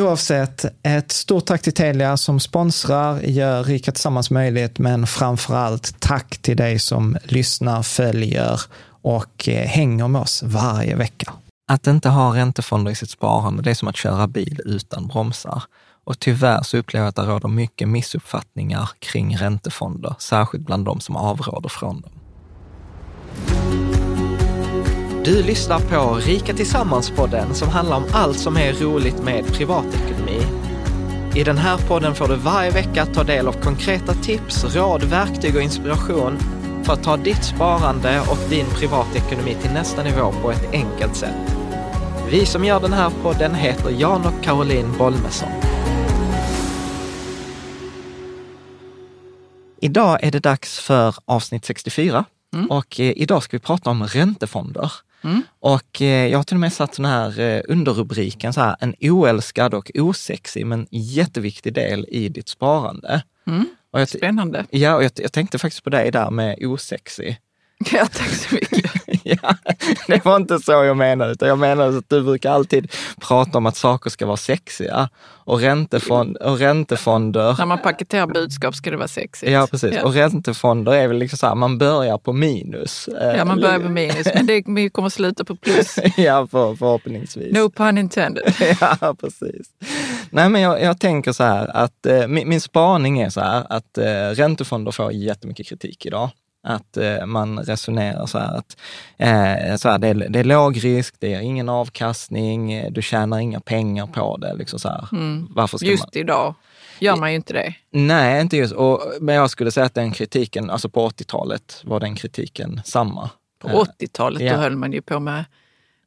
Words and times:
Oavsett, 0.00 0.64
ett 0.82 1.12
stort 1.12 1.46
tack 1.46 1.62
till 1.62 1.72
Telia 1.72 2.16
som 2.16 2.40
sponsrar, 2.40 3.20
gör 3.20 3.64
Rika 3.64 3.92
Tillsammans 3.92 4.30
möjligt, 4.30 4.78
men 4.78 5.06
framför 5.06 5.54
allt 5.54 6.00
tack 6.00 6.38
till 6.38 6.56
dig 6.56 6.78
som 6.78 7.16
lyssnar, 7.24 7.82
följer 7.82 8.60
och 9.02 9.48
eh, 9.48 9.66
hänger 9.66 10.08
med 10.08 10.22
oss 10.22 10.42
varje 10.42 10.96
vecka. 10.96 11.32
Att 11.72 11.86
inte 11.86 12.08
ha 12.08 12.36
räntefonder 12.36 12.92
i 12.92 12.94
sitt 12.94 13.10
sparande, 13.10 13.62
det 13.62 13.70
är 13.70 13.74
som 13.74 13.88
att 13.88 13.96
köra 13.96 14.26
bil 14.26 14.60
utan 14.64 15.06
bromsar. 15.06 15.62
Och 16.04 16.18
tyvärr 16.18 16.62
så 16.62 16.78
upplever 16.78 17.04
jag 17.04 17.08
att 17.08 17.16
det 17.16 17.22
råder 17.22 17.48
mycket 17.48 17.88
missuppfattningar 17.88 18.90
kring 18.98 19.36
räntefonder, 19.36 20.14
särskilt 20.18 20.66
bland 20.66 20.84
de 20.84 21.00
som 21.00 21.16
avråder 21.16 21.68
från 21.68 22.00
dem. 22.00 22.12
Du 25.24 25.42
lyssnar 25.42 25.80
på 25.80 26.14
Rika 26.14 26.52
Tillsammans-podden 26.52 27.54
som 27.54 27.68
handlar 27.68 27.96
om 27.96 28.04
allt 28.12 28.38
som 28.38 28.56
är 28.56 28.72
roligt 28.72 29.22
med 29.22 29.46
privatekonomi. 29.46 30.40
I 31.34 31.44
den 31.44 31.58
här 31.58 31.78
podden 31.88 32.14
får 32.14 32.28
du 32.28 32.36
varje 32.36 32.70
vecka 32.70 33.06
ta 33.06 33.24
del 33.24 33.48
av 33.48 33.52
konkreta 33.52 34.14
tips, 34.14 34.64
råd, 34.76 35.04
verktyg 35.04 35.56
och 35.56 35.62
inspiration 35.62 36.38
för 36.84 36.92
att 36.92 37.02
ta 37.02 37.16
ditt 37.16 37.44
sparande 37.44 38.20
och 38.20 38.50
din 38.50 38.66
privatekonomi 38.66 39.56
till 39.62 39.70
nästa 39.70 40.02
nivå 40.02 40.32
på 40.42 40.50
ett 40.50 40.72
enkelt 40.72 41.16
sätt. 41.16 41.56
Vi 42.30 42.46
som 42.46 42.64
gör 42.64 42.80
den 42.80 42.92
här 42.92 43.10
podden 43.22 43.54
heter 43.54 43.90
Jan 43.90 44.26
och 44.26 44.44
Caroline 44.44 44.98
Bolmesson. 44.98 45.48
Idag 49.80 50.18
är 50.24 50.30
det 50.30 50.40
dags 50.40 50.78
för 50.78 51.14
avsnitt 51.24 51.64
64 51.64 52.24
mm. 52.54 52.70
och 52.70 53.00
eh, 53.00 53.12
idag 53.16 53.42
ska 53.42 53.56
vi 53.56 53.60
prata 53.60 53.90
om 53.90 54.06
räntefonder. 54.06 54.92
Mm. 55.24 55.42
Och 55.60 56.02
eh, 56.02 56.26
jag 56.26 56.38
har 56.38 56.44
till 56.44 56.56
och 56.56 56.60
med 56.60 56.72
satt 56.72 56.94
sån 56.94 57.04
här 57.04 57.40
eh, 57.40 57.62
underrubriken, 57.68 58.52
så 58.52 58.60
här, 58.60 58.76
en 58.80 58.94
oälskad 59.00 59.74
och 59.74 59.90
osexig 59.94 60.66
men 60.66 60.86
jätteviktig 60.90 61.74
del 61.74 62.06
i 62.08 62.28
ditt 62.28 62.48
sparande. 62.48 63.22
Mm. 63.46 63.66
Jag, 63.92 64.08
Spännande. 64.08 64.66
Ja, 64.70 64.94
och 64.94 65.04
jag, 65.04 65.10
jag, 65.16 65.32
tänkte 65.32 65.58
faktiskt 65.58 65.84
på 65.84 65.90
dig 65.90 66.10
där 66.10 66.30
med 66.30 66.56
osexig. 66.60 67.38
Ja, 67.92 68.06
tack 68.06 68.28
så 68.28 68.54
mycket. 68.54 68.92
ja, 69.42 69.54
det 70.06 70.24
var 70.24 70.36
inte 70.36 70.58
så 70.58 70.72
jag 70.72 70.96
menade, 70.96 71.32
utan 71.32 71.48
jag 71.48 71.58
menade 71.58 71.98
att 71.98 72.08
du 72.08 72.22
brukar 72.22 72.50
alltid 72.50 72.92
prata 73.20 73.58
om 73.58 73.66
att 73.66 73.76
saker 73.76 74.10
ska 74.10 74.26
vara 74.26 74.36
sexiga. 74.36 75.08
Och, 75.46 75.60
räntefond, 75.60 76.36
och 76.36 76.58
räntefonder... 76.58 77.54
När 77.58 77.66
man 77.66 77.78
paketerar 77.78 78.26
budskap 78.26 78.74
ska 78.74 78.90
det 78.90 78.96
vara 78.96 79.08
sexigt. 79.08 79.52
Ja, 79.52 79.66
precis. 79.70 79.94
Ja. 79.94 80.04
Och 80.04 80.14
räntefonder 80.14 80.92
är 80.92 81.08
väl 81.08 81.18
liksom 81.18 81.38
så 81.38 81.46
här, 81.46 81.54
man 81.54 81.78
börjar 81.78 82.18
på 82.18 82.32
minus. 82.32 83.08
Ja, 83.20 83.44
man 83.44 83.60
börjar 83.60 83.78
på 83.78 83.88
minus, 83.88 84.26
men 84.34 84.46
det, 84.46 84.62
vi 84.66 84.90
kommer 84.90 85.08
sluta 85.08 85.44
på 85.44 85.56
plus. 85.56 85.98
ja, 86.16 86.46
för, 86.46 86.74
förhoppningsvis. 86.74 87.54
No 87.54 87.70
pun 87.70 87.98
intended. 87.98 88.54
ja, 88.80 89.16
precis. 89.20 89.66
Nej, 90.30 90.48
men 90.48 90.60
jag, 90.60 90.82
jag 90.82 91.00
tänker 91.00 91.32
så 91.32 91.44
här 91.44 91.76
att 91.76 92.06
eh, 92.06 92.26
min, 92.26 92.48
min 92.48 92.60
spaning 92.60 93.20
är 93.20 93.30
så 93.30 93.40
här 93.40 93.66
att 93.68 93.98
eh, 93.98 94.04
räntefonder 94.34 94.92
får 94.92 95.12
jättemycket 95.12 95.66
kritik 95.66 96.06
idag. 96.06 96.30
Att 96.64 96.96
eh, 96.96 97.26
man 97.26 97.58
resonerar 97.58 98.26
så 98.26 98.38
här 98.38 98.56
att 98.56 98.76
eh, 99.16 99.76
så 99.76 99.88
här, 99.88 99.98
det, 99.98 100.08
är, 100.08 100.14
det 100.14 100.38
är 100.38 100.44
låg 100.44 100.84
risk, 100.84 101.14
det 101.18 101.34
är 101.34 101.40
ingen 101.40 101.68
avkastning, 101.68 102.86
du 102.92 103.02
tjänar 103.02 103.38
inga 103.38 103.60
pengar 103.60 104.06
på 104.06 104.36
det. 104.36 104.54
Liksom 104.54 104.78
så 104.78 104.88
här. 104.88 105.08
Mm. 105.12 105.48
Varför 105.50 105.78
ska 105.78 105.86
just 105.86 106.02
man... 106.14 106.20
idag 106.20 106.54
gör 106.98 107.16
man 107.16 107.30
ju 107.30 107.36
inte 107.36 107.52
det. 107.52 107.74
Nej, 107.90 108.40
inte 108.40 108.56
just. 108.56 108.74
Och, 108.74 109.02
men 109.20 109.34
jag 109.34 109.50
skulle 109.50 109.70
säga 109.70 109.86
att 109.86 109.94
den 109.94 110.12
kritiken, 110.12 110.70
alltså 110.70 110.88
på 110.88 111.08
80-talet 111.08 111.80
var 111.84 112.00
den 112.00 112.14
kritiken 112.14 112.80
samma. 112.84 113.30
På 113.58 113.68
80-talet, 113.68 114.42
ja. 114.42 114.52
då 114.52 114.58
höll 114.58 114.76
man 114.76 114.92
ju 114.92 115.02
på 115.02 115.20
med 115.20 115.44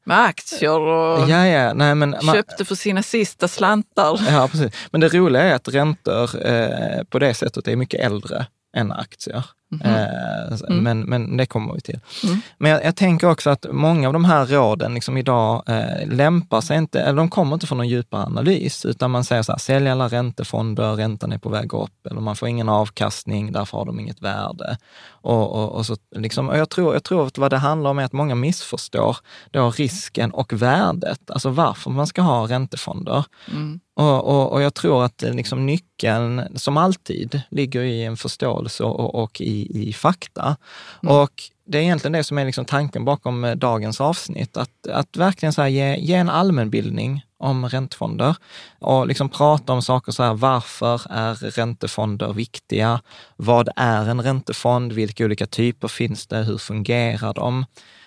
med 0.08 0.20
aktier 0.24 0.80
och 0.80 1.30
ja, 1.30 1.46
ja. 1.46 1.74
Nej, 1.74 1.94
men 1.94 2.16
köpte 2.34 2.64
för 2.64 2.74
sina 2.74 3.02
sista 3.02 3.48
slantar. 3.48 4.20
Ja, 4.30 4.48
precis. 4.52 4.88
Men 4.90 5.00
det 5.00 5.08
roliga 5.08 5.42
är 5.42 5.54
att 5.54 5.68
räntor 5.68 6.46
eh, 6.46 7.02
på 7.04 7.18
det 7.18 7.34
sättet 7.34 7.68
är 7.68 7.76
mycket 7.76 8.00
äldre 8.00 8.46
än 8.76 8.92
aktier. 8.92 9.44
Mm. 9.70 10.82
Men, 10.82 11.00
men 11.00 11.36
det 11.36 11.46
kommer 11.46 11.74
vi 11.74 11.80
till. 11.80 12.00
Mm. 12.24 12.40
Men 12.58 12.70
jag, 12.70 12.84
jag, 12.84 12.96
tänker 12.96 13.30
också 13.30 13.50
att 13.50 13.66
många 13.72 14.06
av 14.06 14.12
de 14.12 14.24
här 14.24 14.46
råden 14.46 14.94
liksom 14.94 15.16
idag 15.16 15.62
eh, 15.66 16.08
lämpar 16.08 16.60
sig 16.60 16.78
inte, 16.78 17.00
eller 17.00 17.16
de 17.16 17.28
kommer 17.28 17.54
inte 17.54 17.66
från 17.66 17.78
någon 17.78 17.88
djupare 17.88 18.22
analys, 18.22 18.84
utan 18.84 19.10
man 19.10 19.24
säger 19.24 19.42
så 19.42 19.52
här, 19.52 19.58
sälj 19.58 19.88
alla 19.88 20.08
räntefonder, 20.08 20.96
räntan 20.96 21.32
är 21.32 21.38
på 21.38 21.48
väg 21.48 21.74
upp, 21.74 22.06
eller 22.10 22.20
man 22.20 22.36
får 22.36 22.48
ingen 22.48 22.68
avkastning, 22.68 23.52
därför 23.52 23.78
har 23.78 23.84
de 23.84 24.00
inget 24.00 24.22
värde. 24.22 24.78
Och, 25.08 25.54
och, 25.54 25.72
och 25.72 25.86
så, 25.86 25.96
liksom, 26.16 26.48
och 26.48 26.58
jag, 26.58 26.70
tror, 26.70 26.94
jag 26.94 27.04
tror 27.04 27.26
att 27.26 27.38
vad 27.38 27.50
det 27.50 27.58
handlar 27.58 27.90
om 27.90 27.98
är 27.98 28.04
att 28.04 28.12
många 28.12 28.34
missförstår 28.34 29.16
då 29.50 29.70
risken 29.70 30.30
och 30.30 30.52
värdet, 30.52 31.30
alltså 31.30 31.50
varför 31.50 31.90
man 31.90 32.06
ska 32.06 32.22
ha 32.22 32.48
räntefonder. 32.48 33.24
Mm. 33.50 33.80
Och, 33.98 34.24
och, 34.24 34.52
och, 34.52 34.62
jag 34.62 34.74
tror 34.74 35.04
att 35.04 35.22
liksom 35.22 35.66
nyckeln, 35.66 36.42
som 36.54 36.76
alltid, 36.76 37.42
ligger 37.50 37.82
i 37.82 38.04
en 38.04 38.16
förståelse 38.16 38.84
och, 38.84 39.14
och 39.14 39.40
i, 39.40 39.57
i 39.66 39.92
fakta. 39.92 40.56
Mm. 41.02 41.16
Och 41.16 41.32
det 41.64 41.78
är 41.78 41.82
egentligen 41.82 42.12
det 42.12 42.24
som 42.24 42.38
är 42.38 42.44
liksom 42.44 42.64
tanken 42.64 43.04
bakom 43.04 43.44
eh, 43.44 43.54
dagens 43.54 44.00
avsnitt, 44.00 44.56
att, 44.56 44.86
att 44.92 45.16
verkligen 45.16 45.52
så 45.52 45.66
ge, 45.66 45.96
ge 45.96 46.14
en 46.14 46.30
allmänbildning 46.30 47.22
om 47.38 47.68
räntefonder 47.68 48.36
och 48.78 49.06
liksom 49.06 49.28
prata 49.28 49.72
om 49.72 49.82
saker 49.82 50.12
så 50.12 50.22
här, 50.22 50.34
varför 50.34 51.00
är 51.10 51.34
räntefonder 51.34 52.32
viktiga? 52.32 53.00
Vad 53.36 53.68
är 53.76 54.08
en 54.08 54.22
räntefond? 54.22 54.92
Vilka 54.92 55.24
olika 55.24 55.46
typer 55.46 55.88
finns 55.88 56.26
det? 56.26 56.36
Hur 56.36 56.58
fungerar 56.58 57.34
de? 57.34 57.64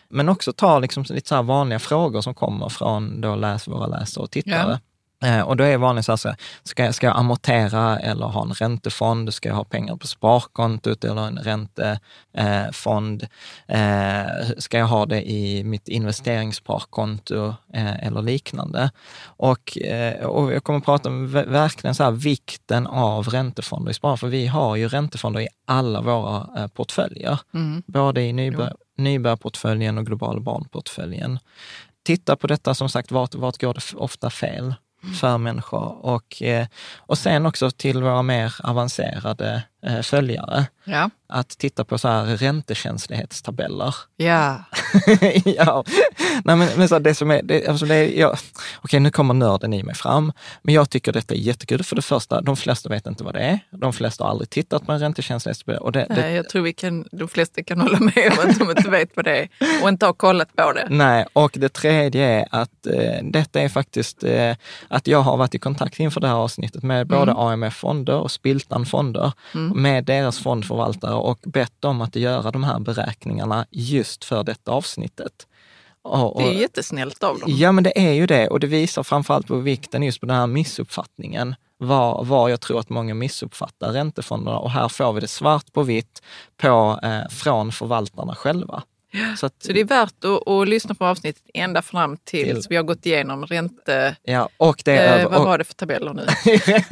Men 0.10 0.30
också 0.30 0.54
ta 0.54 0.80
liksom 0.80 1.06
lite 1.10 1.28
så 1.28 1.42
vanliga 1.42 1.80
frågor 1.80 2.22
som 2.22 2.34
kommer 2.34 2.70
från 2.70 3.22
då 3.22 3.36
läs, 3.36 3.68
våra 3.68 3.88
läsare 3.88 4.24
och 4.24 4.32
tittare. 4.32 4.72
Ja. 4.72 4.91
Eh, 5.24 5.42
och 5.42 5.58
då 5.58 5.64
är 5.64 5.78
vanligt 5.78 6.06
så 6.06 6.12
här, 6.12 6.36
ska 6.64 6.86
jag, 6.86 6.96
ska 6.96 7.08
jag 7.08 7.18
amortera 7.18 8.00
eller 8.00 8.26
ha 8.26 8.42
en 8.42 8.54
räntefond? 8.54 9.34
Ska 9.34 9.50
jag 9.50 9.56
ha 9.56 9.64
pengar 9.64 9.96
på 9.96 10.08
sparkontot 10.08 11.04
eller 11.04 11.28
en 11.28 11.38
räntefond? 11.38 13.28
Eh, 13.68 14.26
ska 14.58 14.78
jag 14.78 14.86
ha 14.86 15.06
det 15.06 15.30
i 15.30 15.64
mitt 15.64 15.88
investeringssparkonto 15.88 17.56
eh, 17.74 18.08
eller 18.08 18.22
liknande? 18.22 18.92
Och, 19.26 19.78
och 20.24 20.54
jag 20.54 20.64
kommer 20.64 20.80
att 20.80 20.86
prata 20.86 21.10
om 21.10 21.32
verkligen 21.32 21.96
så 21.96 22.04
här, 22.04 22.12
vikten 22.12 22.88
av 22.88 23.28
räntefonder 23.28 23.92
i 23.92 23.94
spar, 23.94 24.18
för 24.18 24.28
vi 24.28 24.48
har 24.48 24.76
ju 24.76 24.88
räntefonder 24.88 25.42
i 25.42 25.48
alla 25.68 26.02
våra 26.02 26.68
portföljer, 26.68 27.40
mm. 27.54 27.84
både 27.86 28.22
i 28.22 28.34
nybör, 28.34 28.76
nybörjarportföljen 28.98 29.98
och 29.98 30.06
globala 30.06 30.40
barnportföljen 30.40 31.40
titta 32.04 32.36
på 32.36 32.48
detta, 32.48 32.74
som 32.74 32.90
sagt, 32.90 33.12
vart, 33.12 33.36
vart 33.36 33.62
går 33.62 33.74
det 33.74 33.98
ofta 33.98 34.30
fel? 34.30 34.76
För 35.22 35.38
människor. 35.38 36.06
Och, 36.06 36.42
eh, 36.42 36.68
och 36.98 37.18
sen 37.18 37.46
också 37.46 37.72
till 37.72 38.04
våra 38.04 38.22
mer 38.22 38.56
avancerade 38.64 39.64
följare. 40.04 40.66
Ja 40.84 41.10
att 41.32 41.50
titta 41.50 41.84
på 41.84 41.98
så 41.98 42.08
här 42.08 42.26
räntekänslighetstabeller. 42.26 43.96
Ja. 44.18 44.64
ja. 45.46 45.84
Nej, 46.44 46.56
men, 46.56 46.68
men 46.78 46.88
så 46.88 47.00
det 47.00 47.16
som 47.16 47.32
är, 47.32 47.42
det, 47.44 47.68
alltså 47.68 47.86
det 47.86 47.96
är, 47.96 48.20
ja, 48.20 48.38
okej 48.78 49.00
nu 49.00 49.12
kommer 49.12 49.34
nörden 49.34 49.74
i 49.74 49.84
mig 49.84 49.96
fram, 49.96 50.34
men 50.62 50.76
jag 50.76 50.90
tycker 50.90 51.12
detta 51.12 51.34
är 51.34 51.38
jättekul. 51.38 51.84
För 51.84 51.96
det 51.96 52.02
första, 52.02 52.42
de 52.42 52.58
flesta 52.58 52.90
vet 52.90 53.08
inte 53.08 53.24
vad 53.24 53.34
det 53.34 53.40
är. 53.40 53.60
De 53.70 53.94
flesta 53.94 54.24
har 54.24 54.32
aldrig 54.32 54.50
tittat 54.50 54.86
på 54.86 54.92
en 54.92 55.00
räntekänslighetstabell. 55.00 55.78
Och 55.78 55.92
det, 55.92 56.06
Nej, 56.10 56.36
jag 56.36 56.50
tror 56.50 56.62
vi 56.62 56.74
kan, 56.74 57.06
de 57.12 57.28
flesta 57.28 57.64
kan 57.64 57.82
hålla 57.82 58.00
med 58.00 58.32
om 58.32 58.50
att 58.50 58.60
de 58.60 58.70
inte 58.70 58.90
vet 58.90 59.16
vad 59.16 59.26
det 59.26 59.38
är 59.38 59.50
och 59.84 59.90
inte 59.90 60.06
har 60.06 60.14
kollat 60.14 60.56
på 60.56 60.72
det. 60.72 60.88
Nej, 60.90 61.26
och 61.34 61.52
det 61.54 61.70
tredje 61.70 62.26
är 62.26 62.48
att 62.52 62.88
eh, 62.88 63.24
detta 63.24 63.62
är 63.62 63.70
faktiskt 63.70 64.24
eh, 64.24 64.56
att 64.88 65.08
jag 65.08 65.22
har 65.22 65.38
varit 65.38 65.56
i 65.56 65.60
kontakt 65.60 66.00
inför 66.00 66.22
det 66.22 66.28
här 66.28 66.36
avsnittet 66.36 66.84
med 66.84 67.08
både 67.08 67.32
mm. 67.32 67.38
AMF-fonder 67.38 68.16
och 68.16 68.32
Spiltan-fonder, 68.32 69.34
mm. 69.56 69.71
Med 69.76 70.06
deras 70.06 70.40
fondförvaltare 70.40 71.14
och 71.14 71.40
bett 71.44 71.74
dem 71.82 72.02
att 72.02 72.16
göra 72.16 72.52
de 72.52 72.64
här 72.64 72.80
beräkningarna 72.80 73.66
just 73.72 74.26
för 74.26 74.44
detta 74.44 74.72
avsnittet. 74.72 75.48
Och, 76.04 76.36
och, 76.36 76.42
det 76.42 76.50
är 76.50 76.54
jättesnällt 76.54 77.24
av 77.24 77.40
dem. 77.40 77.50
Ja, 77.52 77.72
men 77.72 77.84
det 77.84 78.08
är 78.08 78.14
ju 78.14 78.26
det 78.26 78.48
och 78.48 78.60
det 78.60 78.68
visar 78.68 79.04
framförallt 79.04 79.48
på 79.48 79.56
vikten 79.56 80.04
just 80.04 80.20
på 80.20 80.26
den 80.26 80.36
här 80.36 80.48
missuppfattningen. 80.48 81.56
Var, 81.78 82.24
var 82.24 82.50
jag 82.50 82.62
tror 82.62 82.80
att 82.80 82.90
många 82.90 83.14
missuppfattar 83.14 83.92
räntefonderna 83.94 84.58
och 84.58 84.72
här 84.72 84.88
får 84.88 85.14
vi 85.14 85.22
det 85.22 85.28
svart 85.28 85.74
på 85.74 85.84
vitt 85.84 86.22
på, 86.58 87.00
eh, 87.04 87.30
från 87.30 87.72
förvaltarna 87.72 88.36
själva. 88.36 88.84
Så, 89.38 89.46
att, 89.46 89.64
så 89.64 89.74
det 89.74 89.80
är 89.80 89.86
värt 89.86 90.26
att, 90.26 90.48
att, 90.48 90.68
lyssna 90.68 90.96
på 90.96 91.06
avsnittet 91.06 91.44
ända 91.54 91.82
fram 91.82 92.18
tills 92.18 92.60
till, 92.60 92.70
vi 92.70 92.76
har 92.76 92.84
gått 92.84 93.06
igenom 93.06 93.46
ränte... 93.46 94.16
Ja, 94.24 94.50
och 94.58 94.82
det 94.86 94.92
är 94.92 95.20
eh, 95.20 95.30
vad 95.30 95.44
var 95.44 95.58
det 95.58 95.64
för 95.64 95.74
tabeller 95.74 96.14
nu? 96.14 96.26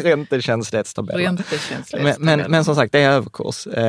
räntekänslighetstabeller. 0.10 1.24
Räntekänslighetstabeller. 1.24 2.16
Men, 2.20 2.40
men, 2.40 2.52
men, 2.52 2.66
som 2.66 2.76
sagt, 2.76 2.92
det 2.92 3.00
är 3.00 3.12
överkurs. 3.12 3.68
Eh, 3.68 3.84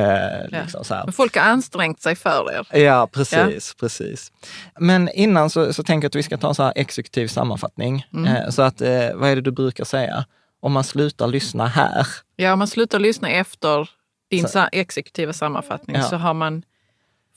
ja. 0.51 0.61
liksom 0.61 0.83
Men 0.89 1.13
folk 1.13 1.35
har 1.35 1.43
ansträngt 1.43 2.01
sig 2.01 2.15
för 2.15 2.51
er. 2.51 2.79
Ja, 2.79 3.07
precis. 3.07 3.75
Ja. 3.75 3.79
precis. 3.79 4.31
Men 4.79 5.09
innan 5.09 5.49
så, 5.49 5.73
så 5.73 5.83
tänker 5.83 6.05
jag 6.05 6.09
att 6.09 6.15
vi 6.15 6.23
ska 6.23 6.37
ta 6.37 6.47
en 6.47 6.55
så 6.55 6.63
här 6.63 6.73
exekutiv 6.75 7.27
sammanfattning. 7.27 8.05
Mm. 8.13 8.35
Eh, 8.35 8.49
så 8.49 8.61
att, 8.61 8.81
eh, 8.81 9.13
vad 9.13 9.29
är 9.29 9.35
det 9.35 9.41
du 9.41 9.51
brukar 9.51 9.83
säga? 9.83 10.25
Om 10.61 10.71
man 10.71 10.83
slutar 10.83 11.27
lyssna 11.27 11.67
här. 11.67 12.07
Ja, 12.35 12.53
om 12.53 12.59
man 12.59 12.67
slutar 12.67 12.99
lyssna 12.99 13.29
efter 13.29 13.89
din 14.29 14.47
så. 14.47 14.67
exekutiva 14.71 15.33
sammanfattning 15.33 15.95
ja. 15.95 16.03
så 16.03 16.15
har 16.15 16.33
man 16.33 16.63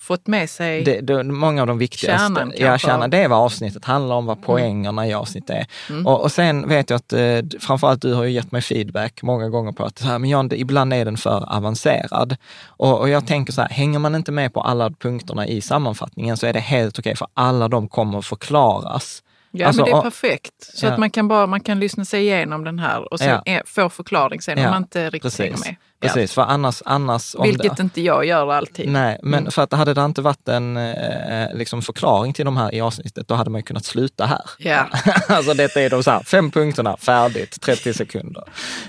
fått 0.05 0.27
med 0.27 0.51
sig 0.51 0.85
det, 0.85 1.01
det, 1.01 1.23
många 1.23 1.61
av 1.61 1.67
de 1.67 1.79
viktigaste. 1.79 2.19
Kärnan, 2.19 2.53
ja, 2.57 2.79
kärnan, 2.79 3.11
det 3.11 3.19
är 3.19 3.29
vad 3.29 3.39
avsnittet 3.39 3.85
handlar 3.85 4.15
om, 4.15 4.27
vad 4.27 4.37
mm. 4.37 4.47
poängerna 4.47 5.03
mm. 5.03 5.11
i 5.11 5.15
avsnittet 5.15 5.51
är. 5.51 5.67
Mm. 5.91 6.07
Och, 6.07 6.23
och, 6.23 6.33
sen 6.33 6.69
vet 6.69 6.91
jag 6.91 6.97
att 6.97 7.13
eh, 7.13 7.59
framförallt 7.61 8.03
du 8.03 8.15
har 8.15 8.25
ju 8.25 8.31
gett 8.31 8.53
mig 8.53 8.63
feedback 8.63 9.23
många 9.23 9.49
gånger 9.49 9.73
på 9.73 9.85
att 9.85 10.05
men 10.05 10.25
Jan, 10.25 10.49
det, 10.49 10.61
ibland 10.61 10.93
är 10.93 11.05
den 11.05 11.17
för 11.17 11.57
avancerad. 11.57 12.37
Och, 12.67 13.01
och 13.01 13.09
jag 13.09 13.27
tänker 13.27 13.53
så 13.53 13.61
här, 13.61 13.69
hänger 13.69 13.99
man 13.99 14.15
inte 14.15 14.33
med 14.33 14.55
på 14.55 14.61
alla 14.61 14.91
punkterna 14.91 15.47
i 15.47 15.61
sammanfattningen 15.61 16.37
så 16.37 16.47
är 16.47 16.53
det 16.53 16.61
helt 16.61 16.99
okej, 16.99 17.11
okay, 17.11 17.17
för 17.17 17.29
alla 17.35 17.69
de 17.69 17.89
kommer 17.89 18.19
att 18.19 18.27
förklaras. 18.27 19.23
Ja, 19.57 19.67
alltså, 19.67 19.83
men 19.83 19.91
det 19.91 19.99
är 19.99 20.03
perfekt. 20.03 20.55
Så 20.59 20.87
ja. 20.87 20.93
att 20.93 20.99
man 20.99 21.11
kan, 21.11 21.29
bara, 21.29 21.47
man 21.47 21.61
kan 21.61 21.81
lyssna 21.81 22.05
sig 22.05 22.23
igenom 22.23 22.65
den 22.65 22.79
här 22.79 23.13
och 23.13 23.19
sen 23.19 23.41
ja. 23.45 23.63
få 23.67 23.89
förklaring 23.89 24.41
sen 24.41 24.59
om 24.59 24.65
man 24.65 24.83
inte 24.83 25.05
riktigt 25.05 25.23
Precis. 25.23 25.39
hänger 25.39 25.59
med. 25.59 25.77
Precis, 26.01 26.33
för 26.33 26.43
annars... 26.43 26.83
annars 26.85 27.35
Vilket 27.43 27.77
det, 27.77 27.83
inte 27.83 28.01
jag 28.01 28.25
gör 28.25 28.53
alltid. 28.53 28.89
Nej, 28.89 29.19
men 29.23 29.39
mm. 29.39 29.51
för 29.51 29.63
att 29.63 29.73
hade 29.73 29.95
det 29.95 30.05
inte 30.05 30.23
varit 30.23 30.49
en 30.49 30.77
eh, 30.77 31.55
liksom 31.55 31.83
förklaring 31.83 32.33
till 32.33 32.45
de 32.45 32.57
här 32.57 32.75
i 32.75 32.81
avsnittet, 32.81 33.29
då 33.29 33.35
hade 33.35 33.51
man 33.51 33.63
kunnat 33.63 33.85
sluta 33.85 34.27
här. 34.27 34.51
Ja. 34.59 34.89
alltså 35.29 35.55
detta 35.55 35.81
är 35.81 35.91
de 35.91 36.03
så 36.03 36.11
här, 36.11 36.23
fem 36.23 36.51
punkterna, 36.51 36.97
färdigt, 36.97 37.61
30 37.61 37.95
sekunder. 37.95 38.45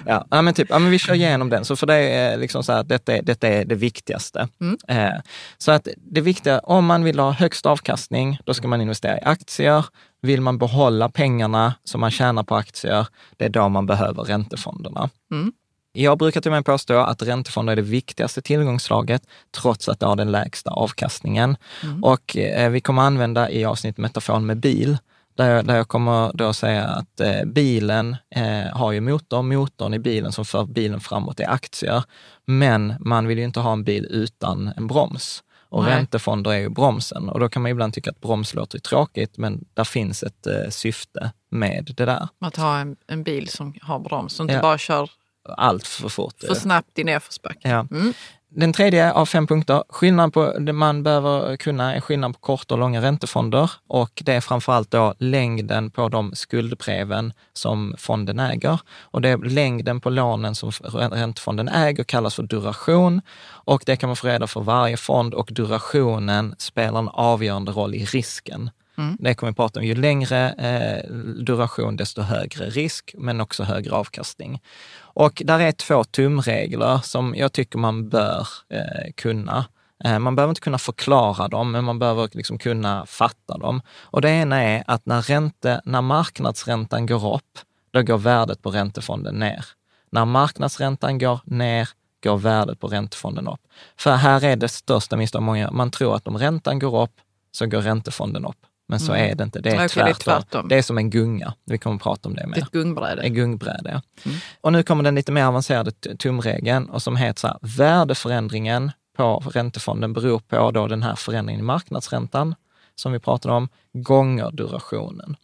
Ja, 0.06 0.42
men 0.42 0.54
typ, 0.54 0.68
ja, 0.70 0.80
men 0.80 0.92
vi 0.92 1.00
kör 1.00 1.14
igenom 1.14 1.50
den. 1.50 1.66
Så 1.66 1.76
för 1.76 1.88
det 1.88 1.96
är 1.96 2.38
liksom 2.38 2.64
så 2.64 2.74
här, 2.74 2.84
detta 2.84 3.16
är, 3.16 3.22
detta 3.22 3.48
är 3.48 3.66
det 3.66 3.76
viktigaste. 3.76 4.48
Mm. 4.62 4.78
Eh, 4.88 5.20
så 5.58 5.72
att 5.72 5.88
det 5.98 6.22
viktiga, 6.22 6.60
om 6.60 6.86
man 6.86 7.04
vill 7.04 7.20
ha 7.20 7.32
högst 7.32 7.66
avkastning, 7.66 8.40
då 8.44 8.54
ska 8.54 8.68
man 8.68 8.82
investera 8.82 9.18
i 9.18 9.22
aktier. 9.24 9.86
Vill 10.25 10.42
man 10.42 10.57
behålla 10.57 11.10
pengarna 11.10 11.74
som 11.83 12.01
man 12.01 12.12
tjänar 12.12 12.44
på 12.44 12.56
aktier, 12.56 13.07
det 13.38 13.45
är 13.45 13.50
då 13.50 13.69
man 13.69 13.86
behöver 13.86 14.24
räntefonderna. 14.24 15.10
Mm. 15.31 15.54
Jag 15.94 16.18
brukar 16.18 16.42
till 16.42 16.51
och 16.51 16.56
med 16.56 16.66
påstå 16.66 16.98
att 16.98 17.22
räntefonder 17.22 17.72
är 17.72 17.75
det 17.75 17.81
viktigaste 17.81 18.42
tillgångsslaget, 18.42 19.22
trots 19.62 19.89
att 19.89 20.00
det 20.00 20.06
har 20.06 20.16
den 20.16 20.31
lägsta 20.31 20.72
avkastningen. 20.72 21.57
Mm. 21.83 22.04
Och 22.04 22.38
eh, 22.38 22.69
vi 22.69 22.81
kommer 22.81 23.01
använda 23.01 23.51
i 23.51 23.66
avsnitt 23.66 23.98
metaforen 23.98 24.45
med 24.45 24.57
bil, 24.57 24.98
där 25.35 25.56
jag, 25.56 25.66
där 25.66 25.76
jag 25.76 25.88
kommer 25.88 26.31
då 26.33 26.54
säga 26.54 26.83
att 26.83 27.19
eh, 27.19 27.45
bilen 27.45 28.16
eh, 28.35 28.78
har 28.78 28.92
ju 28.92 29.02
motor, 29.02 29.42
motorn 29.42 29.94
i 29.94 30.00
bilen 30.00 30.31
som 30.31 30.45
för 30.45 30.66
bilen 30.66 31.00
framåt 31.00 31.40
är 31.40 31.50
aktier. 31.50 32.04
Men 32.45 32.94
man 33.00 33.28
vill 33.28 33.38
ju 33.38 33.44
inte 33.44 33.59
ha 33.59 33.71
en 33.71 33.83
bil 33.83 34.07
utan 34.09 34.71
en 34.78 34.88
broms. 34.88 35.44
Och 35.76 35.84
Nej. 35.84 35.96
räntefonder 35.96 36.52
är 36.52 36.58
ju 36.58 36.70
bromsen. 36.70 37.30
Och 37.30 37.40
då 37.40 37.50
kan 37.50 37.62
man 37.62 37.72
ibland 37.72 37.94
tycka 37.94 38.10
att 38.10 38.22
broms 38.22 38.54
låter 38.54 38.80
tråkigt, 38.80 39.38
men 39.38 39.66
där 39.74 39.84
finns 39.84 40.24
ett 40.24 40.48
eh, 40.48 40.70
syfte 40.70 41.32
med 41.52 41.94
det 41.98 42.06
där. 42.06 42.28
Att 42.40 42.56
ha 42.56 42.78
en, 42.78 42.96
en 43.08 43.24
bil 43.24 43.48
som 43.48 43.74
har 43.82 44.00
broms 44.00 44.40
och 44.40 44.44
inte 44.44 44.54
ja. 44.54 44.62
bara 44.62 44.78
kör 44.78 45.10
allt 45.58 45.88
för 45.88 46.10
fort. 46.10 46.36
För 46.48 46.54
snabbt 46.54 47.00
i 47.00 47.04
nedförsbacke. 47.04 47.70
Ja. 47.70 47.88
Mm. 47.92 48.14
Den 48.57 48.74
tredje 48.74 49.12
av 49.12 49.26
fem 49.26 49.47
punkter, 49.47 49.83
skillnad 49.90 50.33
på 50.33 50.59
det 50.59 50.74
man 50.74 51.04
behöver 51.04 51.57
kunna 51.57 51.95
är 51.95 52.02
skillnad 52.02 52.33
på 52.33 52.40
korta 52.40 52.74
och 52.74 52.80
långa 52.80 53.02
räntefonder 53.02 53.71
och 53.88 54.21
det 54.26 54.33
är 54.33 54.42
framförallt 54.42 54.92
då 54.92 55.14
längden 55.18 55.92
på 55.92 56.09
de 56.09 56.35
skuldbreven 56.35 57.33
som 57.54 57.95
fonden 57.97 58.40
äger. 58.40 58.80
Och 59.02 59.21
det 59.21 59.30
är 59.30 59.38
längden 59.38 60.02
på 60.02 60.09
lånen 60.09 60.56
som 60.56 60.71
räntefonden 60.94 61.68
äger 61.68 62.04
kallas 62.04 62.35
för 62.35 62.44
duration 62.44 63.21
och 63.47 63.83
det 63.85 63.95
kan 63.95 64.09
man 64.09 64.16
få 64.16 64.28
reda 64.28 64.47
för 64.47 64.62
varje 64.62 64.97
fond 64.97 65.33
och 65.33 65.50
durationen 65.52 66.56
spelar 66.57 67.00
en 67.00 67.09
avgörande 67.09 67.71
roll 67.71 67.95
i 67.95 68.06
risken. 68.06 68.69
Mm. 68.97 69.18
Det 69.19 69.33
kommer 69.33 69.52
vi 69.52 69.56
prata 69.56 69.80
om. 69.80 69.85
Ju 69.85 69.95
längre 69.95 70.49
eh, 70.52 71.11
duration, 71.44 71.97
desto 71.97 72.21
högre 72.21 72.69
risk, 72.69 73.16
men 73.18 73.42
också 73.42 73.64
högre 73.64 73.92
avkastning. 73.92 74.61
Och 74.97 75.42
där 75.45 75.59
är 75.59 75.71
två 75.71 76.04
tumregler 76.04 76.97
som 77.04 77.35
jag 77.35 77.54
tycker 77.54 77.80
man 77.80 78.09
bör 78.09 78.47
eh, 78.69 79.11
kunna. 79.16 79.66
Eh, 80.04 80.19
man 80.19 80.35
behöver 80.35 80.52
inte 80.52 80.61
kunna 80.61 80.78
förklara 80.78 81.47
dem, 81.47 81.71
men 81.71 81.83
man 81.83 81.99
behöver 81.99 82.30
liksom 82.33 82.57
kunna 82.57 83.06
fatta 83.06 83.57
dem. 83.57 83.81
Och 84.02 84.21
det 84.21 84.30
ena 84.30 84.64
är 84.64 84.83
att 84.87 85.06
när, 85.06 85.21
ränte, 85.21 85.81
när 85.85 86.02
marknadsräntan 86.02 87.06
går 87.06 87.35
upp, 87.35 87.59
då 87.92 88.02
går 88.02 88.18
värdet 88.18 88.61
på 88.61 88.71
räntefonden 88.71 89.35
ner. 89.35 89.66
När 90.09 90.25
marknadsräntan 90.25 91.18
går 91.18 91.40
ner, 91.45 91.90
går 92.23 92.37
värdet 92.37 92.80
på 92.80 92.87
räntefonden 92.87 93.47
upp. 93.47 93.61
För 93.97 94.16
här 94.16 94.44
är 94.44 94.56
det 94.56 94.68
största 94.68 95.18
misstaget 95.18 95.45
många 95.45 95.71
Man 95.71 95.92
tror 95.92 96.16
att 96.16 96.28
om 96.28 96.37
räntan 96.37 96.80
går 96.80 97.04
upp 97.04 97.21
så 97.52 97.66
går 97.66 97.81
räntefonden 97.81 98.45
upp. 98.45 98.66
Men 98.87 98.99
så 98.99 99.13
mm. 99.13 99.31
är 99.31 99.35
det 99.35 99.44
inte. 99.44 99.61
Det 99.61 99.69
är, 99.69 99.75
okay, 99.75 99.87
tvärtom. 99.87 100.06
det 100.06 100.11
är 100.11 100.13
tvärtom. 100.13 100.68
Det 100.68 100.75
är 100.75 100.81
som 100.81 100.97
en 100.97 101.09
gunga. 101.09 101.54
Vi 101.65 101.77
kommer 101.77 101.95
att 101.95 102.01
prata 102.01 102.30
om 102.30 102.35
det 102.35 102.47
mer. 102.47 102.57
Ett 102.57 102.71
gungbräde. 102.71 103.21
Ett 103.21 103.33
gungbräde, 103.33 103.89
ja. 103.92 104.01
Mm. 104.30 104.37
Och 104.61 104.73
nu 104.73 104.83
kommer 104.83 105.04
den 105.04 105.15
lite 105.15 105.31
mer 105.31 105.45
avancerade 105.45 105.92
tumregeln 105.92 106.89
och 106.89 107.01
som 107.01 107.15
heter 107.15 107.39
så 107.39 107.47
här, 107.47 107.57
värdeförändringen 107.61 108.92
på 109.18 109.44
räntefonden 109.54 110.13
beror 110.13 110.39
på 110.39 110.71
då 110.71 110.87
den 110.87 111.04
här 111.04 111.15
förändringen 111.15 111.59
i 111.59 111.63
marknadsräntan 111.63 112.56
som 112.95 113.11
vi 113.11 113.19
pratade 113.19 113.56
om, 113.56 113.69
gånger 113.94 114.51
durationen. 114.51 115.35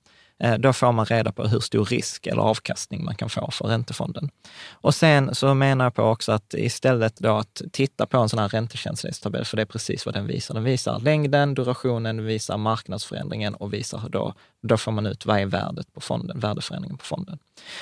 Eh, 0.44 0.58
då 0.58 0.74
får 0.74 0.92
man 0.92 1.06
reda 1.06 1.32
på 1.32 1.44
hur 1.44 1.60
stor 1.60 1.86
risk 1.86 2.28
eller 2.28 2.42
avkastning 2.42 3.04
man 3.04 3.16
kan 3.16 3.30
få 3.30 3.52
för 3.52 3.66
räntefonden. 3.66 4.30
Och 4.72 4.96
sen 4.96 5.36
så 5.36 5.54
menar 5.54 5.86
jag 5.86 5.96
på 5.96 6.04
också 6.04 6.32
att 6.32 6.54
istället 6.54 7.18
då 7.18 7.38
att 7.38 7.62
titta 7.72 8.06
på 8.06 8.18
en 8.18 8.30
sån 8.30 8.40
här 8.40 8.50
räntekänslighetstabell, 8.50 9.46
för 9.46 9.58
det 9.58 9.64
är 9.64 9.66
precis 9.66 10.06
vad 10.06 10.16
den 10.16 10.28
visar. 10.28 10.54
Den 10.54 10.64
visar 10.64 11.00
längden, 11.00 11.54
durationen, 11.54 12.26
visar 12.26 12.58
marknadsförändringen 12.58 13.56
och 13.56 13.74
visar 13.74 14.10
då, 14.10 14.34
då 14.62 14.78
får 14.78 14.92
man 14.92 15.06
ut 15.06 15.26
vad 15.26 15.40
är 15.40 15.46
värdet 15.46 15.94
på 15.94 16.02
fonden, 16.02 16.40
värdeförändringen 16.40 16.98
på 16.98 17.06
fonden. 17.06 17.40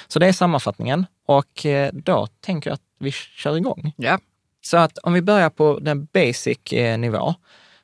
Så 0.08 0.20
det 0.20 0.28
är 0.28 0.34
sammanfattningen 0.34 1.06
och 1.26 1.66
eh, 1.66 1.90
då 1.94 2.28
tänker 2.42 2.70
jag 2.70 2.76
att 2.76 2.82
vi 3.00 3.12
kör 3.12 3.58
igång. 3.58 3.94
Ja. 3.98 4.20
Så 4.62 4.78
att 4.78 4.98
om 4.98 5.14
vi 5.14 5.22
börjar 5.22 5.50
på 5.50 5.80
den 5.80 6.06
basic 6.06 6.74
eh, 6.74 6.98
nivå, 6.98 7.36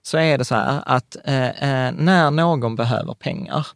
så 0.01 0.17
är 0.17 0.37
det 0.37 0.45
så 0.45 0.55
här 0.55 0.81
att 0.85 1.15
eh, 1.15 1.91
när 1.93 2.31
någon 2.31 2.75
behöver 2.75 3.13
pengar, 3.13 3.67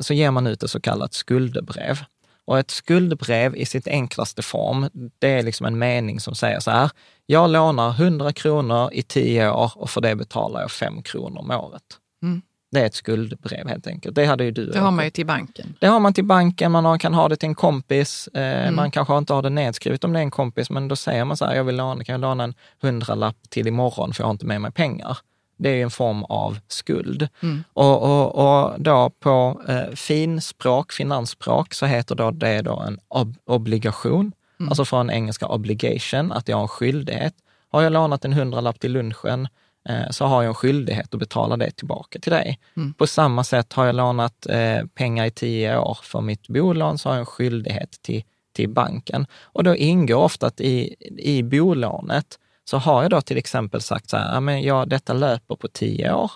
så 0.00 0.14
ger 0.14 0.30
man 0.30 0.46
ut 0.46 0.62
ett 0.62 0.70
så 0.70 0.80
kallat 0.80 1.14
skuldebrev. 1.14 1.98
Och 2.44 2.58
ett 2.58 2.70
skuldebrev 2.70 3.56
i 3.56 3.66
sitt 3.66 3.86
enklaste 3.86 4.42
form, 4.42 4.88
det 5.18 5.28
är 5.28 5.42
liksom 5.42 5.66
en 5.66 5.78
mening 5.78 6.20
som 6.20 6.34
säger 6.34 6.60
så 6.60 6.70
här, 6.70 6.90
jag 7.26 7.50
lånar 7.50 7.90
100 7.90 8.32
kronor 8.32 8.90
i 8.92 9.02
10 9.02 9.50
år 9.50 9.72
och 9.74 9.90
för 9.90 10.00
det 10.00 10.16
betalar 10.16 10.60
jag 10.60 10.70
5 10.70 11.02
kronor 11.02 11.38
om 11.38 11.50
året. 11.50 11.82
Mm. 12.22 12.42
Det 12.70 12.80
är 12.80 12.86
ett 12.86 12.94
skuldebrev 12.94 13.68
helt 13.68 13.86
enkelt. 13.86 14.14
Det 14.14 14.24
hade 14.24 14.44
ju 14.44 14.50
du. 14.50 14.66
Det 14.66 14.78
har 14.78 14.90
man 14.90 15.04
ju 15.04 15.10
till 15.10 15.26
banken. 15.26 15.74
Det 15.80 15.86
har 15.86 16.00
man 16.00 16.14
till 16.14 16.24
banken, 16.24 16.72
man 16.72 16.98
kan 16.98 17.14
ha 17.14 17.28
det 17.28 17.36
till 17.36 17.48
en 17.48 17.54
kompis. 17.54 18.28
Eh, 18.34 18.62
mm. 18.62 18.76
Man 18.76 18.90
kanske 18.90 19.18
inte 19.18 19.32
har 19.32 19.42
det 19.42 19.50
nedskrivet 19.50 20.04
om 20.04 20.12
det 20.12 20.18
är 20.18 20.22
en 20.22 20.30
kompis, 20.30 20.70
men 20.70 20.88
då 20.88 20.96
säger 20.96 21.24
man 21.24 21.36
så 21.36 21.44
här, 21.44 21.54
jag 21.54 21.64
vill 21.64 21.76
låna, 21.76 22.04
kan 22.04 22.12
jag 22.12 22.20
låna 22.20 22.44
en 22.44 22.54
hundralapp 22.82 23.36
till 23.48 23.66
imorgon 23.66 24.12
för 24.12 24.22
jag 24.22 24.26
har 24.26 24.32
inte 24.32 24.46
med 24.46 24.60
mig 24.60 24.72
pengar 24.72 25.18
det 25.56 25.68
är 25.68 25.82
en 25.82 25.90
form 25.90 26.24
av 26.24 26.58
skuld. 26.68 27.28
Mm. 27.42 27.64
Och, 27.72 28.02
och, 28.02 28.34
och, 28.34 28.80
då 28.80 29.10
på 29.10 29.62
eh, 29.68 29.94
finspråk, 29.94 30.92
finansspråk, 30.92 31.74
så 31.74 31.86
heter 31.86 32.14
då 32.14 32.30
det 32.30 32.62
då 32.62 32.80
en 32.80 32.98
ob 33.08 33.36
obligation, 33.44 34.32
mm. 34.60 34.68
alltså 34.68 34.84
från 34.84 35.10
engelska 35.10 35.46
obligation, 35.46 36.32
att 36.32 36.48
jag 36.48 36.56
har 36.56 36.62
en 36.62 36.68
skyldighet. 36.68 37.34
Har 37.68 37.82
jag 37.82 37.92
lånat 37.92 38.24
en 38.24 38.32
hundralapp 38.32 38.80
till 38.80 38.92
lunchen 38.92 39.48
eh, 39.88 40.10
så 40.10 40.24
har 40.24 40.42
jag 40.42 40.48
en 40.48 40.54
skyldighet 40.54 41.14
att 41.14 41.20
betala 41.20 41.56
det 41.56 41.70
tillbaka 41.70 42.18
till 42.18 42.32
dig. 42.32 42.58
Mm. 42.76 42.94
På 42.94 43.06
samma 43.06 43.44
sätt 43.44 43.72
har 43.72 43.86
jag 43.86 43.94
lånat 43.94 44.46
eh, 44.46 44.86
pengar 44.94 45.26
i 45.26 45.30
tio 45.30 45.78
år 45.78 45.98
för 46.02 46.20
mitt 46.20 46.48
bolån 46.48 46.98
så 46.98 47.08
har 47.08 47.16
jag 47.16 47.20
en 47.20 47.26
skyldighet 47.26 48.02
till, 48.02 48.24
till 48.52 48.68
banken. 48.68 49.26
Och 49.42 49.64
då 49.64 49.76
ingår 49.76 50.16
ofta 50.16 50.46
att 50.46 50.60
i, 50.60 50.94
i 51.18 51.42
bolånet 51.42 52.38
så 52.64 52.78
har 52.78 53.02
jag 53.02 53.10
då 53.10 53.20
till 53.20 53.36
exempel 53.36 53.80
sagt 53.80 54.10
så 54.10 54.16
här, 54.16 54.34
ja, 54.34 54.40
men 54.40 54.88
detta 54.88 55.12
löper 55.12 55.56
på 55.56 55.68
tio 55.68 56.12
år 56.12 56.30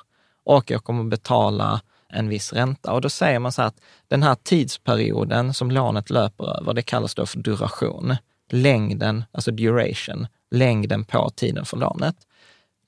och 0.45 0.71
jag 0.71 0.85
kommer 0.85 1.05
betala 1.05 1.81
en 2.09 2.29
viss 2.29 2.53
ränta. 2.53 2.93
Och 2.93 3.01
då 3.01 3.09
säger 3.09 3.39
man 3.39 3.53
så 3.53 3.63
här 3.63 3.69
att 3.69 3.81
den 4.09 4.23
här 4.23 4.35
tidsperioden 4.35 5.55
som 5.55 5.71
lånet 5.71 6.11
löper 6.11 6.61
över, 6.61 6.75
det 6.75 6.83
kallas 6.83 7.15
då 7.15 7.27
för 7.27 7.39
duration. 7.39 8.17
Längden, 8.51 9.25
alltså 9.33 9.51
duration, 9.51 10.27
längden 10.51 11.05
på 11.05 11.31
tiden 11.31 11.65
för 11.65 11.77
lånet. 11.77 12.17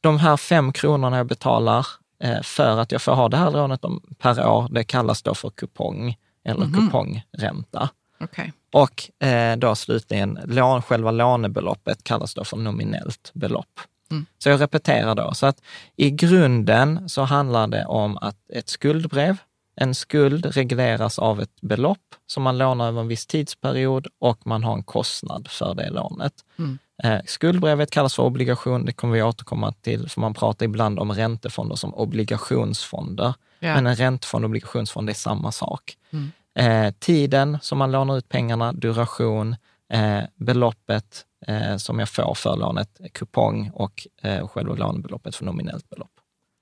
De 0.01 0.19
här 0.19 0.37
fem 0.37 0.73
kronorna 0.73 1.17
jag 1.17 1.27
betalar 1.27 1.87
eh, 2.23 2.43
för 2.43 2.79
att 2.79 2.93
jag 2.93 3.03
får 3.03 3.13
ha 3.13 3.29
det 3.29 3.37
här 3.37 3.51
lånet 3.51 3.81
per 4.19 4.47
år, 4.49 4.69
det 4.71 4.85
kallas 4.85 5.23
då 5.23 5.35
för 5.35 5.51
kupong 5.51 6.17
eller 6.45 6.65
mm 6.65 6.75
-hmm. 6.75 6.87
kupongränta. 6.87 7.89
Okay. 8.21 8.51
Och 8.73 9.27
eh, 9.27 9.57
då 9.57 9.75
slutligen, 9.75 10.39
lån, 10.45 10.83
själva 10.83 11.11
lånebeloppet 11.11 12.05
kallas 12.05 12.35
då 12.35 12.45
för 12.45 12.57
nominellt 12.57 13.31
belopp. 13.35 13.81
Mm. 14.11 14.27
Så 14.39 14.49
jag 14.49 14.61
repeterar 14.61 15.15
då, 15.15 15.35
så 15.35 15.47
att 15.47 15.63
i 15.97 16.11
grunden 16.11 17.09
så 17.09 17.23
handlar 17.23 17.67
det 17.67 17.85
om 17.85 18.17
att 18.17 18.37
ett 18.53 18.69
skuldbrev, 18.69 19.37
en 19.77 19.95
skuld 19.95 20.47
regleras 20.47 21.19
av 21.19 21.41
ett 21.41 21.61
belopp 21.61 22.15
som 22.27 22.43
man 22.43 22.59
lånar 22.59 22.89
över 22.89 23.01
en 23.01 23.09
viss 23.09 23.27
tidsperiod 23.27 24.07
och 24.19 24.47
man 24.47 24.65
har 24.65 24.75
en 24.75 24.83
kostnad 24.83 25.49
för 25.51 25.75
det 25.75 25.91
lånet. 25.91 26.33
Mm. 26.59 26.79
Eh, 27.03 27.21
skuldbrevet 27.27 27.91
kallas 27.91 28.15
för 28.15 28.23
obligation, 28.23 28.85
det 28.85 28.93
kommer 28.93 29.15
vi 29.15 29.23
återkomma 29.23 29.73
till, 29.73 30.09
för 30.09 30.21
man 30.21 30.35
pratar 30.35 30.67
ibland 30.67 30.99
om 30.99 31.13
räntefonder 31.13 31.77
som 31.77 31.95
obligationsfonder. 31.95 33.35
Yeah. 33.61 33.75
Men 33.75 33.87
en 33.87 33.97
räntefond 33.97 34.45
och 34.45 34.49
obligationsfond 34.49 35.11
är 35.11 35.15
samma 35.15 35.53
sak. 35.53 35.97
Mm 36.11 36.31
eh, 36.59 36.91
tiden 36.99 37.59
som 37.63 37.79
man 37.79 37.93
lånar 37.93 38.19
ut 38.19 38.29
pengarna, 38.29 38.73
duration, 38.73 39.57
eh, 39.93 40.21
beloppet 40.37 41.25
eh, 41.47 41.77
som 41.77 41.99
jag 41.99 42.09
får 42.09 42.35
för 42.35 42.57
lånet, 42.57 43.01
kupong 43.13 43.71
och 43.75 44.07
eh, 44.23 44.49
själva 44.49 44.75
lånebeloppet 44.75 45.37
för 45.37 45.45
nominellt 45.45 45.91
belopp. 45.91 46.11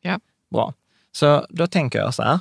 Ja. 0.02 0.20
Bra. 0.50 0.72
Så 1.16 1.46
då 1.48 1.66
tänker 1.66 1.98
jag 1.98 2.14
så 2.14 2.22
här, 2.22 2.40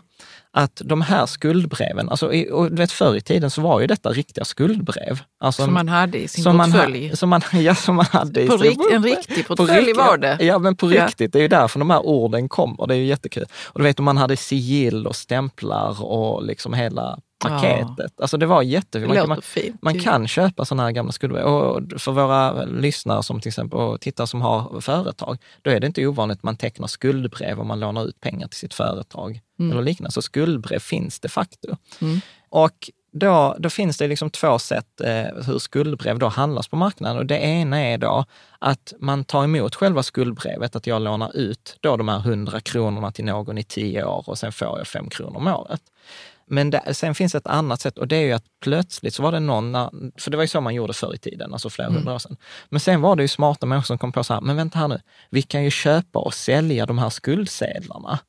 att 0.51 0.81
de 0.85 1.01
här 1.01 1.25
skuldbreven, 1.25 2.09
alltså, 2.09 2.27
och 2.51 2.71
du 2.71 2.75
vet 2.75 2.91
förr 2.91 3.15
i 3.15 3.21
tiden 3.21 3.49
så 3.49 3.61
var 3.61 3.79
ju 3.79 3.87
detta 3.87 4.09
riktiga 4.09 4.45
skuldbrev. 4.45 5.19
Alltså, 5.39 5.63
som 5.63 5.73
man 5.73 5.87
hade 5.87 6.17
i 6.17 6.27
sin 6.27 6.43
som 6.43 6.57
portfölj? 6.57 7.07
Man, 7.07 7.17
som 7.17 7.29
man, 7.29 7.41
ja, 7.53 7.75
som 7.75 7.95
man 7.95 8.05
hade 8.05 8.47
på 8.47 8.55
i 8.55 8.57
rikt, 8.57 8.81
En 8.91 9.03
riktig 9.03 9.47
portfölj 9.47 9.93
på 9.93 10.01
var 10.01 10.17
det? 10.17 10.37
Ja, 10.39 10.59
men 10.59 10.75
på 10.75 10.91
ja. 10.91 11.07
riktigt. 11.07 11.33
Det 11.33 11.39
är 11.39 11.41
ju 11.41 11.47
därför 11.47 11.79
de 11.79 11.89
här 11.89 12.05
orden 12.05 12.49
kommer. 12.49 12.87
Det 12.87 12.93
är 12.93 12.97
ju 12.97 13.05
jättekul. 13.05 13.45
Och 13.65 13.79
du 13.79 13.83
vet, 13.83 13.99
man 13.99 14.17
hade 14.17 14.37
sigill 14.37 15.07
och 15.07 15.15
stämplar 15.15 16.03
och 16.03 16.45
liksom 16.45 16.73
hela 16.73 17.19
paketet. 17.49 18.13
Ja. 18.17 18.23
Alltså 18.23 18.37
det 18.37 18.45
var 18.45 18.61
jättefint. 18.61 19.13
Man, 19.13 19.29
man, 19.29 19.41
man 19.81 19.99
kan 19.99 20.27
köpa 20.27 20.65
sådana 20.65 20.83
här 20.83 20.91
gamla 20.91 21.11
skuldebrev. 21.11 21.45
Och 21.45 22.01
för 22.01 22.11
våra 22.11 22.65
lyssnare 22.65 23.23
som 23.23 23.41
till 23.41 23.49
exempel 23.49 23.79
och 23.79 24.01
tittare 24.01 24.27
som 24.27 24.41
har 24.41 24.81
företag, 24.81 25.37
då 25.61 25.71
är 25.71 25.79
det 25.79 25.87
inte 25.87 26.07
ovanligt 26.07 26.37
att 26.37 26.43
man 26.43 26.57
tecknar 26.57 26.87
skuldbrev 26.87 27.59
om 27.59 27.67
man 27.67 27.79
lånar 27.79 28.05
ut 28.07 28.19
pengar 28.19 28.47
till 28.47 28.59
sitt 28.59 28.73
företag 28.73 29.41
mm. 29.59 29.71
eller 29.71 29.81
liknande. 29.81 30.11
Så 30.11 30.21
skuldbrev 30.21 30.79
finns 30.79 31.19
de 31.19 31.29
facto. 31.29 31.77
Mm. 32.01 32.21
Och 32.49 32.89
då, 33.19 33.55
då 33.59 33.69
finns 33.69 33.97
det 33.97 34.07
liksom 34.07 34.29
två 34.29 34.59
sätt 34.59 35.01
eh, 35.01 35.43
hur 35.45 35.59
skuldbrev 35.59 36.19
då 36.19 36.27
handlas 36.27 36.67
på 36.67 36.75
marknaden. 36.75 37.17
Och 37.17 37.25
det 37.25 37.37
ena 37.37 37.79
är 37.79 37.97
då 37.97 38.25
att 38.59 38.93
man 38.99 39.25
tar 39.25 39.43
emot 39.43 39.75
själva 39.75 40.03
skuldbrevet, 40.03 40.75
att 40.75 40.87
jag 40.87 41.01
lånar 41.01 41.37
ut 41.37 41.77
då 41.79 41.97
de 41.97 42.07
här 42.07 42.19
100 42.19 42.59
kronorna 42.59 43.11
till 43.11 43.25
någon 43.25 43.57
i 43.57 43.63
tio 43.63 44.03
år 44.03 44.23
och 44.29 44.37
sen 44.37 44.51
får 44.51 44.77
jag 44.77 44.87
fem 44.87 45.09
kronor 45.09 45.37
om 45.37 45.47
året. 45.47 45.81
Men 46.47 46.69
det, 46.69 46.93
sen 46.93 47.15
finns 47.15 47.35
ett 47.35 47.47
annat 47.47 47.81
sätt 47.81 47.97
och 47.97 48.07
det 48.07 48.15
är 48.15 48.21
ju 48.21 48.31
att 48.31 48.45
plötsligt 48.61 49.13
så 49.13 49.23
var 49.23 49.31
det 49.31 49.39
någon, 49.39 49.73
för 50.17 50.31
det 50.31 50.37
var 50.37 50.43
ju 50.43 50.47
så 50.47 50.61
man 50.61 50.75
gjorde 50.75 50.93
förr 50.93 51.15
i 51.15 51.17
tiden, 51.17 51.53
alltså 51.53 51.69
flera 51.69 51.87
mm. 51.87 51.97
hundra 51.97 52.13
år 52.13 52.19
sedan. 52.19 52.37
Men 52.69 52.79
sen 52.79 53.01
var 53.01 53.15
det 53.15 53.21
ju 53.21 53.27
smarta 53.27 53.65
människor 53.65 53.85
som 53.85 53.97
kom 53.97 54.11
på 54.11 54.23
så 54.23 54.33
här, 54.33 54.41
men 54.41 54.55
vänta 54.55 54.79
här 54.79 54.87
nu, 54.87 55.01
vi 55.29 55.41
kan 55.41 55.63
ju 55.63 55.69
köpa 55.69 56.19
och 56.19 56.33
sälja 56.33 56.85
de 56.85 56.97
här 56.97 57.09
skuldsedlarna. 57.09 58.19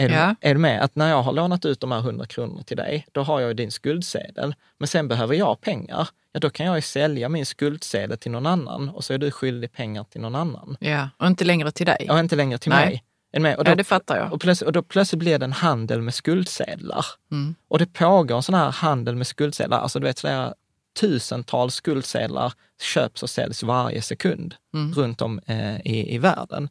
Är, 0.00 0.08
ja. 0.08 0.34
du, 0.40 0.48
är 0.48 0.54
du 0.54 0.60
med? 0.60 0.82
Att 0.82 0.96
när 0.96 1.08
jag 1.10 1.22
har 1.22 1.32
lånat 1.32 1.64
ut 1.64 1.80
de 1.80 1.92
här 1.92 1.98
100 1.98 2.26
kronorna 2.26 2.62
till 2.62 2.76
dig, 2.76 3.06
då 3.12 3.22
har 3.22 3.40
jag 3.40 3.48
ju 3.48 3.54
din 3.54 3.70
skuldsedel. 3.70 4.54
Men 4.78 4.88
sen 4.88 5.08
behöver 5.08 5.34
jag 5.34 5.60
pengar. 5.60 6.08
Ja, 6.32 6.40
då 6.40 6.50
kan 6.50 6.66
jag 6.66 6.76
ju 6.76 6.82
sälja 6.82 7.28
min 7.28 7.46
skuldsedel 7.46 8.18
till 8.18 8.30
någon 8.30 8.46
annan 8.46 8.88
och 8.88 9.04
så 9.04 9.12
är 9.12 9.18
du 9.18 9.30
skyldig 9.30 9.72
pengar 9.72 10.04
till 10.04 10.20
någon 10.20 10.34
annan. 10.34 10.76
Ja, 10.80 11.08
och 11.16 11.26
inte 11.26 11.44
längre 11.44 11.72
till 11.72 11.86
dig. 11.86 12.04
Ja, 12.08 12.20
inte 12.20 12.36
längre 12.36 12.58
till 12.58 12.70
Nej. 12.70 12.86
mig. 12.86 13.04
Med? 13.32 13.56
Och 13.56 13.64
då, 13.64 13.70
ja, 13.70 13.74
det 13.74 13.84
fattar 13.84 14.16
jag. 14.16 14.32
Och, 14.32 14.40
plötsligt, 14.40 14.66
och 14.66 14.72
då 14.72 14.82
plötsligt 14.82 15.18
blir 15.18 15.38
det 15.38 15.44
en 15.44 15.52
handel 15.52 16.02
med 16.02 16.14
skuldsedlar. 16.14 17.06
Mm. 17.32 17.54
Och 17.68 17.78
det 17.78 17.86
pågår 17.86 18.36
en 18.36 18.42
sån 18.42 18.54
här 18.54 18.70
handel 18.70 19.16
med 19.16 19.26
skuldsedlar, 19.26 19.80
alltså 19.80 19.98
du 20.00 20.06
vet 20.06 20.20
flera 20.20 20.54
tusentals 21.00 21.74
skuldsedlar 21.74 22.52
köps 22.82 23.22
och 23.22 23.30
säljs 23.30 23.62
varje 23.62 24.02
sekund 24.02 24.54
mm. 24.74 24.94
runt 24.94 25.22
om 25.22 25.40
eh, 25.46 25.80
i, 25.80 26.14
i 26.14 26.18
världen. 26.18 26.68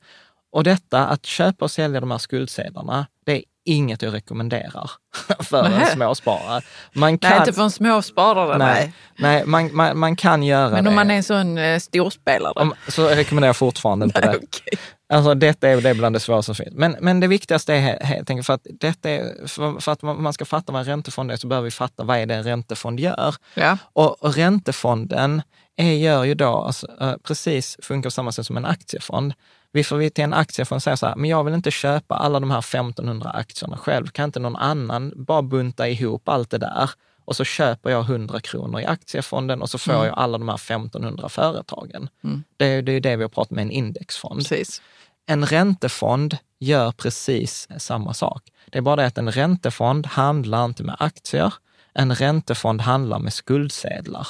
Och 0.52 0.64
detta, 0.64 1.08
att 1.08 1.26
köpa 1.26 1.66
och 1.66 1.72
sälja 1.72 2.00
de 2.00 2.12
här 2.12 2.18
skuldsedlarna, 2.18 3.08
det 3.26 3.38
är 3.38 3.44
inget 3.66 4.02
jag 4.02 4.14
rekommenderar 4.14 4.92
för 5.40 5.64
Nähe. 5.64 5.82
en 5.82 5.88
småsparare. 5.88 6.62
Man 6.94 7.18
kan, 7.18 7.30
nej, 7.30 7.40
inte 7.40 7.54
för 7.54 7.64
en 7.64 7.72
småsparare. 7.72 8.58
Nej, 8.58 8.94
nej 9.18 9.46
man, 9.46 9.76
man, 9.76 10.00
man 10.00 10.16
kan 10.16 10.44
göra 10.44 10.70
det. 10.70 10.76
Men 10.76 10.88
om 10.88 10.92
det. 10.94 10.96
man 10.96 11.12
är 11.12 11.16
en 11.16 11.24
sån 11.24 11.58
eh, 11.58 11.80
storspelare? 11.80 12.54
Om, 12.56 12.74
så 12.88 13.08
rekommenderar 13.08 13.50
jag 13.50 13.56
fortfarande 13.56 14.06
inte 14.06 14.22
nej, 14.26 14.30
det. 14.30 14.38
Okay. 14.48 14.80
Alltså 15.14 15.34
detta 15.36 15.70
är 15.70 15.82
det 15.82 15.94
bland 15.94 16.16
det 16.16 16.20
svåraste 16.20 16.46
som 16.46 16.66
finns. 16.66 16.76
Men, 16.76 16.96
men 17.02 17.20
det 17.20 17.28
viktigaste 17.28 17.74
är 17.74 18.04
helt 18.06 18.30
enkelt 18.30 18.46
för 18.48 18.54
att, 18.54 18.68
detta 18.80 19.10
är, 19.10 19.48
för, 19.48 19.80
för, 19.80 19.92
att 19.92 20.02
man 20.02 20.34
ska 20.34 20.46
fatta 20.46 20.72
vad 20.72 20.80
en 20.82 20.86
räntefond 20.88 21.32
är 21.32 21.36
så 21.36 21.48
behöver 21.48 21.66
vi 21.66 21.72
fatta 21.72 22.04
vad 22.04 22.18
är 22.18 22.26
det 22.26 22.36
en 22.36 22.44
räntefond 22.44 23.00
gör. 23.00 23.36
Ja. 23.54 23.78
Och, 23.94 24.24
och 24.24 24.36
räntefonden 24.36 25.42
är, 25.76 25.92
gör 25.94 26.24
ju 26.24 26.34
då 26.36 26.48
alltså, 26.58 26.88
uh, 27.02 27.14
precis, 27.24 27.78
funkar 27.82 28.08
på 28.08 28.12
samma 28.12 28.32
sätt 28.32 28.46
som 28.46 28.58
en 28.58 28.66
aktiefond. 28.66 29.34
Vi 29.72 29.84
får 29.84 29.98
vi 29.98 30.10
till 30.10 30.24
en 30.24 30.34
aktiefond 30.34 30.84
säga 30.84 30.98
så 30.98 31.06
här, 31.08 31.16
men 31.16 31.30
jag 31.30 31.44
vill 31.44 31.54
inte 31.54 31.72
köpa 31.72 32.16
alla 32.16 32.40
de 32.40 32.52
här 32.52 32.60
1500 32.60 33.30
aktierna 33.30 33.78
själv. 33.78 34.08
Kan 34.08 34.26
inte 34.26 34.40
någon 34.40 34.56
annan 34.56 35.14
bara 35.16 35.42
bunta 35.42 35.88
ihop 35.90 36.30
allt 36.30 36.50
det 36.50 36.58
där 36.58 36.90
och 37.26 37.36
så 37.36 37.44
köper 37.44 37.90
jag 37.90 38.02
100 38.04 38.40
kronor 38.40 38.82
i 38.82 38.86
aktiefonden 38.86 39.62
och 39.62 39.70
så 39.70 39.78
får 39.78 39.94
Mm. 39.94 40.06
jag 40.06 40.18
alla 40.18 40.38
de 40.38 40.50
här 40.50 40.56
1500 40.56 41.30
företagen. 41.30 42.10
Mm. 42.24 42.44
Det, 42.58 42.66
är- 42.66 42.82
det 42.82 42.92
är 42.92 42.94
ju 42.94 43.00
det 43.00 43.16
vi 43.16 43.24
har 43.24 43.30
pratat 43.30 43.52
med 43.52 43.62
en 43.62 43.72
indexfond. 43.72 44.40
Precis. 44.40 44.82
En 45.30 45.46
räntefond 45.46 46.38
gör 46.60 46.92
precis 46.92 47.68
samma 47.78 48.14
sak. 48.14 48.44
Det 48.72 48.78
är 48.78 48.82
bara 48.82 48.96
det 48.96 49.06
att 49.06 49.18
en 49.18 49.32
räntefond 49.32 50.06
handlar 50.06 50.66
inte 50.66 50.84
med 50.84 50.96
aktier. 51.00 51.54
En 51.94 52.16
räntefond 52.16 52.82
handlar 52.82 53.20
med 53.20 53.34
skuldsedlar. 53.34 54.28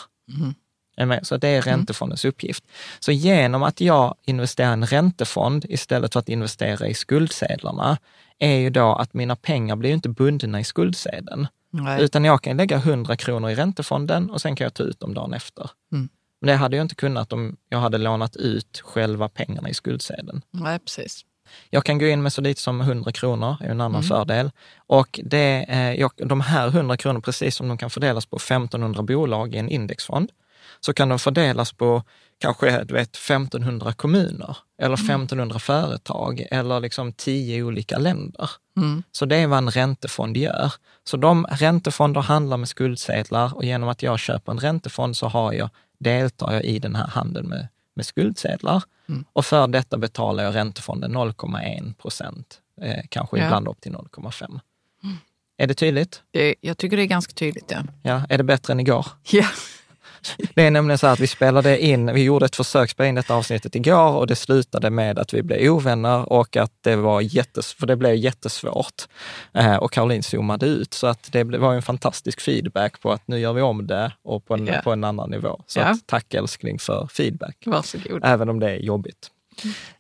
Med? 0.98 1.28
Så 1.28 1.38
det 1.38 1.48
är 1.48 1.62
räntefondens 1.62 2.26
uppgift. 2.26 2.64
Så 3.00 3.12
genom 3.12 3.64
att 3.64 3.82
jag 3.82 4.16
investerar 4.26 4.70
i 4.70 4.74
en 4.74 4.86
räntefond 4.86 5.66
istället 5.70 6.14
för 6.14 6.20
att 6.20 6.30
investera 6.30 6.88
i 6.88 6.94
skuldsedlarna, 6.94 7.98
är 8.40 8.56
ju 8.56 8.70
då 8.70 8.96
att 8.96 9.14
mina 9.14 9.36
pengar 9.36 9.76
blir 9.76 9.92
inte 9.92 10.10
bundna 10.10 10.60
i 10.60 10.64
skuldsedeln. 10.64 11.48
Nej. 11.70 12.04
Utan 12.04 12.26
jag 12.26 12.42
kan 12.42 12.58
lägga 12.58 12.78
100 12.78 13.16
kronor 13.16 13.50
i 13.50 13.56
räntefonden 13.56 14.30
och 14.30 14.42
sen 14.42 14.56
kan 14.56 14.66
jag 14.66 14.74
ta 14.74 14.84
ut 14.84 15.00
dem 15.00 15.14
dagen 15.14 15.34
efter. 15.34 15.70
Mm. 15.92 16.10
Men 16.42 16.48
det 16.48 16.56
hade 16.56 16.76
jag 16.78 16.84
inte 16.84 16.96
kunnat 16.96 17.34
om 17.34 17.56
jag 17.70 17.80
hade 17.80 17.98
lånat 17.98 18.36
ut 18.36 18.82
själva 18.86 19.30
pengarna 19.30 19.70
i 19.70 19.74
skuldsedeln. 19.74 20.42
Nej, 20.52 20.80
precis. 20.80 21.26
Jag 21.70 21.86
kan 21.86 22.00
gå 22.00 22.06
in 22.08 22.22
med 22.22 22.34
så 22.34 22.42
lite 22.42 22.62
som 22.62 22.82
100 22.82 23.12
kronor, 23.12 23.56
är 23.62 23.66
en 23.70 23.82
annan 23.82 23.96
Mm. 24.02 24.08
fördel. 24.08 24.52
Och 24.88 25.20
det, 25.24 25.66
jag, 26.00 26.12
de 26.18 26.42
här 26.42 26.68
100 26.68 26.98
kronor, 26.98 27.22
precis 27.22 27.56
som 27.56 27.68
de 27.68 27.78
kan 27.78 27.90
fördelas 27.90 28.26
på 28.26 28.36
1500 28.36 29.04
bolag 29.04 29.56
i 29.56 29.58
en 29.58 29.70
indexfond, 29.70 30.32
så 30.80 30.94
kan 30.94 31.10
de 31.10 31.20
fördelas 31.20 31.74
på 31.74 32.04
kanske 32.42 32.84
du 32.84 32.94
vet, 32.94 33.16
1500 33.16 33.94
kommuner 33.94 34.58
eller 34.82 34.98
Mm. 34.98 35.06
1500 35.06 35.60
företag 35.60 36.48
eller 36.52 36.80
liksom 36.80 37.14
10 37.14 37.64
olika 37.64 37.98
länder. 37.98 38.50
Mm. 38.78 39.04
Så 39.12 39.26
det 39.26 39.36
är 39.36 39.48
vad 39.48 39.58
en 39.58 39.72
räntefond 39.72 40.38
gör. 40.38 40.74
Så 41.04 41.18
de 41.18 41.46
räntefonder 41.46 42.22
handlar 42.22 42.58
med 42.58 42.70
skuldsedlar 42.70 43.56
och 43.56 43.64
genom 43.64 43.90
att 43.90 44.04
jag 44.04 44.20
köper 44.20 44.52
en 44.52 44.60
räntefond 44.60 45.18
så 45.18 45.28
har 45.28 45.54
jag, 45.54 45.70
deltar 46.00 46.54
jag 46.54 46.64
i 46.64 46.80
den 46.80 46.96
här 46.96 47.08
handeln 47.08 47.50
med, 47.50 47.68
med 47.94 48.06
skuldsedlar. 48.06 48.84
Mm. 49.10 49.26
Och 49.34 49.46
för 49.46 49.68
detta 49.68 49.98
betalar 49.98 50.44
jag 50.44 50.56
räntefonden 50.56 51.18
0,1 51.18 51.94
procent, 51.94 52.60
eh, 52.82 53.04
kanske 53.10 53.38
Ja. 53.38 53.46
ibland 53.46 53.68
upp 53.68 53.82
till 53.82 53.92
0,5. 53.92 54.60
Är 55.58 55.68
det 55.68 55.74
tydligt? 55.74 56.22
Det, 56.32 56.56
jag 56.62 56.78
tycker 56.78 56.98
det 56.98 57.04
är 57.04 57.08
ganska 57.08 57.34
tydligt. 57.34 57.72
Ja. 57.72 57.84
Ja, 58.04 58.24
är 58.30 58.38
det 58.38 58.44
bättre 58.44 58.74
än 58.74 58.80
igår? 58.80 59.06
Ja. 59.32 59.46
Det 60.56 60.64
är 60.66 60.72
nämligen 60.72 60.98
så 60.98 61.08
att 61.08 61.20
vi 61.20 61.28
spelade 61.28 61.80
in, 61.86 62.14
vi 62.14 62.24
gjorde 62.24 62.46
ett 62.46 62.56
försök 62.56 62.90
spela 62.90 63.10
in 63.10 63.16
detta 63.16 63.36
avsnittet 63.36 63.76
igår 63.76 64.12
och 64.16 64.28
det 64.28 64.36
slutade 64.36 64.90
med 64.90 65.20
att 65.20 65.34
vi 65.34 65.44
blev 65.44 65.72
ovänner 65.74 66.34
och 66.34 66.58
att 66.58 66.72
det 66.82 66.96
var 66.96 67.22
jättes, 67.22 67.74
för 67.74 67.88
det 67.88 67.96
blev 67.96 68.16
jättesvårt. 68.16 69.04
Eh, 69.54 69.76
och 69.76 69.92
Caroline 69.92 70.24
zoomade 70.24 70.66
ut, 70.66 70.94
så 70.94 71.08
att 71.08 71.30
det 71.32 71.44
var 71.44 71.74
en 71.74 71.82
fantastisk 71.82 72.42
feedback 72.42 73.02
på 73.02 73.12
att 73.12 73.28
nu 73.28 73.40
gör 73.40 73.54
vi 73.54 73.62
om 73.62 73.88
det 73.88 74.12
och 74.24 74.46
på 74.46 74.54
en, 74.54 74.68
Ja. 74.68 74.82
på 74.84 74.92
en 74.92 75.04
annan 75.04 75.30
nivå. 75.30 75.62
Så 75.68 75.80
Ja. 75.80 75.86
att, 75.86 76.08
tack 76.08 76.34
älskling 76.34 76.80
för 76.80 77.08
feedback, 77.12 77.56
Varsågod. 77.66 78.22
även 78.26 78.50
om 78.50 78.60
det 78.60 78.70
är 78.72 78.76
jobbigt. 78.78 79.32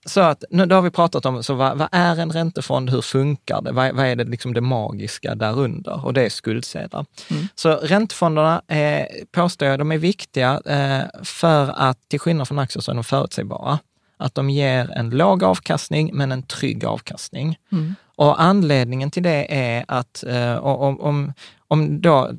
Så 0.09 0.21
att, 0.21 0.43
nu, 0.49 0.65
då 0.65 0.75
har 0.75 0.81
vi 0.81 0.89
pratat 0.89 1.25
om, 1.25 1.43
så 1.43 1.53
vad, 1.53 1.77
vad 1.77 1.87
är 1.91 2.19
en 2.19 2.31
räntefond, 2.31 2.89
hur 2.89 3.01
funkar 3.01 3.61
det, 3.61 3.71
vad, 3.71 3.95
vad 3.95 4.05
är 4.05 4.15
det, 4.15 4.23
liksom 4.23 4.53
det 4.53 4.61
magiska 4.61 5.35
därunder? 5.35 6.05
Och 6.05 6.13
det 6.13 6.25
är 6.25 6.29
skuldsedlar. 6.29 7.05
Mm. 7.29 7.47
Så 7.55 7.75
räntefonderna 7.75 8.61
eh, 8.67 9.05
påstår 9.31 9.67
jag, 9.67 9.79
de 9.79 9.91
är 9.91 9.97
viktiga 9.97 10.61
eh, 10.65 11.23
för 11.23 11.73
att, 11.75 12.09
till 12.09 12.19
skillnad 12.19 12.47
från 12.47 12.59
aktier, 12.59 12.81
så 12.81 12.91
är 12.91 12.95
de 12.95 13.03
förutsägbara. 13.03 13.79
Att 14.17 14.35
de 14.35 14.49
ger 14.49 14.91
en 14.91 15.09
låg 15.09 15.43
avkastning, 15.43 16.11
men 16.13 16.31
en 16.31 16.43
trygg 16.43 16.85
avkastning. 16.85 17.57
Mm. 17.71 17.95
Och 18.15 18.41
anledningen 18.41 19.11
till 19.11 19.23
det 19.23 19.55
är 19.55 19.85
att 19.87 20.23
eh, 20.27 20.55
om, 20.55 20.99
om, 20.99 21.33
om 21.67 22.01
då 22.01 22.31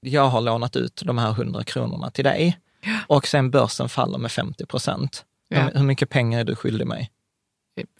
jag 0.00 0.28
har 0.28 0.40
lånat 0.40 0.76
ut 0.76 1.02
de 1.04 1.18
här 1.18 1.30
100 1.30 1.64
kronorna 1.64 2.10
till 2.10 2.24
dig 2.24 2.58
och 3.06 3.26
sen 3.26 3.50
börsen 3.50 3.88
faller 3.88 4.18
med 4.18 4.32
50 4.32 4.66
procent, 4.66 5.24
Ja. 5.48 5.70
hur, 5.74 5.82
mycket 5.82 6.10
pengar 6.10 6.40
är 6.40 6.44
du 6.44 6.54
skyldig 6.56 6.86
mig? 6.86 7.10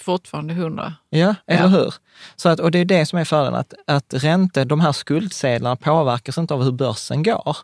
Fortfarande 0.00 0.55
hundra. 0.55 0.95
Ja, 1.11 1.35
eller 1.47 1.62
Ja. 1.62 1.69
hur? 1.69 1.95
Så 2.37 2.49
att, 2.49 2.61
och 2.61 2.71
det 2.71 2.78
är 2.78 2.85
det 2.85 3.07
som 3.07 3.19
är 3.19 3.25
fördelen, 3.25 3.55
att, 3.55 3.75
att 3.87 4.14
ränte, 4.14 4.64
de 4.64 4.81
här 4.81 4.93
skuldsedlarna 4.93 5.76
påverkas 5.76 6.38
inte 6.38 6.55
av 6.55 6.62
hur 6.64 6.73
börsen 6.73 7.23
går. 7.23 7.57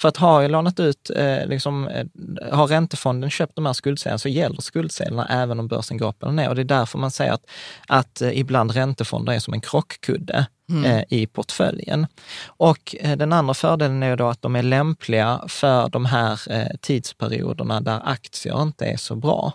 För 0.00 0.08
att 0.08 0.16
har 0.16 0.42
jag 0.42 0.50
lånat 0.50 0.80
ut, 0.80 1.10
eh, 1.16 1.46
liksom, 1.46 1.88
eh, 1.88 2.06
har 2.52 2.66
räntefonden 2.66 3.30
köpt 3.30 3.56
de 3.56 3.66
här 3.66 3.72
skuldsedlarna 3.72 4.18
så 4.18 4.28
gäller 4.28 4.60
skuldsedlarna 4.60 5.26
även 5.42 5.60
om 5.60 5.68
börsen 5.68 5.98
går 5.98 6.08
upp 6.08 6.22
eller 6.22 6.32
ner. 6.32 6.48
Och 6.48 6.54
det 6.54 6.62
är 6.62 6.64
därför 6.64 6.98
man 6.98 7.10
säger 7.10 7.32
att, 7.32 7.50
att 7.88 8.22
eh, 8.22 8.38
ibland 8.38 8.70
räntefonder 8.70 9.32
är 9.32 9.38
som 9.38 9.54
en 9.54 9.60
krockkudde 9.60 10.46
eh, 10.84 11.02
i 11.08 11.26
portföljen. 11.26 12.06
Och 12.46 12.96
eh, 13.00 13.16
den 13.16 13.32
andra 13.32 13.54
fördelen 13.54 14.02
är 14.02 14.16
då 14.16 14.28
att 14.28 14.42
de 14.42 14.56
är 14.56 14.62
lämpliga 14.62 15.40
för 15.48 15.88
de 15.88 16.04
här 16.04 16.52
eh, 16.52 16.76
tidsperioderna 16.80 17.80
där 17.80 18.00
aktier 18.04 18.62
inte 18.62 18.86
är 18.86 18.96
så 18.96 19.16
bra. 19.16 19.52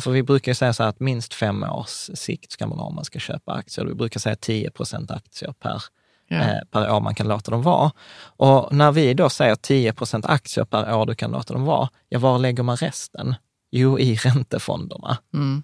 För 0.00 0.10
vi 0.10 0.22
brukar 0.22 0.54
säga 0.54 0.72
så 0.72 0.82
att 0.82 1.00
minst 1.00 1.34
fem 1.34 1.62
års 1.62 2.10
sikt 2.14 2.52
ska 2.52 2.66
man 2.66 2.78
ha 2.78 2.86
om 2.86 2.94
man 2.94 3.04
ska 3.04 3.18
köpa 3.18 3.52
aktier. 3.52 3.84
Vi 3.84 3.94
brukar 3.94 4.20
säga 4.20 4.36
10 4.36 4.70
procent 4.70 5.10
aktier 5.10 5.52
per, 5.52 5.82
eh, 6.30 6.58
per 6.70 6.92
år 6.92 7.00
man 7.00 7.14
kan 7.14 7.28
låta 7.28 7.50
dem 7.50 7.62
vara. 7.62 7.90
Och 8.36 8.72
när 8.72 8.92
vi 8.92 9.14
då 9.14 9.30
säger 9.30 9.54
10 9.54 9.92
procent 9.92 10.26
aktier 10.26 10.64
per 10.64 10.94
år 10.94 11.06
du 11.06 11.14
kan 11.14 11.30
låta 11.30 11.54
dem 11.54 11.64
vara, 11.64 11.88
ja, 12.08 12.18
var 12.18 12.38
lägger 12.38 12.62
man 12.62 12.76
resten? 12.76 13.34
Jo, 13.70 13.98
i 13.98 14.14
räntefonderna. 14.24 15.18
Mm. 15.34 15.62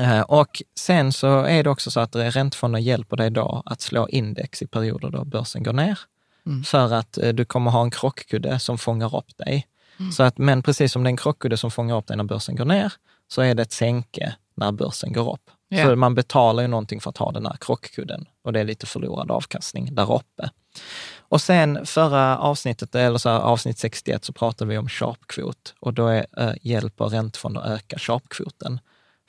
Eh, 0.00 0.20
Och 0.20 0.62
sen 0.78 1.12
så 1.12 1.42
är 1.42 1.64
det 1.64 1.70
också 1.70 1.90
så 1.90 2.00
att 2.00 2.16
räntefonderna 2.16 2.80
hjälper 2.80 3.16
dig 3.16 3.30
då 3.30 3.62
att 3.66 3.80
slå 3.80 4.08
index 4.08 4.62
i 4.62 4.66
perioder 4.66 5.10
då 5.10 5.24
börsen 5.24 5.62
går 5.62 5.72
ner. 5.72 5.98
Mm. 6.46 6.64
För 6.64 6.92
att 6.92 7.18
eh, 7.18 7.28
du 7.28 7.44
kommer 7.44 7.70
ha 7.70 7.82
en 7.82 7.90
krockkudde 7.90 8.58
som 8.58 8.78
fångar 8.78 9.16
upp 9.16 9.36
dig. 9.36 9.66
Så 10.12 10.22
att, 10.22 10.38
men 10.38 10.62
precis 10.62 10.92
som 10.92 11.02
det 11.02 11.08
är 11.08 11.10
en 11.10 11.16
krockkudde 11.16 11.56
som 11.56 11.70
fångar 11.70 11.96
upp 11.96 12.06
dig 12.06 12.16
när 12.16 12.24
börsen 12.24 12.56
går 12.56 12.64
ner, 12.64 12.92
så 13.28 13.42
är 13.42 13.54
det 13.54 13.62
ett 13.62 13.72
sänke 13.72 14.34
när 14.54 14.72
börsen 14.72 15.12
går 15.12 15.32
upp. 15.34 15.50
Ja. 15.68 15.84
Så 15.84 15.96
man 15.96 16.14
betalar 16.14 16.62
ju 16.62 16.68
någonting 16.68 17.00
för 17.00 17.10
att 17.10 17.16
ha 17.16 17.32
den 17.32 17.46
här 17.46 17.56
krockkudden 17.60 18.26
och 18.44 18.52
det 18.52 18.60
är 18.60 18.64
lite 18.64 18.86
förlorad 18.86 19.30
avkastning 19.30 19.94
där 19.94 20.12
uppe. 20.12 20.50
Och 21.18 21.40
sen 21.40 21.86
förra 21.86 22.38
avsnittet, 22.38 22.94
eller 22.94 23.18
så 23.18 23.30
avsnitt 23.30 23.78
61, 23.78 24.24
så 24.24 24.32
pratade 24.32 24.68
vi 24.70 24.78
om 24.78 24.88
sharpkvot 24.88 25.74
och 25.80 25.94
då 25.94 26.06
är, 26.06 26.26
äh, 26.36 26.52
hjälper 26.62 27.04
räntefonder 27.04 27.60
att 27.60 27.70
öka 27.70 27.98
sharpkvoten. 27.98 28.80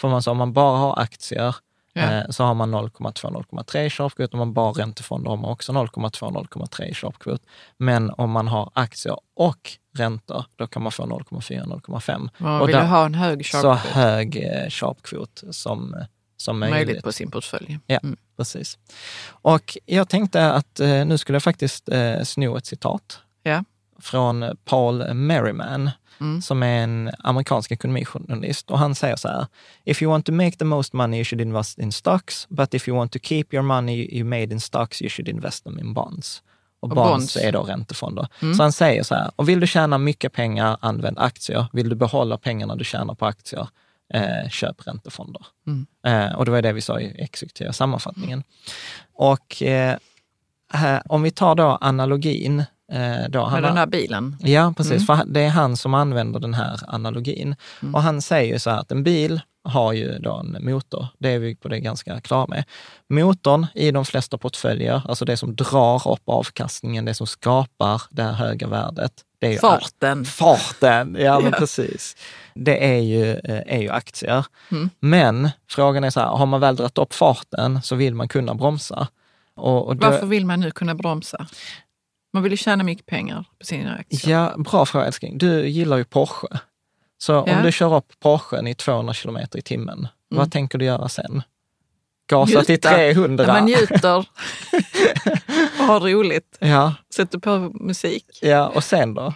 För 0.01 0.09
man 0.09 0.21
sa, 0.23 0.31
om 0.31 0.37
man 0.37 0.53
bara 0.53 0.77
har 0.77 0.99
aktier 0.99 1.55
Ja. 1.93 2.01
eh, 2.01 2.29
så 2.29 2.43
har 2.43 2.53
man 2.53 2.75
0,2-0,3 2.75 3.77
i 3.85 3.89
sharpkvot. 3.89 4.33
Om 4.33 4.37
man 4.37 4.53
bara 4.53 4.65
har 4.65 4.73
räntefonder 4.73 5.29
har 5.29 5.37
man 5.37 5.51
också 5.51 5.71
0,2-0,3 5.71 6.83
i 6.85 6.93
sharpkvot. 6.93 7.41
Men 7.77 8.09
om 8.11 8.31
man 8.31 8.47
har 8.47 8.71
aktier 8.73 9.15
och 9.35 9.71
räntor, 9.97 10.45
då 10.55 10.67
kan 10.67 10.81
man 10.83 10.91
få 10.91 11.05
0,4-0,5. 11.05 12.29
Man 12.37 12.61
Och 12.61 12.67
vill 12.67 12.75
där- 12.75 12.85
ha 12.85 13.05
en 13.05 13.15
hög 13.15 13.45
Så 13.45 13.57
sharp 13.61 13.79
hög 13.79 14.37
eh, 14.37 14.69
sharpkvot 14.69 15.43
som, 15.51 15.95
som 16.37 16.59
möjligt. 16.59 16.87
möjligt 16.87 17.03
på 17.03 17.11
sin 17.11 17.31
portfölj. 17.31 17.79
Ja. 17.85 17.99
Mm. 18.03 18.17
Precis. 18.37 18.77
Och 19.29 19.77
jag 19.85 20.09
tänkte 20.09 20.51
att 20.51 20.79
eh, 20.79 21.05
nu 21.05 21.17
skulle 21.17 21.35
jag 21.35 21.43
faktiskt 21.43 21.89
eh, 21.89 22.21
sno 22.23 22.57
ett 22.57 22.65
citat 22.65 23.19
Ja. 23.43 23.63
Från 24.01 24.57
Paul 24.65 25.13
Merriman, 25.13 25.89
Mm. 26.19 26.41
som 26.41 26.63
är 26.63 26.83
en 26.83 27.11
amerikansk 27.19 27.71
ekonomijournalist. 27.71 28.71
Och 28.71 28.79
han 28.79 28.95
säger 28.95 29.15
så 29.15 29.27
här, 29.27 29.47
if 29.83 30.01
you 30.01 30.11
want 30.11 30.25
to 30.25 30.31
make 30.31 30.51
the 30.51 30.65
most 30.65 30.93
money 30.93 31.17
you 31.19 31.25
should 31.25 31.41
invest 31.41 31.79
in 31.79 31.91
stocks, 31.91 32.47
but 32.49 32.73
if 32.73 32.87
you 32.87 32.97
want 32.97 33.11
to 33.11 33.19
keep 33.19 33.43
your 33.51 33.63
money 33.63 34.17
you 34.17 34.23
made 34.23 34.43
in 34.43 34.59
stocks 34.59 35.01
you 35.01 35.09
should 35.09 35.27
invest 35.29 35.63
them 35.63 35.79
in 35.79 35.93
bonds. 35.93 36.43
Och, 36.79 36.89
Och 36.89 36.95
bonds, 36.95 37.11
bonds. 37.11 37.35
är 37.37 37.51
då 37.51 37.61
räntefonder. 37.63 38.27
Mm. 38.41 38.55
Så 38.55 38.63
han 38.63 38.71
säger 38.71 39.03
så 39.03 39.15
här, 39.15 39.31
och 39.35 39.49
vill 39.49 39.59
du 39.59 39.67
tjäna 39.67 39.97
mycket 39.97 40.33
pengar, 40.33 40.77
använd 40.81 41.19
aktier. 41.19 41.65
Vill 41.73 41.89
du 41.89 41.95
behålla 41.95 42.37
pengarna 42.37 42.75
du 42.75 42.83
tjänar 42.83 43.15
på 43.15 43.25
aktier, 43.25 43.67
eh, 44.13 44.49
köp 44.49 44.87
räntefonder. 44.87 45.45
Mm. 45.67 45.85
Eh, 46.05 46.35
och 46.35 46.45
det 46.45 46.51
var 46.51 46.61
det 46.61 46.73
vi 46.73 46.81
sa 46.81 46.99
i 46.99 47.21
exekutiva 47.21 47.73
sammanfattningen. 47.73 48.43
Och 49.13 49.61
eh, 49.63 49.97
här, 50.73 51.01
om 51.09 51.21
vi 51.23 51.31
tar 51.31 51.55
då 51.55 51.77
analogin. 51.81 52.63
Eh, 52.91 53.29
då, 53.29 53.39
Med 53.39 53.49
han 53.51 53.61
den 53.63 53.71
har- 53.71 53.85
där 53.85 53.85
bilen. 53.85 54.37
Ja, 54.39 54.73
precis. 54.77 54.91
Mm. 54.91 55.05
För 55.05 55.25
det 55.25 55.41
är 55.41 55.49
han 55.49 55.77
som 55.77 55.93
använder 55.93 56.39
den 56.39 56.53
här 56.53 56.79
analogin. 56.87 57.55
Mm. 57.81 57.95
Och 57.95 58.01
han 58.01 58.21
säger 58.21 58.53
ju 58.53 58.59
så 58.59 58.69
här 58.69 58.77
att 58.79 58.91
en 58.91 59.03
bil 59.03 59.41
har 59.63 59.93
ju 59.93 60.19
då 60.19 60.35
en 60.35 60.57
motor. 60.65 61.07
Det 61.19 61.29
är 61.29 61.39
vi 61.39 61.55
på 61.55 61.67
det 61.67 61.79
ganska 61.79 62.21
klara 62.21 62.47
med. 62.47 62.63
Motorn 63.09 63.67
i 63.75 63.91
de 63.91 64.05
flesta 64.05 64.37
portföljer, 64.37 65.01
alltså 65.07 65.25
det 65.25 65.37
som 65.37 65.55
drar 65.55 66.11
upp 66.11 66.21
avkastningen, 66.25 67.05
det 67.05 67.13
som 67.13 67.27
skapar 67.27 68.01
det 68.09 68.23
här 68.23 68.31
höga 68.33 68.67
värdet. 68.67 69.11
Det 69.39 69.47
är 69.47 69.51
ju 69.51 69.57
Farten. 69.57 70.25
Farten, 70.25 71.17
ja 71.19 71.39
men 71.39 71.51
Ja. 71.51 71.57
precis. 71.59 72.15
Det 72.55 72.85
är 72.95 72.99
ju, 72.99 73.31
eh, 73.31 73.75
är 73.75 73.81
ju 73.81 73.89
aktier. 73.89 74.45
Mm. 74.71 74.89
Men 74.99 75.49
frågan 75.69 76.03
är 76.03 76.09
så 76.09 76.19
här, 76.19 76.27
har 76.27 76.45
man 76.45 76.59
väl 76.59 76.75
dragit 76.75 76.97
upp 76.97 77.13
farten 77.13 77.81
så 77.81 77.95
vill 77.95 78.15
man 78.15 78.27
kunna 78.27 78.55
bromsa. 78.55 79.07
Och, 79.55 79.87
och 79.87 79.95
då- 79.95 80.09
Varför 80.09 80.25
vill 80.27 80.45
man 80.45 80.59
nu 80.59 80.71
kunna 80.71 80.95
bromsa? 80.95 81.47
Man 82.33 82.43
vill 82.43 82.51
ju 82.53 82.57
tjäna 82.57 82.83
mycket 82.83 83.05
pengar 83.05 83.45
på 83.59 83.65
sina 83.65 83.95
aktier. 83.95 84.31
Ja, 84.33 84.53
bra 84.57 84.85
fråga 84.85 85.05
älskling. 85.05 85.37
Du 85.37 85.67
gillar 85.67 85.97
ju 85.97 86.03
Porsche. 86.03 86.47
Så 87.17 87.31
Ja. 87.31 87.57
om 87.57 87.63
du 87.63 87.71
kör 87.71 87.95
upp 87.95 88.19
Porschen 88.19 88.67
i 88.67 88.75
200 88.75 89.13
kilometer 89.13 89.59
i 89.59 89.61
timmen, 89.61 89.97
Mm. 89.99 90.07
vad 90.39 90.51
tänker 90.51 90.77
du 90.77 90.85
göra 90.85 91.09
sen? 91.09 91.43
gasa 92.29 92.63
till 92.63 92.81
300. 92.81 93.43
Ja, 93.47 93.53
man 93.53 93.65
njuter 93.65 94.17
och 95.79 95.85
har 95.85 95.99
roligt. 95.99 96.57
Ja. 96.59 96.93
Sätter 97.15 97.39
på 97.39 97.57
musik. 97.59 98.25
Ja, 98.41 98.67
och 98.67 98.83
sen 98.83 99.13
då? 99.13 99.33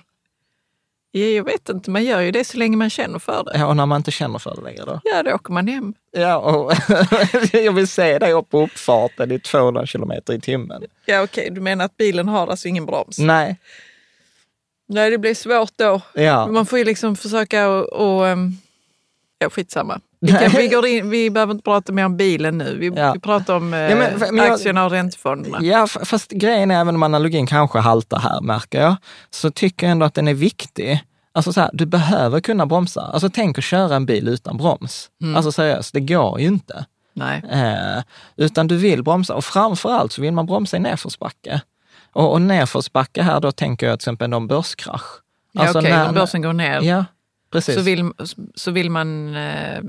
Ja, 1.17 1.25
jag 1.25 1.43
vet 1.43 1.69
inte, 1.69 1.91
man 1.91 2.03
gör 2.03 2.21
ju 2.21 2.31
det 2.31 2.43
så 2.43 2.57
länge 2.57 2.77
man 2.77 2.89
känner 2.89 3.19
för 3.19 3.43
det. 3.43 3.51
Ja, 3.59 3.67
och 3.67 3.75
när 3.75 3.85
man 3.85 3.97
inte 3.97 4.11
känner 4.11 4.39
för 4.39 4.55
det 4.55 4.61
längre 4.61 4.85
då? 4.85 5.01
Ja, 5.03 5.23
då 5.23 5.31
åker 5.31 5.53
man 5.53 5.67
hem. 5.67 5.93
Ja, 6.11 6.37
och 6.37 6.73
jag 7.53 7.73
vill 7.73 7.87
se 7.87 8.19
dig 8.19 8.33
upp 8.33 8.49
på 8.49 8.63
uppfarten 8.63 9.31
i 9.31 9.39
200 9.39 9.85
kilometer 9.85 10.33
i 10.33 10.41
timmen. 10.41 10.83
Ja, 11.05 11.23
okej, 11.23 11.41
okay. 11.41 11.55
du 11.55 11.61
menar 11.61 11.85
att 11.85 11.97
bilen 11.97 12.27
har 12.27 12.47
alltså 12.47 12.67
ingen 12.67 12.85
broms? 12.85 13.19
Nej. 13.19 13.57
Nej, 14.87 15.11
det 15.11 15.17
blir 15.17 15.33
svårt 15.33 15.71
då. 15.75 16.01
Ja. 16.13 16.47
Man 16.47 16.65
får 16.65 16.79
ju 16.79 16.85
liksom 16.85 17.15
försöka 17.15 17.69
och, 17.69 17.85
och 17.85 18.25
um, 18.25 18.57
ja, 19.39 19.49
skitsamma. 19.49 20.01
Vi, 20.25 20.31
kan, 20.31 20.51
vi, 20.51 20.67
går 20.67 20.85
in, 20.85 21.09
vi 21.09 21.29
behöver 21.29 21.53
inte 21.53 21.63
prata 21.63 21.91
mer 21.91 22.05
om 22.05 22.17
bilen 22.17 22.57
nu. 22.57 22.77
Vi, 22.77 22.87
ja. 22.87 23.13
vi 23.13 23.19
pratar 23.19 23.55
om 23.55 23.73
eh, 23.73 23.79
ja, 23.79 23.95
men, 23.95 24.35
men 24.35 24.51
aktierna 24.51 24.79
jag, 24.79 24.85
och 24.85 24.91
räntefonderna. 24.91 25.59
Ja, 25.61 25.87
fast 25.87 26.31
grejen 26.31 26.71
är, 26.71 26.81
även 26.81 26.95
om 26.95 27.03
analogin 27.03 27.47
kanske 27.47 27.79
haltar 27.79 28.19
här, 28.19 28.41
märker 28.41 28.81
jag, 28.81 28.95
så 29.29 29.51
tycker 29.51 29.85
jag 29.85 29.91
ändå 29.91 30.05
att 30.05 30.13
den 30.13 30.27
är 30.27 30.33
viktig. 30.33 31.03
Alltså 31.33 31.53
så 31.53 31.61
här, 31.61 31.69
du 31.73 31.85
behöver 31.85 32.39
kunna 32.39 32.65
bromsa. 32.65 33.01
Alltså 33.01 33.29
tänk 33.29 33.57
att 33.57 33.63
köra 33.63 33.95
en 33.95 34.05
bil 34.05 34.27
utan 34.27 34.57
broms. 34.57 35.09
Mm. 35.21 35.35
Alltså 35.35 35.51
seriöst, 35.51 35.93
det 35.93 35.99
går 35.99 36.39
ju 36.39 36.47
inte. 36.47 36.85
Nej. 37.13 37.43
Eh, 37.51 38.03
utan 38.35 38.67
du 38.67 38.77
vill 38.77 39.03
bromsa 39.03 39.35
och 39.35 39.45
framförallt 39.45 40.11
så 40.11 40.21
vill 40.21 40.33
man 40.33 40.45
bromsa 40.45 40.77
i 40.77 40.79
nedförsbacke. 40.79 41.61
Och, 42.13 42.31
och 42.31 42.41
nedförsbacke 42.41 43.21
här, 43.21 43.39
då 43.39 43.51
tänker 43.51 43.87
jag 43.87 43.99
till 43.99 44.03
exempel 44.03 44.33
om 44.33 44.47
börskrasch. 44.47 45.21
Ja, 45.51 45.61
alltså 45.61 45.79
okej, 45.79 45.91
okay, 45.91 46.05
när 46.05 46.13
börsen 46.13 46.41
går 46.41 46.53
ner. 46.53 46.81
Ja, 46.81 47.05
precis. 47.51 47.75
Så 47.75 47.81
vill, 47.81 48.11
så 48.55 48.71
vill 48.71 48.89
man 48.89 49.35
eh, 49.35 49.81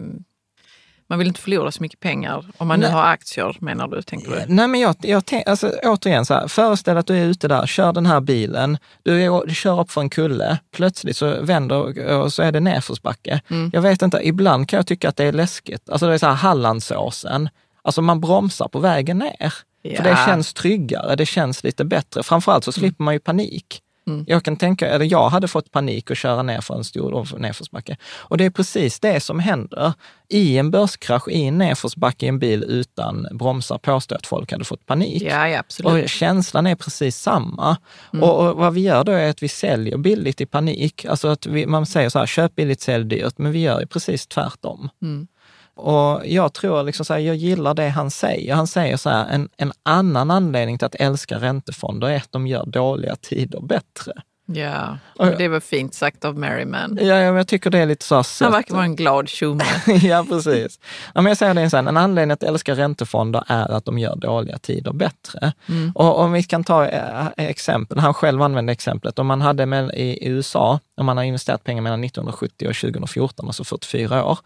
man 1.08 1.18
vill 1.18 1.28
inte 1.28 1.40
förlora 1.40 1.72
så 1.72 1.82
mycket 1.82 2.00
pengar 2.00 2.44
om 2.56 2.68
man 2.68 2.80
Nej. 2.80 2.88
nu 2.88 2.94
har 2.94 3.04
aktier, 3.04 3.56
menar 3.60 3.88
du? 3.88 4.02
Tänker 4.02 4.30
du? 4.30 4.54
Nej, 4.54 4.68
men 4.68 4.80
jag, 4.80 4.96
jag 5.00 5.22
alltså, 5.46 5.72
återigen, 5.82 6.26
så 6.26 6.34
här, 6.34 6.48
föreställ 6.48 6.96
att 6.96 7.06
du 7.06 7.16
är 7.16 7.24
ute 7.24 7.48
där, 7.48 7.66
kör 7.66 7.92
den 7.92 8.06
här 8.06 8.20
bilen, 8.20 8.78
du, 9.02 9.22
är, 9.22 9.46
du 9.46 9.54
kör 9.54 9.80
upp 9.80 9.90
för 9.90 10.00
en 10.00 10.10
kulle, 10.10 10.58
plötsligt 10.72 11.16
så 11.16 11.42
vänder 11.42 12.12
och 12.12 12.32
så 12.32 12.42
är 12.42 12.52
det 12.52 12.60
nedförsbacke. 12.60 13.40
Mm. 13.48 13.70
Jag 13.72 13.82
vet 13.82 14.02
inte, 14.02 14.20
ibland 14.22 14.68
kan 14.68 14.76
jag 14.76 14.86
tycka 14.86 15.08
att 15.08 15.16
det 15.16 15.24
är 15.24 15.32
läskigt. 15.32 15.90
Alltså 15.90 16.06
det 16.06 16.14
är 16.14 16.18
så 16.18 16.26
här 16.26 16.34
Hallandsåsen, 16.34 17.48
alltså 17.82 18.02
man 18.02 18.20
bromsar 18.20 18.68
på 18.68 18.78
vägen 18.78 19.18
ner. 19.18 19.54
Ja. 19.82 19.96
För 19.96 20.04
det 20.04 20.18
känns 20.26 20.54
tryggare, 20.54 21.16
det 21.16 21.26
känns 21.26 21.64
lite 21.64 21.84
bättre. 21.84 22.22
Framförallt 22.22 22.64
så 22.64 22.72
slipper 22.72 23.04
man 23.04 23.14
ju 23.14 23.20
panik. 23.20 23.82
Mm. 24.06 24.24
Jag 24.28 24.42
kan 24.42 24.56
tänka, 24.56 24.88
eller 24.88 25.04
jag 25.04 25.28
hade 25.28 25.48
fått 25.48 25.72
panik 25.72 26.10
och 26.10 26.16
köra 26.16 26.42
ner 26.42 26.60
för 26.60 26.74
en 26.74 26.84
stor 26.84 27.38
nedförsbacke. 27.38 27.96
Och 28.04 28.38
det 28.38 28.44
är 28.44 28.50
precis 28.50 29.00
det 29.00 29.20
som 29.20 29.40
händer. 29.40 29.92
I 30.28 30.58
en 30.58 30.70
börskrasch, 30.70 31.28
i 31.28 31.44
en 31.44 31.58
nedförsbacke 31.58 32.26
i 32.26 32.28
en 32.28 32.38
bil 32.38 32.64
utan 32.68 33.26
bromsar, 33.32 33.78
påstår 33.78 34.16
att 34.16 34.26
folk 34.26 34.52
hade 34.52 34.64
fått 34.64 34.86
panik. 34.86 35.22
Ja, 35.22 35.48
ja. 35.48 35.62
Och 35.84 36.08
känslan 36.08 36.66
är 36.66 36.74
precis 36.74 37.16
samma. 37.16 37.76
Mm. 38.12 38.22
Och, 38.22 38.48
och, 38.48 38.56
vad 38.56 38.74
vi 38.74 38.80
gör 38.80 39.04
då 39.04 39.12
är 39.12 39.30
att 39.30 39.42
vi 39.42 39.48
säljer 39.48 39.98
billigt 39.98 40.40
i 40.40 40.46
panik. 40.46 41.04
Alltså 41.04 41.28
att 41.28 41.46
vi, 41.46 41.66
man 41.66 41.86
säger 41.86 42.08
så 42.08 42.18
här, 42.18 42.26
köp 42.26 42.54
billigt, 42.54 42.80
sälj 42.80 43.04
dyrt, 43.04 43.38
men 43.38 43.52
vi 43.52 43.58
gör 43.58 43.80
ju 43.80 43.86
precis 43.86 44.26
tvärtom. 44.26 44.88
Mm. 45.02 45.26
Och 45.76 46.26
jag 46.26 46.52
tror, 46.52 46.82
liksom 46.82 47.06
så 47.06 47.12
här, 47.12 47.20
jag 47.20 47.36
gillar 47.36 47.74
det 47.74 47.88
han 47.88 48.10
säger. 48.10 48.54
Han 48.54 48.66
säger 48.66 48.96
så 48.96 49.10
här, 49.10 49.28
en, 49.28 49.48
en 49.56 49.72
annan 49.82 50.30
anledning 50.30 50.78
till 50.78 50.86
att 50.86 50.94
älska 50.94 51.38
räntefonder 51.38 52.08
är 52.08 52.16
att 52.16 52.32
de 52.32 52.46
gör 52.46 52.66
dåliga 52.66 53.16
tider 53.16 53.60
bättre. 53.60 54.12
Ja, 54.48 54.98
det 55.38 55.48
var 55.48 55.60
fint 55.60 55.94
sagt 55.94 56.24
av 56.24 56.38
Merryman. 56.38 56.98
Ja, 57.00 57.20
jag 57.20 57.48
tycker 57.48 57.70
det 57.70 57.78
är 57.78 57.86
lite 57.86 58.04
så 58.04 58.22
Han 58.40 58.52
verkar 58.52 58.74
vara 58.74 58.84
en 58.84 58.96
glad 58.96 59.28
tjomme. 59.28 59.64
ja, 60.02 60.26
precis. 60.28 60.80
Ja, 61.14 61.20
men 61.20 61.26
jag 61.30 61.36
säger 61.36 61.54
det 61.54 61.70
sen, 61.70 61.88
en 61.88 61.96
anledning 61.96 62.32
att 62.32 62.42
älska 62.42 62.74
räntefonder 62.74 63.44
är 63.46 63.70
att 63.70 63.84
de 63.84 63.98
gör 63.98 64.16
dåliga 64.16 64.58
tider 64.58 64.92
bättre. 64.92 65.52
Mm. 65.68 65.92
Och 65.94 66.18
om 66.18 66.32
vi 66.32 66.42
kan 66.42 66.64
ta 66.64 66.86
äh, 66.86 67.26
exempel, 67.36 67.98
han 67.98 68.14
själv 68.14 68.42
använde 68.42 68.72
exemplet, 68.72 69.18
om 69.18 69.26
man 69.26 69.40
hade 69.40 69.66
med, 69.66 69.90
i 69.94 70.28
USA, 70.28 70.80
om 70.96 71.06
man 71.06 71.16
har 71.16 71.24
investerat 71.24 71.64
pengar 71.64 71.82
mellan 71.82 72.04
1970 72.04 72.68
och 72.68 72.74
2014, 72.74 73.46
alltså 73.46 73.64
44 73.64 74.24
år, 74.24 74.38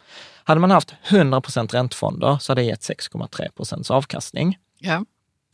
hade 0.51 0.61
man 0.61 0.71
haft 0.71 0.95
100 1.09 1.41
procent 1.41 1.75
räntefonder 1.75 2.39
så 2.41 2.53
hade 2.53 2.61
det 2.61 2.67
gett 2.67 2.81
6,3 2.81 3.51
procents 3.57 3.91
avkastning. 3.91 4.59
Ja. 4.79 5.05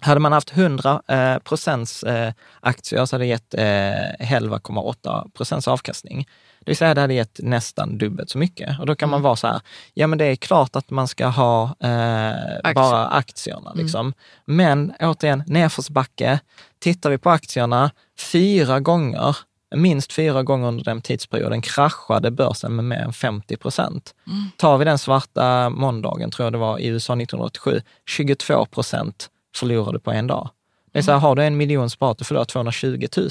Hade 0.00 0.20
man 0.20 0.32
haft 0.32 0.56
100 0.56 1.02
eh, 1.08 1.38
procents 1.38 2.02
eh, 2.02 2.32
aktier 2.60 3.06
så 3.06 3.16
hade 3.16 3.24
det 3.24 3.28
gett 3.28 3.54
eh, 3.54 4.38
11,8 4.38 5.30
procents 5.30 5.68
avkastning. 5.68 6.28
Det 6.58 6.70
vill 6.70 6.76
säga 6.76 6.94
det 6.94 7.00
hade 7.00 7.14
gett 7.14 7.40
nästan 7.42 7.98
dubbelt 7.98 8.30
så 8.30 8.38
mycket. 8.38 8.80
Och 8.80 8.86
då 8.86 8.94
kan 8.94 9.06
mm. 9.06 9.10
man 9.10 9.22
vara 9.22 9.36
så 9.36 9.46
här, 9.46 9.60
ja 9.94 10.06
men 10.06 10.18
det 10.18 10.24
är 10.24 10.36
klart 10.36 10.76
att 10.76 10.90
man 10.90 11.08
ska 11.08 11.26
ha 11.26 11.62
eh, 11.80 12.30
Aktier. 12.56 12.74
bara 12.74 13.06
aktierna. 13.06 13.70
Mm. 13.70 13.84
Liksom. 13.84 14.00
Mm. 14.00 14.14
Men 14.44 14.92
återigen, 15.00 15.42
nedförsbacke, 15.46 16.40
tittar 16.78 17.10
vi 17.10 17.18
på 17.18 17.30
aktierna, 17.30 17.90
fyra 18.18 18.80
gånger 18.80 19.36
minst 19.74 20.12
fyra 20.12 20.42
gånger 20.42 20.68
under 20.68 20.84
den 20.84 21.00
tidsperioden 21.00 21.62
kraschade 21.62 22.30
börsen 22.30 22.76
med 22.76 22.84
mer 22.84 22.96
än 22.96 23.12
50 23.12 23.56
procent. 23.56 24.14
Mm. 24.26 24.44
Tar 24.56 24.78
vi 24.78 24.84
den 24.84 24.98
svarta 24.98 25.70
måndagen, 25.70 26.30
tror 26.30 26.46
jag 26.46 26.52
det 26.52 26.58
var, 26.58 26.78
i 26.78 26.86
USA 26.86 27.12
1987, 27.12 27.82
22 28.06 28.66
procent 28.66 29.30
förlorade 29.56 29.98
på 29.98 30.10
en 30.10 30.26
dag. 30.26 30.50
Det 30.92 31.00
är 31.00 31.02
så 31.02 31.12
här, 31.12 31.18
har 31.18 31.36
du 31.36 31.44
en 31.44 31.56
miljon 31.56 31.90
sparat, 31.90 32.18
du 32.18 32.24
förlorar 32.24 32.44
220 32.44 33.06
000. 33.16 33.28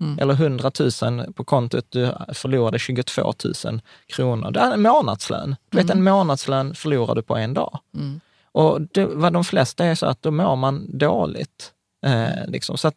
Mm. 0.00 0.18
Eller 0.18 0.34
100 0.34 0.70
000 1.02 1.32
på 1.32 1.44
kontot, 1.44 1.86
du 1.88 2.12
förlorade 2.32 2.78
22 2.78 3.34
000 3.64 3.80
kronor. 4.06 4.50
Det 4.50 4.60
är 4.60 4.72
en 4.72 4.82
månadslön. 4.82 5.56
Du 5.70 5.76
vet, 5.78 5.90
en 5.90 5.98
mm. 5.98 6.14
månadslön 6.14 6.74
förlorar 6.74 7.14
du 7.14 7.22
på 7.22 7.36
en 7.36 7.54
dag. 7.54 7.78
Mm. 7.94 8.20
Och 8.52 8.80
det, 8.80 9.06
vad 9.06 9.32
de 9.32 9.44
flesta 9.44 9.84
är 9.84 9.94
så 9.94 10.06
att 10.06 10.22
då 10.22 10.30
mår 10.30 10.56
man 10.56 10.98
dåligt. 10.98 11.72
Eh, 12.06 12.46
liksom. 12.46 12.78
Så 12.78 12.92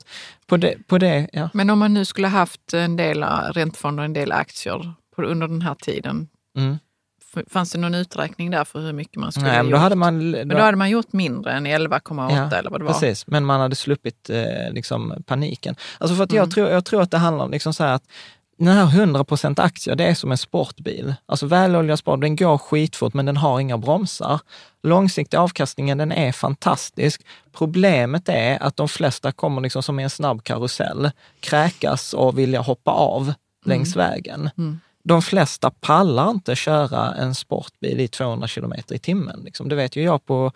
på 0.47 0.57
det, 0.57 0.87
på 0.87 0.97
det, 0.97 1.27
ja. 1.33 1.49
Men 1.53 1.69
om 1.69 1.79
man 1.79 1.93
nu 1.93 2.05
skulle 2.05 2.27
haft 2.27 2.73
en 2.73 2.95
del 2.95 3.23
räntefonder 3.23 4.01
och 4.01 4.05
en 4.05 4.13
del 4.13 4.31
aktier 4.31 4.93
på, 5.15 5.21
under 5.21 5.47
den 5.47 5.61
här 5.61 5.75
tiden, 5.75 6.27
mm. 6.57 6.77
fanns 7.49 7.71
det 7.71 7.77
någon 7.77 7.95
uträkning 7.95 8.51
där 8.51 8.63
för 8.63 8.79
hur 8.79 8.93
mycket 8.93 9.15
man 9.15 9.31
skulle 9.31 9.47
Nej, 9.47 9.57
ha 9.57 9.63
gjort? 9.63 9.71
då 9.71 9.77
hade 9.77 9.95
man, 9.95 10.31
men 10.31 10.47
då 10.47 10.57
hade 10.57 10.77
man 10.77 10.89
gjort 10.89 11.13
mindre 11.13 11.51
än 11.51 11.67
11,8 11.67 12.49
ja, 12.51 12.57
eller 12.57 12.69
vad 12.69 12.81
det 12.81 12.85
var? 12.85 12.93
Precis, 12.93 13.27
men 13.27 13.45
man 13.45 13.59
hade 13.59 13.75
sluppit 13.75 14.29
eh, 14.29 14.71
liksom, 14.71 15.23
paniken. 15.25 15.75
Alltså 15.97 16.15
för 16.15 16.23
att 16.23 16.31
mm. 16.31 16.37
jag, 16.37 16.51
tror, 16.51 16.69
jag 16.69 16.85
tror 16.85 17.01
att 17.01 17.11
det 17.11 17.17
handlar 17.17 17.45
om 17.45 17.51
liksom 17.51 17.73
så 17.73 17.83
att 17.83 18.03
den 18.65 18.77
här 18.77 18.85
100 18.85 19.25
aktier, 19.57 19.95
det 19.95 20.03
är 20.03 20.13
som 20.13 20.31
en 20.31 20.37
sportbil. 20.37 21.13
Alltså 21.25 21.45
väloljad 21.45 21.99
sport, 21.99 22.21
den 22.21 22.35
går 22.35 22.57
skitfort 22.57 23.13
men 23.13 23.25
den 23.25 23.37
har 23.37 23.59
inga 23.59 23.77
bromsar. 23.77 24.39
Långsiktig 24.83 25.37
avkastningen, 25.37 25.97
den 25.97 26.11
är 26.11 26.31
fantastisk. 26.31 27.21
Problemet 27.53 28.29
är 28.29 28.63
att 28.63 28.77
de 28.77 28.89
flesta 28.89 29.31
kommer 29.31 29.61
liksom 29.61 29.83
som 29.83 29.99
i 29.99 30.03
en 30.03 30.09
snabb 30.09 30.43
karusell, 30.43 31.11
kräkas 31.39 32.13
och 32.13 32.39
vilja 32.39 32.61
hoppa 32.61 32.91
av 32.91 33.21
mm. 33.21 33.35
längs 33.65 33.95
vägen. 33.95 34.49
Mm. 34.57 34.79
De 35.03 35.21
flesta 35.21 35.71
pallar 35.71 36.29
inte 36.29 36.55
köra 36.55 37.13
en 37.13 37.35
sportbil 37.35 37.99
i 37.99 38.07
200 38.07 38.47
kilometer 38.47 38.95
i 38.95 38.99
timmen. 38.99 39.41
Liksom. 39.43 39.69
Det 39.69 39.75
vet 39.75 39.95
ju 39.95 40.03
jag 40.03 40.25
på 40.25 40.51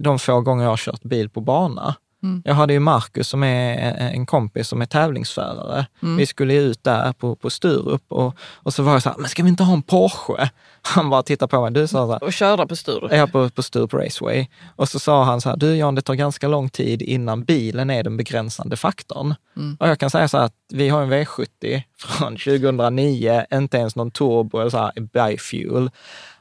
de 0.00 0.18
få 0.18 0.40
gånger 0.40 0.64
jag 0.64 0.70
har 0.70 0.76
kört 0.76 1.02
bil 1.02 1.28
på 1.28 1.40
bana. 1.40 1.94
Mm. 2.26 2.42
Jag 2.44 2.54
hade 2.54 2.72
ju 2.72 2.80
Marcus 2.80 3.28
som 3.28 3.42
är 3.42 3.76
en 4.14 4.26
kompis 4.26 4.68
som 4.68 4.82
är 4.82 4.86
tävlingsförare. 4.86 5.86
Mm. 6.02 6.16
Vi 6.16 6.26
skulle 6.26 6.54
ut 6.54 6.84
där 6.84 7.12
på, 7.12 7.36
på 7.36 7.50
Sturup 7.50 8.02
och, 8.08 8.36
och 8.40 8.74
så 8.74 8.82
var 8.82 8.92
jag 8.92 9.02
så 9.02 9.08
här, 9.08 9.16
men 9.18 9.28
ska 9.28 9.42
vi 9.42 9.48
inte 9.48 9.62
ha 9.62 9.74
en 9.74 9.82
Porsche? 9.82 10.50
Han 10.82 11.10
bara 11.10 11.22
tittade 11.22 11.50
på 11.50 11.62
mig. 11.62 11.72
Du 11.72 11.86
sa 11.86 12.06
så 12.06 12.12
här, 12.12 12.24
och 12.24 12.32
köra 12.32 12.66
på 12.66 12.76
Sturup? 12.76 13.12
Ja, 13.12 13.26
på, 13.26 13.50
på 13.50 13.62
Sturup 13.62 13.94
Raceway. 13.94 14.46
Och 14.76 14.88
så 14.88 14.98
sa 14.98 15.24
han 15.24 15.40
så 15.40 15.48
här, 15.48 15.56
du 15.56 15.76
Jan, 15.76 15.94
det 15.94 16.02
tar 16.02 16.14
ganska 16.14 16.48
long 16.48 16.68
tid 16.68 17.02
innan 17.02 17.44
bilen 17.44 17.90
är 17.90 18.02
den 18.02 18.16
begränsande 18.16 18.76
faktorn. 18.76 19.34
Mm. 19.56 19.76
Och 19.80 19.88
jag 19.88 19.98
kan 19.98 20.10
säga 20.10 20.28
så 20.28 20.38
här 20.38 20.44
att 20.44 20.54
vi 20.72 20.88
har 20.88 21.02
en 21.02 21.12
V70 21.12 21.82
från 21.98 22.36
2009, 22.36 23.46
inte 23.52 23.76
ens 23.76 23.96
någon 23.96 24.10
turbo 24.10 24.58
eller 24.58 24.70
så 24.70 24.78
här 24.78 24.92
bifuel. 25.00 25.90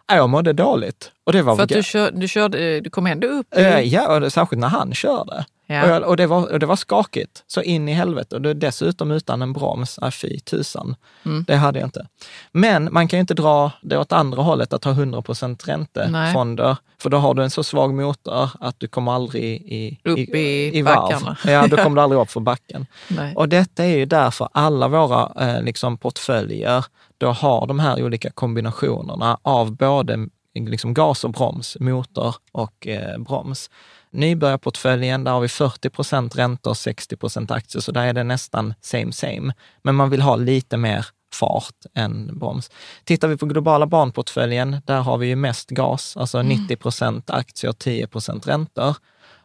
Jag 0.07 0.29
mådde 0.29 0.53
dåligt. 0.53 1.11
Och 1.23 1.33
det 1.33 1.41
var 1.41 1.55
För 1.55 1.63
att 1.63 1.69
du, 1.69 1.83
kör, 1.83 2.11
du, 2.11 2.27
körde, 2.27 2.81
du 2.81 2.89
kom 2.89 3.07
ändå 3.07 3.27
upp? 3.27 3.57
I... 3.57 3.89
Ja, 3.89 4.17
och 4.17 4.33
särskilt 4.33 4.59
när 4.59 4.67
han 4.67 4.93
körde. 4.93 5.45
Ja. 5.67 5.83
Och, 5.83 5.89
jag, 5.89 6.03
och, 6.03 6.17
det 6.17 6.27
var, 6.27 6.51
och 6.51 6.59
det 6.59 6.65
var 6.65 6.75
skakigt, 6.75 7.43
så 7.47 7.61
in 7.61 7.89
i 7.89 7.93
helvete. 7.93 8.35
Och 8.35 8.41
det, 8.41 8.53
dessutom 8.53 9.11
utan 9.11 9.41
en 9.41 9.53
broms, 9.53 9.97
äh, 9.97 10.09
fy 10.09 10.39
tusan. 10.39 10.95
Mm. 11.25 11.43
Det 11.47 11.55
hade 11.55 11.79
jag 11.79 11.87
inte. 11.87 12.07
Men 12.51 12.89
man 12.91 13.07
kan 13.07 13.17
ju 13.17 13.21
inte 13.21 13.33
dra 13.33 13.71
det 13.81 13.97
åt 13.97 14.11
andra 14.11 14.41
hållet, 14.41 14.73
att 14.73 14.83
ha 14.83 14.91
100% 14.91 15.65
räntefonder. 15.65 16.77
För 16.97 17.09
då 17.09 17.17
har 17.17 17.33
du 17.33 17.43
en 17.43 17.49
så 17.49 17.63
svag 17.63 17.93
motor 17.93 18.49
att 18.59 18.79
du 18.79 18.87
kommer 18.87 19.11
aldrig 19.11 19.43
i, 19.61 19.99
upp 20.03 20.17
i, 20.17 20.39
i, 20.39 20.77
i 20.77 20.81
varv. 20.81 21.35
Ja, 21.45 21.67
då 21.67 21.77
kommer 21.83 21.95
du 21.95 22.01
aldrig 22.01 22.21
upp 22.21 22.31
för 22.31 22.39
backen. 22.39 22.85
Nej. 23.07 23.35
Och 23.35 23.49
detta 23.49 23.83
är 23.83 23.97
ju 23.97 24.05
därför 24.05 24.49
alla 24.51 24.87
våra 24.87 25.31
eh, 25.47 25.63
liksom 25.63 25.97
portföljer, 25.97 26.85
då 27.17 27.31
har 27.31 27.67
de 27.67 27.79
här 27.79 28.03
olika 28.03 28.29
kombinationerna 28.29 29.37
av 29.41 29.75
både 29.75 30.27
liksom 30.53 30.93
gas 30.93 31.23
och 31.23 31.31
broms, 31.31 31.77
motor 31.79 32.35
och 32.51 32.87
eh, 32.87 33.17
broms. 33.17 33.69
Nybörjarportföljen, 34.15 35.23
där 35.23 35.31
har 35.31 35.39
vi 35.39 35.47
40 35.47 35.89
procent 35.89 36.35
räntor 36.35 36.71
och 36.71 36.77
60 36.77 37.15
procent 37.15 37.51
aktier, 37.51 37.81
så 37.81 37.91
där 37.91 38.05
är 38.07 38.13
det 38.13 38.23
nästan 38.23 38.73
same 38.81 39.11
same. 39.11 39.53
Men 39.83 39.95
man 39.95 40.09
vill 40.09 40.21
ha 40.21 40.35
lite 40.35 40.77
mer 40.77 41.05
fart 41.33 41.85
än 41.95 42.39
broms. 42.39 42.71
Tittar 43.03 43.27
vi 43.27 43.37
på 43.37 43.45
globala 43.45 43.87
barnportföljen, 43.87 44.81
där 44.85 45.01
har 45.01 45.17
vi 45.17 45.27
ju 45.27 45.35
mest 45.35 45.69
gas, 45.69 46.17
alltså 46.17 46.41
90 46.41 46.65
mm. 46.65 46.77
procent 46.77 47.29
aktier, 47.29 47.71
10 47.71 48.07
procent 48.07 48.47
räntor. 48.47 48.95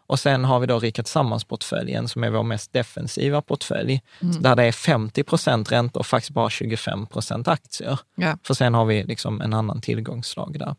Och 0.07 0.21
sen 0.21 0.45
har 0.45 0.61
vi 0.61 0.67
då 0.67 0.79
Rika 0.79 1.03
Tillsammans-portföljen 1.03 2.09
som 2.09 2.25
är 2.25 2.31
vår 2.31 2.43
mest 2.43 2.73
defensiva 2.73 3.43
portfölj, 3.43 4.03
mm. 4.23 4.43
där 4.43 4.57
det 4.57 4.65
är 4.65 4.73
50 4.73 5.23
procent 5.23 5.73
räntor 5.73 6.01
och 6.01 6.07
faktiskt 6.07 6.31
bara 6.31 6.51
25 6.51 7.07
procent 7.07 7.49
aktier. 7.49 7.99
Ja. 8.15 8.39
För 8.43 8.55
sen 8.55 8.75
har 8.75 8.85
vi 8.85 9.05
liksom 9.05 9.41
en 9.41 9.55
annan 9.55 9.81
tillgångsslag 9.81 10.59
där. 10.59 10.75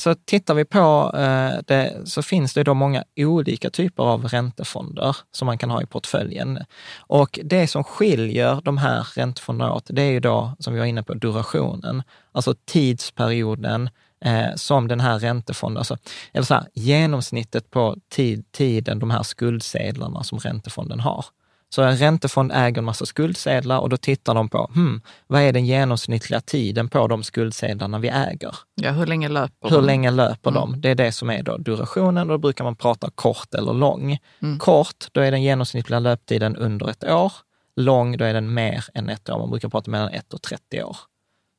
Så 0.00 0.14
tittar 0.14 0.54
vi 0.54 0.64
på 0.64 1.12
eh, 1.14 1.60
det 1.66 1.96
så 2.04 2.22
finns 2.22 2.54
det 2.54 2.64
då 2.64 2.74
många 2.74 3.04
olika 3.16 3.70
typer 3.70 4.02
av 4.02 4.24
räntefonder 4.24 5.16
som 5.32 5.46
man 5.46 5.58
kan 5.58 5.70
ha 5.70 5.82
i 5.82 5.86
portföljen. 5.86 6.58
Och 6.98 7.38
det 7.44 7.66
som 7.66 7.84
skiljer 7.84 8.60
de 8.64 8.78
här 8.78 9.06
räntefonderna 9.14 9.74
åt, 9.74 9.86
det 9.88 10.02
är 10.02 10.10
ju 10.10 10.20
då, 10.20 10.56
som 10.58 10.72
vi 10.72 10.78
var 10.78 10.86
inne 10.86 11.02
på, 11.02 11.14
durationen. 11.14 12.02
Alltså 12.32 12.54
tidsperioden 12.64 13.90
eh, 14.24 14.54
som 14.54 14.88
den 14.88 15.00
här 15.00 15.18
räntefonden, 15.18 15.78
alltså, 15.78 15.96
eller 16.32 16.44
så 16.44 16.54
här, 16.54 16.66
genomsnittet 16.74 17.70
på 17.70 17.96
tid, 18.08 18.52
tiden 18.52 18.98
de 18.98 19.10
här 19.10 19.22
skuldsedlarna 19.22 20.22
som 20.22 20.38
räntefonden 20.38 21.00
har. 21.00 21.24
Så 21.74 21.82
en 21.82 21.96
räntefond 21.96 22.52
äger 22.54 22.78
en 22.78 22.84
massa 22.84 23.06
skuldsedlar 23.06 23.78
och 23.78 23.88
då 23.88 23.96
tittar 23.96 24.34
de 24.34 24.48
på, 24.48 24.70
hmm, 24.74 25.00
vad 25.26 25.42
är 25.42 25.52
den 25.52 25.66
genomsnittliga 25.66 26.40
tiden 26.40 26.88
på 26.88 27.08
de 27.08 27.22
skuldsedlarna 27.22 27.98
vi 27.98 28.08
äger? 28.08 28.54
Ja, 28.74 28.90
hur 28.90 29.06
länge 29.06 29.28
löper 29.28 29.68
hur 29.68 29.70
de? 29.70 29.74
Hur 29.74 29.82
länge 29.82 30.10
löper 30.10 30.50
mm. 30.50 30.60
de? 30.60 30.80
Det 30.80 30.88
är 30.88 30.94
det 30.94 31.12
som 31.12 31.30
är 31.30 31.42
då 31.42 31.56
durationen 31.56 32.30
och 32.30 32.34
då 32.34 32.38
brukar 32.38 32.64
man 32.64 32.76
prata 32.76 33.10
kort 33.14 33.54
eller 33.54 33.72
lång. 33.72 34.18
Mm. 34.42 34.58
Kort, 34.58 35.06
då 35.12 35.20
är 35.20 35.30
den 35.30 35.42
genomsnittliga 35.42 36.00
löptiden 36.00 36.56
under 36.56 36.90
ett 36.90 37.04
år. 37.04 37.32
Lång, 37.76 38.16
då 38.16 38.24
är 38.24 38.34
den 38.34 38.54
mer 38.54 38.84
än 38.94 39.08
ett 39.08 39.30
år. 39.30 39.38
Man 39.38 39.50
brukar 39.50 39.68
prata 39.68 39.90
mellan 39.90 40.08
ett 40.08 40.32
och 40.32 40.42
30 40.42 40.82
år. 40.82 40.96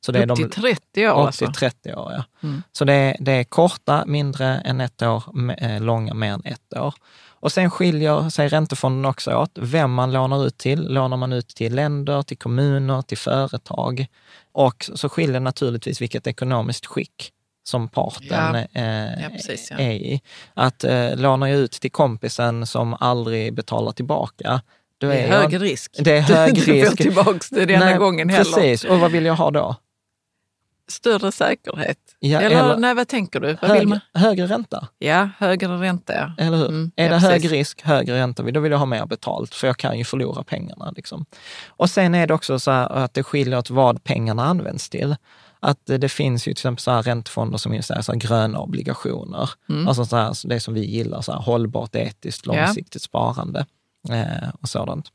Så 0.06 0.12
det 0.12 0.18
är 0.18 0.30
upp 0.30 0.36
till 0.36 0.50
30 0.50 1.08
år 1.08 1.10
upp 1.10 1.26
alltså? 1.26 1.46
till 1.46 1.54
30 1.54 1.94
år, 1.94 2.12
ja. 2.12 2.24
Mm. 2.42 2.62
Så 2.72 2.84
det 2.84 2.92
är, 2.92 3.16
det 3.20 3.32
är 3.32 3.44
korta, 3.44 4.04
mindre 4.06 4.46
än 4.46 4.80
ett 4.80 5.02
år, 5.02 5.24
eh, 5.58 5.80
långa, 5.80 6.14
mer 6.14 6.32
än 6.32 6.42
ett 6.44 6.76
år. 6.76 6.94
Och 7.42 7.52
sen 7.52 7.70
skiljer 7.70 8.30
sig 8.30 8.48
räntefonden 8.48 9.04
också 9.04 9.34
åt 9.34 9.50
vem 9.54 9.92
man 9.92 10.12
lånar 10.12 10.46
ut 10.46 10.58
till. 10.58 10.88
Lånar 10.88 11.16
man 11.16 11.32
ut 11.32 11.48
till 11.48 11.74
länder, 11.74 12.22
till 12.22 12.38
kommuner, 12.38 13.02
till 13.02 13.18
företag? 13.18 14.06
Och 14.52 14.90
så 14.94 15.08
skiljer 15.08 15.40
naturligtvis 15.40 16.00
vilket 16.00 16.26
ekonomiskt 16.26 16.86
skick 16.86 17.32
som 17.64 17.88
parten 17.88 18.66
ja. 18.72 18.80
Eh, 18.80 19.22
ja, 19.22 19.28
precis, 19.28 19.68
ja. 19.70 19.78
är 19.78 19.92
i. 19.92 20.20
Att 20.54 20.84
eh, 20.84 21.16
lånar 21.16 21.46
jag 21.46 21.58
ut 21.58 21.72
till 21.72 21.90
kompisen 21.90 22.66
som 22.66 22.96
aldrig 23.00 23.54
betalar 23.54 23.92
tillbaka, 23.92 24.62
det 24.98 25.06
är, 25.06 25.10
är 25.10 25.28
hög 25.28 25.52
jag, 25.52 25.62
risk. 25.62 25.96
Det 25.98 26.16
är 26.16 26.20
hög 26.20 26.58
risk. 26.58 26.68
Du 26.68 26.84
får 26.84 26.96
tillbaka 26.96 27.38
det 27.50 27.66
denna 27.66 27.84
Nej, 27.84 27.98
gången 27.98 28.28
heller. 28.28 28.44
Precis, 28.44 28.84
och 28.84 29.00
vad 29.00 29.10
vill 29.10 29.24
jag 29.24 29.34
ha 29.34 29.50
då? 29.50 29.76
Större 30.92 31.32
säkerhet. 31.32 31.98
Ja, 32.18 32.40
eller, 32.40 32.64
eller 32.64 32.76
nej, 32.76 32.94
vad 32.94 33.08
tänker 33.08 33.40
du? 33.40 33.56
Vad 33.60 33.70
högre, 33.70 34.00
högre 34.14 34.46
ränta? 34.46 34.88
Ja, 34.98 35.28
högre 35.38 35.68
ränta. 35.68 36.12
Ja. 36.12 36.44
Eller 36.44 36.56
hur? 36.56 36.68
Mm, 36.68 36.92
är 36.96 37.04
ja, 37.04 37.10
det 37.10 37.20
precis. 37.20 37.30
hög 37.30 37.52
risk, 37.52 37.82
högre 37.82 38.16
ränta, 38.16 38.42
då 38.42 38.60
vill 38.60 38.72
jag 38.72 38.78
ha 38.78 38.86
mer 38.86 39.06
betalt, 39.06 39.54
för 39.54 39.66
jag 39.66 39.76
kan 39.76 39.98
ju 39.98 40.04
förlora 40.04 40.42
pengarna. 40.42 40.92
Liksom. 40.96 41.24
Och 41.68 41.90
sen 41.90 42.14
är 42.14 42.26
det 42.26 42.34
också 42.34 42.58
så 42.58 42.70
att 42.70 43.14
det 43.14 43.22
skiljer 43.22 43.58
åt 43.58 43.70
vad 43.70 44.04
pengarna 44.04 44.44
används 44.44 44.90
till. 44.90 45.16
Att 45.60 45.86
det 45.86 46.08
finns 46.08 46.48
ju 46.48 46.50
till 46.50 46.60
exempel 46.60 46.82
så 46.82 46.90
här 46.90 47.02
räntefonder 47.02 47.58
som 47.58 47.74
är 47.74 47.80
så 47.80 47.94
här, 47.94 48.02
så 48.02 48.12
här 48.12 48.18
gröna 48.18 48.58
obligationer. 48.58 49.50
Mm. 49.68 49.88
Alltså 49.88 50.04
så 50.04 50.16
här, 50.16 50.48
det 50.48 50.60
som 50.60 50.74
vi 50.74 50.84
gillar, 50.84 51.20
så 51.20 51.32
här, 51.32 51.40
hållbart, 51.40 51.94
etiskt, 51.94 52.46
långsiktigt 52.46 53.02
sparande 53.02 53.66
eh, 54.10 54.48
och 54.60 54.68
sådant. 54.68 55.08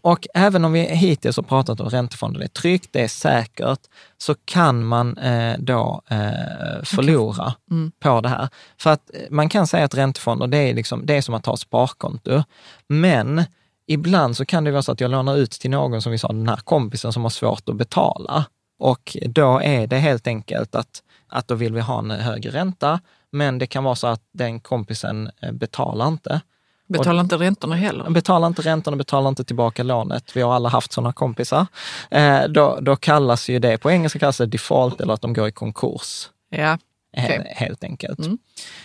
Och 0.00 0.26
även 0.34 0.64
om 0.64 0.72
vi 0.72 0.80
hittills 0.80 1.36
har 1.36 1.42
pratat 1.42 1.80
om 1.80 1.90
räntefonder, 1.90 2.40
det 2.40 2.46
är 2.46 2.48
tryggt, 2.48 2.88
det 2.92 3.00
är 3.02 3.08
säkert, 3.08 3.80
så 4.18 4.34
kan 4.44 4.84
man 4.84 5.18
eh, 5.18 5.58
då 5.58 6.02
eh, 6.08 6.82
förlora 6.84 7.42
okay. 7.42 7.52
mm. 7.70 7.92
på 8.00 8.20
det 8.20 8.28
här. 8.28 8.48
För 8.78 8.90
att 8.90 9.10
eh, 9.14 9.20
man 9.30 9.48
kan 9.48 9.66
säga 9.66 9.84
att 9.84 9.94
räntefonder, 9.94 10.46
det 10.46 10.58
är, 10.58 10.74
liksom, 10.74 11.06
det 11.06 11.14
är 11.14 11.22
som 11.22 11.34
att 11.34 11.46
ha 11.46 11.56
sparkonto. 11.56 12.42
Men 12.88 13.44
ibland 13.86 14.36
så 14.36 14.44
kan 14.44 14.64
det 14.64 14.70
vara 14.70 14.82
så 14.82 14.92
att 14.92 15.00
jag 15.00 15.10
lånar 15.10 15.36
ut 15.36 15.50
till 15.50 15.70
någon, 15.70 16.02
som 16.02 16.12
vi 16.12 16.18
sa, 16.18 16.28
den 16.28 16.48
här 16.48 16.56
kompisen 16.56 17.12
som 17.12 17.22
har 17.22 17.30
svårt 17.30 17.68
att 17.68 17.76
betala. 17.76 18.44
Och 18.78 19.16
då 19.26 19.60
är 19.60 19.86
det 19.86 19.98
helt 19.98 20.26
enkelt 20.26 20.74
att, 20.74 21.02
att 21.28 21.48
då 21.48 21.54
vill 21.54 21.72
vi 21.72 21.80
ha 21.80 21.98
en 21.98 22.10
högre 22.10 22.50
ränta, 22.50 23.00
men 23.30 23.58
det 23.58 23.66
kan 23.66 23.84
vara 23.84 23.94
så 23.94 24.06
att 24.06 24.22
den 24.32 24.60
kompisen 24.60 25.30
eh, 25.42 25.52
betalar 25.52 26.08
inte. 26.08 26.40
Betalar 26.86 27.20
inte 27.20 27.36
räntorna 27.36 27.76
heller? 27.76 28.10
Betalar 28.10 28.46
inte 28.46 28.62
räntorna, 28.62 28.96
betalar 28.96 29.28
inte 29.28 29.44
tillbaka 29.44 29.82
lånet. 29.82 30.36
Vi 30.36 30.42
har 30.42 30.54
alla 30.54 30.68
haft 30.68 30.92
sådana 30.92 31.12
kompisar. 31.12 31.66
Eh, 32.10 32.44
då, 32.44 32.78
då 32.82 32.96
kallas 32.96 33.48
ju 33.48 33.58
det, 33.58 33.78
på 33.78 33.90
engelska 33.90 34.18
kallas 34.18 34.38
det 34.38 34.46
default 34.46 35.00
eller 35.00 35.14
att 35.14 35.22
de 35.22 35.32
går 35.32 35.48
i 35.48 35.52
konkurs. 35.52 36.28
Ja. 36.50 36.78
Okay. 37.16 37.42
Helt 37.46 37.84
enkelt. 37.84 38.18
Mm. 38.18 38.38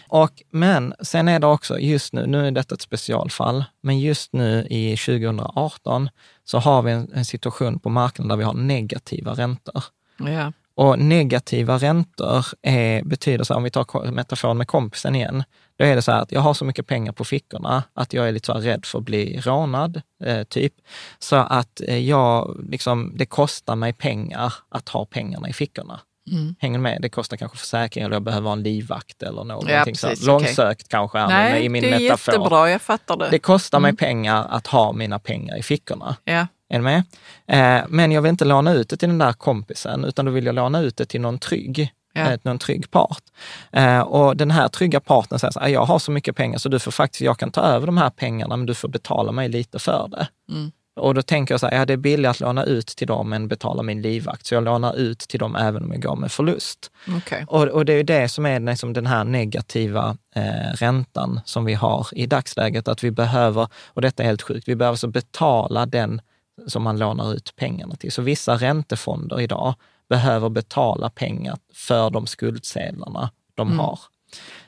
Och, 0.08 0.44
men 0.50 0.94
sen 1.02 1.28
är 1.28 1.40
det 1.40 1.48
också 1.48 1.80
just 1.80 2.14
nu, 2.14 2.26
nu 2.28 2.48
är 2.48 2.52
detta 2.52 2.76
ett 2.76 2.82
specialfall, 2.82 3.64
men 3.82 4.00
just 4.00 4.34
nu 4.34 4.68
i 4.70 4.98
2018 4.98 6.10
så 6.44 6.60
har 6.60 6.82
vi 6.82 6.92
en, 6.92 7.12
en 7.14 7.26
situation 7.26 7.80
på 7.80 7.90
marknaden 7.90 8.28
där 8.28 8.36
vi 8.36 8.44
har 8.44 8.54
negativa 8.54 9.34
räntor. 9.34 9.84
Ja. 10.18 10.52
Och 10.76 11.00
negativa 11.00 11.78
räntor 11.78 12.46
är, 12.62 13.04
betyder, 13.04 13.44
så 13.44 13.54
här, 13.54 13.58
om 13.58 13.64
vi 13.64 13.70
tar 13.70 14.12
metaforen 14.12 14.58
med 14.58 14.68
kompisen 14.68 15.16
igen, 15.16 15.44
då 15.76 15.86
är 15.86 15.96
det 15.96 16.02
så 16.02 16.12
här 16.12 16.22
att 16.22 16.32
jag 16.32 16.42
har 16.42 16.54
så 16.54 16.66
mycket 16.66 16.88
pengar 16.88 17.12
på 17.12 17.24
fickorna 17.24 17.84
att 17.94 18.14
jag 18.14 18.28
är 18.28 18.32
lite 18.32 18.46
så 18.46 18.54
rädd 18.54 18.86
för 18.86 19.00
att 19.00 19.06
bli 19.06 19.40
rånad, 19.40 20.02
eh, 20.24 20.44
typ. 20.44 20.74
Så 21.20 21.36
att 21.36 21.82
eh, 21.88 21.98
jag, 21.98 22.58
liksom, 22.70 23.14
det 23.18 23.26
kostar 23.26 23.76
mig 23.76 23.94
pengar 23.94 24.54
att 24.70 24.90
ha 24.90 25.06
pengarna 25.06 25.50
i 25.50 25.54
fickorna. 25.54 26.00
Mm. 26.32 26.56
Hänger 26.60 26.80
med? 26.80 27.02
Det 27.02 27.10
kostar 27.10 27.38
kanske 27.38 27.58
försäkring 27.58 28.04
eller 28.04 28.16
jag 28.16 28.24
behöver 28.24 28.46
ha 28.46 28.54
en 28.54 28.64
livvakt 28.64 29.24
eller 29.24 29.44
någonting. 29.44 29.76
Ja, 29.76 29.84
precis, 29.86 30.20
så. 30.20 30.28
Långsökt 30.28 30.82
okay. 30.82 30.88
kanske 30.90 31.28
Nej, 31.28 31.66
i 31.66 31.70
min 31.70 31.84
det 31.84 31.90
är 31.90 32.00
metafor. 32.00 32.34
jättebra, 32.34 32.70
jag 32.70 32.82
fattar 32.82 33.18
det. 33.18 33.28
Det 33.32 33.40
kostar 33.40 33.78
mm. 33.78 33.88
mig 33.88 33.98
pengar 33.98 34.48
att 34.50 34.68
ha 34.68 34.92
mina 34.92 35.20
pengar 35.20 35.58
i 35.58 35.64
fickorna. 35.64 36.16
Ja. 36.24 36.48
Är 36.72 36.82
med? 36.82 37.04
Eh, 37.48 37.86
men 37.90 38.12
jag 38.12 38.22
vill 38.22 38.30
inte 38.30 38.46
låna 38.46 38.74
ut 38.74 38.90
det 38.90 38.98
till 38.98 39.10
den 39.10 39.18
där 39.18 39.34
kompisen, 39.34 40.06
utan 40.06 40.26
då 40.26 40.32
vill 40.32 40.46
jag 40.46 40.56
låna 40.56 40.80
ut 40.80 40.98
det 40.98 41.06
till 41.06 41.22
någon 41.22 41.40
trygg. 41.40 41.92
Ja. 42.14 42.38
någon 42.44 42.60
trygg 42.60 42.92
part. 42.92 43.24
Eh, 43.72 44.00
och 44.00 44.38
den 44.38 44.52
här 44.52 44.68
trygga 44.68 45.00
parten 45.00 45.40
säger 45.40 45.52
så 45.52 45.60
här, 45.60 45.68
jag 45.68 45.86
har 45.86 46.00
så 46.00 46.12
mycket 46.12 46.36
pengar 46.36 46.58
så 46.58 46.70
du 46.70 46.80
får 46.80 46.92
faktiskt, 46.92 47.22
jag 47.22 47.40
kan 47.40 47.52
ta 47.52 47.62
över 47.62 47.86
de 47.86 47.98
här 47.98 48.10
pengarna 48.10 48.58
men 48.58 48.66
du 48.66 48.74
får 48.74 48.88
betala 48.88 49.32
mig 49.32 49.50
lite 49.50 49.80
för 49.80 50.08
det. 50.08 50.28
Mm. 50.50 50.72
Och 50.96 51.14
då 51.14 51.22
tänker 51.22 51.54
jag 51.54 51.60
så 51.60 51.68
här, 51.68 51.78
ja 51.78 51.86
det 51.86 51.94
är 51.94 51.98
billigare 51.98 52.32
att 52.32 52.40
låna 52.40 52.64
ut 52.64 52.88
till 52.88 53.08
dem 53.08 53.34
än 53.34 53.48
betala 53.48 53.84
min 53.84 54.02
livvakt. 54.02 54.46
Så 54.46 54.54
jag 54.54 54.64
lånar 54.64 54.96
ut 54.96 55.20
till 55.20 55.40
dem 55.40 55.56
även 55.56 55.84
om 55.84 55.92
jag 55.92 56.02
går 56.02 56.16
med 56.16 56.32
förlust. 56.32 56.92
Okay. 57.18 57.44
Och, 57.48 57.68
och, 57.68 57.86
det 57.86 57.94
är 57.94 58.04
det 58.04 58.30
som 58.30 58.46
är 58.46 58.60
liksom 58.60 58.94
den 58.94 59.06
här 59.06 59.24
negativa 59.24 60.18
eh, 60.36 60.74
räntan 60.74 61.40
som 61.46 61.66
vi 61.66 61.74
har 61.74 62.08
i 62.12 62.26
dagsläget. 62.26 62.88
Att 62.88 63.04
vi 63.04 63.12
behöver, 63.12 63.68
och 63.88 64.02
detta 64.02 64.24
är 64.24 64.28
helt 64.28 64.42
sjukt, 64.42 64.68
vi 64.68 64.76
behöver 64.76 64.96
så 64.96 65.08
betala 65.08 65.86
den 65.86 66.22
som 66.68 66.84
man 66.84 66.98
lånar 66.98 67.34
ut 67.34 67.54
pengarna 67.56 67.96
till. 67.96 68.12
Så 68.12 68.22
vissa 68.22 68.56
räntefonder 68.56 69.42
idag 69.42 69.76
behöver 70.10 70.50
betala 70.50 71.10
pengar 71.10 71.58
för 71.74 72.10
de 72.10 72.28
skuldsedlarna 72.28 73.32
de 73.56 73.68
mm. 73.68 73.80
har. 73.80 74.00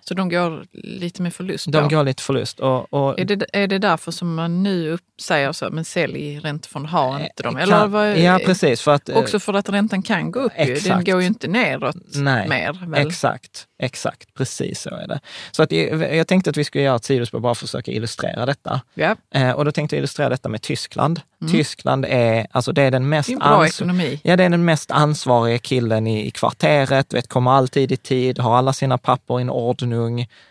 Så 0.08 0.13
de 0.13 0.30
går 0.30 0.66
lite 0.74 1.22
med 1.22 1.34
förlust? 1.34 1.72
De 1.72 1.84
då? 1.84 1.88
går 1.88 2.04
lite 2.04 2.24
förlust. 2.24 2.60
Och, 2.60 2.94
och, 2.94 3.20
är, 3.20 3.26
det, 3.26 3.46
är 3.54 3.68
det 3.68 3.80
därför 3.80 4.12
som 4.12 4.36
man 4.36 4.63
nu 4.63 4.89
upp, 4.89 5.02
säger 5.22 5.52
så, 5.52 5.70
men 5.72 5.86
sälj 5.86 6.39
räntefond, 6.39 6.88
ha 6.88 7.20
eh, 7.20 7.26
inte 7.26 7.44
dem? 7.44 7.58
Eller 7.58 7.88
vad, 7.88 8.18
ja, 8.20 8.39
precis. 8.46 8.82
För 8.82 8.94
att, 8.94 9.10
också 9.10 9.39
för 9.39 9.54
att 9.54 9.70
räntan 9.70 10.02
kan 10.02 10.32
gå 10.32 10.39
upp 10.39 10.52
exakt. 10.56 10.86
ju. 10.86 10.89
Den 10.89 11.04
går 11.04 11.22
ju 11.22 11.28
inte 11.28 11.48
neråt 11.48 11.96
Nej, 12.16 12.50
mer. 12.50 12.88
Väl? 12.88 13.08
Exakt, 13.08 13.68
exakt. 13.80 14.34
Precis 14.34 14.82
så 14.82 14.89
är 14.89 15.08
det. 15.08 15.20
Så 15.52 15.63
att 15.63 15.72
jag, 15.72 16.28
tänkte 16.28 16.50
att 16.50 16.58
vi 16.58 16.63
skulle 16.63 16.84
göra 16.84 16.96
ett 16.96 17.06
sidospår 17.06 17.39
bara 17.39 17.56
för 17.56 17.66
att 17.66 17.70
försöka 17.70 17.92
illustrera 17.92 18.46
detta. 18.46 18.82
Ja. 18.94 19.16
Eh, 19.36 19.52
och 19.52 19.66
då 19.66 19.72
tänkte 19.72 19.96
jag 19.96 19.98
illustrera 19.98 20.30
detta 20.30 20.50
med 20.50 20.62
Tyskland. 20.62 21.22
Mm. 21.42 21.54
Tyskland 21.54 22.06
är, 22.10 22.48
alltså 22.52 22.72
det 22.72 22.82
är 22.82 22.92
den 22.92 23.10
mest... 23.10 23.30
Det 23.30 23.34
är 23.34 23.38
bra 23.38 23.68
ekonomi. 23.68 24.20
Ja, 24.24 24.36
det 24.36 24.44
är 24.44 24.50
den 24.50 24.66
mest 24.66 24.92
ansvariga 24.92 25.58
killen 25.58 26.08
i, 26.08 26.28
i 26.28 26.32
kvarteret, 26.32 27.13
vet, 27.13 27.28
kommer 27.28 27.52
alltid 27.52 27.92
i 27.92 27.98
tid, 27.98 28.39
har 28.39 28.58
alla 28.58 28.74
sina 28.74 28.98
papper 28.98 29.39
i 29.39 29.42
en 29.42 29.50
ordnung. 29.50 29.92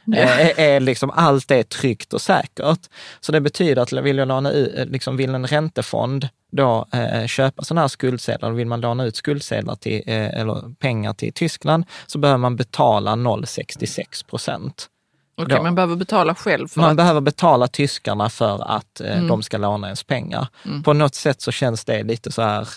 Ja. 0.04 0.16
Eh, 0.16 0.60
är, 0.60 0.80
liksom, 0.80 1.10
allt 1.10 1.50
är 1.50 1.62
tryggt 1.62 2.12
och 2.12 2.20
säkert. 2.20 2.88
Så 3.20 3.32
det 3.32 3.40
betyder 3.40 3.82
att 3.82 3.92
vill 3.92 4.18
jag 4.18 4.28
låna 4.28 4.50
ut, 4.50 4.78
eh, 4.78 4.86
liksom, 4.86 5.16
vill 5.16 5.34
en 5.34 5.46
räntefond 5.46 6.28
då 6.52 6.86
eh, 6.92 7.26
köpa 7.26 7.64
sådana 7.64 7.80
här 7.80 7.88
skuldsedlar, 7.88 8.50
vill 8.50 8.66
man 8.66 8.80
låna 8.80 9.04
ut 9.04 9.16
skuldsedlar 9.16 9.74
till, 9.74 10.02
eh, 10.06 10.40
eller 10.40 10.74
pengar 10.74 11.12
till 11.12 11.32
Tyskland, 11.32 11.84
så 12.06 12.18
behöver 12.18 12.38
man 12.38 12.56
betala 12.56 13.16
0,66 13.16 14.26
procent. 14.26 14.88
Okej, 15.34 15.46
okay, 15.46 15.62
man 15.62 15.74
behöver 15.74 15.96
betala 15.96 16.34
själv? 16.34 16.68
man 16.76 16.90
att... 16.90 16.96
behöver 16.96 17.20
betala 17.20 17.68
tyskarna 17.68 18.28
för 18.28 18.76
att 18.76 19.00
eh, 19.00 19.16
mm. 19.16 19.28
de 19.28 19.42
ska 19.42 19.58
låna 19.58 19.86
ens 19.86 20.04
pengar. 20.04 20.48
Mm. 20.64 20.82
På 20.82 20.92
något 20.92 21.14
sätt 21.14 21.40
så 21.40 21.52
känns 21.52 21.84
det 21.84 22.02
lite 22.02 22.32
så 22.32 22.42
här 22.42 22.68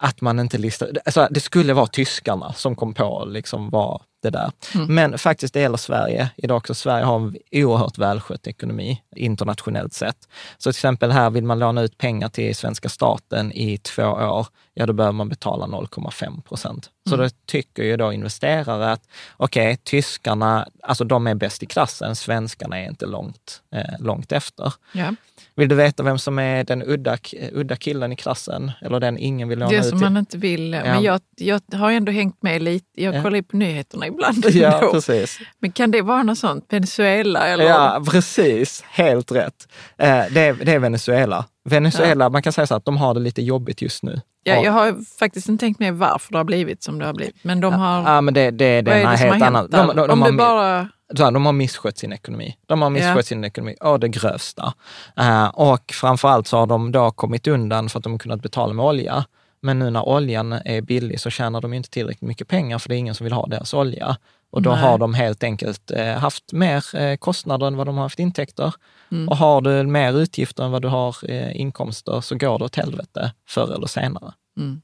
att 0.00 0.20
man 0.20 0.40
inte 0.40 0.58
listar... 0.58 0.90
Alltså, 1.04 1.28
det 1.30 1.40
skulle 1.40 1.72
vara 1.72 1.86
tyskarna 1.86 2.52
som 2.52 2.76
kom 2.76 2.94
på 2.94 3.24
liksom 3.24 3.70
vad 3.70 4.02
det 4.22 4.30
där. 4.30 4.52
Mm. 4.74 4.94
Men 4.94 5.18
faktiskt 5.18 5.54
det 5.54 5.60
gäller 5.60 5.76
Sverige 5.76 6.30
idag 6.36 6.56
också. 6.56 6.74
Sverige 6.74 7.04
har 7.04 7.16
en 7.16 7.36
oerhört 7.52 7.98
välskött 7.98 8.46
ekonomi 8.46 9.02
internationellt 9.16 9.92
sett. 9.92 10.28
Så 10.58 10.72
till 10.72 10.78
exempel 10.78 11.10
här 11.10 11.30
vill 11.30 11.44
man 11.44 11.58
låna 11.58 11.82
ut 11.82 11.98
pengar 11.98 12.28
till 12.28 12.56
svenska 12.56 12.88
staten 12.88 13.52
i 13.52 13.78
två 13.78 14.02
år, 14.02 14.46
ja 14.74 14.86
då 14.86 14.92
behöver 14.92 15.12
man 15.12 15.28
betala 15.28 15.66
0,5 15.66 16.42
procent. 16.42 16.90
Så 17.08 17.14
mm. 17.14 17.26
då 17.26 17.34
tycker 17.46 17.82
ju 17.82 17.96
då 17.96 18.12
investerare 18.12 18.92
att 18.92 19.08
okej, 19.36 19.72
okay, 19.72 19.76
tyskarna, 19.76 20.68
alltså 20.82 21.04
de 21.04 21.26
är 21.26 21.34
bäst 21.34 21.62
i 21.62 21.66
klassen, 21.66 22.16
svenskarna 22.16 22.78
är 22.80 22.88
inte 22.88 23.06
långt, 23.06 23.62
eh, 23.74 24.00
långt 24.00 24.32
efter. 24.32 24.72
Ja. 24.92 25.14
Vill 25.56 25.68
du 25.68 25.74
veta 25.74 26.02
vem 26.02 26.18
som 26.18 26.38
är 26.38 26.64
den 26.64 26.82
udda, 26.82 27.18
udda 27.52 27.76
killen 27.76 28.12
i 28.12 28.16
klassen? 28.16 28.72
Eller 28.80 29.00
den 29.00 29.18
ingen 29.18 29.48
vill 29.48 29.58
låna 29.58 29.72
ut 29.72 29.82
Det 29.82 29.88
som 29.88 30.00
man 30.00 30.16
inte 30.16 30.38
vill. 30.38 30.72
Ja. 30.72 30.82
Men 30.82 31.02
jag, 31.02 31.20
jag 31.36 31.60
har 31.72 31.90
ändå 31.90 32.12
hängt 32.12 32.42
med 32.42 32.62
lite. 32.62 32.86
Jag 33.02 33.14
ja. 33.14 33.22
kollar 33.22 33.36
ju 33.36 33.42
på 33.42 33.56
nyheterna 33.56 34.06
ibland. 34.06 34.46
Ja, 34.52 34.90
precis. 34.92 35.38
Men 35.58 35.72
kan 35.72 35.90
det 35.90 36.02
vara 36.02 36.22
något 36.22 36.38
sånt? 36.38 36.66
Venezuela? 36.68 37.46
Eller? 37.46 37.64
Ja, 37.64 38.04
precis. 38.10 38.84
Helt 38.90 39.32
rätt. 39.32 39.68
Eh, 39.98 40.24
det, 40.30 40.40
är, 40.40 40.64
det 40.64 40.72
är 40.72 40.78
Venezuela. 40.78 41.44
Venezuela, 41.64 42.24
ja. 42.24 42.28
man 42.28 42.42
kan 42.42 42.52
säga 42.52 42.66
så 42.66 42.74
att 42.74 42.84
de 42.84 42.96
har 42.96 43.14
det 43.14 43.20
lite 43.20 43.42
jobbigt 43.42 43.82
just 43.82 44.02
nu. 44.02 44.20
Ja, 44.44 44.54
jag 44.54 44.72
har 44.72 45.18
faktiskt 45.18 45.48
inte 45.48 45.64
tänkt 45.64 45.80
med 45.80 45.94
varför 45.94 46.32
det 46.32 46.38
har 46.38 46.44
blivit 46.44 46.82
som 46.82 46.98
det 46.98 47.06
har 47.06 47.14
blivit. 47.14 47.44
Men 47.44 47.60
de 47.60 47.74
har... 47.74 48.14
Ja, 48.14 48.20
men 48.20 48.34
det, 48.34 48.50
det, 48.50 48.82
det, 48.82 48.90
vad 48.90 49.00
är 49.00 49.10
det 49.10 49.16
helt 49.16 49.42
annan... 49.42 49.68
De, 49.70 49.86
de, 49.86 49.96
de, 49.96 50.10
Om 50.10 50.20
det 50.20 50.32
bara 50.32 50.88
så 51.16 51.24
här, 51.24 51.30
de 51.30 51.46
har 51.46 51.52
misskött 51.52 51.98
sin 51.98 52.12
ekonomi. 52.12 52.56
De 52.66 52.82
har 52.82 52.90
misskött 52.90 53.14
yeah. 53.14 53.22
sin 53.22 53.44
ekonomi 53.44 53.76
å 53.80 53.98
det 53.98 54.08
grövsta. 54.08 54.74
Uh, 55.20 55.46
och 55.46 55.92
framförallt 55.92 56.46
så 56.46 56.56
har 56.56 56.66
de 56.66 56.92
då 56.92 57.10
kommit 57.10 57.46
undan 57.46 57.88
för 57.88 57.98
att 57.98 58.04
de 58.04 58.12
har 58.12 58.18
kunnat 58.18 58.42
betala 58.42 58.72
med 58.72 58.84
olja. 58.84 59.24
Men 59.60 59.78
nu 59.78 59.90
när 59.90 60.08
oljan 60.08 60.52
är 60.52 60.80
billig 60.80 61.20
så 61.20 61.30
tjänar 61.30 61.60
de 61.60 61.72
inte 61.72 61.90
tillräckligt 61.90 62.28
mycket 62.28 62.48
pengar 62.48 62.78
för 62.78 62.88
det 62.88 62.94
är 62.94 62.98
ingen 62.98 63.14
som 63.14 63.24
vill 63.24 63.32
ha 63.32 63.46
deras 63.46 63.74
olja. 63.74 64.16
Och 64.52 64.62
då 64.62 64.70
Nej. 64.70 64.80
har 64.80 64.98
de 64.98 65.14
helt 65.14 65.44
enkelt 65.44 65.90
eh, 65.90 66.14
haft 66.14 66.52
mer 66.52 66.96
eh, 66.96 67.16
kostnader 67.16 67.66
än 67.66 67.76
vad 67.76 67.86
de 67.86 67.96
har 67.96 68.02
haft 68.02 68.18
intäkter. 68.18 68.74
Mm. 69.12 69.28
Och 69.28 69.36
har 69.36 69.60
du 69.60 69.82
mer 69.82 70.18
utgifter 70.18 70.64
än 70.64 70.70
vad 70.70 70.82
du 70.82 70.88
har 70.88 71.16
eh, 71.30 71.60
inkomster 71.60 72.20
så 72.20 72.36
går 72.36 72.58
det 72.58 72.64
åt 72.64 72.76
helvete 72.76 73.32
förr 73.48 73.74
eller 73.74 73.86
senare. 73.86 74.32
Mm. 74.58 74.82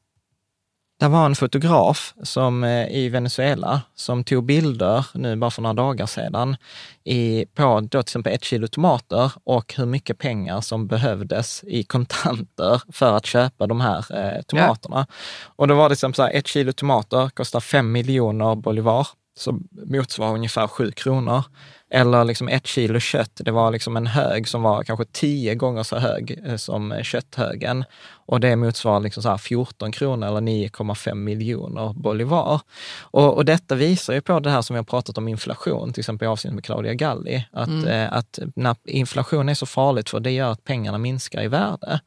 Det 1.01 1.09
var 1.09 1.27
en 1.27 1.35
fotograf 1.35 2.15
som, 2.23 2.65
i 2.91 3.09
Venezuela 3.09 3.83
som 3.95 4.25
tog 4.25 4.45
bilder 4.45 5.07
nu 5.15 5.37
bara 5.37 5.51
för 5.51 5.63
några 5.63 5.75
dagar 5.75 6.07
sedan 6.07 6.57
i, 7.05 7.47
på 7.55 7.81
då 7.81 7.89
till 7.89 7.99
exempel 7.99 8.33
ett 8.33 8.45
kilo 8.45 8.67
tomater 8.67 9.33
och 9.45 9.75
hur 9.75 9.87
mycket 9.87 10.19
pengar 10.19 10.61
som 10.61 10.87
behövdes 10.87 11.65
i 11.67 11.83
kontanter 11.85 12.83
för 12.93 13.17
att 13.17 13.27
köpa 13.27 13.67
de 13.67 13.81
här 13.81 14.05
eh, 14.17 14.43
tomaterna. 14.43 15.07
Ja. 15.09 15.15
Och 15.57 15.69
då 15.69 15.75
var 15.75 15.89
det 15.89 15.97
som 15.97 16.15
så 16.15 16.23
här, 16.23 16.33
ett 16.33 16.47
kilo 16.47 16.73
tomater 16.73 17.29
kostar 17.29 17.61
fem 17.61 17.93
miljoner 17.93 18.55
bolivar, 18.55 19.07
som 19.39 19.69
motsvarar 19.87 20.35
ungefär 20.35 20.67
sju 20.67 20.91
kronor. 20.91 21.45
Eller 21.91 22.25
liksom 22.25 22.49
ett 22.49 22.67
kilo 22.67 23.01
kött, 23.01 23.33
det 23.35 23.51
var 23.51 23.71
liksom 23.71 23.97
en 23.97 24.07
hög 24.07 24.49
som 24.49 24.63
var 24.63 24.85
kanske 24.85 25.05
tio 25.05 25.55
gånger 25.55 25.83
så 25.83 25.99
hög 25.99 26.41
eh, 26.47 26.57
som 26.57 27.01
kötthögen. 27.03 27.85
Och 28.27 28.41
det 28.41 28.57
motsvarar 28.57 29.01
liksom 29.01 29.23
så 29.23 29.39
14 29.39 29.93
kronor 29.93 30.29
eller 30.29 30.41
9,5 30.41 31.15
miljoner 31.15 31.93
bolivar. 31.93 32.61
Och, 33.01 33.37
och, 33.37 33.45
detta 33.45 33.75
visar 33.75 34.15
ju 34.15 34.21
på 34.21 34.41
det 34.41 34.51
här 34.51 34.63
som 34.63 34.75
vi 34.75 34.79
har 34.79 34.85
pratat 34.85 35.19
om 35.19 35.29
inflation, 35.29 35.93
till 35.93 36.01
exempel 36.01 36.27
i 36.27 36.29
avsnittet 36.29 36.55
med 36.55 36.65
Claudia 36.65 36.95
Galli, 36.95 37.45
att, 37.53 37.69
mm. 37.69 37.89
eh, 37.89 38.13
att 38.13 38.39
när 38.57 38.77
inflation 38.85 39.49
är 39.49 39.55
så 39.55 39.67
farligt 39.67 40.11
för 40.11 40.21
det 40.21 40.31
gör 40.31 40.53
att 40.53 40.65
pengarna 40.65 40.99
minskar 40.99 41.43
i 41.43 41.49
värde. 41.49 42.01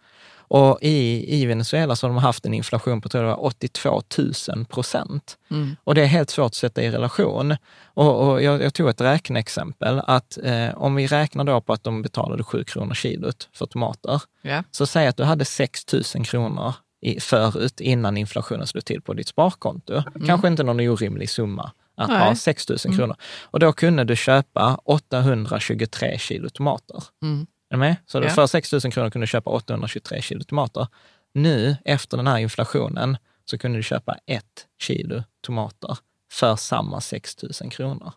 Och 0.54 0.78
i, 0.82 1.26
i 1.42 1.46
Venezuela 1.46 1.96
så 1.96 2.08
har 2.08 2.14
de 2.14 2.18
haft 2.18 2.46
en 2.46 2.54
inflation 2.54 3.02
på 3.02 3.10
tror 3.10 3.26
jag, 3.26 3.44
82 3.44 4.02
000 4.18 4.66
procent. 4.66 5.38
Mm. 5.52 5.76
Och 5.84 5.96
det 5.96 6.02
är 6.02 6.06
helt 6.06 6.30
svårt 6.30 6.46
att 6.46 6.56
sätta 6.56 6.84
i 6.84 6.92
relation. 6.92 7.56
Och, 7.84 8.28
och 8.28 8.44
jag, 8.44 8.62
jag, 8.62 8.74
tog 8.74 8.90
ett 8.90 9.02
räkneexempel, 9.02 10.02
att 10.08 10.38
eh, 10.44 10.70
om 10.76 10.96
vi 10.96 11.08
räknar 11.08 11.44
då 11.44 11.62
på 11.62 11.74
att 11.74 11.84
de 11.84 12.02
betalade 12.02 12.44
7 12.44 12.64
kronor 12.64 12.94
kilot 12.94 13.50
för 13.54 13.66
tomater, 13.66 14.22
yeah. 14.44 14.64
så 14.72 14.86
säg 14.86 15.08
att 15.08 15.18
du 15.18 15.24
hade 15.24 15.46
6 15.46 15.94
000 16.16 16.26
kronor 16.26 16.74
i, 17.02 17.20
förut, 17.20 17.80
innan 17.80 18.18
inflationen 18.18 18.68
slog 18.68 18.86
till 18.86 19.02
på 19.02 19.14
ditt 19.14 19.28
sparkonto. 19.28 19.94
Mm. 19.94 20.28
Kanske 20.28 20.48
inte 20.48 20.64
någon 20.64 20.80
orimlig 20.80 21.30
summa 21.30 21.72
att 21.98 22.10
Nej. 22.10 22.28
ha 22.28 22.36
6 22.36 22.70
000 22.70 22.78
mm. 22.86 22.98
kronor. 22.98 23.16
Och 23.42 23.60
då 23.60 23.74
kunde 23.74 24.04
du 24.04 24.16
köpa 24.16 24.80
823 24.86 26.18
kilo 26.18 26.50
tomater. 26.50 27.04
Mm. 27.24 27.48
Är 27.72 27.76
du 27.76 27.80
med? 27.80 27.96
Så 28.06 28.22
ja. 28.22 28.30
för 28.30 28.48
6 28.48 28.72
000 28.72 28.82
kronor 28.82 29.10
kunde 29.10 29.24
du 29.24 29.28
köpa 29.28 29.50
823 29.50 30.22
kilo 30.22 30.44
tomater. 30.44 30.88
Nu, 31.34 31.76
efter 31.86 32.18
den 32.18 32.28
här 32.28 32.38
inflationen, 32.38 33.18
så 33.46 33.58
kunde 33.58 33.80
du 33.80 33.84
köpa 33.84 34.16
ett 34.26 34.68
kilo 34.80 35.24
tomater 35.42 35.98
för 36.32 36.56
samma 36.56 37.02
6 37.02 37.38
000 37.62 37.72
kronor. 37.72 38.14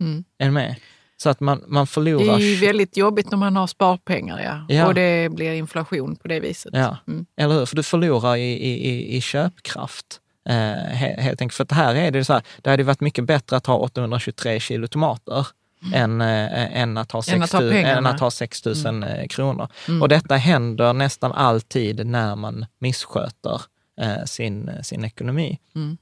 Mm. 0.00 0.24
Är 0.38 0.46
du 0.46 0.52
med? 0.52 0.76
Så 1.16 1.30
att 1.30 1.40
man, 1.40 1.64
man 1.66 1.86
förlorar... 1.86 2.38
Det 2.38 2.44
är 2.44 2.60
väldigt 2.60 2.96
jobbigt 2.96 3.30
när 3.30 3.38
man 3.38 3.56
har 3.56 3.66
sparpengar, 3.66 4.40
ja. 4.42 4.76
ja. 4.76 4.86
Och 4.86 4.94
det 4.94 5.32
blir 5.32 5.52
inflation 5.52 6.16
på 6.16 6.28
det 6.28 6.40
viset. 6.40 6.70
Ja, 6.74 6.96
mm. 7.08 7.26
eller 7.36 7.54
hur? 7.54 7.66
För 7.66 7.76
du 7.76 7.82
förlorar 7.82 8.36
i, 8.36 8.52
i, 8.52 9.16
i 9.16 9.20
köpkraft. 9.20 10.20
Eh, 10.48 10.94
helt 10.96 11.40
enkelt. 11.40 11.54
För 11.54 11.64
att 11.64 11.72
här 11.72 11.94
är 11.94 12.10
det 12.10 12.24
så 12.24 12.32
här, 12.32 12.42
det 12.62 12.70
hade 12.70 12.82
varit 12.82 13.00
mycket 13.00 13.24
bättre 13.24 13.56
att 13.56 13.66
ha 13.66 13.76
823 13.76 14.60
kilo 14.60 14.86
tomater 14.86 15.46
än, 15.92 16.20
äh, 16.20 16.80
än 16.82 16.98
att 16.98 17.12
ha 17.12 17.22
6 17.22 17.52
000, 17.52 17.72
än 17.72 18.06
att 18.06 18.20
ha 18.20 18.30
6 18.30 18.64
000 18.64 18.76
mm. 18.86 19.02
Eh, 19.02 19.26
kronor. 19.26 19.68
Mm. 19.88 20.02
Och 20.02 20.08
detta 20.08 20.36
händer 20.36 20.92
nästan 20.92 21.32
alltid 21.32 22.06
när 22.06 22.36
man 22.36 22.66
missköter 22.78 23.62
äh, 24.00 24.24
sin, 24.24 24.70
sin 24.82 25.04
ekonomi. 25.04 25.58
Mm. 25.74 25.96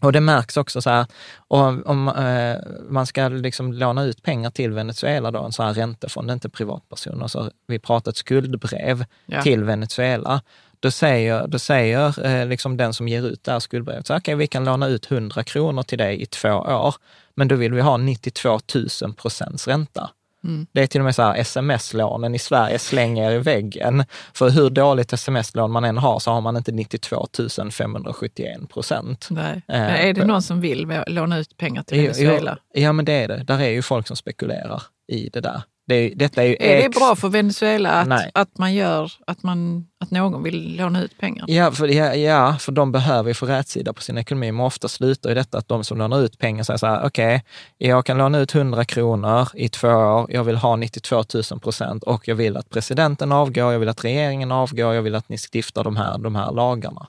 Och 0.00 0.12
det 0.12 0.20
märks 0.20 0.56
också 0.56 0.82
så 0.82 0.90
här, 0.90 1.06
om, 1.48 1.82
om 1.86 2.08
eh, 2.08 2.56
man 2.88 3.06
ska 3.06 3.28
liksom 3.28 3.72
låna 3.72 4.04
ut 4.04 4.22
pengar 4.22 4.50
till 4.50 4.72
Venezuela, 4.72 5.30
då, 5.30 5.44
en 5.44 5.52
sån 5.52 5.66
här 5.66 5.74
räntefond, 5.74 6.30
inte 6.30 6.48
privatpersoner, 6.48 7.26
så 7.26 7.50
vi 7.66 7.78
pratar 7.78 8.10
ett 8.10 8.16
skuldbrev 8.16 9.04
ja. 9.26 9.42
till 9.42 9.64
Venezuela. 9.64 10.42
Då 10.80 10.90
säger, 10.90 11.46
då 11.46 11.58
säger 11.58 12.26
eh, 12.26 12.46
liksom 12.46 12.76
den 12.76 12.94
som 12.94 13.08
ger 13.08 13.26
ut 13.26 13.44
det 13.44 13.52
här 13.52 13.60
skuldbrevet, 13.60 14.06
så 14.06 14.16
okay, 14.16 14.34
vi 14.34 14.46
kan 14.46 14.64
låna 14.64 14.86
ut 14.86 15.10
100 15.10 15.44
kronor 15.44 15.82
till 15.82 15.98
dig 15.98 16.22
i 16.22 16.26
två 16.26 16.48
år, 16.48 16.94
men 17.34 17.48
då 17.48 17.56
vill 17.56 17.72
vi 17.72 17.80
ha 17.80 17.96
92 17.96 18.60
000 19.02 19.14
procents 19.14 19.68
ränta. 19.68 20.10
Mm. 20.44 20.66
Det 20.72 20.82
är 20.82 20.86
till 20.86 21.00
och 21.00 21.04
med 21.04 21.14
så 21.14 21.22
här, 21.22 21.36
sms-lånen 21.36 22.34
i 22.34 22.38
Sverige 22.38 22.78
slänger 22.78 23.32
i 23.32 23.38
väggen. 23.38 24.04
För 24.34 24.50
hur 24.50 24.70
dåligt 24.70 25.12
sms-lån 25.12 25.70
man 25.70 25.84
än 25.84 25.98
har 25.98 26.18
så 26.18 26.30
har 26.30 26.40
man 26.40 26.56
inte 26.56 26.72
92 26.72 27.26
571 27.72 28.68
procent. 28.68 29.28
Nej. 29.30 29.52
Eh, 29.52 29.60
men 29.66 29.96
är 29.96 30.12
det 30.12 30.24
någon 30.24 30.42
som 30.42 30.60
vill 30.60 31.02
låna 31.06 31.38
ut 31.38 31.56
pengar 31.56 31.82
till 31.82 32.00
Venezuela? 32.00 32.58
Ja, 32.72 32.92
men 32.92 33.04
det 33.04 33.12
är 33.12 33.28
det. 33.28 33.44
Där 33.44 33.60
är 33.60 33.68
ju 33.68 33.82
folk 33.82 34.06
som 34.06 34.16
spekulerar 34.16 34.82
i 35.08 35.28
det 35.28 35.40
där. 35.40 35.62
Det, 35.88 36.12
detta 36.16 36.42
är, 36.42 36.46
ju 36.46 36.56
är 36.60 36.82
det 36.82 36.88
bra 36.88 37.16
för 37.16 37.28
Venezuela 37.28 37.90
att, 37.90 38.30
att, 38.34 38.58
man 38.58 38.74
gör, 38.74 39.12
att, 39.26 39.42
man, 39.42 39.86
att 40.00 40.10
någon 40.10 40.42
vill 40.42 40.76
låna 40.76 41.02
ut 41.02 41.18
pengar? 41.18 41.44
Ja, 41.48 41.72
för, 41.72 41.88
ja, 41.88 42.14
ja, 42.14 42.56
för 42.60 42.72
de 42.72 42.92
behöver 42.92 43.30
ju 43.30 43.34
få 43.34 43.46
rätsida 43.46 43.92
på 43.92 44.02
sin 44.02 44.18
ekonomi. 44.18 44.52
Men 44.52 44.66
ofta 44.66 44.88
slutar 44.88 45.28
ju 45.30 45.34
detta 45.34 45.58
att 45.58 45.68
de 45.68 45.84
som 45.84 45.98
lånar 45.98 46.20
ut 46.20 46.38
pengar 46.38 46.64
säger 46.64 46.78
så 46.78 46.86
här, 46.86 47.06
okej, 47.06 47.36
okay, 47.36 47.88
jag 47.88 48.06
kan 48.06 48.18
låna 48.18 48.38
ut 48.38 48.54
100 48.54 48.84
kronor 48.84 49.48
i 49.54 49.68
två 49.68 49.88
år, 49.88 50.26
jag 50.32 50.44
vill 50.44 50.56
ha 50.56 50.76
92 50.76 51.24
000 51.50 51.60
procent 51.60 52.02
och 52.02 52.28
jag 52.28 52.34
vill 52.34 52.56
att 52.56 52.70
presidenten 52.70 53.32
avgår, 53.32 53.72
jag 53.72 53.78
vill 53.78 53.88
att 53.88 54.04
regeringen 54.04 54.52
avgår, 54.52 54.94
jag 54.94 55.02
vill 55.02 55.14
att 55.14 55.28
ni 55.28 55.38
stiftar 55.38 55.84
de 55.84 55.96
här, 55.96 56.18
de 56.18 56.34
här 56.34 56.52
lagarna. 56.52 57.06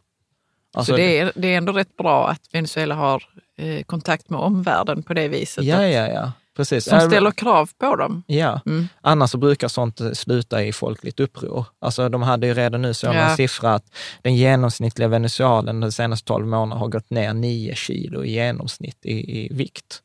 Alltså, 0.73 0.91
så 0.91 0.97
det 0.97 1.19
är, 1.19 1.31
det 1.35 1.53
är 1.53 1.57
ändå 1.57 1.73
rätt 1.73 1.97
bra 1.97 2.27
att 2.27 2.41
Venezuela 2.51 2.95
har 2.95 3.23
eh, 3.57 3.83
kontakt 3.83 4.29
med 4.29 4.39
omvärlden 4.39 5.03
på 5.03 5.13
det 5.13 5.27
viset? 5.27 5.63
Ja, 5.63 5.87
ja, 5.87 6.07
ja. 6.07 6.31
Precis. 6.59 6.85
Som 6.85 7.01
ställer 7.01 7.31
krav 7.31 7.69
på 7.77 7.95
dem. 7.95 8.23
Ja, 8.27 8.61
mm. 8.65 8.87
annars 9.01 9.29
så 9.29 9.37
brukar 9.37 9.67
sånt 9.67 10.01
sluta 10.13 10.63
i 10.63 10.73
folkligt 10.73 11.19
uppror. 11.19 11.65
Alltså 11.81 12.09
de 12.09 12.21
hade 12.21 12.47
ju 12.47 12.53
redan 12.53 12.81
nu 12.81 12.93
så 12.93 13.05
ja. 13.05 13.13
en 13.13 13.35
siffra 13.35 13.73
att 13.73 13.85
den 14.21 14.35
genomsnittliga 14.35 15.07
Venezuelen 15.07 15.79
de 15.79 15.91
senaste 15.91 16.27
12 16.27 16.47
månaderna 16.47 16.75
har 16.75 16.87
gått 16.87 17.09
ner 17.09 17.33
9 17.33 17.75
kilo 17.75 18.23
i 18.23 18.31
genomsnitt 18.31 19.05
i, 19.05 19.45
i 19.45 19.53
vikt. 19.53 20.01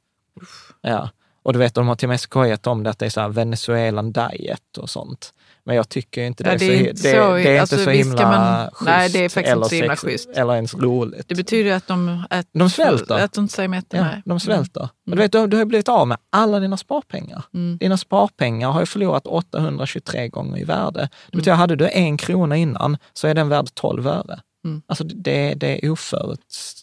Ja. 0.82 1.10
Och 1.42 1.52
du 1.52 1.58
vet, 1.58 1.74
de 1.74 1.88
har 1.88 1.94
till 1.94 2.06
och 2.06 2.10
med 2.10 2.20
skojat 2.20 2.66
om 2.66 2.82
det, 2.82 2.90
att 2.90 2.98
det 2.98 3.06
är 3.06 3.10
så 3.10 3.20
här 3.20 3.28
Venezuelan 3.28 4.12
diet 4.12 4.78
och 4.78 4.90
sånt. 4.90 5.34
Men 5.66 5.76
jag 5.76 5.88
tycker 5.88 6.22
inte 6.22 6.44
det, 6.44 6.52
ja, 6.52 6.58
det 6.58 6.64
är, 6.64 6.84
så, 6.84 6.92
det, 6.92 6.98
så, 6.98 7.32
det 7.34 7.56
är 7.56 7.60
alltså, 7.60 7.74
inte 7.76 7.84
så 7.84 7.90
himla 7.90 8.22
man, 8.22 8.70
schysst. 8.70 8.86
Nej, 8.86 9.08
det 9.08 9.18
är 9.18 9.28
faktiskt 9.28 9.52
eller 9.52 9.56
inte 9.56 9.68
så 9.68 9.74
himla 9.74 9.96
schysst. 9.96 10.30
Eller 10.30 10.54
ens 10.54 10.74
roligt. 10.74 11.28
Det 11.28 11.34
betyder 11.34 11.72
att 11.72 11.86
de, 11.86 12.24
äter, 12.30 12.58
de 12.58 12.70
svälter. 12.70 13.14
Att 13.14 13.32
de 13.32 13.40
inte 13.40 13.54
säger 13.54 13.68
mätta. 13.68 13.96
Ja, 13.96 14.06
de 14.24 14.40
svälter. 14.40 14.80
Mm. 14.80 15.16
Du, 15.16 15.16
vet, 15.16 15.32
du, 15.32 15.46
du 15.46 15.56
har 15.56 15.64
blivit 15.64 15.88
av 15.88 16.08
med 16.08 16.18
alla 16.30 16.60
dina 16.60 16.76
sparpengar. 16.76 17.42
Mm. 17.54 17.78
Dina 17.78 17.96
sparpengar 17.96 18.70
har 18.70 18.80
ju 18.80 18.86
förlorat 18.86 19.26
823 19.26 20.28
gånger 20.28 20.58
i 20.58 20.64
värde. 20.64 21.08
Det 21.30 21.36
betyder, 21.36 21.52
mm. 21.52 21.58
hade 21.58 21.76
du 21.76 21.88
en 21.88 22.16
krona 22.16 22.56
innan 22.56 22.96
så 23.12 23.26
är 23.26 23.34
den 23.34 23.48
värd 23.48 23.66
12 23.74 24.06
öre. 24.06 24.40
Mm. 24.64 24.82
Alltså 24.86 25.04
det, 25.04 25.54
det 25.54 25.86
är 25.86 25.90
oförut... 25.90 26.40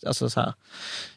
Alltså 0.08 0.30
så 0.30 0.40
här. 0.40 0.54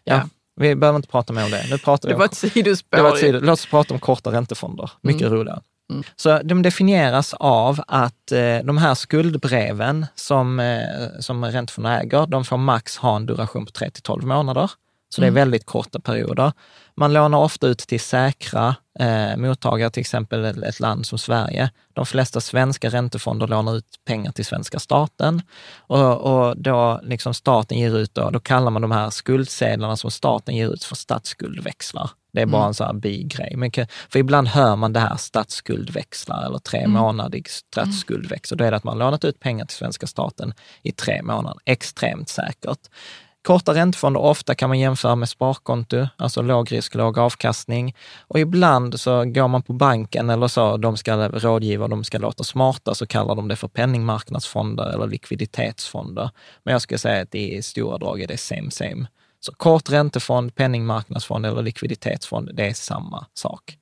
Ja. 0.04 0.14
ja. 0.14 0.28
Vi 0.60 0.74
behöver 0.74 0.96
inte 0.96 1.08
prata 1.08 1.32
mer 1.32 1.44
om 1.44 1.50
det. 1.50 1.66
Nu 1.70 1.78
pratar 1.78 2.08
det 2.08 2.14
var 2.14 2.24
ett 2.24 2.34
sidospår. 2.34 2.96
Det 2.96 3.02
var 3.02 3.12
ett 3.12 3.20
sido, 3.20 3.40
låt 3.40 3.52
oss 3.52 3.66
prata 3.66 3.94
om 3.94 4.00
korta 4.00 4.32
räntefonder. 4.32 4.90
Mycket 5.00 5.22
mm. 5.22 5.38
roligare. 5.38 5.60
Mm. 5.94 6.04
Så 6.16 6.42
de 6.42 6.62
definieras 6.62 7.34
av 7.34 7.80
att 7.86 8.32
eh, 8.32 8.58
de 8.64 8.78
här 8.78 8.94
skuldbreven 8.94 10.06
som, 10.14 10.60
eh, 10.60 11.20
som 11.20 11.44
räntefonderna 11.44 12.02
äger, 12.02 12.26
de 12.26 12.44
får 12.44 12.56
max 12.56 12.96
ha 12.96 13.16
en 13.16 13.26
duration 13.26 13.66
på 13.66 13.72
3 13.72 13.90
till 13.90 14.02
12 14.02 14.24
månader. 14.26 14.70
Så 15.14 15.20
det 15.20 15.26
är 15.26 15.28
mm. 15.28 15.40
väldigt 15.40 15.66
korta 15.66 16.00
perioder. 16.00 16.52
Man 16.96 17.12
lånar 17.12 17.38
ofta 17.38 17.66
ut 17.66 17.78
till 17.78 18.00
säkra 18.00 18.76
eh, 19.00 19.36
mottagare, 19.36 19.90
till 19.90 20.00
exempel 20.00 20.62
ett 20.64 20.80
land 20.80 21.06
som 21.06 21.18
Sverige. 21.18 21.70
De 21.92 22.06
flesta 22.06 22.40
svenska 22.40 22.88
räntefonder 22.88 23.46
lånar 23.46 23.76
ut 23.76 23.86
pengar 24.04 24.32
till 24.32 24.44
svenska 24.44 24.78
staten 24.78 25.42
och, 25.76 26.16
och 26.20 26.56
då 26.58 27.00
liksom 27.02 27.34
staten 27.34 27.78
ger 27.78 27.98
ut, 27.98 28.14
då, 28.14 28.30
då 28.30 28.40
kallar 28.40 28.70
man 28.70 28.82
de 28.82 28.90
här 28.90 29.10
skuldsedlarna 29.10 29.96
som 29.96 30.10
staten 30.10 30.56
ger 30.56 30.74
ut 30.74 30.84
för 30.84 30.96
statsskuldväxlar. 30.96 32.10
Det 32.34 32.40
är 32.40 32.46
bara 32.46 32.62
mm. 32.62 32.68
en 32.68 32.74
sån 32.74 32.86
här 32.86 32.94
bigrej. 32.94 33.54
Men, 33.56 33.70
för 34.08 34.18
ibland 34.18 34.48
hör 34.48 34.76
man 34.76 34.92
det 34.92 35.00
här 35.00 35.16
statsskuldväxlar 35.16 36.46
eller 36.46 36.58
tre 36.58 36.78
mm. 36.78 36.90
månadig 36.90 37.50
statsskuldväxel. 37.50 38.58
Då 38.58 38.64
är 38.64 38.70
det 38.70 38.76
att 38.76 38.84
man 38.84 38.98
lånat 38.98 39.24
ut 39.24 39.40
pengar 39.40 39.64
till 39.64 39.76
svenska 39.76 40.06
staten 40.06 40.54
i 40.82 40.92
tre 40.92 41.22
månader. 41.22 41.60
Extremt 41.64 42.28
säkert. 42.28 42.78
Korta 43.42 43.74
räntefonder, 43.74 44.20
ofta 44.20 44.54
kan 44.54 44.68
man 44.68 44.78
jämföra 44.78 45.16
med 45.16 45.28
sparkonto, 45.28 46.06
alltså 46.16 46.42
låg 46.42 46.72
risk, 46.72 46.94
låg 46.94 47.18
avkastning. 47.18 47.96
Och 48.20 48.38
ibland 48.38 49.00
så 49.00 49.24
går 49.24 49.48
man 49.48 49.62
på 49.62 49.72
banken 49.72 50.30
eller 50.30 50.48
så, 50.48 50.76
de 50.76 50.96
ska 50.96 51.28
rådgiva, 51.28 51.88
de 51.88 52.04
ska 52.04 52.18
låta 52.18 52.44
smarta, 52.44 52.94
så 52.94 53.06
kallar 53.06 53.34
de 53.34 53.48
det 53.48 53.56
för 53.56 53.68
penningmarknadsfonder 53.68 54.94
eller 54.94 55.06
likviditetsfonder. 55.06 56.30
Men 56.62 56.72
jag 56.72 56.82
skulle 56.82 56.98
säga 56.98 57.22
att 57.22 57.34
i 57.34 57.62
stora 57.62 57.98
drag 57.98 58.20
är 58.20 58.26
det 58.26 58.36
same 58.36 58.70
same. 58.70 59.06
Så 59.44 59.52
kort 59.52 59.90
räntefond, 59.90 60.54
penningmarknadsfond 60.54 61.46
eller 61.46 61.62
likviditetsfond, 61.62 62.50
det 62.54 62.66
är 62.66 62.74
samma 62.74 63.26
sak. 63.34 63.78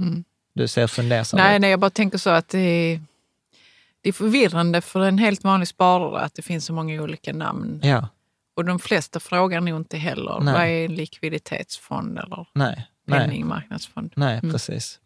Mm. 0.00 0.24
Du 0.54 0.68
ser 0.68 0.86
fundersam 0.86 1.38
Nej, 1.38 1.58
nej, 1.58 1.70
jag 1.70 1.80
bara 1.80 1.90
tänker 1.90 2.18
så 2.18 2.30
att 2.30 2.48
det 2.48 2.58
är, 2.58 3.00
det 4.00 4.08
är 4.08 4.12
förvirrande 4.12 4.80
för 4.80 5.00
en 5.00 5.18
helt 5.18 5.44
vanlig 5.44 5.68
sparare 5.68 6.20
att 6.20 6.34
det 6.34 6.42
finns 6.42 6.64
så 6.64 6.72
många 6.72 7.02
olika 7.02 7.32
namn. 7.32 7.80
Ja. 7.82 8.08
Och 8.56 8.64
de 8.64 8.78
flesta 8.78 9.20
frågar 9.20 9.60
nog 9.60 9.76
inte 9.80 9.96
heller, 9.96 10.40
Nej. 10.40 10.54
vad 10.54 10.66
är 10.66 10.88
likviditetsfond 10.88 12.18
eller 12.18 12.46
Nej. 12.52 12.86
penningmarknadsfond? 13.06 14.12
Nej, 14.16 14.38
mm. 14.38 14.52
precis. 14.52 15.00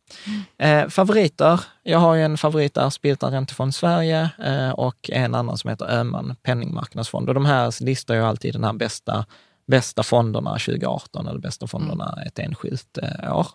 Eh, 0.59 0.88
favoriter? 0.88 1.61
Jag 1.82 1.99
har 1.99 2.14
ju 2.14 2.22
en 2.22 2.38
favorit 2.38 2.74
där, 2.74 2.90
Spiltan 2.90 3.32
Räntefond 3.32 3.74
Sverige 3.74 4.30
eh, 4.44 4.70
och 4.70 5.11
en 5.12 5.34
annan 5.34 5.59
som 5.59 5.70
heter 5.70 5.86
Öhman 5.86 6.36
Penningmarknadsfond. 6.42 7.28
Och 7.28 7.34
de 7.34 7.46
här 7.46 7.84
listar 7.84 8.14
ju 8.14 8.20
alltid 8.20 8.55
den 8.55 8.64
här 8.64 8.72
bästa, 8.72 9.26
bästa 9.69 10.03
fonderna 10.03 10.51
2018 10.51 11.29
eller 11.29 11.41
bästa 11.41 11.66
fonderna 11.66 12.12
mm. 12.12 12.27
ett 12.27 12.39
enskilt 12.39 12.99
eh, 13.03 13.37
år. 13.37 13.47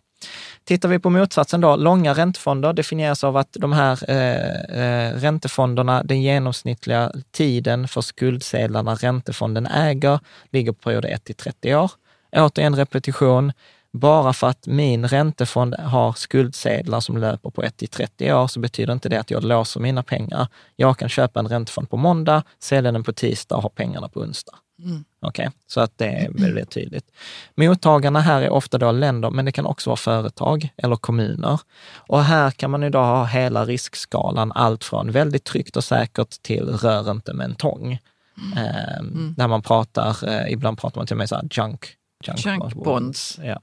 Tittar 0.64 0.89
vi 0.89 0.99
på 0.99 1.09
motsatsen 1.09 1.61
då, 1.61 1.76
långa 1.76 2.14
räntefonder 2.14 2.74
definieras 2.74 3.24
av 3.24 3.38
att 3.38 3.57
de 3.59 3.74
här 3.74 4.09
eh, 4.09 4.82
eh, 4.82 5.14
räntefonderna, 5.14 6.03
den 6.03 6.22
genomsnittliga 6.22 7.11
tiden 7.32 7.88
för 7.88 8.01
skuldsedlarna 8.01 8.95
räntefonden 8.95 9.68
äger 9.68 10.20
ligger 10.51 10.72
på 10.72 10.80
period 10.80 11.05
1 11.05 11.24
till 11.24 11.36
30 11.36 11.76
år. 11.76 11.91
Återigen 12.36 12.76
repetition, 12.76 13.51
bara 13.93 14.34
för 14.34 14.47
att 14.47 14.68
min 14.68 15.07
räntefond 15.07 15.76
har 15.76 16.14
skuldsedlar 16.14 16.99
som 16.99 17.18
löper 17.18 17.49
på 17.49 17.64
1 17.64 17.78
till 17.78 17.88
30 17.88 18.34
år 18.34 18.47
så 18.47 18.59
betyder 18.59 18.93
inte 18.93 19.09
det 19.09 19.20
att 19.20 19.32
jag 19.32 19.43
låser 19.43 19.80
mina 19.80 20.03
pengar. 20.03 20.47
Jag 20.76 20.97
kan 20.97 21.09
köpa 21.09 21.39
en 21.39 21.47
räntefond 21.47 21.89
på 21.89 21.97
måndag, 21.97 22.43
sälja 22.59 22.91
den 22.91 23.03
på 23.03 23.14
tisdag 23.14 23.55
och 23.55 23.61
ha 23.61 23.70
pengarna 23.70 24.09
på 24.09 24.20
onsdag. 24.20 24.53
Mm. 24.84 25.03
Okay? 25.21 25.49
så 25.67 25.81
att 25.81 25.97
det 25.97 26.05
är 26.05 26.29
väldigt 26.31 26.69
tydligt. 26.69 27.11
Mottagarna 27.55 28.19
här 28.19 28.41
är 28.41 28.49
ofta 28.49 28.77
då 28.77 28.91
länder, 28.91 29.29
men 29.29 29.45
det 29.45 29.51
kan 29.51 29.65
också 29.65 29.89
vara 29.89 29.97
företag 29.97 30.69
eller 30.77 30.95
kommuner. 30.95 31.59
Och 31.95 32.23
här 32.23 32.51
kan 32.51 32.71
man 32.71 32.84
idag 32.84 33.05
ha 33.05 33.25
hela 33.25 33.65
riskskalan, 33.65 34.51
allt 34.51 34.84
från 34.84 35.11
väldigt 35.11 35.43
tryggt 35.43 35.77
och 35.77 35.84
säkert 35.84 36.41
till 36.41 36.69
rör 36.69 37.11
inte 37.11 37.34
med 37.34 37.45
en 37.45 37.55
tång. 37.55 37.99
Mm. 38.38 38.65
Eh, 38.65 38.97
mm. 38.97 39.34
Där 39.38 39.47
man 39.47 39.61
pratar, 39.61 40.29
eh, 40.29 40.53
ibland 40.53 40.77
pratar 40.77 40.99
man 40.99 41.07
till 41.07 41.13
och 41.13 41.17
med 41.17 41.29
så 41.29 41.36
här 41.36 41.47
junk, 41.51 41.86
junk, 42.25 42.45
junk 42.45 42.61
bonds. 42.61 42.75
bonds. 42.75 43.39
Ja 43.43 43.59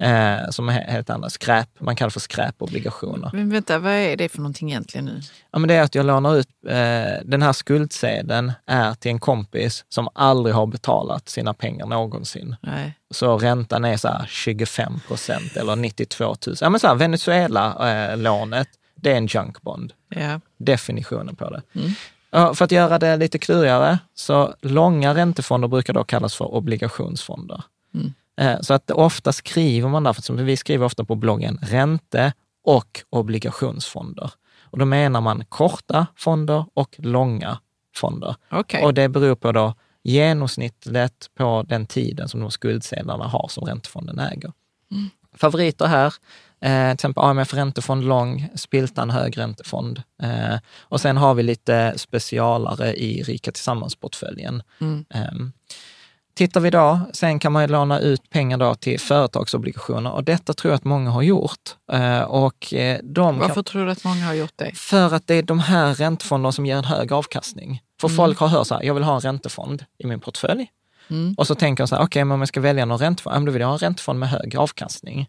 eh, 0.00 0.50
som 0.50 0.68
är 0.68 0.72
helt 0.72 1.10
andra. 1.10 1.30
Skräp, 1.30 1.68
man 1.78 1.96
kallar 1.96 2.10
för 2.10 2.20
skräpobligationer. 2.20 3.30
Men 3.32 3.50
vänta, 3.50 3.78
vad 3.78 3.92
är 3.92 4.16
det 4.16 4.28
för 4.28 4.38
någonting 4.38 4.70
egentligen 4.70 5.04
nu? 5.04 5.20
Ja, 5.50 5.58
men 5.58 5.68
det 5.68 5.74
är 5.74 5.82
att 5.82 5.94
jag 5.94 6.06
lånar 6.06 6.36
ut, 6.36 6.48
eh, 6.68 7.24
den 7.24 7.42
här 7.42 7.52
skuldsedeln 7.52 8.52
är 8.66 8.94
till 8.94 9.10
en 9.10 9.18
kompis 9.18 9.84
som 9.88 10.08
aldrig 10.14 10.54
har 10.54 10.66
betalat 10.66 11.28
sina 11.28 11.54
pengar 11.54 11.86
någonsin. 11.86 12.56
Nej. 12.62 12.94
Så 13.10 13.38
räntan 13.38 13.84
är 13.84 13.96
så 13.96 14.24
25 14.28 15.00
procent 15.08 15.56
eller 15.56 15.76
92 15.76 16.24
000. 16.46 16.56
Ja, 16.60 16.70
men 16.70 16.80
så 16.80 16.86
här, 16.86 16.94
Venezuela-lånet, 16.94 18.68
eh, 18.68 19.00
det 19.02 19.12
är 19.12 19.16
en 19.16 19.26
junkbond. 19.26 19.92
Ja. 20.08 20.40
Definitionen 20.58 21.36
på 21.36 21.50
det. 21.50 21.62
Mm. 21.74 22.54
För 22.54 22.64
att 22.64 22.72
göra 22.72 22.98
det 22.98 23.16
lite 23.16 23.38
klurigare, 23.38 23.98
så 24.14 24.54
långa 24.60 25.14
räntefonder 25.14 25.68
brukar 25.68 25.92
då 25.92 26.04
kallas 26.04 26.34
för 26.34 26.54
obligationsfonder. 26.54 27.62
Mm. 27.94 28.14
Eh, 28.40 28.60
så 28.60 28.74
att 28.74 28.90
ofta 28.90 29.32
skriver 29.32 29.88
man 29.88 30.04
därför, 30.04 30.22
som 30.22 30.36
vi 30.36 30.56
skriver 30.56 30.86
ofta 30.86 31.04
på 31.04 31.14
bloggen, 31.14 31.58
ränte 31.62 32.32
och 32.64 33.02
obligationsfonder. 33.10 34.30
Och 34.62 34.78
då 34.78 34.84
menar 34.84 35.20
man 35.20 35.44
korta 35.48 36.06
fonder 36.16 36.64
och 36.74 36.94
långa 36.98 37.58
fonder. 37.94 38.36
Okay. 38.50 38.82
Och 38.82 38.94
det 38.94 39.08
beror 39.08 39.34
på 39.34 39.52
då 39.52 39.74
genomsnittet 40.02 41.30
på 41.34 41.64
den 41.68 41.86
tiden 41.86 42.28
som 42.28 42.40
de 42.40 42.50
skuldsedlarna 42.50 43.24
har 43.24 43.48
som 43.48 43.64
räntefonden 43.64 44.18
äger. 44.18 44.52
Mm. 44.90 45.10
Favoriter 45.32 45.86
här, 45.86 46.14
eh, 46.60 46.88
till 46.88 46.94
exempel 46.94 47.24
AMF 47.24 47.54
Räntefond 47.54 48.04
Lång, 48.04 48.48
Spiltan 48.54 49.10
Hög 49.10 49.38
Räntefond. 49.38 50.02
Eh, 50.22 50.58
och 50.80 51.00
sen 51.00 51.16
har 51.16 51.34
vi 51.34 51.42
lite 51.42 51.94
specialare 51.96 52.94
i 52.94 53.22
Rika 53.22 53.52
Tillsammans-portföljen. 53.52 54.62
Mm. 54.80 55.04
Eh, 55.14 55.32
Tittar 56.40 56.60
vi 56.60 56.70
då, 56.70 57.00
sen 57.12 57.38
kan 57.38 57.52
man 57.52 57.62
ju 57.62 57.68
låna 57.68 58.00
ut 58.00 58.30
pengar 58.30 58.58
då 58.58 58.74
till 58.74 59.00
företagsobligationer 59.00 60.12
och 60.12 60.24
detta 60.24 60.52
tror 60.52 60.70
jag 60.72 60.76
att 60.76 60.84
många 60.84 61.10
har 61.10 61.22
gjort. 61.22 61.76
Eh, 61.92 62.20
och 62.20 62.74
eh, 62.74 63.00
de 63.02 63.38
Varför 63.38 63.54
kan, 63.54 63.64
tror 63.64 63.86
du 63.86 63.92
att 63.92 64.04
många 64.04 64.24
har 64.24 64.34
gjort 64.34 64.52
det? 64.56 64.72
För 64.74 65.14
att 65.14 65.26
det 65.26 65.34
är 65.34 65.42
de 65.42 65.58
här 65.58 65.94
räntefonderna 65.94 66.52
som 66.52 66.66
ger 66.66 66.76
en 66.76 66.84
hög 66.84 67.12
avkastning. 67.12 67.82
För 68.00 68.08
mm. 68.08 68.16
folk 68.16 68.38
har 68.38 68.48
hört 68.48 68.66
så 68.66 68.74
här, 68.74 68.82
jag 68.82 68.94
vill 68.94 69.02
ha 69.02 69.14
en 69.14 69.20
räntefond 69.20 69.84
i 69.98 70.06
min 70.06 70.20
portfölj. 70.20 70.70
Mm. 71.10 71.34
Och 71.38 71.46
så 71.46 71.54
tänker 71.54 71.84
de 71.84 71.88
så 71.88 71.94
här, 71.94 72.02
okej, 72.02 72.06
okay, 72.06 72.24
men 72.24 72.34
om 72.34 72.40
jag 72.40 72.48
ska 72.48 72.60
välja 72.60 72.84
någon 72.84 72.98
räntefond, 72.98 73.46
då 73.46 73.52
vill 73.52 73.60
jag 73.60 73.68
ha 73.68 73.74
en 73.74 73.78
räntefond 73.78 74.18
med 74.18 74.28
hög 74.28 74.56
avkastning. 74.56 75.28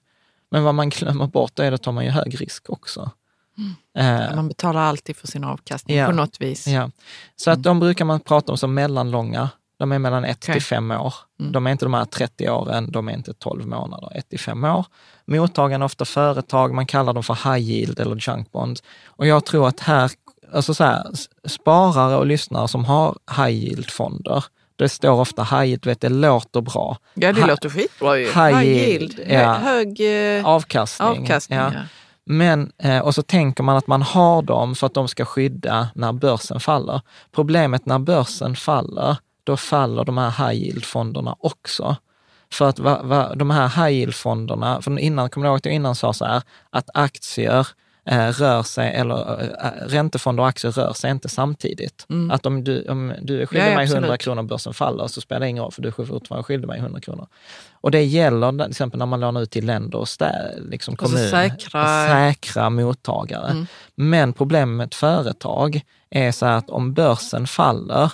Men 0.52 0.64
vad 0.64 0.76
man 0.76 0.90
glömmer 0.90 1.28
bort 1.28 1.60
är 1.60 1.72
att 1.72 1.84
tar 1.84 1.92
man 1.92 2.06
ju 2.06 2.12
hög 2.12 2.42
risk 2.42 2.70
också. 2.70 3.12
Mm. 3.58 4.30
Uh, 4.30 4.36
man 4.36 4.48
betalar 4.48 4.82
alltid 4.82 5.16
för 5.16 5.28
sin 5.28 5.44
avkastning 5.44 5.98
ja, 5.98 6.06
på 6.06 6.12
något 6.12 6.42
vis. 6.42 6.68
Ja. 6.68 6.90
Så 7.36 7.52
att 7.52 7.56
mm. 7.56 7.64
de 7.64 7.80
brukar 7.80 8.06
man 8.06 8.20
prata 8.20 8.52
om 8.52 8.58
som 8.58 8.74
mellanlånga 8.74 9.50
de 9.82 9.92
är 9.92 10.00
mellan 10.00 10.26
1 10.26 10.38
okay. 10.38 10.54
till 10.54 10.62
5 10.62 10.92
år. 10.92 11.14
Mm. 11.40 11.52
De 11.52 11.68
är 11.68 11.72
inte 11.72 11.86
de 11.86 11.94
här 11.94 12.06
30 12.06 12.50
åren, 12.50 12.92
de 12.92 13.10
är 13.10 13.14
inte 13.14 13.34
12 13.34 13.68
månader, 13.68 14.12
1 14.16 14.30
till 14.30 14.40
5 14.40 14.64
år. 14.64 14.86
Mottagarna 15.26 15.84
är 15.84 15.86
ofta 15.86 16.06
företag, 16.06 16.74
man 16.74 16.86
kallar 16.86 17.14
dem 17.14 17.24
för 17.24 17.54
high 17.54 17.70
yield 17.70 18.00
eller 18.00 18.16
junk 18.30 18.52
bonds. 18.52 18.84
Och 19.06 19.28
jag 19.28 19.46
tror 19.46 19.68
att 19.68 19.80
här, 19.80 20.12
alltså 20.54 20.74
så 20.74 20.84
här, 20.84 21.04
sparare 21.48 22.16
och 22.16 22.26
lyssnare 22.26 22.68
som 22.68 22.86
har 22.86 23.18
high 23.38 23.64
yield-fonder, 23.64 24.44
det 24.76 24.90
står 24.90 25.20
ofta 25.20 25.44
high 25.44 25.66
yield, 25.66 25.86
vet, 25.86 26.02
det 26.02 26.10
låter 26.10 26.62
bra. 26.62 26.98
Ja, 27.14 27.34
det 27.34 27.48
låter 27.48 27.70
skitbra 27.70 28.18
ju. 28.18 28.26
High, 28.26 28.58
high 28.58 28.64
yield, 28.64 29.20
ja. 29.28 29.54
hög 29.54 30.02
eh, 30.38 30.46
avkastning. 30.46 31.08
avkastning 31.08 31.60
ja. 31.60 31.72
Ja. 31.74 31.82
Men, 32.26 32.72
eh, 32.78 33.00
och 33.00 33.16
så 33.16 33.22
tänker 33.22 33.64
man 33.64 33.78
att 33.78 33.88
man 33.88 34.02
har 34.02 34.42
dem 34.42 34.76
för 34.76 34.88
att 34.88 34.94
de 34.94 35.08
ska 35.08 35.26
skydda 35.26 35.90
när 35.96 36.14
börsen 36.14 36.60
faller. 36.60 37.02
Problemet 37.32 37.86
när 37.86 38.00
börsen 38.00 38.56
faller, 38.56 39.18
då 39.44 39.58
faller 39.58 40.06
de 40.06 40.18
här 40.18 40.30
high 40.30 40.64
yield-fonderna 40.64 41.36
också. 41.40 41.96
För 42.54 42.70
att 42.70 42.80
va, 42.80 43.02
va, 43.04 43.36
de 43.36 43.50
här 43.50 43.68
high 43.68 43.98
yield-fonderna, 43.98 44.82
för 44.82 45.00
innan, 45.00 45.30
kommer 45.30 45.48
du 45.48 45.50
ihåg 45.50 45.58
att 45.58 45.66
jag 45.66 45.76
innan 45.76 45.96
sa 45.96 46.14
så 46.14 46.26
här, 46.26 46.42
att 46.70 46.90
aktier 46.94 47.68
eh, 48.06 48.28
rör 48.28 48.64
sig, 48.64 48.94
eller 48.94 49.44
eh, 49.44 49.88
räntefonder 49.88 50.44
och 50.44 50.50
aktier 50.50 50.72
rör 50.72 50.94
sig 50.94 51.12
inte 51.12 51.30
samtidigt. 51.30 52.06
Mm. 52.10 52.32
Att 52.32 52.46
om 52.46 52.64
du, 52.64 52.86
om 52.90 53.14
du 53.22 53.42
är 53.42 53.46
skyldig 53.46 53.72
ja, 53.72 53.76
mig 53.76 53.88
100 53.88 54.18
kronor 54.18 54.40
och 54.40 54.48
börsen 54.48 54.74
faller 54.74 55.08
så 55.08 55.22
spelar 55.22 55.40
det 55.40 55.48
ingen 55.48 55.64
roll, 55.64 55.72
för 55.72 55.82
du 55.82 55.88
är 55.88 56.06
fortfarande 56.06 56.44
skyldig 56.44 56.68
mig 56.68 56.80
100 56.80 57.00
kronor. 57.00 57.28
Och 57.72 57.92
det 57.92 58.04
gäller 58.04 58.52
till 58.52 58.70
exempel 58.70 59.00
när 59.00 59.06
man 59.06 59.20
lånar 59.20 59.42
ut 59.42 59.52
till 59.52 59.66
länder 59.66 59.98
och 59.98 60.10
stä, 60.10 60.52
liksom 60.70 60.96
kommuner, 60.96 61.28
säkra... 61.28 62.08
säkra 62.08 62.70
mottagare. 62.70 63.52
Mm. 63.52 63.68
Men 63.96 64.34
problemet 64.34 64.78
med 64.78 64.88
ett 64.88 64.96
företag 64.96 65.82
är 66.10 66.32
så 66.32 66.46
att 66.46 66.70
om 66.70 66.94
börsen 66.94 67.48
faller, 67.48 68.04
Eh, 68.04 68.12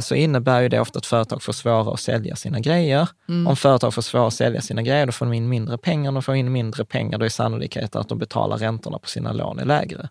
så 0.00 0.14
innebär 0.14 0.60
ju 0.60 0.68
det 0.68 0.80
ofta 0.80 0.98
att 0.98 1.06
företag 1.06 1.42
får 1.42 1.52
svårare 1.52 1.92
att 1.92 2.00
sälja 2.00 2.36
sina 2.36 2.60
grejer. 2.60 3.08
Mm. 3.28 3.46
Om 3.46 3.56
företag 3.56 3.94
får 3.94 4.02
svårare 4.02 4.26
att 4.26 4.34
sälja 4.34 4.60
sina 4.60 4.82
grejer, 4.82 5.06
då 5.06 5.12
får 5.12 5.26
de 5.26 5.32
in 5.32 5.48
mindre 5.48 5.78
pengar. 5.78 6.12
De 6.12 6.22
får 6.22 6.34
in 6.34 6.52
mindre 6.52 6.84
pengar, 6.84 7.18
då 7.18 7.24
är 7.24 7.28
sannolikheten 7.28 8.00
att 8.00 8.08
de 8.08 8.18
betalar 8.18 8.56
räntorna 8.56 8.98
på 8.98 9.08
sina 9.08 9.32
lån 9.32 9.58
är 9.58 9.64
lägre. 9.64 10.08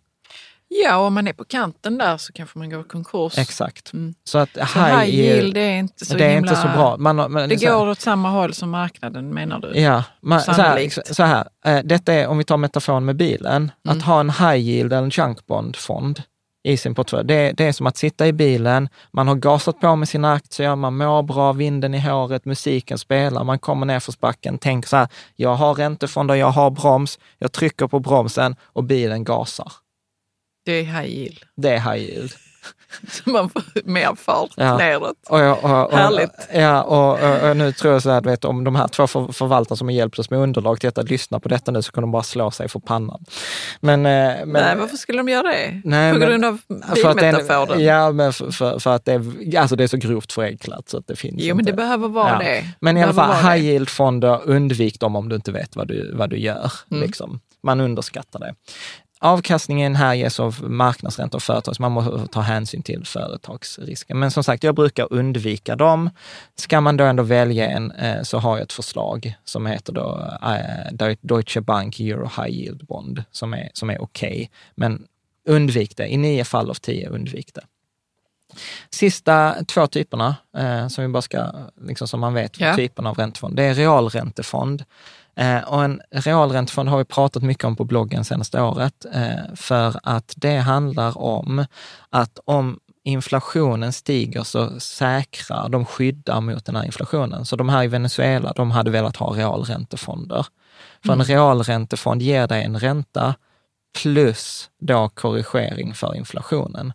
Ja, 0.68 0.98
och 0.98 1.06
om 1.06 1.14
man 1.14 1.28
är 1.28 1.34
på 1.34 1.46
kanten 1.46 1.98
där 1.98 2.18
så 2.18 2.34
kanske 2.34 2.60
man 2.60 2.70
går 2.70 2.82
i 2.82 2.84
konkurs. 2.84 3.38
Exakt. 3.38 3.94
Mm. 3.94 4.14
Så 4.24 4.38
att 4.38 4.50
så 4.54 4.80
high, 4.80 5.10
yield, 5.10 5.54
det 5.54 5.60
är 5.60 5.80
inte 5.80 6.06
så 6.06 6.18
det 6.18 6.30
himla... 6.30 6.38
inte 6.38 6.62
så 6.62 6.68
bra. 6.68 6.98
Man, 6.98 7.16
man, 7.16 7.50
det 7.50 7.56
går 7.56 7.90
åt 7.90 8.02
samma 8.02 8.30
håll 8.30 8.54
som 8.54 8.70
marknaden 8.70 9.34
menar 9.34 9.60
du? 9.60 9.80
Ja, 9.80 10.04
man, 10.22 10.42
så, 10.42 10.52
här, 10.52 11.14
så 11.14 11.24
här, 11.24 11.48
eh, 11.66 11.80
detta 11.84 12.14
är 12.14 12.28
om 12.28 12.38
vi 12.38 12.44
tar 12.44 12.58
metaforen 12.58 13.06
med 13.06 13.16
bilen, 13.16 13.72
mm. 13.86 13.98
att 13.98 14.04
ha 14.04 14.20
en 14.20 14.30
high 14.30 14.56
yield 14.56 14.94
eller 14.94 15.04
en 15.04 15.10
junk 15.10 15.46
bond 15.46 15.76
fond 15.76 16.22
i 16.64 16.78
sin 16.78 16.96
portfölj. 16.96 17.28
Det, 17.28 17.52
det, 17.52 17.66
är 17.66 17.72
som 17.72 17.88
att 17.88 17.98
sitta 17.98 18.28
i 18.28 18.34
bilen, 18.34 18.90
man 19.12 19.28
har 19.28 19.36
gasat 19.36 19.80
på 19.80 19.96
med 19.96 20.10
sina 20.10 20.34
aktier, 20.34 20.76
man 20.76 20.98
mår 20.98 21.24
bra, 21.24 21.54
vinden 21.54 21.94
i 21.94 22.00
håret, 22.00 22.46
musiken 22.46 22.98
spelar, 22.98 23.44
man 23.44 23.60
kommer 23.60 23.86
ner 23.86 24.00
för 24.00 24.14
backen, 24.20 24.58
tänker 24.58 24.90
så 24.90 24.98
här, 24.98 25.08
jag 25.36 25.56
har 25.56 25.74
räntefonder, 25.76 26.36
jag 26.36 26.52
har 26.52 26.72
broms, 26.72 27.20
jag 27.38 27.52
trycker 27.52 27.88
på 27.88 28.00
bromsen 28.00 28.56
och 28.64 28.84
bilen 28.84 29.24
gasar. 29.24 29.72
Det 30.66 30.72
är 30.72 30.84
high 30.84 31.06
yield. 31.06 31.40
Det 31.56 31.70
är 31.70 31.80
high 31.80 32.04
yield. 32.04 32.32
Man 33.32 33.50
får 33.50 33.64
mer 33.84 34.16
fart 34.16 34.52
ja. 34.56 34.78
neråt. 34.78 35.16
Och, 35.30 35.40
och, 35.40 35.64
och, 35.64 35.98
Härligt. 35.98 36.32
Ja, 36.54 36.82
och, 36.82 37.58
nu 37.58 37.72
tror 37.72 37.94
jag 37.94 38.04
så 38.04 38.10
här, 38.10 38.22
du 38.22 38.30
vet, 38.30 38.46
om 38.46 38.64
de 38.64 38.76
här 38.76 38.88
två 38.88 39.08
för, 39.08 39.32
förvaltarna 39.32 39.78
som 39.78 39.88
har 39.88 39.94
hjälpt 39.94 40.20
oss 40.20 40.30
med 40.30 40.40
underlag 40.40 40.80
till 40.80 40.90
att 40.90 41.10
lyssna 41.10 41.40
på 41.40 41.50
detta 41.50 41.72
nu 41.72 41.82
så 41.82 41.92
kan 41.92 42.02
de 42.02 42.12
bara 42.12 42.24
slå 42.24 42.52
sig 42.52 42.70
för 42.70 42.80
pannan. 42.80 43.26
Men, 43.80 44.06
eh, 44.06 44.46
men, 44.46 44.50
nej, 44.50 44.76
varför 44.78 44.98
skulle 44.98 45.18
de 45.18 45.30
göra 45.30 45.48
det? 45.48 45.82
Nej, 45.84 46.14
på 46.14 46.20
men, 46.20 46.30
grund 46.30 46.46
av 46.46 46.60
bilmetaforen? 46.94 47.84
Ja, 47.84 48.12
men 48.12 48.34
för, 48.34 48.52
för, 48.52 48.80
för, 48.80 48.96
att 48.96 49.06
det 49.06 49.14
är, 49.14 49.60
alltså 49.60 49.76
det 49.76 49.84
är 49.84 49.88
så 49.88 49.98
grovt 49.98 50.34
förenklat 50.34 50.90
så 50.90 50.98
att 50.98 51.08
det 51.08 51.16
finns 51.16 51.36
Jo, 51.38 51.44
inte. 51.44 51.56
men 51.56 51.66
det 51.66 51.74
behöver 51.74 52.08
vara 52.08 52.30
ja. 52.30 52.40
det. 52.40 52.66
Men 52.80 52.98
i 52.98 53.04
alla 53.04 53.14
fall, 53.14 53.52
high 53.52 53.66
yield-fonder, 53.66 54.40
undvik 54.46 55.00
dem 55.00 55.16
om 55.16 55.30
du 55.30 55.36
inte 55.36 55.52
vet 55.52 55.76
vad 55.76 55.88
du, 55.88 56.16
vad 56.16 56.30
du 56.30 56.38
gör. 56.38 56.72
Mm. 56.92 57.04
Liksom. 57.04 57.40
Man 57.64 57.80
underskattar 57.80 58.40
det. 58.40 58.56
Avkastningen 59.24 59.96
här 59.96 60.14
ges 60.14 60.40
av 60.40 60.64
marknadsränta 60.64 61.38
och 61.38 61.44
företag, 61.44 61.76
så 61.76 61.82
man 61.82 61.92
måste 61.92 62.28
ta 62.28 62.42
hänsyn 62.42 62.84
till 62.84 63.06
företagsrisken. 63.06 64.20
Men 64.20 64.32
som 64.32 64.44
sagt, 64.44 64.64
jag 64.64 64.76
brukar 64.76 65.14
undvika 65.14 65.76
dem. 65.76 66.10
Ska 66.56 66.82
man 66.82 66.98
då 66.98 67.04
ändå 67.04 67.24
välja 67.24 67.70
en 67.70 67.92
eh, 67.92 68.24
så 68.24 68.38
har 68.38 68.58
jag 68.58 68.64
ett 68.64 68.74
förslag 68.74 69.36
som 69.44 69.66
heter 69.66 69.94
då 69.94 70.38
eh, 70.44 71.16
Deutsche 71.22 71.62
Bank 71.62 72.00
Euro 72.00 72.32
High 72.38 72.50
Yield 72.50 72.86
Bond, 72.86 73.24
som 73.32 73.54
är, 73.54 73.70
som 73.74 73.90
är 73.90 74.02
okej. 74.02 74.32
Okay. 74.32 74.48
Men 74.76 75.06
undvik 75.48 75.98
det. 75.98 76.08
I 76.08 76.18
nio 76.18 76.44
fall 76.44 76.70
av 76.70 76.74
tio, 76.74 77.10
undvik 77.10 77.54
det. 77.54 77.64
Sista 78.90 79.56
två 79.68 79.88
typerna, 79.88 80.36
eh, 80.58 80.88
som 80.88 81.04
vi 81.04 81.08
bara 81.08 81.22
ska, 81.22 81.52
liksom 81.82 82.08
som 82.08 82.20
man 82.20 82.34
vet, 82.34 82.60
ja. 82.60 82.76
typerna 82.76 83.10
av 83.10 83.18
räntefond, 83.18 83.56
det 83.56 83.64
är 83.64 83.74
realräntefond. 83.74 84.84
Eh, 85.36 85.62
och 85.62 85.84
en 85.84 86.02
realräntefond 86.12 86.90
har 86.90 86.98
vi 86.98 87.06
pratat 87.06 87.44
mycket 87.44 87.64
om 87.64 87.76
på 87.76 87.86
bloggen 87.86 88.26
senaste 88.26 88.62
året, 88.62 89.06
eh, 89.14 89.56
för 89.56 90.00
att 90.04 90.34
det 90.38 90.58
handlar 90.58 91.18
om 91.18 91.66
att 92.10 92.40
om 92.46 92.80
inflationen 93.04 93.94
stiger 93.94 94.44
så 94.44 94.80
säkrar, 94.80 95.70
de 95.70 95.86
skyddar 95.86 96.42
mot 96.42 96.66
den 96.66 96.76
här 96.76 96.84
inflationen. 96.84 97.46
Så 97.46 97.56
de 97.56 97.70
här 97.70 97.84
i 97.84 97.88
Venezuela, 97.88 98.54
de 98.56 98.72
hade 98.72 98.92
velat 98.92 99.18
ha 99.18 99.36
realräntefonder. 99.36 100.46
För 101.02 101.14
mm. 101.14 101.20
en 101.20 101.26
realräntefond 101.26 102.22
ger 102.22 102.48
dig 102.48 102.64
en 102.64 102.80
ränta 102.80 103.36
plus 104.02 104.70
då 104.80 105.10
korrigering 105.10 105.94
för 105.94 106.16
inflationen. 106.16 106.94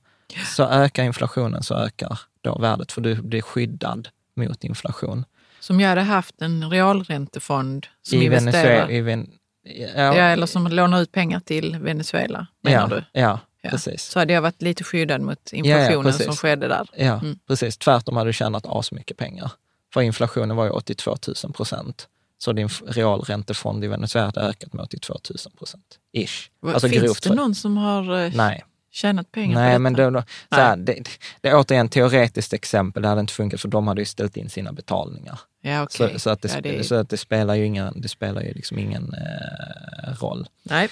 Så 0.56 0.62
ökar 0.64 1.04
inflationen 1.04 1.62
så 1.62 1.74
ökar 1.74 2.20
då 2.40 2.58
värdet, 2.58 2.92
för 2.92 3.00
du 3.00 3.22
blir 3.22 3.42
skyddad 3.42 4.08
mot 4.36 4.64
inflation. 4.64 5.24
Som 5.68 5.80
jag 5.80 5.88
hade 5.88 6.00
haft 6.00 6.42
en 6.42 6.70
realräntefond 6.70 7.86
som 8.02 8.18
I 8.18 8.24
investerar. 8.24 8.90
I 8.90 9.00
Ven 9.00 9.30
ja. 9.62 9.86
ja, 9.96 10.12
eller 10.14 10.46
som 10.46 10.66
lånar 10.66 11.00
ut 11.00 11.12
pengar 11.12 11.40
till 11.40 11.76
Venezuela, 11.78 12.46
menar 12.62 12.88
ja, 12.90 12.96
du? 12.96 13.20
Ja, 13.20 13.40
ja, 13.62 13.70
precis. 13.70 14.02
Så 14.02 14.18
hade 14.18 14.32
jag 14.32 14.42
varit 14.42 14.62
lite 14.62 14.84
skyddad 14.84 15.20
mot 15.20 15.52
inflationen 15.52 16.12
som 16.12 16.36
skedde 16.36 16.68
där. 16.68 16.88
Ja, 16.96 17.20
mm. 17.20 17.38
precis. 17.48 17.76
Tvärtom 17.76 18.16
hade 18.16 18.28
du 18.28 18.32
tjänat 18.32 18.66
asmycket 18.66 19.16
pengar. 19.16 19.50
För 19.94 20.00
inflationen 20.00 20.56
var 20.56 20.64
ju 20.64 20.70
82 20.70 21.16
000 21.44 21.52
procent. 21.52 22.08
Så 22.38 22.52
din 22.52 22.68
realräntefond 22.68 23.84
i 23.84 23.86
Venezuela 23.86 24.26
hade 24.26 24.40
ökat 24.40 24.72
med 24.72 24.82
82 24.82 25.14
000 25.30 25.38
procent. 25.58 25.98
Ish. 26.12 26.50
Alltså 26.66 26.88
Finns 26.88 27.20
det 27.20 27.34
någon 27.34 27.54
som 27.54 27.76
har 27.76 28.24
eh, 28.24 28.32
Nej 28.34 28.64
tjänat 28.90 29.32
pengar 29.32 29.60
Nej, 29.60 29.74
på 29.74 29.78
men 29.78 29.92
detta? 29.92 30.10
då, 30.10 30.22
så 30.48 30.60
här, 30.60 30.76
det, 30.76 31.04
det 31.40 31.48
är 31.48 31.56
återigen 31.56 31.88
teoretiskt 31.88 32.52
exempel, 32.52 33.02
det 33.02 33.08
hade 33.08 33.20
inte 33.20 33.32
funkat 33.32 33.60
för 33.60 33.68
de 33.68 33.88
hade 33.88 34.00
ju 34.00 34.04
ställt 34.04 34.36
in 34.36 34.50
sina 34.50 34.72
betalningar. 34.72 35.40
Ja, 35.60 35.82
okay. 35.82 36.12
så, 36.12 36.18
så, 36.18 36.30
att 36.30 36.42
det, 36.42 36.52
ja, 36.54 36.60
det... 36.60 36.84
så 36.84 36.94
att 36.94 37.08
det 37.08 37.16
spelar 37.16 37.54
ju 37.54 37.64
ingen, 37.64 38.00
det 38.00 38.08
spelar 38.08 38.42
ju 38.42 38.52
liksom 38.52 38.78
ingen 38.78 39.14
eh, 39.14 40.22
roll. 40.22 40.48
Nej 40.62 40.88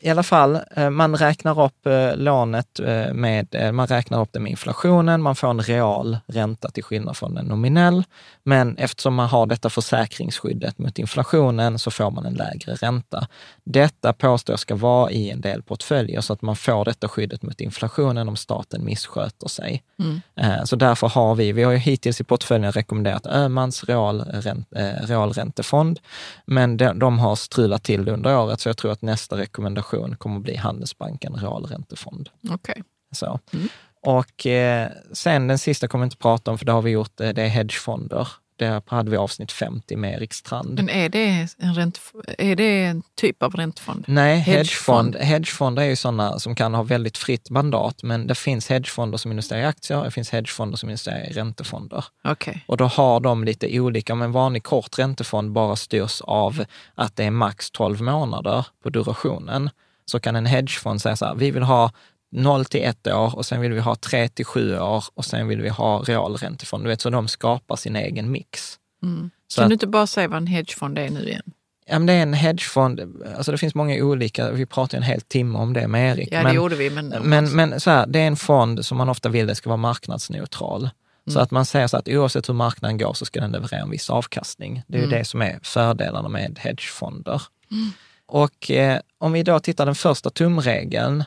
i 0.00 0.10
alla 0.10 0.22
fall, 0.22 0.58
eh, 0.76 0.90
man 0.90 1.16
räknar 1.16 1.64
upp 1.64 1.86
eh, 1.86 2.16
lånet 2.16 2.80
eh, 2.80 3.12
med, 3.12 3.74
man 3.74 3.86
räknar 3.86 4.20
upp 4.20 4.28
det 4.32 4.40
med 4.40 4.50
inflationen, 4.50 5.22
man 5.22 5.36
får 5.36 5.50
en 5.50 5.60
real 5.60 6.18
ränta 6.26 6.70
till 6.70 6.84
skillnad 6.84 7.16
från 7.16 7.36
en 7.36 7.46
nominell. 7.46 8.04
Men 8.42 8.76
eftersom 8.76 9.14
man 9.14 9.28
har 9.28 9.46
detta 9.46 9.70
försäkringsskyddet 9.70 10.78
mot 10.78 10.98
inflationen 10.98 11.78
så 11.78 11.90
får 11.90 12.10
man 12.10 12.26
en 12.26 12.34
lägre 12.34 12.74
ränta. 12.74 13.26
Detta 13.64 14.12
påstås 14.12 14.60
ska 14.60 14.74
vara 14.74 15.10
i 15.10 15.30
en 15.30 15.40
del 15.40 15.62
portföljer 15.62 16.20
så 16.20 16.32
att 16.32 16.42
man 16.42 16.56
får 16.56 16.84
detta 16.84 17.08
skyddet 17.08 17.42
mot 17.42 17.60
inflationen 17.60 18.28
om 18.28 18.36
staten 18.36 18.84
missköter 18.84 19.48
sig. 19.48 19.82
Mm. 19.98 20.20
Så 20.66 20.76
därför 20.76 21.08
har 21.08 21.34
vi, 21.34 21.52
vi 21.52 21.62
har 21.62 21.72
ju 21.72 21.78
hittills 21.78 22.20
i 22.20 22.24
portföljen 22.24 22.72
rekommenderat 22.72 23.26
Öhmans 23.26 23.84
realränt, 23.84 24.68
realräntefond, 25.00 26.00
men 26.44 26.76
de, 26.76 26.98
de 26.98 27.18
har 27.18 27.36
strulat 27.36 27.82
till 27.82 28.08
under 28.08 28.38
året, 28.38 28.60
så 28.60 28.68
jag 28.68 28.76
tror 28.76 28.92
att 28.92 29.02
nästa 29.02 29.36
rekommendation 29.36 29.85
emission 29.94 30.16
kommer 30.16 30.36
att 30.36 30.42
bli 30.42 30.56
Handelsbanken 30.56 31.34
realräntefond. 31.34 32.30
Okay. 32.50 32.82
Så. 33.12 33.40
Mm. 33.52 33.68
Och 34.02 34.46
eh, 34.46 34.90
sen 35.12 35.48
den 35.48 35.58
sista 35.58 35.88
kommer 35.88 36.02
vi 36.02 36.06
inte 36.06 36.16
prata 36.16 36.50
om, 36.50 36.58
för 36.58 36.66
det 36.66 36.72
har 36.72 36.82
vi 36.82 36.90
gjort, 36.90 37.20
eh, 37.20 37.28
det 37.28 37.42
är 37.42 37.48
hedgefonder. 37.48 38.28
Där 38.56 38.82
hade 38.86 39.10
vi 39.10 39.16
avsnitt 39.16 39.52
50 39.52 39.96
med 39.96 40.14
Erik 40.14 40.32
Strand. 40.32 40.74
Men 40.74 40.88
är 40.88 41.08
det 41.08 41.48
en, 41.58 41.74
rent, 41.74 42.00
är 42.38 42.56
det 42.56 42.84
en 42.84 43.02
typ 43.14 43.42
av 43.42 43.54
räntefond? 43.54 44.04
Nej, 44.08 44.38
hedgefond, 44.38 45.16
hedgefonder 45.16 45.82
är 45.82 45.86
ju 45.86 45.96
sådana 45.96 46.38
som 46.38 46.54
kan 46.54 46.74
ha 46.74 46.82
väldigt 46.82 47.18
fritt 47.18 47.50
mandat, 47.50 48.02
men 48.02 48.26
det 48.26 48.34
finns 48.34 48.68
hedgefonder 48.68 49.18
som 49.18 49.30
investerar 49.30 49.60
i 49.60 49.64
aktier, 49.64 50.04
det 50.04 50.10
finns 50.10 50.30
hedgefonder 50.30 50.76
som 50.76 50.88
investerar 50.88 51.30
i 51.30 51.32
räntefonder. 51.32 52.04
Okay. 52.24 52.54
Och 52.66 52.76
då 52.76 52.84
har 52.84 53.20
de 53.20 53.44
lite 53.44 53.80
olika, 53.80 54.14
men 54.14 54.26
en 54.26 54.32
vanlig 54.32 54.62
kort 54.62 54.98
räntefond 54.98 55.52
bara 55.52 55.76
styrs 55.76 56.20
av 56.20 56.64
att 56.94 57.16
det 57.16 57.24
är 57.24 57.30
max 57.30 57.70
12 57.70 58.02
månader 58.02 58.66
på 58.82 58.90
durationen 58.90 59.70
så 60.04 60.20
kan 60.20 60.36
en 60.36 60.46
hedgefond 60.46 61.02
säga 61.02 61.16
så 61.16 61.24
här, 61.24 61.34
vi 61.34 61.50
vill 61.50 61.62
ha 61.62 61.90
0 62.32 62.64
till 62.64 62.84
1 62.84 63.06
år 63.06 63.36
och 63.36 63.46
sen 63.46 63.60
vill 63.60 63.72
vi 63.72 63.80
ha 63.80 63.94
3 63.94 64.28
till 64.28 64.44
7 64.44 64.78
år 64.78 65.04
och 65.14 65.24
sen 65.24 65.48
vill 65.48 65.62
vi 65.62 65.68
ha 65.68 65.98
realräntefond. 65.98 66.84
Du 66.84 66.88
vet, 66.88 67.00
så 67.00 67.10
de 67.10 67.28
skapar 67.28 67.76
sin 67.76 67.96
egen 67.96 68.30
mix. 68.30 68.78
Mm. 69.02 69.30
kan 69.56 69.64
att, 69.64 69.70
du 69.70 69.72
inte 69.72 69.86
bara 69.86 70.06
säga 70.06 70.28
vad 70.28 70.36
en 70.36 70.46
hedgefond 70.46 70.98
är 70.98 71.10
nu 71.10 71.28
igen? 71.28 71.52
Ja, 71.88 71.98
men 71.98 72.06
det 72.06 72.12
är 72.12 72.22
en 72.22 72.34
hedgefond, 72.34 73.00
alltså 73.36 73.52
det 73.52 73.58
finns 73.58 73.74
många 73.74 74.04
olika, 74.04 74.50
vi 74.50 74.66
pratade 74.66 74.96
en 74.96 75.02
hel 75.02 75.20
timme 75.20 75.58
om 75.58 75.72
det 75.72 75.88
med 75.88 76.16
Erik. 76.16 76.28
Ja, 76.32 76.42
det 76.42 76.54
gjorde 76.54 76.76
vi. 76.76 76.90
Men, 76.90 77.08
men, 77.08 77.56
men 77.56 77.80
så 77.80 77.90
här, 77.90 78.06
det 78.06 78.18
är 78.18 78.26
en 78.26 78.36
fond 78.36 78.86
som 78.86 78.98
man 78.98 79.08
ofta 79.08 79.28
vill 79.28 79.46
det 79.46 79.54
ska 79.54 79.70
vara 79.70 79.76
marknadsneutral. 79.76 80.80
Mm. 80.80 81.34
Så 81.34 81.40
att 81.40 81.50
man 81.50 81.66
säger 81.66 81.86
så 81.86 81.96
att 81.96 82.08
oavsett 82.08 82.48
hur 82.48 82.54
marknaden 82.54 82.98
går 82.98 83.14
så 83.14 83.24
ska 83.24 83.40
den 83.40 83.52
leverera 83.52 83.80
en 83.80 83.90
viss 83.90 84.10
avkastning. 84.10 84.82
Det 84.86 84.98
är 84.98 85.02
mm. 85.02 85.10
ju 85.10 85.18
det 85.18 85.24
som 85.24 85.42
är 85.42 85.58
fördelarna 85.62 86.28
med 86.28 86.58
hedgefonder. 86.58 87.42
Mm. 87.70 87.90
Och 88.26 88.70
eh, 88.70 89.00
om 89.18 89.32
vi 89.32 89.42
då 89.42 89.60
tittar 89.60 89.86
den 89.86 89.94
första 89.94 90.30
tumregeln, 90.30 91.24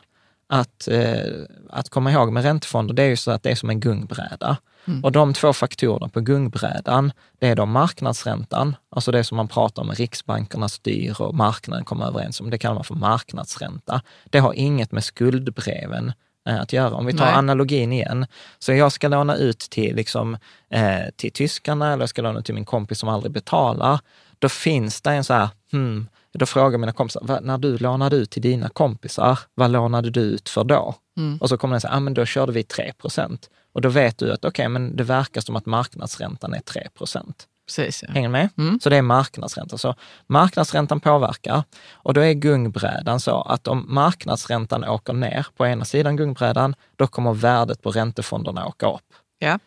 att, 0.52 0.88
eh, 0.88 1.22
att 1.70 1.88
komma 1.88 2.12
ihåg 2.12 2.32
med 2.32 2.42
räntefonder, 2.42 2.94
det 2.94 3.02
är 3.02 3.08
ju 3.08 3.16
så 3.16 3.30
att 3.30 3.42
det 3.42 3.50
är 3.50 3.54
som 3.54 3.70
en 3.70 3.80
gungbräda. 3.80 4.56
Mm. 4.86 5.04
Och 5.04 5.12
de 5.12 5.34
två 5.34 5.52
faktorerna 5.52 6.08
på 6.08 6.20
gungbrädan, 6.20 7.12
det 7.38 7.46
är 7.46 7.56
då 7.56 7.66
marknadsräntan, 7.66 8.76
alltså 8.90 9.12
det 9.12 9.24
som 9.24 9.36
man 9.36 9.48
pratar 9.48 9.82
om, 9.82 9.90
riksbankerna 9.90 10.68
styr 10.68 11.22
och 11.22 11.34
marknaden 11.34 11.84
kommer 11.84 12.06
överens 12.06 12.40
om, 12.40 12.50
det 12.50 12.58
kallar 12.58 12.74
man 12.74 12.84
för 12.84 12.94
marknadsränta. 12.94 14.02
Det 14.24 14.38
har 14.38 14.52
inget 14.52 14.92
med 14.92 15.04
skuldbreven 15.04 16.12
eh, 16.48 16.60
att 16.60 16.72
göra. 16.72 16.94
Om 16.94 17.06
vi 17.06 17.12
tar 17.12 17.24
Nej. 17.24 17.34
analogin 17.34 17.92
igen, 17.92 18.26
så 18.58 18.72
jag 18.72 18.92
ska 18.92 19.08
låna 19.08 19.36
ut 19.36 19.58
till, 19.58 19.96
liksom, 19.96 20.36
eh, 20.70 21.10
till 21.16 21.32
tyskarna 21.32 21.92
eller 21.92 22.02
jag 22.02 22.08
ska 22.08 22.22
låna 22.22 22.38
ut 22.38 22.44
till 22.44 22.54
min 22.54 22.64
kompis 22.64 22.98
som 22.98 23.08
aldrig 23.08 23.32
betalar, 23.32 24.00
då 24.38 24.48
finns 24.48 25.02
det 25.02 25.10
en 25.10 25.24
så 25.24 25.34
här, 25.34 25.48
hmm, 25.72 26.08
då 26.38 26.46
frågar 26.46 26.78
mina 26.78 26.92
kompisar, 26.92 27.40
när 27.42 27.58
du 27.58 27.78
lånade 27.78 28.16
ut 28.16 28.30
till 28.30 28.42
dina 28.42 28.68
kompisar, 28.68 29.38
vad 29.54 29.70
lånade 29.70 30.10
du 30.10 30.20
ut 30.20 30.48
för 30.48 30.64
då? 30.64 30.94
Mm. 31.16 31.38
Och 31.38 31.48
så 31.48 31.56
kommer 31.56 31.74
den 31.74 31.80
säga, 31.80 31.92
ah, 31.92 32.00
men 32.00 32.14
då 32.14 32.24
körde 32.24 32.52
vi 32.52 32.62
3 32.62 32.92
procent. 32.92 33.50
Och 33.72 33.80
då 33.80 33.88
vet 33.88 34.18
du 34.18 34.32
att 34.32 34.44
okej, 34.44 34.48
okay, 34.48 34.68
men 34.68 34.96
det 34.96 35.04
verkar 35.04 35.40
som 35.40 35.56
att 35.56 35.66
marknadsräntan 35.66 36.54
är 36.54 36.60
3 36.60 36.88
procent. 36.98 37.46
Precis, 37.66 38.02
ja. 38.02 38.12
Hänger 38.12 38.28
med? 38.28 38.48
Mm. 38.58 38.80
Så 38.80 38.90
det 38.90 38.96
är 38.96 39.02
marknadsräntan. 39.02 39.78
Så 39.78 39.94
marknadsräntan 40.26 41.00
påverkar 41.00 41.62
och 41.92 42.14
då 42.14 42.20
är 42.20 42.32
gungbrädan 42.32 43.20
så 43.20 43.40
att 43.40 43.68
om 43.68 43.86
marknadsräntan 43.88 44.84
åker 44.84 45.12
ner 45.12 45.46
på 45.56 45.66
ena 45.66 45.84
sidan 45.84 46.16
gungbrädan, 46.16 46.74
då 46.96 47.06
kommer 47.06 47.32
värdet 47.32 47.82
på 47.82 47.90
räntefonderna 47.90 48.66
åka 48.66 48.92
upp. 48.92 49.14
Ja. 49.38 49.58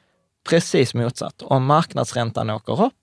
Precis 0.49 0.93
motsatt. 0.93 1.41
Om 1.41 1.65
marknadsräntan 1.65 2.49
åker 2.49 2.81
upp, 2.81 2.93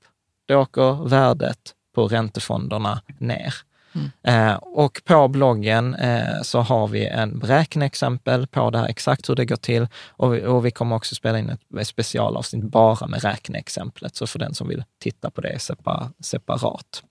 då 0.48 0.56
åker 0.56 1.08
värdet 1.08 1.74
på 2.00 2.08
räntefonderna 2.08 3.00
ner. 3.18 3.54
Mm. 3.92 4.10
Eh, 4.22 4.54
och 4.54 5.02
på 5.04 5.28
bloggen 5.28 5.94
eh, 5.94 6.42
så 6.42 6.60
har 6.60 6.88
vi 6.88 7.06
en 7.06 7.38
beräkneexempel 7.38 8.46
på 8.46 8.70
det 8.70 8.78
här, 8.78 8.86
exakt 8.86 9.28
hur 9.28 9.34
det 9.34 9.44
går 9.44 9.56
till. 9.56 9.86
Och 10.08 10.34
vi, 10.34 10.46
och 10.46 10.66
vi 10.66 10.70
kommer 10.70 10.96
också 10.96 11.14
spela 11.14 11.38
in 11.38 11.50
ett 11.80 11.86
specialavsnitt 11.86 12.64
bara 12.64 13.06
med 13.06 13.22
räkneexemplet, 13.22 14.16
så 14.16 14.26
för 14.26 14.38
den 14.38 14.54
som 14.54 14.68
vill 14.68 14.84
titta 14.98 15.30
på 15.30 15.40
det 15.40 15.58
separ, 15.58 16.08
separat. 16.20 17.02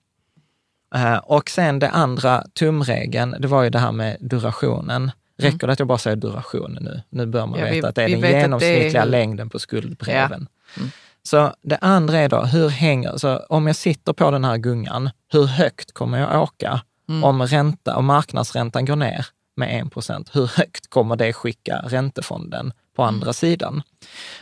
Eh, 0.94 1.16
och 1.16 1.50
sen 1.50 1.78
det 1.78 1.90
andra 1.90 2.44
tumregeln, 2.54 3.36
det 3.38 3.48
var 3.48 3.62
ju 3.62 3.70
det 3.70 3.78
här 3.78 3.92
med 3.92 4.16
durationen. 4.20 5.10
Räcker 5.38 5.64
mm. 5.64 5.66
det 5.66 5.72
att 5.72 5.78
jag 5.78 5.88
bara 5.88 5.98
säger 5.98 6.16
duration 6.16 6.78
nu? 6.80 7.02
Nu 7.10 7.26
bör 7.26 7.46
man 7.46 7.58
ja, 7.58 7.64
veta 7.64 7.74
vi, 7.74 7.88
att 7.88 7.94
det 7.94 8.02
är 8.02 8.08
den 8.08 8.40
genomsnittliga 8.40 9.02
är... 9.02 9.06
längden 9.06 9.50
på 9.50 9.58
skuldbreven. 9.58 10.48
Ja. 10.74 10.80
Mm. 10.80 10.90
Så 11.22 11.54
det 11.62 11.76
andra 11.76 12.18
är 12.18 12.28
då, 12.28 12.42
hur 12.42 12.68
hänger, 12.68 13.16
så 13.16 13.38
om 13.48 13.66
jag 13.66 13.76
sitter 13.76 14.12
på 14.12 14.30
den 14.30 14.44
här 14.44 14.56
gungan, 14.56 15.10
hur 15.32 15.46
högt 15.46 15.92
kommer 15.92 16.18
jag 16.18 16.42
åka? 16.42 16.80
Mm. 17.08 17.24
Om 17.24 17.42
ränta 17.42 17.96
och 17.96 18.04
marknadsräntan 18.04 18.84
går 18.84 18.96
ner 18.96 19.26
med 19.56 19.82
1 19.82 19.92
procent, 19.92 20.30
hur 20.32 20.46
högt 20.46 20.90
kommer 20.90 21.16
det 21.16 21.32
skicka 21.32 21.82
räntefonden 21.84 22.72
på 22.96 23.02
andra 23.02 23.24
mm. 23.24 23.34
sidan? 23.34 23.82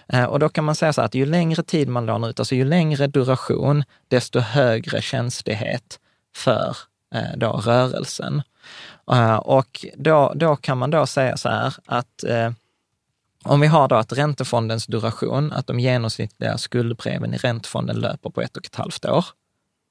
Eh, 0.08 0.24
och 0.24 0.38
då 0.38 0.48
kan 0.48 0.64
man 0.64 0.74
säga 0.74 0.92
så 0.92 1.02
att 1.02 1.14
ju 1.14 1.26
längre 1.26 1.62
tid 1.62 1.88
man 1.88 2.06
lånar 2.06 2.28
ut, 2.28 2.38
alltså 2.38 2.54
ju 2.54 2.64
längre 2.64 3.06
duration, 3.06 3.84
desto 4.08 4.40
högre 4.40 5.02
känslighet 5.02 5.98
för 6.36 6.76
eh, 7.14 7.36
då 7.36 7.52
rörelsen. 7.52 8.42
Eh, 9.12 9.36
och 9.36 9.86
då, 9.96 10.32
då 10.34 10.56
kan 10.56 10.78
man 10.78 10.90
då 10.90 11.06
säga 11.06 11.36
så 11.36 11.48
här 11.48 11.74
att 11.86 12.24
om 13.44 13.60
vi 13.60 13.66
har 13.66 13.88
då 13.88 13.96
att 13.96 14.12
räntefondens 14.12 14.86
duration, 14.86 15.52
att 15.52 15.66
de 15.66 15.80
genomsnittliga 15.80 16.58
skuldbreven 16.58 17.34
i 17.34 17.36
räntefonden 17.36 17.96
löper 18.00 18.30
på 18.30 18.42
ett 18.42 18.56
och 18.56 18.66
ett 18.66 18.76
halvt 18.76 19.04
år. 19.04 19.24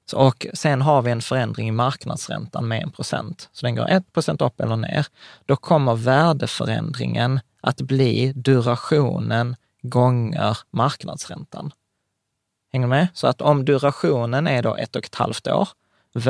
Så, 0.09 0.17
och 0.17 0.47
sen 0.53 0.81
har 0.81 1.01
vi 1.01 1.11
en 1.11 1.21
förändring 1.21 1.67
i 1.67 1.71
marknadsräntan 1.71 2.67
med 2.67 2.83
en 2.83 2.91
procent. 2.91 3.49
Så 3.53 3.65
den 3.65 3.75
går 3.75 3.89
ett 3.89 4.13
procent 4.13 4.41
upp 4.41 4.61
eller 4.61 4.75
ner. 4.75 5.07
Då 5.45 5.55
kommer 5.55 5.95
värdeförändringen 5.95 7.39
att 7.61 7.81
bli 7.81 8.33
durationen 8.35 9.55
gånger 9.81 10.57
marknadsräntan. 10.71 11.71
Hänger 12.73 12.87
med? 12.87 13.07
Så 13.13 13.27
att 13.27 13.41
om 13.41 13.65
durationen 13.65 14.47
är 14.47 14.63
då 14.63 14.75
ett 14.75 14.95
och 14.95 15.05
ett 15.05 15.15
halvt 15.15 15.47
år, 15.47 15.69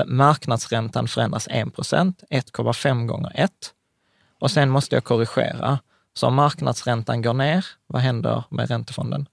marknadsräntan 0.05 1.07
förändras 1.07 1.47
1 1.51 1.76
procent, 1.76 2.24
1,5 2.30 3.05
gånger 3.05 3.32
1. 3.36 3.51
Och 4.39 4.51
sen 4.51 4.70
måste 4.70 4.95
jag 4.95 5.03
korrigera. 5.03 5.80
Så 6.18 6.28
om 6.28 6.36
marknadsräntan 6.36 7.22
går 7.22 7.34
ner, 7.34 7.65
vad 7.88 8.01
händer 8.01 8.43
med 8.49 8.70
räntefonden? 8.70 9.28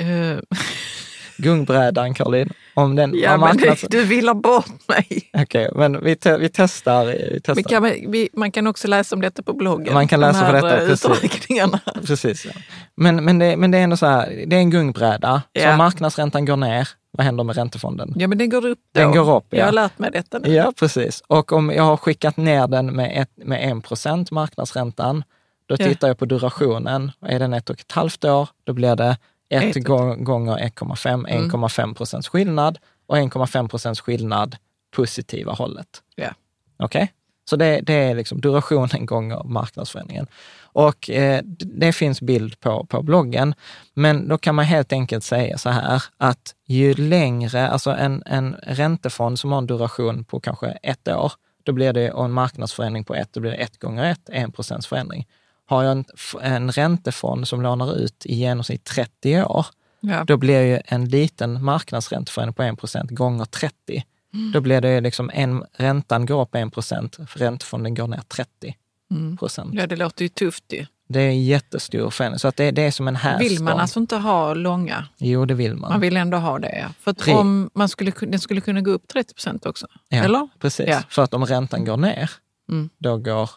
Uh... 0.00 0.40
Gungbrädan, 1.38 2.14
Caroline. 2.14 2.50
Om 2.74 2.96
den, 2.96 3.14
ja, 3.18 3.36
marknads... 3.36 3.82
men 3.82 3.90
du 3.90 4.04
vill 4.04 4.28
ha 4.28 4.34
bort 4.34 4.88
mig. 4.88 5.30
Okej, 5.32 5.42
okay, 5.42 5.68
men 5.74 6.04
vi, 6.04 6.16
te 6.16 6.36
vi, 6.36 6.48
testar, 6.48 7.06
vi 7.06 7.40
testar. 7.44 7.62
Kan 7.62 7.82
man, 7.82 7.90
vi, 7.90 8.28
man, 8.32 8.52
kan 8.52 8.66
också 8.66 8.88
läsa 8.88 9.16
om 9.16 9.20
detta 9.20 9.42
på 9.42 9.52
bloggen. 9.52 9.94
Man 9.94 10.08
kan 10.08 10.20
läsa 10.20 10.52
de 10.52 10.60
på 10.60 10.66
detta, 10.66 10.86
precis. 10.86 12.06
precis 12.06 12.44
ja. 12.44 12.52
men, 12.94 13.24
men, 13.24 13.38
det, 13.38 13.56
men 13.56 13.70
det 13.70 13.78
är 13.78 13.82
ändå 13.82 13.96
så 13.96 14.06
här, 14.06 14.44
det 14.46 14.56
är 14.56 14.60
en 14.60 14.70
gungbräda. 14.70 15.42
Ja. 15.52 15.62
Så 15.62 15.70
om 15.70 15.78
marknadsräntan 15.78 16.44
går 16.44 16.56
ner, 16.56 16.88
vad 17.10 17.24
händer 17.24 17.44
med 17.44 17.56
räntefonden? 17.56 18.14
Ja, 18.16 18.28
men 18.28 18.38
den 18.38 18.50
går 18.50 18.66
upp 18.66 18.78
då. 18.92 19.00
Den 19.00 19.12
går 19.12 19.36
upp, 19.36 19.46
ja. 19.50 19.58
Jag 19.58 19.64
har 19.64 19.72
lärt 19.72 19.98
mig 19.98 20.10
detta 20.10 20.38
nu. 20.38 20.54
Ja, 20.54 20.72
precis. 20.76 21.22
Och 21.26 21.52
om 21.52 21.70
jag 21.70 21.82
har 21.82 21.96
skickat 21.96 22.36
ner 22.36 22.66
den 22.66 22.86
med, 22.86 23.22
ett, 23.22 23.46
med 23.46 23.78
1 23.78 23.84
procent, 23.84 24.30
marknadsräntan, 24.30 25.24
då 25.66 25.76
tittar 25.76 26.08
jag 26.08 26.18
på 26.18 26.24
durationen. 26.24 27.12
Är 27.20 27.38
den 27.38 27.52
ett 27.52 27.70
och 27.70 27.80
ett 27.80 27.92
halvt 27.92 28.24
år, 28.24 28.48
då 28.64 28.72
blir 28.72 28.96
det 28.96 29.18
1 29.48 29.84
gånger 29.84 30.56
1,5, 30.56 31.26
1,5 31.26 31.80
mm. 31.82 31.94
procents 31.94 32.28
skillnad 32.28 32.78
och 33.06 33.16
1,5 33.16 33.68
procents 33.68 34.00
skillnad 34.00 34.56
positiva 34.90 35.52
hållet. 35.52 36.02
Yeah. 36.16 36.34
Okej? 36.76 37.02
Okay? 37.02 37.08
Så 37.50 37.56
det, 37.56 37.80
det, 37.80 37.94
är 37.94 38.14
liksom 38.14 38.40
durationen 38.40 39.06
gånger 39.06 39.44
marknadsförändringen. 39.44 40.26
Och 40.60 41.10
eh, 41.10 41.40
det 41.58 41.92
finns 41.92 42.20
bild 42.20 42.60
på, 42.60 42.86
på 42.86 43.02
bloggen. 43.02 43.54
Men 43.94 44.28
då 44.28 44.38
kan 44.38 44.54
man 44.54 44.64
helt 44.64 44.92
enkelt 44.92 45.24
säga 45.24 45.58
så 45.58 45.70
här 45.70 46.02
att 46.16 46.54
ju 46.66 46.94
längre, 46.94 47.68
alltså 47.68 47.90
en, 47.90 48.22
en 48.26 48.54
räntefond 48.62 49.38
som 49.38 49.52
har 49.52 49.58
en 49.58 49.66
duration 49.66 50.24
på 50.24 50.40
kanske 50.40 50.66
ett 50.66 51.08
år, 51.08 51.32
då 51.62 51.72
blir 51.72 51.92
det, 51.92 52.12
och 52.12 52.24
en 52.24 52.32
marknadsförändring 52.32 53.04
på 53.04 53.14
ett, 53.14 53.32
då 53.32 53.40
blir 53.40 53.50
det 53.50 53.56
ett 53.56 53.78
gånger 53.78 54.04
ett, 54.04 54.28
en 54.28 54.52
procents 54.52 54.86
förändring. 54.86 55.26
Har 55.66 55.82
jag 55.82 55.92
en, 55.92 56.04
en 56.42 56.70
räntefond 56.70 57.48
som 57.48 57.62
lånar 57.62 57.96
ut 57.98 58.26
i 58.26 58.34
genomsnitt 58.34 58.84
30 58.84 59.42
år, 59.42 59.66
ja. 60.00 60.24
då 60.24 60.36
blir 60.36 60.62
ju 60.62 60.80
en 60.84 61.04
liten 61.04 61.64
marknadsränteförändring 61.64 62.54
på 62.54 62.62
1 62.62 62.78
procent 62.78 63.10
gånger 63.10 63.44
30. 63.44 64.04
Mm. 64.34 64.52
Då 64.52 64.60
blir 64.60 64.80
det 64.80 65.00
liksom 65.00 65.30
en, 65.34 65.64
räntan 65.72 66.26
går 66.26 66.42
upp 66.42 66.54
1 66.54 66.72
procent, 66.72 67.16
räntefonden 67.34 67.94
går 67.94 68.08
ner 68.08 68.22
30 68.28 68.76
mm. 69.10 69.36
procent. 69.36 69.74
Ja, 69.74 69.86
det 69.86 69.96
låter 69.96 70.22
ju 70.22 70.28
tufft 70.28 70.64
ju. 70.72 70.86
Det 71.08 71.20
är 71.20 71.28
en 71.28 71.44
jättestor 71.44 72.10
förändring. 72.10 72.38
Så 72.38 72.48
att 72.48 72.56
det, 72.56 72.70
det 72.70 72.82
är 72.82 72.90
som 72.90 73.08
en 73.08 73.16
hävstång. 73.16 73.48
Vill 73.48 73.62
man 73.62 73.80
alltså 73.80 74.00
inte 74.00 74.16
ha 74.16 74.54
långa? 74.54 75.08
Jo, 75.18 75.44
det 75.44 75.54
vill 75.54 75.74
man. 75.74 75.90
Man 75.90 76.00
vill 76.00 76.16
ändå 76.16 76.36
ha 76.36 76.58
det, 76.58 76.78
ja. 76.78 76.88
För 77.00 77.10
att 77.10 77.28
om 77.28 77.70
man 77.74 77.88
skulle, 77.88 78.12
den 78.20 78.40
skulle 78.40 78.60
kunna 78.60 78.80
gå 78.80 78.90
upp 78.90 79.08
30 79.08 79.34
procent 79.34 79.66
också? 79.66 79.86
Ja, 80.08 80.24
eller? 80.24 80.48
precis. 80.60 80.86
Ja. 80.88 81.02
För 81.08 81.22
att 81.22 81.34
om 81.34 81.46
räntan 81.46 81.84
går 81.84 81.96
ner, 81.96 82.30
mm. 82.68 82.90
då 82.98 83.16
går 83.16 83.50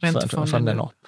räntefonden 0.00 0.80
upp. 0.80 1.01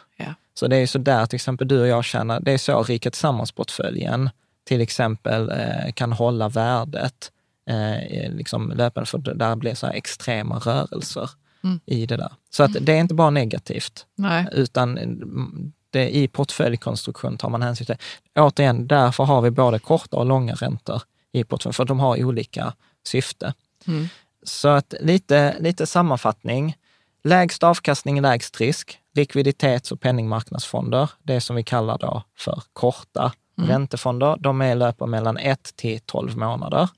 Så 0.54 0.66
det 0.66 0.76
är 0.76 0.86
så 0.86 0.98
där 0.98 1.26
till 1.26 1.36
exempel 1.36 1.68
du 1.68 1.80
och 1.80 1.86
jag 1.86 2.04
känner, 2.04 2.40
det 2.40 2.52
är 2.52 2.58
så 2.58 2.82
Rika 2.82 3.10
Tillsammans-portföljen 3.10 4.30
till 4.64 4.80
exempel 4.80 5.50
eh, 5.50 5.92
kan 5.94 6.12
hålla 6.12 6.48
värdet 6.48 7.32
eh, 7.70 8.32
liksom 8.32 8.72
löpande, 8.76 9.06
för 9.06 9.18
där 9.18 9.56
blir 9.56 9.74
så 9.74 9.86
extrema 9.86 10.58
rörelser 10.58 11.30
mm. 11.64 11.80
i 11.86 12.06
det 12.06 12.16
där. 12.16 12.32
Så 12.50 12.62
att 12.62 12.76
det 12.80 12.92
är 12.92 13.00
inte 13.00 13.14
bara 13.14 13.30
negativt, 13.30 14.06
Nej. 14.16 14.46
utan 14.52 14.98
det, 15.90 16.16
i 16.16 16.28
portföljkonstruktion 16.28 17.36
tar 17.36 17.48
man 17.48 17.62
hänsyn 17.62 17.86
till. 17.86 17.96
Återigen, 18.34 18.86
därför 18.86 19.24
har 19.24 19.40
vi 19.42 19.50
både 19.50 19.78
korta 19.78 20.16
och 20.16 20.26
långa 20.26 20.54
räntor 20.54 21.02
i 21.32 21.44
portföljen, 21.44 21.74
för 21.74 21.84
de 21.84 22.00
har 22.00 22.24
olika 22.24 22.74
syfte. 23.06 23.54
Mm. 23.86 24.08
Så 24.42 24.68
att 24.68 24.94
lite, 25.00 25.56
lite 25.60 25.86
sammanfattning. 25.86 26.76
Lägst 27.24 27.62
avkastning, 27.62 28.20
lägst 28.20 28.60
risk 28.60 28.98
likviditets 29.14 29.92
och 29.92 30.00
penningmarknadsfonder, 30.00 31.10
det 31.22 31.40
som 31.40 31.56
vi 31.56 31.62
kallar 31.62 31.98
då 31.98 32.22
för 32.36 32.62
korta 32.72 33.32
mm. 33.58 33.70
räntefonder, 33.70 34.36
de 34.40 34.60
är 34.60 34.74
löper 34.74 35.06
mellan 35.06 35.36
1 35.36 35.76
till 35.76 36.00
12 36.00 36.36
månader. 36.36 36.88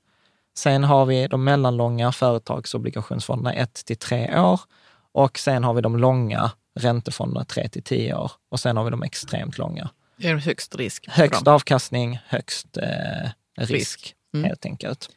Sen 0.57 0.83
har 0.83 1.05
vi 1.05 1.27
de 1.27 1.43
mellanlånga 1.43 2.11
företagsobligationsfonderna 2.11 3.53
1 3.53 3.73
till 3.73 3.97
3 3.97 4.39
år 4.39 4.59
och 5.11 5.39
sen 5.39 5.63
har 5.63 5.73
vi 5.73 5.81
de 5.81 5.97
långa 5.97 6.51
räntefonderna 6.79 7.45
3 7.45 7.69
till 7.69 7.83
10 7.83 8.15
år 8.15 8.31
och 8.49 8.59
sen 8.59 8.77
har 8.77 8.83
vi 8.83 8.91
de 8.91 9.03
extremt 9.03 9.57
långa. 9.57 9.89
Det 10.17 10.27
är 10.27 10.35
högst 10.35 10.75
risk. 10.75 11.07
Högst 11.09 11.47
avkastning, 11.47 12.19
högst 12.25 12.77
eh, 12.77 13.29
risk, 13.57 13.71
risk. 13.71 14.15
Mm. 14.33 14.45
helt 14.45 14.65
enkelt. 14.65 15.09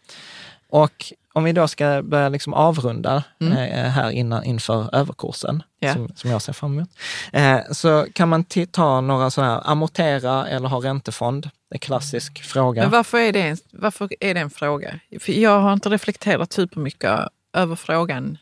Och 0.69 1.13
om 1.33 1.45
vi 1.45 1.53
då 1.53 1.69
ska 1.69 2.03
börja 2.03 2.29
liksom 2.29 2.55
avrunda 2.55 3.23
mm. 3.41 3.53
eh, 3.57 3.91
här 3.91 4.11
innan, 4.11 4.45
inför 4.45 4.95
överkursen, 4.95 5.63
yeah. 5.81 5.97
som, 5.97 6.09
som, 6.15 6.31
jag 6.31 6.43
ser 6.43 6.53
fram 6.53 6.79
emot, 6.79 6.89
eh, 7.33 7.59
så 7.73 8.07
kan 8.13 8.29
man 8.29 8.45
ta 8.71 9.01
några 9.01 9.31
sådana 9.31 9.55
här, 9.55 9.63
amortera 9.65 10.49
eller 10.49 10.69
ha 10.69 10.79
räntefond. 10.79 11.43
Det 11.43 11.75
är 11.75 11.77
en 11.77 11.79
klassisk 11.79 12.43
fråga. 12.43 12.83
Men 12.83 12.91
varför 12.91 13.19
är 13.19 13.33
det 13.33 13.43
en, 13.43 13.57
varför 13.73 14.09
är 14.21 14.35
det 14.35 14.41
en 14.41 14.51
fråga? 14.51 15.01
För 15.21 15.33
jag 15.33 15.61
har 15.61 15.73
inte 15.73 15.89
reflekterat 15.89 16.53
supermycket 16.53 17.21
över 17.53 17.77
frågan 17.77 18.39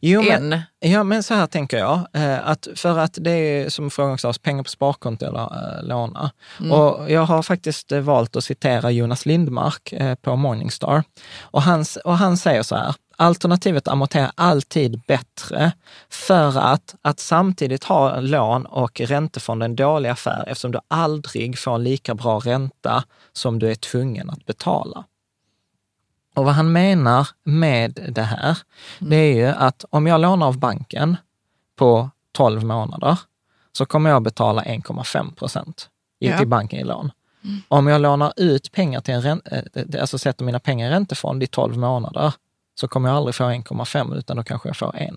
Jo, 0.00 0.22
men, 0.22 0.60
ja, 0.80 1.02
men 1.02 1.22
så 1.22 1.34
här 1.34 1.46
tänker 1.46 1.78
jag. 1.78 2.06
Eh, 2.12 2.48
att 2.48 2.68
för 2.74 2.98
att 2.98 3.18
det 3.20 3.30
är 3.30 3.68
som 3.68 3.90
frågan 3.90 4.18
sa, 4.18 4.32
pengar 4.42 4.62
på 4.62 4.70
sparkonto 4.70 5.26
eller 5.26 5.40
äh, 5.40 5.88
låna. 5.88 6.30
Mm. 6.60 6.72
Och 6.72 7.10
jag 7.10 7.22
har 7.22 7.42
faktiskt 7.42 7.92
eh, 7.92 8.00
valt 8.00 8.36
att 8.36 8.44
citera 8.44 8.90
Jonas 8.90 9.26
Lindmark 9.26 9.94
på 10.22 10.36
Morningstar. 10.36 11.04
Och 11.40 11.62
han, 11.62 11.84
och 12.04 12.18
han 12.18 12.36
säger 12.36 12.62
så 12.62 12.76
här, 12.76 12.94
alternativet 13.16 13.88
amortera 13.88 14.32
alltid 14.34 15.00
bättre 15.06 15.72
för 16.10 16.58
att, 16.58 16.94
att 17.02 17.20
samtidigt 17.20 17.84
ha 17.84 18.20
lån 18.20 18.66
och 18.66 19.00
räntefond 19.00 19.62
en 19.62 19.76
dålig 19.76 20.08
affär 20.08 20.44
eftersom 20.46 20.72
du 20.72 20.78
aldrig 20.88 21.58
får 21.58 21.78
lika 21.78 22.14
bra 22.14 22.38
ränta 22.38 23.04
som 23.32 23.58
du 23.58 23.70
är 23.70 23.74
tvungen 23.74 24.30
att 24.30 24.46
betala. 24.46 25.04
Och 26.36 26.44
vad 26.44 26.54
han 26.54 26.72
menar 26.72 27.28
med 27.44 28.10
det 28.12 28.22
här, 28.22 28.58
mm. 28.98 29.10
det 29.10 29.16
är 29.16 29.34
ju 29.34 29.46
att 29.46 29.84
om 29.90 30.06
jag 30.06 30.20
lånar 30.20 30.46
av 30.46 30.58
banken 30.58 31.16
på 31.76 32.10
12 32.32 32.64
månader 32.64 33.18
så 33.72 33.86
kommer 33.86 34.10
jag 34.10 34.22
betala 34.22 34.62
1,5 34.62 35.34
procent 35.34 35.88
ja. 36.18 36.38
till 36.38 36.48
banken 36.48 36.80
i 36.80 36.84
lån. 36.84 37.10
Mm. 37.44 37.62
Om 37.68 37.86
jag 37.86 38.00
lånar 38.00 38.32
ut 38.36 38.72
pengar 38.72 39.00
till 39.00 39.14
en 39.14 39.22
ränta, 39.22 39.56
eh, 39.56 40.00
alltså 40.00 40.18
sätter 40.18 40.44
mina 40.44 40.58
pengar 40.58 40.90
i 40.90 40.90
räntefond 40.90 41.42
i 41.42 41.46
12 41.46 41.76
månader, 41.76 42.34
så 42.74 42.88
kommer 42.88 43.08
jag 43.08 43.16
aldrig 43.16 43.34
få 43.34 43.44
1,5 43.44 44.16
utan 44.16 44.36
då 44.36 44.42
kanske 44.42 44.68
jag 44.68 44.76
får 44.76 44.96
1. 44.96 45.14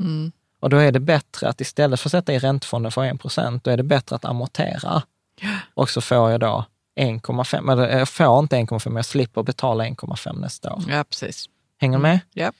Mm. 0.00 0.32
Och 0.60 0.70
då 0.70 0.76
är 0.76 0.92
det 0.92 1.00
bättre 1.00 1.48
att 1.48 1.60
istället 1.60 2.00
för 2.00 2.08
att 2.08 2.12
sätta 2.12 2.32
i 2.32 2.38
räntefonden 2.38 2.92
för 2.92 3.04
1 3.04 3.20
procent, 3.20 3.64
då 3.64 3.70
är 3.70 3.76
det 3.76 3.82
bättre 3.82 4.16
att 4.16 4.24
amortera. 4.24 5.02
Ja. 5.40 5.56
Och 5.74 5.90
så 5.90 6.00
får 6.00 6.30
jag 6.30 6.40
då 6.40 6.64
1,5, 6.96 7.72
eller 7.72 7.98
jag 7.98 8.08
får 8.08 8.38
inte 8.38 8.56
1,5, 8.56 8.88
men 8.88 8.96
jag 8.96 9.04
slipper 9.04 9.42
betala 9.42 9.84
1,5 9.84 10.40
nästa 10.40 10.72
år. 10.72 10.82
Ja, 10.88 11.04
precis. 11.04 11.46
Hänger 11.80 11.98
med? 11.98 12.10
Mm. 12.10 12.20
Ja. 12.32 12.52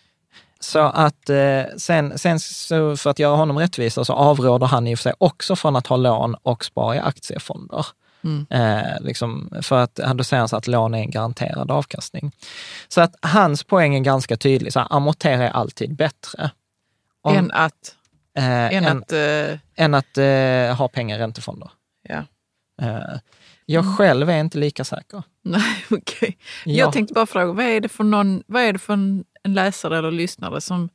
Så 0.60 0.78
att 0.78 1.30
eh, 1.30 1.62
sen, 1.76 2.18
sen 2.18 2.40
så 2.40 2.96
för 2.96 3.10
att 3.10 3.18
göra 3.18 3.36
honom 3.36 3.58
rättvisa 3.58 4.04
så 4.04 4.12
avråder 4.12 4.66
han 4.66 4.86
i 4.86 4.94
och 4.94 4.98
för 4.98 5.02
sig 5.02 5.12
också 5.18 5.56
från 5.56 5.76
att 5.76 5.86
ha 5.86 5.96
lån 5.96 6.34
och 6.42 6.64
spara 6.64 6.96
i 6.96 6.98
aktiefonder. 6.98 7.86
Mm. 8.24 8.46
Eh, 8.50 9.00
liksom, 9.00 9.50
för 9.62 9.78
att 9.82 9.94
då 9.94 10.24
säger 10.24 10.38
han 10.38 10.48
så 10.48 10.56
att 10.56 10.66
lån 10.66 10.94
är 10.94 10.98
en 10.98 11.10
garanterad 11.10 11.70
avkastning. 11.70 12.32
Så 12.88 13.00
att 13.00 13.14
hans 13.22 13.64
poäng 13.64 13.94
är 13.94 14.00
ganska 14.00 14.36
tydlig, 14.36 14.72
så 14.72 14.78
här, 14.78 14.88
amortera 14.90 15.48
är 15.48 15.50
alltid 15.50 15.96
bättre. 15.96 16.50
Om, 17.22 17.36
än 17.36 17.50
att? 17.50 17.96
Eh, 18.38 18.74
än, 18.74 18.86
att, 18.86 19.12
eh... 19.12 19.58
än 19.76 19.94
att 19.94 20.18
eh, 20.18 20.76
ha 20.76 20.88
pengar 20.88 21.16
i 21.16 21.20
räntefonder. 21.20 21.70
Ja. 22.08 22.24
Jag 23.70 23.84
mm. 23.84 23.96
själv 23.96 24.30
är 24.30 24.40
inte 24.40 24.58
lika 24.58 24.84
säker. 24.84 25.22
Nej, 25.42 25.84
okej. 25.90 25.98
Okay. 25.98 26.34
Jag 26.64 26.88
ja. 26.88 26.92
tänkte 26.92 27.14
bara 27.14 27.26
fråga, 27.26 27.52
vad 27.52 27.64
är 27.64 27.80
det 27.80 27.88
för, 27.88 28.04
någon, 28.04 28.42
vad 28.46 28.62
är 28.62 28.72
det 28.72 28.78
för 28.78 28.92
en, 28.92 29.24
en 29.42 29.54
läsare 29.54 29.98
eller 29.98 30.10
lyssnare 30.10 30.60
som 30.60 30.88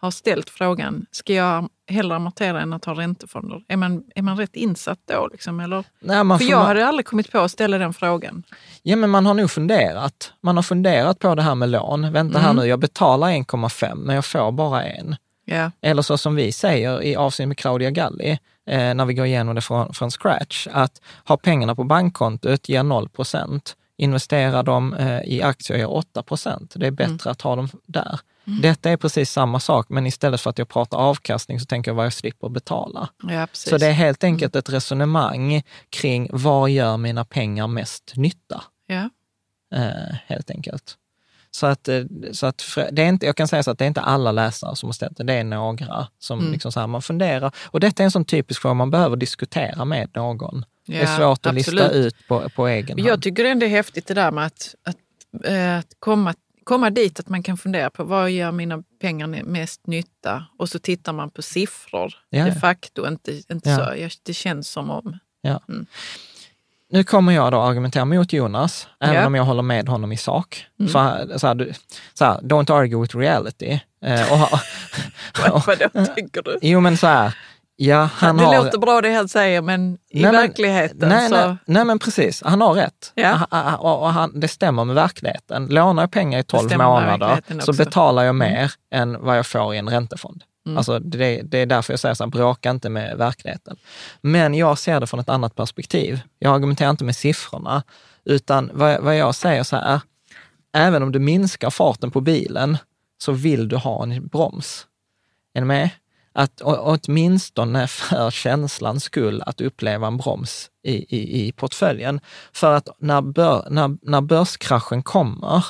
har 0.00 0.10
ställt 0.10 0.50
frågan, 0.50 1.06
ska 1.10 1.34
jag 1.34 1.68
hellre 1.88 2.16
amortera 2.16 2.60
än 2.60 2.72
att 2.72 2.84
ha 2.84 2.94
räntefonder? 2.94 3.62
Är 3.68 3.76
man, 3.76 4.04
är 4.14 4.22
man 4.22 4.36
rätt 4.36 4.56
insatt 4.56 4.98
då? 5.04 5.28
Liksom, 5.32 5.60
eller? 5.60 5.84
Nej, 6.00 6.24
man 6.24 6.38
För 6.38 6.46
jag 6.46 6.58
man... 6.58 6.66
hade 6.66 6.86
aldrig 6.86 7.06
kommit 7.06 7.32
på 7.32 7.38
att 7.38 7.50
ställa 7.50 7.78
den 7.78 7.94
frågan. 7.94 8.42
Ja, 8.82 8.96
men 8.96 9.10
man 9.10 9.26
har 9.26 9.34
nog 9.34 9.50
funderat. 9.50 10.32
Man 10.40 10.56
har 10.56 10.62
funderat 10.62 11.18
på 11.18 11.34
det 11.34 11.42
här 11.42 11.54
med 11.54 11.68
lån. 11.68 12.12
Vänta 12.12 12.38
mm. 12.38 12.46
här 12.46 12.54
nu, 12.54 12.66
jag 12.66 12.78
betalar 12.78 13.28
1,5 13.28 13.94
men 13.94 14.14
jag 14.14 14.24
får 14.24 14.52
bara 14.52 14.84
en. 14.84 15.16
Yeah. 15.46 15.70
Eller 15.80 16.02
så 16.02 16.18
som 16.18 16.34
vi 16.34 16.52
säger 16.52 17.02
i 17.02 17.16
avseende 17.16 17.48
med 17.48 17.58
Claudia 17.58 17.90
Galli, 17.90 18.38
eh, 18.66 18.94
när 18.94 19.04
vi 19.04 19.14
går 19.14 19.26
igenom 19.26 19.54
det 19.54 19.60
från, 19.60 19.94
från 19.94 20.10
scratch, 20.10 20.66
att 20.70 21.00
ha 21.24 21.36
pengarna 21.36 21.74
på 21.74 21.84
bankkontot 21.84 22.68
ger 22.68 22.82
0 22.82 23.08
procent. 23.08 23.76
Investera 23.98 24.62
dem 24.62 24.94
eh, 24.94 25.20
i 25.20 25.42
aktier 25.42 25.78
ger 25.78 25.90
8 25.90 26.22
procent. 26.22 26.72
Det 26.76 26.86
är 26.86 26.90
bättre 26.90 27.12
mm. 27.12 27.32
att 27.32 27.42
ha 27.42 27.56
dem 27.56 27.68
där. 27.86 28.20
Mm. 28.46 28.60
Detta 28.60 28.90
är 28.90 28.96
precis 28.96 29.30
samma 29.30 29.60
sak, 29.60 29.86
men 29.88 30.06
istället 30.06 30.40
för 30.40 30.50
att 30.50 30.58
jag 30.58 30.68
pratar 30.68 30.98
avkastning 30.98 31.60
så 31.60 31.66
tänker 31.66 31.90
jag 31.90 31.96
vad 31.96 32.06
jag 32.06 32.12
slipper 32.12 32.48
betala. 32.48 33.08
Ja, 33.22 33.46
så 33.52 33.78
det 33.78 33.86
är 33.86 33.92
helt 33.92 34.24
enkelt 34.24 34.54
mm. 34.54 34.58
ett 34.58 34.70
resonemang 34.70 35.62
kring 35.90 36.28
var 36.32 36.68
gör 36.68 36.96
mina 36.96 37.24
pengar 37.24 37.66
mest 37.66 38.12
nytta? 38.16 38.64
Ja. 38.86 39.10
Eh, 39.74 40.16
helt 40.26 40.50
enkelt. 40.50 40.96
Så 41.56 41.66
att, 41.66 41.88
eh, 41.88 42.04
så 42.32 42.46
att 42.46 42.64
det 42.92 43.02
är 43.02 43.08
inte, 43.08 43.26
jag 43.26 43.36
kan 43.36 43.48
säga 43.48 43.62
så 43.62 43.70
att 43.70 43.78
det 43.78 43.84
är 43.84 43.88
inte 43.88 44.00
alla 44.00 44.32
läsare 44.32 44.76
som 44.76 44.86
har 44.86 44.92
ställt 44.92 45.16
det, 45.16 45.24
det 45.24 45.32
är 45.32 45.44
några 45.44 46.06
som 46.18 46.38
mm. 46.38 46.52
liksom 46.52 46.72
så 46.72 46.80
här, 46.80 46.86
man 46.86 47.02
funderar. 47.02 47.52
Och 47.64 47.80
detta 47.80 48.02
är 48.02 48.04
en 48.04 48.10
sån 48.10 48.24
typisk 48.24 48.62
fråga 48.62 48.74
man 48.74 48.90
behöver 48.90 49.16
diskutera 49.16 49.84
med 49.84 50.10
någon. 50.14 50.64
Ja, 50.86 50.94
det 50.94 51.02
är 51.02 51.16
svårt 51.16 51.46
att 51.46 51.54
lista 51.54 51.90
ut 51.90 52.28
på, 52.28 52.48
på 52.48 52.66
egen 52.66 52.98
hand. 52.98 53.08
Jag 53.08 53.22
tycker 53.22 53.44
ändå 53.44 53.60
det 53.60 53.66
är 53.66 53.70
häftigt 53.70 54.06
det 54.06 54.14
där 54.14 54.30
med 54.30 54.46
att, 54.46 54.74
att, 54.84 54.96
äh, 55.44 55.78
att 55.78 55.96
komma 55.98 56.34
komma 56.64 56.90
dit 56.90 57.20
att 57.20 57.28
man 57.28 57.42
kan 57.42 57.56
fundera 57.56 57.90
på 57.90 58.04
vad 58.04 58.30
gör 58.30 58.52
mina 58.52 58.82
pengar 59.00 59.26
mest 59.26 59.86
nytta? 59.86 60.46
Och 60.58 60.68
så 60.68 60.78
tittar 60.78 61.12
man 61.12 61.30
på 61.30 61.42
siffror 61.42 62.14
ja, 62.30 62.44
de 62.44 62.52
facto, 62.52 63.08
inte, 63.08 63.42
inte 63.52 63.70
ja. 63.70 64.08
så. 64.08 64.18
Det 64.22 64.34
känns 64.34 64.68
som 64.68 64.90
om... 64.90 65.18
Ja. 65.40 65.60
Mm. 65.68 65.86
Nu 66.90 67.04
kommer 67.04 67.32
jag 67.32 67.52
då 67.52 67.60
argumentera 67.60 68.04
mot 68.04 68.32
Jonas, 68.32 68.88
även 69.00 69.26
om 69.26 69.34
jag 69.34 69.44
håller 69.44 69.62
med 69.62 69.88
honom 69.88 70.12
i 70.12 70.16
sak. 70.16 70.66
Mm. 70.80 70.92
För, 70.92 71.38
så 71.38 71.46
här, 71.46 71.74
så 72.14 72.24
här, 72.24 72.40
don't 72.40 72.72
argue 72.72 73.00
with 73.00 73.16
reality. 73.16 73.80
Eh, 74.04 74.32
och, 74.32 74.52
och, 75.54 75.66
Vadå 75.66 75.88
tänker 76.14 76.42
du? 76.42 76.58
Jo 76.62 76.80
men 76.80 76.96
så 76.96 77.06
här, 77.06 77.34
Ja, 77.78 78.08
han 78.14 78.36
det 78.36 78.44
har... 78.44 78.64
låter 78.64 78.78
bra 78.78 79.00
det 79.00 79.14
han 79.14 79.28
säger, 79.28 79.62
men 79.62 79.98
i 80.10 80.22
nej, 80.22 80.32
verkligheten 80.32 81.08
nej, 81.08 81.28
så... 81.28 81.34
Nej, 81.34 81.56
nej, 81.64 81.84
men 81.84 81.98
precis. 81.98 82.42
Han 82.42 82.60
har 82.60 82.74
rätt. 82.74 83.12
Ja. 83.14 83.76
Och, 83.76 84.02
och 84.02 84.12
han, 84.12 84.40
det 84.40 84.48
stämmer 84.48 84.84
med 84.84 84.94
verkligheten. 84.94 85.66
Lånar 85.70 86.02
jag 86.02 86.10
pengar 86.10 86.38
i 86.38 86.42
12 86.42 86.76
månader 86.76 87.60
så 87.60 87.72
betalar 87.72 88.22
jag 88.22 88.30
mm. 88.30 88.52
mer 88.52 88.72
mm. 88.90 89.14
än 89.14 89.24
vad 89.24 89.38
jag 89.38 89.46
får 89.46 89.74
i 89.74 89.78
en 89.78 89.88
räntefond. 89.88 90.42
Mm. 90.66 90.78
Alltså 90.78 90.98
det, 90.98 91.42
det, 91.42 91.58
är 91.58 91.66
därför 91.66 91.92
jag 91.92 92.00
säger 92.00 92.14
så 92.14 92.24
här, 92.24 92.30
bråka 92.30 92.70
inte 92.70 92.88
med 92.88 93.16
verkligheten. 93.16 93.76
Men 94.20 94.54
jag 94.54 94.78
ser 94.78 95.00
det 95.00 95.06
från 95.06 95.20
ett 95.20 95.28
annat 95.28 95.54
perspektiv. 95.54 96.20
Jag 96.38 96.54
argumenterar 96.54 96.90
inte 96.90 97.04
med 97.04 97.16
siffrorna, 97.16 97.82
utan 98.24 98.70
vad, 98.74 99.00
vad 99.02 99.16
jag 99.16 99.34
säger 99.34 99.62
så 99.62 99.76
här, 99.76 100.00
även 100.72 101.02
om 101.02 101.12
du 101.12 101.18
minskar 101.18 101.70
farten 101.70 102.10
på 102.10 102.20
bilen 102.20 102.78
så 103.18 103.32
vill 103.32 103.68
du 103.68 103.76
ha 103.76 104.02
en 104.02 104.26
broms. 104.26 104.86
Är 105.54 105.60
ni 105.60 105.66
med? 105.66 105.90
att 106.36 106.60
åtminstone 106.64 107.86
för 107.86 108.30
känslans 108.42 109.04
skull 109.04 109.42
att 109.46 109.60
uppleva 109.60 110.06
en 110.06 110.16
broms 110.16 110.70
i, 110.82 111.16
i, 111.16 111.46
i 111.46 111.52
portföljen. 111.52 112.20
För 112.52 112.74
att 112.74 112.88
när, 112.98 113.20
bör, 113.20 113.66
när, 113.70 113.96
när 114.02 114.20
börskraschen 114.20 115.02
kommer, 115.02 115.64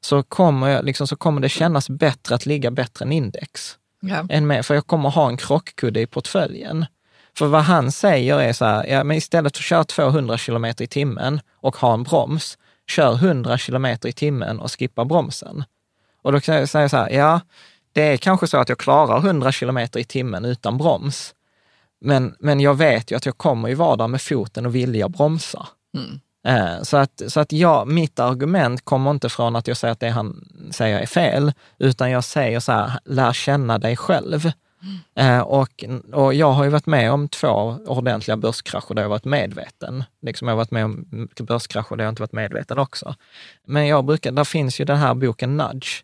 så 0.00 0.22
kommer, 0.22 0.82
liksom, 0.82 1.06
så 1.06 1.16
kommer 1.16 1.40
det 1.40 1.48
kännas 1.48 1.90
bättre 1.90 2.34
att 2.34 2.46
ligga 2.46 2.70
bättre 2.70 3.04
än 3.04 3.12
index. 3.12 3.78
Ja. 4.08 4.26
Än 4.28 4.46
med, 4.46 4.66
för 4.66 4.74
jag 4.74 4.86
kommer 4.86 5.10
ha 5.10 5.28
en 5.28 5.36
krockkudde 5.36 6.00
i 6.00 6.06
portföljen. 6.06 6.86
För 7.38 7.46
vad 7.46 7.62
han 7.62 7.92
säger 7.92 8.40
är 8.40 8.52
så 8.52 8.64
här, 8.64 8.86
ja, 8.86 9.04
men 9.04 9.16
istället 9.16 9.56
för 9.56 9.60
att 9.60 9.66
köra 9.66 9.84
200 9.84 10.38
kilometer 10.38 10.84
i 10.84 10.86
timmen 10.86 11.40
och 11.54 11.76
ha 11.76 11.94
en 11.94 12.02
broms, 12.02 12.58
kör 12.86 13.14
100 13.14 13.58
kilometer 13.58 14.08
i 14.08 14.12
timmen 14.12 14.60
och 14.60 14.78
skippa 14.78 15.04
bromsen. 15.04 15.64
Och 16.22 16.32
då 16.32 16.40
kan 16.40 16.54
jag 16.54 16.68
säga 16.68 16.88
så 16.88 16.96
här, 16.96 17.10
ja, 17.10 17.40
det 17.92 18.02
är 18.02 18.16
kanske 18.16 18.46
så 18.46 18.56
att 18.56 18.68
jag 18.68 18.78
klarar 18.78 19.18
100 19.18 19.52
kilometer 19.52 20.00
i 20.00 20.04
timmen 20.04 20.44
utan 20.44 20.78
broms. 20.78 21.34
Men, 22.00 22.36
men 22.38 22.60
jag 22.60 22.74
vet 22.74 23.10
ju 23.10 23.16
att 23.16 23.26
jag 23.26 23.38
kommer 23.38 23.68
ju 23.68 23.74
vara 23.74 23.96
där 23.96 24.08
med 24.08 24.22
foten 24.22 24.66
och 24.66 24.74
vilja 24.74 25.08
bromsa. 25.08 25.66
Mm. 25.96 26.20
Eh, 26.46 26.82
så 26.82 26.96
att, 26.96 27.22
så 27.28 27.40
att 27.40 27.52
ja, 27.52 27.84
mitt 27.84 28.18
argument 28.18 28.84
kommer 28.84 29.10
inte 29.10 29.28
från 29.28 29.56
att 29.56 29.68
jag 29.68 29.76
säger 29.76 29.92
att 29.92 30.00
det 30.00 30.08
han 30.08 30.48
säger 30.70 31.00
är 31.00 31.06
fel, 31.06 31.52
utan 31.78 32.10
jag 32.10 32.24
säger 32.24 32.60
så 32.60 32.72
här, 32.72 32.92
lär 33.04 33.32
känna 33.32 33.78
dig 33.78 33.96
själv. 33.96 34.50
Mm. 35.14 35.42
Och, 35.42 35.84
och 36.12 36.34
jag 36.34 36.52
har 36.52 36.64
ju 36.64 36.70
varit 36.70 36.86
med 36.86 37.12
om 37.12 37.28
två 37.28 37.78
ordentliga 37.86 38.36
börskrascher 38.36 38.94
där 38.94 39.02
jag 39.02 39.08
varit 39.08 39.24
medveten. 39.24 40.04
Liksom 40.22 40.48
jag 40.48 40.52
har 40.52 40.56
varit 40.56 40.70
med 40.70 40.84
om 40.84 41.28
börskrascher 41.40 41.96
där 41.96 42.04
jag 42.04 42.12
inte 42.12 42.22
varit 42.22 42.32
medveten 42.32 42.78
också. 42.78 43.14
Men 43.64 43.86
jag 43.86 44.04
brukar, 44.04 44.32
där 44.32 44.44
finns 44.44 44.80
ju 44.80 44.84
den 44.84 44.96
här 44.96 45.14
boken 45.14 45.56
Nudge, 45.56 46.02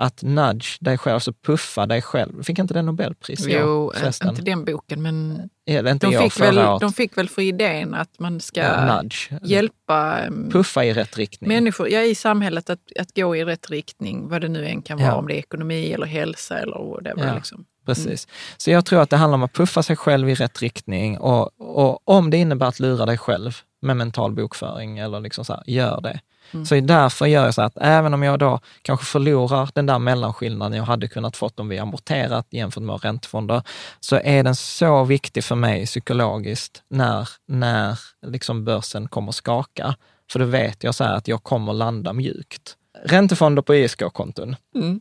att 0.00 0.22
nudge 0.22 0.78
dig 0.80 0.98
själv, 0.98 1.14
alltså 1.14 1.32
puffa 1.32 1.86
dig 1.86 2.02
själv. 2.02 2.42
Fick 2.42 2.58
inte 2.58 2.74
den 2.74 2.86
Nobelpris? 2.86 3.46
Jo, 3.48 3.92
förresten? 3.94 4.28
inte 4.28 4.42
den 4.42 4.64
boken, 4.64 5.02
men 5.02 5.48
ja, 5.64 5.90
inte 5.90 6.06
de, 6.06 6.18
fick 6.18 6.40
väl, 6.40 6.54
de 6.80 6.92
fick 6.92 7.18
väl 7.18 7.28
för 7.28 7.42
idén 7.42 7.94
att 7.94 8.18
man 8.18 8.40
ska 8.40 8.60
ja, 8.60 9.02
hjälpa 9.42 10.18
mm, 10.18 10.50
Puffa 10.50 10.84
i 10.84 10.92
rätt 10.92 11.16
riktning. 11.18 11.48
människor 11.48 11.88
ja, 11.88 12.02
i 12.02 12.14
samhället 12.14 12.70
att, 12.70 12.80
att 12.98 13.16
gå 13.16 13.36
i 13.36 13.44
rätt 13.44 13.70
riktning, 13.70 14.28
vad 14.28 14.40
det 14.40 14.48
nu 14.48 14.66
än 14.66 14.82
kan 14.82 14.98
vara, 14.98 15.08
ja. 15.08 15.14
om 15.14 15.28
det 15.28 15.34
är 15.34 15.38
ekonomi 15.38 15.92
eller 15.92 16.06
hälsa 16.06 16.58
eller 16.58 16.90
whatever. 16.90 17.26
Ja. 17.26 17.34
Liksom. 17.34 17.64
Precis. 17.86 18.26
Mm. 18.26 18.34
Så 18.56 18.70
jag 18.70 18.84
tror 18.84 19.02
att 19.02 19.10
det 19.10 19.16
handlar 19.16 19.34
om 19.34 19.42
att 19.42 19.52
puffa 19.52 19.82
sig 19.82 19.96
själv 19.96 20.28
i 20.28 20.34
rätt 20.34 20.62
riktning 20.62 21.18
och, 21.18 21.60
och 21.60 22.08
om 22.08 22.30
det 22.30 22.36
innebär 22.36 22.66
att 22.66 22.80
lura 22.80 23.06
dig 23.06 23.18
själv 23.18 23.56
med 23.82 23.96
mental 23.96 24.32
bokföring 24.32 24.98
eller 24.98 25.20
liksom 25.20 25.44
så 25.44 25.52
här, 25.52 25.62
gör 25.66 26.00
det. 26.00 26.20
Mm. 26.54 26.66
Så 26.66 26.80
därför 26.80 27.26
gör 27.26 27.44
jag 27.44 27.54
så 27.54 27.62
att 27.62 27.76
även 27.80 28.14
om 28.14 28.22
jag 28.22 28.38
då 28.38 28.60
kanske 28.82 29.06
förlorar 29.06 29.68
den 29.74 29.86
där 29.86 29.98
mellanskillnaden 29.98 30.78
jag 30.78 30.84
hade 30.84 31.08
kunnat 31.08 31.36
fått 31.36 31.60
om 31.60 31.68
vi 31.68 31.78
amorterat 31.78 32.46
jämfört 32.50 32.82
med 32.82 33.04
räntefonder, 33.04 33.62
så 34.00 34.20
är 34.24 34.42
den 34.42 34.56
så 34.56 35.04
viktig 35.04 35.44
för 35.44 35.54
mig 35.54 35.86
psykologiskt 35.86 36.82
när, 36.88 37.28
när 37.48 37.98
liksom 38.26 38.64
börsen 38.64 39.08
kommer 39.08 39.32
skaka. 39.32 39.94
För 40.32 40.38
då 40.38 40.44
vet 40.44 40.84
jag 40.84 40.94
så 40.94 41.04
att 41.04 41.28
jag 41.28 41.42
kommer 41.42 41.72
landa 41.72 42.12
mjukt. 42.12 42.76
Räntefonder 43.04 43.62
på 43.62 43.74
ISK-konton. 43.74 44.56
Mm. 44.74 45.00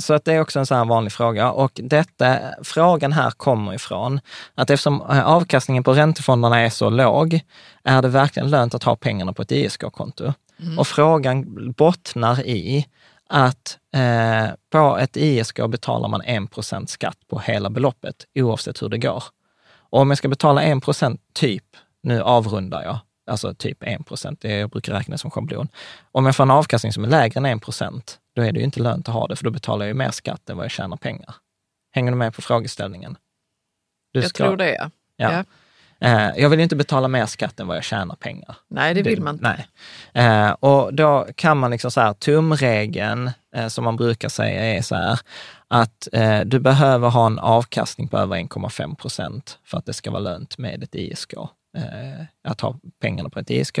Så 0.00 0.14
att 0.14 0.24
det 0.24 0.32
är 0.32 0.40
också 0.40 0.58
en 0.58 0.66
här 0.70 0.84
vanlig 0.84 1.12
fråga. 1.12 1.52
Och 1.52 1.72
detta, 1.74 2.38
frågan 2.62 3.12
här 3.12 3.30
kommer 3.30 3.74
ifrån 3.74 4.20
att 4.54 4.70
eftersom 4.70 5.00
eh, 5.00 5.26
avkastningen 5.26 5.84
på 5.84 5.92
räntefonderna 5.92 6.60
är 6.60 6.70
så 6.70 6.90
låg, 6.90 7.40
är 7.84 8.02
det 8.02 8.08
verkligen 8.08 8.50
lönt 8.50 8.74
att 8.74 8.84
ha 8.84 8.96
pengarna 8.96 9.32
på 9.32 9.42
ett 9.42 9.52
ISK-konto? 9.52 10.32
Mm. 10.62 10.78
Och 10.78 10.86
frågan 10.86 11.72
bottnar 11.72 12.46
i 12.46 12.86
att 13.28 13.78
eh, 13.94 14.48
på 14.70 14.98
ett 14.98 15.16
ISK 15.16 15.60
betalar 15.68 16.08
man 16.08 16.22
1% 16.22 16.86
skatt 16.86 17.18
på 17.28 17.38
hela 17.38 17.70
beloppet 17.70 18.26
oavsett 18.34 18.82
hur 18.82 18.88
det 18.88 18.98
går. 18.98 19.24
Och 19.72 20.00
om 20.00 20.10
jag 20.10 20.18
ska 20.18 20.28
betala 20.28 20.62
1% 20.62 21.18
typ, 21.32 21.64
nu 22.02 22.22
avrundar 22.22 22.82
jag, 22.82 22.98
alltså 23.26 23.54
typ 23.54 23.82
1 23.82 24.06
procent, 24.06 24.40
det 24.40 24.58
jag 24.58 24.70
brukar 24.70 24.92
räkna 24.92 25.18
som 25.18 25.30
schablon. 25.30 25.68
Om 26.12 26.26
jag 26.26 26.36
får 26.36 26.44
en 26.44 26.50
avkastning 26.50 26.92
som 26.92 27.04
är 27.04 27.08
lägre 27.08 27.48
än 27.48 27.60
1% 27.60 28.02
då 28.34 28.42
är 28.42 28.52
det 28.52 28.58
ju 28.58 28.64
inte 28.64 28.80
lönt 28.80 29.08
att 29.08 29.14
ha 29.14 29.26
det, 29.26 29.36
för 29.36 29.44
då 29.44 29.50
betalar 29.50 29.84
jag 29.84 29.88
ju 29.88 29.94
mer 29.94 30.10
skatt 30.10 30.50
än 30.50 30.56
vad 30.56 30.64
jag 30.64 30.70
tjänar 30.70 30.96
pengar. 30.96 31.34
Hänger 31.92 32.12
du 32.12 32.18
med 32.18 32.34
på 32.34 32.42
frågeställningen? 32.42 33.16
Du 34.12 34.20
jag 34.20 34.34
tror 34.34 34.56
det, 34.56 34.74
ja. 34.74 34.90
ja. 35.16 35.44
Eh, 36.00 36.28
jag 36.36 36.48
vill 36.48 36.60
inte 36.60 36.76
betala 36.76 37.08
mer 37.08 37.26
skatt 37.26 37.60
än 37.60 37.66
vad 37.66 37.76
jag 37.76 37.84
tjänar 37.84 38.14
pengar. 38.14 38.56
Nej, 38.68 38.94
det 38.94 39.02
vill 39.02 39.22
man 39.22 39.34
inte. 39.34 39.66
Nej. 40.14 40.26
Eh, 40.26 40.50
och 40.50 40.94
då 40.94 41.26
kan 41.34 41.58
man 41.58 41.70
liksom 41.70 41.90
så 41.90 42.00
här, 42.00 42.12
tumregeln 42.12 43.30
eh, 43.56 43.68
som 43.68 43.84
man 43.84 43.96
brukar 43.96 44.28
säga 44.28 44.76
är 44.76 44.82
så 44.82 44.94
här, 44.94 45.20
att 45.68 46.08
du 46.44 46.60
behöver 46.60 47.08
ha 47.08 47.26
en 47.26 47.38
avkastning 47.38 48.08
på 48.08 48.18
över 48.18 48.36
1,5 48.36 48.96
procent 48.96 49.58
för 49.64 49.78
att 49.78 49.86
det 49.86 49.92
ska 49.92 50.10
vara 50.10 50.20
lönt 50.20 50.58
med 50.58 50.82
ett 50.82 50.94
ISK 50.94 51.34
att 52.44 52.60
ha 52.60 52.76
pengarna 53.00 53.28
på 53.28 53.38
ett 53.38 53.50
ISK. 53.50 53.78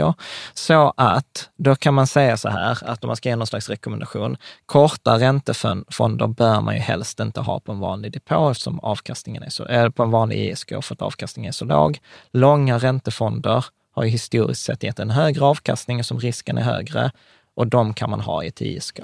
Så 0.54 0.92
att 0.96 1.50
då 1.56 1.74
kan 1.74 1.94
man 1.94 2.06
säga 2.06 2.36
så 2.36 2.48
här, 2.48 2.78
att 2.84 3.04
om 3.04 3.08
man 3.08 3.16
ska 3.16 3.28
ge 3.28 3.36
någon 3.36 3.46
slags 3.46 3.68
rekommendation, 3.68 4.36
korta 4.66 5.18
räntefonder 5.18 6.26
bör 6.26 6.60
man 6.60 6.74
ju 6.74 6.80
helst 6.80 7.20
inte 7.20 7.40
ha 7.40 7.60
på 7.60 7.72
en 7.72 7.78
vanlig 7.78 8.12
depå 8.12 8.50
eftersom 8.50 8.80
avkastningen 8.80 9.42
är 9.42 9.50
så, 9.50 9.66
äh, 9.66 9.90
på 9.90 10.02
en 10.02 10.10
vanlig 10.10 10.50
ISK 10.50 10.68
för 10.68 10.94
att 10.94 11.02
avkastningen 11.02 11.48
är 11.48 11.52
så 11.52 11.64
låg. 11.64 11.98
Långa 12.32 12.78
räntefonder 12.78 13.64
har 13.92 14.04
ju 14.04 14.10
historiskt 14.10 14.62
sett 14.62 14.82
gett 14.82 14.98
en 14.98 15.10
högre 15.10 15.44
avkastning 15.44 16.04
som 16.04 16.20
risken 16.20 16.58
är 16.58 16.62
högre 16.62 17.10
och 17.54 17.66
de 17.66 17.94
kan 17.94 18.10
man 18.10 18.20
ha 18.20 18.44
i 18.44 18.46
ett 18.46 18.60
ISK. 18.60 19.00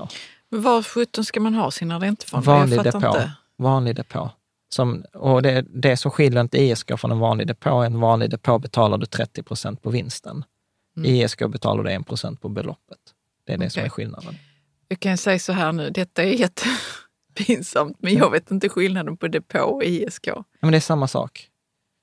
Var 0.49 0.83
sjutton 0.83 1.25
ska 1.25 1.41
man 1.41 1.55
ha 1.55 1.71
sina 1.71 2.01
räntefonder? 2.01 2.47
Vanlig 2.47 2.83
depå. 2.83 3.07
Inte. 3.07 3.33
Vanlig 3.59 3.97
depå. 3.97 4.31
Som, 4.77 5.05
och 5.15 5.43
det, 5.43 5.65
det 5.69 5.97
som 5.97 6.11
skiljer 6.11 6.45
ett 6.45 6.55
ISK 6.55 6.99
från 6.99 7.11
en 7.11 7.19
vanlig 7.19 7.47
depå, 7.47 7.71
en 7.71 8.01
vanlig 8.01 8.31
depå 8.31 8.59
betalar 8.59 8.99
du 8.99 9.07
30 9.07 9.43
procent 9.43 9.83
på 9.83 9.91
vinsten. 9.91 10.45
Mm. 10.97 11.11
ISK 11.11 11.39
betalar 11.49 11.85
du 11.85 11.91
1 11.91 12.07
procent 12.07 12.41
på 12.41 12.49
beloppet. 12.49 12.99
Det 13.47 13.53
är 13.53 13.59
det 13.59 13.63
okay. 13.65 13.71
som 13.71 13.83
är 13.83 13.89
skillnaden. 13.89 14.35
Jag 14.89 15.01
kan 15.01 15.19
säga 15.19 15.39
så 15.39 15.53
här 15.53 15.73
nu, 15.73 15.91
detta 15.91 16.23
är 16.23 16.27
jättepinsamt, 16.27 17.97
men 18.01 18.15
jag 18.15 18.31
vet 18.31 18.51
inte 18.51 18.69
skillnaden 18.69 19.17
på 19.17 19.29
depå 19.29 19.59
och 19.59 19.85
ISK. 19.85 20.29
Men 20.61 20.71
det 20.71 20.79
är 20.79 20.81
samma 20.81 21.09
sak. 21.09 21.51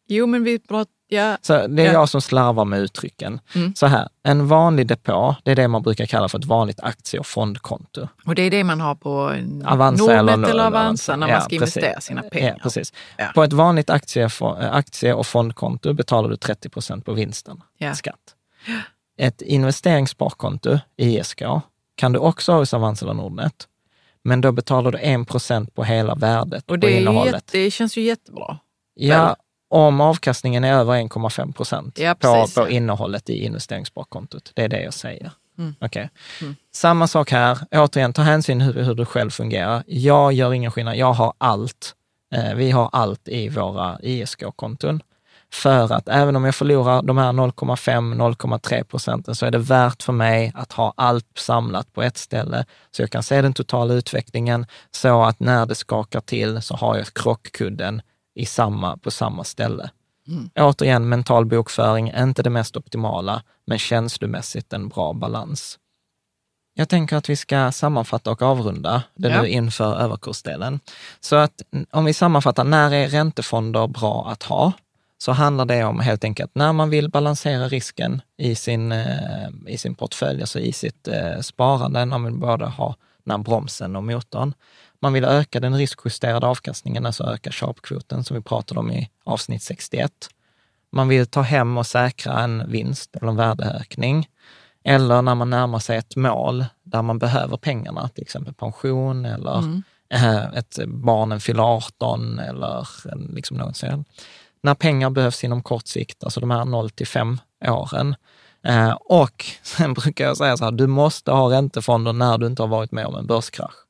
Jo, 0.08 0.26
men 0.28 0.44
vi 0.44 0.60
pratar 0.60 0.93
Ja, 1.08 1.38
så 1.42 1.68
det 1.68 1.82
är 1.84 1.86
ja. 1.86 1.92
jag 1.92 2.10
som 2.10 2.22
slarvar 2.22 2.66
med 2.66 2.80
uttrycken. 2.80 3.40
Mm. 3.56 3.76
Så 3.76 3.88
här, 3.88 4.10
en 4.24 4.48
vanlig 4.48 4.88
depå, 4.88 5.36
det 5.44 5.52
är 5.52 5.56
det 5.56 5.68
man 5.68 5.82
brukar 5.82 6.06
kalla 6.06 6.30
för 6.30 6.40
ett 6.40 6.46
vanligt 6.46 6.80
aktie 6.80 7.20
och 7.20 7.28
fondkonto. 7.28 8.08
Och 8.26 8.36
det 8.36 8.42
är 8.42 8.52
det 8.52 8.64
man 8.64 8.82
har 8.82 8.96
på 8.96 9.36
Avanza 9.66 10.04
Nordnet 10.04 10.34
eller, 10.34 10.50
eller 10.50 10.68
Avanza 10.68 11.16
när 11.16 11.28
ja, 11.28 11.34
man 11.34 11.42
ska 11.42 11.50
precis. 11.50 11.78
investera 11.78 12.02
sina 12.02 12.22
pengar. 12.22 12.60
Precis. 12.64 12.94
På 13.36 13.44
ett 13.44 13.54
vanligt 13.54 13.90
aktie, 13.90 14.30
aktie 14.72 15.14
och 15.14 15.28
fondkonto 15.28 15.94
betalar 15.94 16.30
du 16.30 16.38
30 16.38 16.70
procent 16.70 17.06
på 17.06 17.14
vinsten, 17.14 17.62
skatt. 17.96 18.36
Ett 19.18 19.42
investeringssparkonto, 19.42 20.80
ISK, 20.98 21.42
kan 21.96 22.14
du 22.14 22.20
också 22.20 22.52
ha 22.52 22.60
hos 22.60 22.74
Avanza 22.74 23.06
eller 23.06 23.14
Nordnet. 23.14 23.68
Men 24.24 24.42
då 24.42 24.52
betalar 24.52 24.92
du 24.92 24.98
1 24.98 25.28
procent 25.28 25.76
på 25.76 25.84
hela 25.84 26.16
värdet 26.16 26.72
och 26.72 26.80
det 26.80 26.88
på 26.88 26.94
innehållet. 26.94 27.34
Jätte, 27.34 27.58
det 27.58 27.72
känns 27.72 27.98
ju 27.98 28.02
jättebra. 28.02 28.58
Ja, 28.96 29.36
om 29.74 30.02
avkastningen 30.02 30.64
är 30.64 30.74
över 30.74 30.94
1,5 30.94 31.54
procent 31.54 32.00
ja, 32.00 32.16
på, 32.16 32.48
på 32.56 32.70
innehållet 32.70 33.30
i 33.30 33.46
investeringssparkontot. 33.46 34.52
Det 34.54 34.64
är 34.64 34.70
det 34.70 34.84
jag 34.84 34.94
säger. 34.94 35.32
Mm. 35.58 35.76
Okay. 35.82 36.08
Mm. 36.42 36.56
Samma 36.74 37.08
sak 37.08 37.32
här, 37.32 37.58
återigen, 37.72 38.14
ta 38.14 38.22
hänsyn 38.22 38.62
hur, 38.62 38.84
hur 38.84 38.96
du 38.96 39.06
själv 39.06 39.30
fungerar. 39.30 39.84
Jag 39.88 40.34
gör 40.34 40.54
ingen 40.54 40.72
skillnad, 40.72 40.96
jag 40.96 41.14
har 41.14 41.34
allt. 41.38 41.94
Eh, 42.36 42.54
vi 42.56 42.72
har 42.72 42.90
allt 42.92 43.28
i 43.28 43.50
våra 43.50 44.00
ISK-konton. 44.02 45.02
För 45.54 45.94
att 45.94 46.08
även 46.08 46.36
om 46.36 46.46
jag 46.46 46.56
förlorar 46.56 47.02
de 47.02 47.18
här 47.18 47.32
0,5-0,3 47.32 48.84
procenten 48.84 49.36
så 49.36 49.46
är 49.46 49.52
det 49.52 49.58
värt 49.58 50.04
för 50.04 50.14
mig 50.14 50.52
att 50.56 50.74
ha 50.74 50.94
allt 50.98 51.38
samlat 51.38 51.94
på 51.94 52.02
ett 52.04 52.18
ställe 52.18 52.66
så 52.92 53.02
jag 53.02 53.10
kan 53.10 53.24
se 53.24 53.42
den 53.42 53.54
totala 53.54 53.94
utvecklingen 53.94 54.66
så 54.92 55.24
att 55.24 55.40
när 55.40 55.66
det 55.66 55.76
skakar 55.76 56.22
till 56.22 56.62
så 56.62 56.76
har 56.76 56.98
jag 56.98 57.14
krockkudden 57.14 58.02
i 58.36 58.46
samma, 58.46 58.98
på 58.98 59.12
samma 59.12 59.44
ställe. 59.44 59.90
Mm. 60.28 60.50
Återigen, 60.56 61.10
mental 61.10 61.46
bokföring, 61.46 62.12
inte 62.18 62.44
det 62.44 62.50
mest 62.50 62.78
optimala, 62.78 63.44
men 63.66 63.80
känslomässigt 63.80 64.74
en 64.74 64.88
bra 64.88 65.14
balans. 65.14 65.80
Jag 66.76 66.90
tänker 66.90 67.16
att 67.16 67.30
vi 67.30 67.36
ska 67.36 67.72
sammanfatta 67.72 68.32
och 68.32 68.42
avrunda 68.42 69.04
det 69.16 69.30
ja. 69.30 69.42
nu 69.42 69.48
inför 69.48 69.96
överkursdelen. 69.96 70.80
Så 71.20 71.36
att 71.36 71.62
om 71.92 72.06
vi 72.06 72.14
sammanfattar, 72.14 72.64
när 72.64 72.94
är 72.94 73.08
räntefonder 73.08 73.88
bra 73.88 74.28
att 74.30 74.44
ha? 74.44 74.72
Så 75.18 75.32
handlar 75.32 75.66
det 75.66 75.84
om 75.84 76.00
helt 76.00 76.24
enkelt 76.24 76.52
när 76.56 76.74
man 76.74 76.90
vill 76.90 77.10
balansera 77.10 77.68
risken 77.68 78.22
i 78.38 78.56
sin, 78.56 78.92
eh, 78.92 79.50
i 79.68 79.78
sin 79.78 79.96
portfölj, 79.96 80.42
alltså 80.42 80.60
i 80.60 80.74
sitt 80.74 81.08
eh, 81.08 81.40
sparande, 81.40 82.06
när 82.06 82.18
man 82.18 82.40
både 82.40 82.66
har 82.66 82.96
den 83.24 83.32
här 83.32 83.38
bromsen 83.38 83.96
och 83.96 84.04
motorn. 84.04 84.54
Man 85.04 85.14
vill 85.14 85.26
öka 85.26 85.60
den 85.60 85.78
riskjusterade 85.78 86.48
avkastningen, 86.48 87.06
alltså 87.06 87.24
öka 87.24 87.52
sharpkvoten 87.52 88.24
som 88.24 88.38
vi 88.38 88.44
pratade 88.44 88.80
om 88.80 88.92
i 88.92 89.10
avsnitt 89.24 89.64
61. 89.64 90.12
Man 90.92 91.08
vill 91.08 91.28
ta 91.28 91.42
hem 91.42 91.78
och 91.78 91.88
säkra 91.88 92.40
en 92.40 92.72
vinst 92.72 93.16
eller 93.16 93.28
en 93.28 93.36
värdeökning. 93.36 94.28
Eller 94.84 95.22
när 95.22 95.36
man 95.36 95.50
närmar 95.50 95.80
sig 95.80 95.98
ett 95.98 96.16
mål 96.16 96.66
där 96.84 97.02
man 97.02 97.20
behöver 97.20 97.58
pengarna, 97.58 98.10
till 98.10 98.22
exempel 98.22 98.54
pension 98.54 99.26
eller 99.26 99.58
mm. 99.58 99.84
Eh, 100.10 100.44
ett 100.44 100.80
barnen 100.88 101.40
fyller 101.40 101.64
18 101.64 102.40
eller 102.40 102.88
liksom 103.36 103.58
något. 103.58 103.84
När 104.62 104.76
pengar 104.76 105.10
behövs 105.10 105.44
inom 105.44 105.64
kort 105.64 105.88
sikt, 105.88 106.24
alltså 106.24 106.40
de 106.40 106.52
här 106.52 106.66
0 106.66 106.90
till 106.90 107.08
5 107.08 107.40
åren. 107.68 108.16
Eh, 108.64 108.92
och 108.92 109.46
sen 109.64 109.94
brukar 109.94 110.26
jag 110.26 110.38
säga 110.38 110.58
så 110.58 110.64
här, 110.64 110.72
du 110.72 110.88
måste 110.88 111.32
ha 111.32 111.52
räntefonder 111.52 112.14
när 112.14 112.38
du 112.38 112.48
inte 112.48 112.62
har 112.62 112.68
varit 112.68 112.92
med 112.92 113.06
om 113.06 113.16
en 113.16 113.28
börskrasch. 113.28 113.83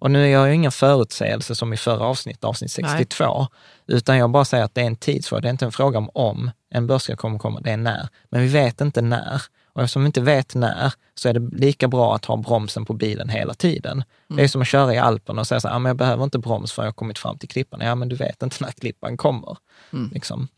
Och 0.00 0.10
nu 0.10 0.24
är 0.24 0.28
jag 0.28 0.54
ingen 0.54 0.72
förutsägelse 0.72 1.54
som 1.54 1.72
i 1.72 1.76
förra 1.76 2.04
avsnittet, 2.04 2.44
avsnitt 2.44 2.70
62, 2.70 3.38
Nej. 3.38 3.96
utan 3.96 4.18
jag 4.18 4.30
bara 4.30 4.44
säger 4.44 4.64
att 4.64 4.74
det 4.74 4.80
är 4.80 4.86
en 4.86 4.96
tidsfråga. 4.96 5.40
Det 5.40 5.48
är 5.48 5.50
inte 5.50 5.64
en 5.64 5.72
fråga 5.72 5.98
om 5.98 6.10
om 6.14 6.50
en 6.70 6.86
börskrasch 6.86 7.18
kommer 7.18 7.38
komma, 7.38 7.60
det 7.60 7.70
är 7.70 7.76
när. 7.76 8.08
Men 8.30 8.42
vi 8.42 8.48
vet 8.48 8.80
inte 8.80 9.02
när. 9.02 9.42
Och 9.72 9.82
eftersom 9.82 10.02
vi 10.02 10.06
inte 10.06 10.20
vet 10.20 10.54
när, 10.54 10.92
så 11.14 11.28
är 11.28 11.32
det 11.32 11.56
lika 11.56 11.88
bra 11.88 12.14
att 12.14 12.24
ha 12.24 12.36
bromsen 12.36 12.84
på 12.84 12.92
bilen 12.92 13.28
hela 13.28 13.54
tiden. 13.54 13.92
Mm. 13.92 14.36
Det 14.36 14.42
är 14.42 14.48
som 14.48 14.62
att 14.62 14.68
köra 14.68 14.94
i 14.94 14.98
Alperna 14.98 15.40
och 15.40 15.46
säga 15.46 15.60
så 15.60 15.68
här, 15.68 15.74
ja, 15.74 15.78
men 15.78 15.90
jag 15.90 15.96
behöver 15.96 16.24
inte 16.24 16.38
broms 16.38 16.72
för 16.72 16.82
jag 16.82 16.86
har 16.86 16.92
kommit 16.92 17.18
fram 17.18 17.38
till 17.38 17.48
klippan. 17.48 17.80
Ja, 17.80 17.94
men 17.94 18.08
du 18.08 18.16
vet 18.16 18.42
inte 18.42 18.56
när 18.60 18.72
klippan 18.72 19.16
kommer. 19.16 19.56
Mm. 19.92 20.10
Liksom. 20.14 20.48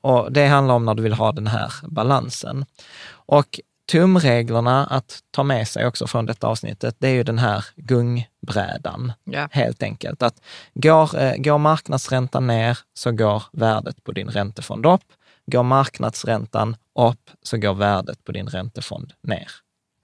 Och 0.00 0.32
det 0.32 0.46
handlar 0.46 0.74
om 0.74 0.84
när 0.84 0.94
du 0.94 1.02
vill 1.02 1.12
ha 1.12 1.32
den 1.32 1.46
här 1.46 1.72
balansen. 1.82 2.64
Och 3.12 3.60
tumreglerna 3.92 4.86
att 4.86 5.18
ta 5.30 5.42
med 5.42 5.68
sig 5.68 5.86
också 5.86 6.06
från 6.06 6.26
detta 6.26 6.46
avsnittet, 6.46 6.96
det 6.98 7.08
är 7.08 7.12
ju 7.12 7.22
den 7.22 7.38
här 7.38 7.64
gungbrädan, 7.76 9.12
ja. 9.24 9.48
helt 9.50 9.82
enkelt. 9.82 10.22
Att 10.22 10.42
går, 10.74 11.18
eh, 11.18 11.36
går 11.36 11.58
marknadsräntan 11.58 12.46
ner 12.46 12.78
så 12.94 13.10
går 13.10 13.42
värdet 13.52 14.04
på 14.04 14.12
din 14.12 14.28
räntefond 14.28 14.86
upp. 14.86 15.04
Går 15.46 15.62
marknadsräntan 15.62 16.76
upp 16.98 17.30
så 17.42 17.56
går 17.56 17.74
värdet 17.74 18.24
på 18.24 18.32
din 18.32 18.46
räntefond 18.46 19.12
ner, 19.22 19.48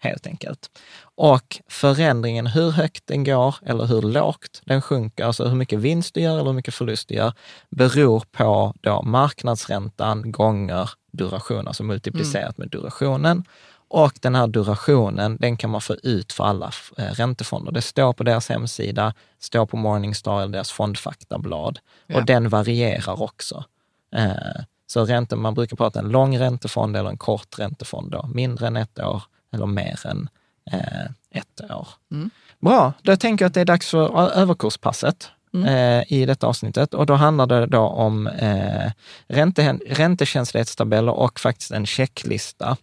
helt 0.01 0.27
enkelt. 0.27 0.71
Och 1.15 1.61
förändringen, 1.69 2.47
hur 2.47 2.71
högt 2.71 3.07
den 3.07 3.25
går 3.25 3.55
eller 3.67 3.87
hur 3.87 4.03
lågt 4.03 4.63
den 4.65 4.83
sjunker, 4.83 5.25
alltså 5.25 5.45
hur 5.45 5.57
mycket 5.57 5.79
vinst 5.79 6.15
du 6.15 6.21
gör 6.21 6.35
eller 6.35 6.45
hur 6.45 6.53
mycket 6.53 6.75
förlust 6.75 7.09
du 7.09 7.15
gör, 7.15 7.33
beror 7.71 8.25
på 8.33 8.75
då 8.81 9.03
marknadsräntan 9.03 10.33
gånger 10.33 10.91
duration, 11.13 11.69
alltså 11.69 11.83
multiplicerat 11.83 12.59
mm. 12.59 12.69
med 12.69 12.69
durationen. 12.69 13.45
Och 13.89 14.13
den 14.21 14.35
här 14.35 14.47
durationen, 14.47 15.37
den 15.41 15.57
kan 15.57 15.71
man 15.71 15.81
få 15.81 15.95
ut 15.95 16.33
för 16.33 16.45
alla 16.45 16.73
eh, 16.99 17.05
räntefonder. 17.05 17.73
Det 17.73 17.83
står 17.83 18.13
på 18.13 18.23
deras 18.23 18.49
hemsida, 18.49 19.15
står 19.39 19.67
på 19.67 19.77
Morningstar 19.77 20.43
eller 20.43 20.53
deras 20.53 20.71
fondfaktablad. 20.71 21.79
Ja. 22.07 22.17
Och 22.17 22.25
den 22.25 22.49
varierar 22.49 23.23
också. 23.23 23.65
Eh, 24.15 24.63
så 24.87 25.05
ränta, 25.05 25.37
man 25.37 25.55
brukar 25.55 25.77
prata 25.77 25.99
en 25.99 26.09
lång 26.09 26.39
räntefond 26.39 26.97
eller 26.97 27.11
en 27.11 27.17
kort 27.17 27.59
räntefond, 27.59 28.11
då, 28.11 28.27
mindre 28.35 28.67
än 28.67 28.77
ett 28.77 28.99
år 28.99 29.23
eller 29.53 29.67
mer 29.67 30.07
än 30.07 30.29
eh, 30.73 31.05
ett 31.31 31.71
år. 31.71 31.89
Mm. 32.11 32.31
Bra, 32.61 32.93
då 33.03 33.17
tänker 33.17 33.45
jag 33.45 33.49
att 33.49 33.55
det 33.55 33.61
är 33.61 33.65
dags 33.65 33.91
för 33.91 34.31
överkurspasset. 34.31 35.31
Mm. 35.55 36.05
I 36.09 36.27
detta 36.27 36.47
avsnittet. 36.47 36.95
Och 36.95 37.07
då 37.07 37.15
handlar 37.15 37.47
det 37.47 37.67
då 37.67 37.81
om 37.81 38.27
eh, 38.27 38.91
ränte, 39.29 39.79
räntekänslighetstabeller 39.87 41.13
och 41.13 41.41
faktiskt 41.41 41.71
en 41.71 41.87
checklista. 41.87 42.77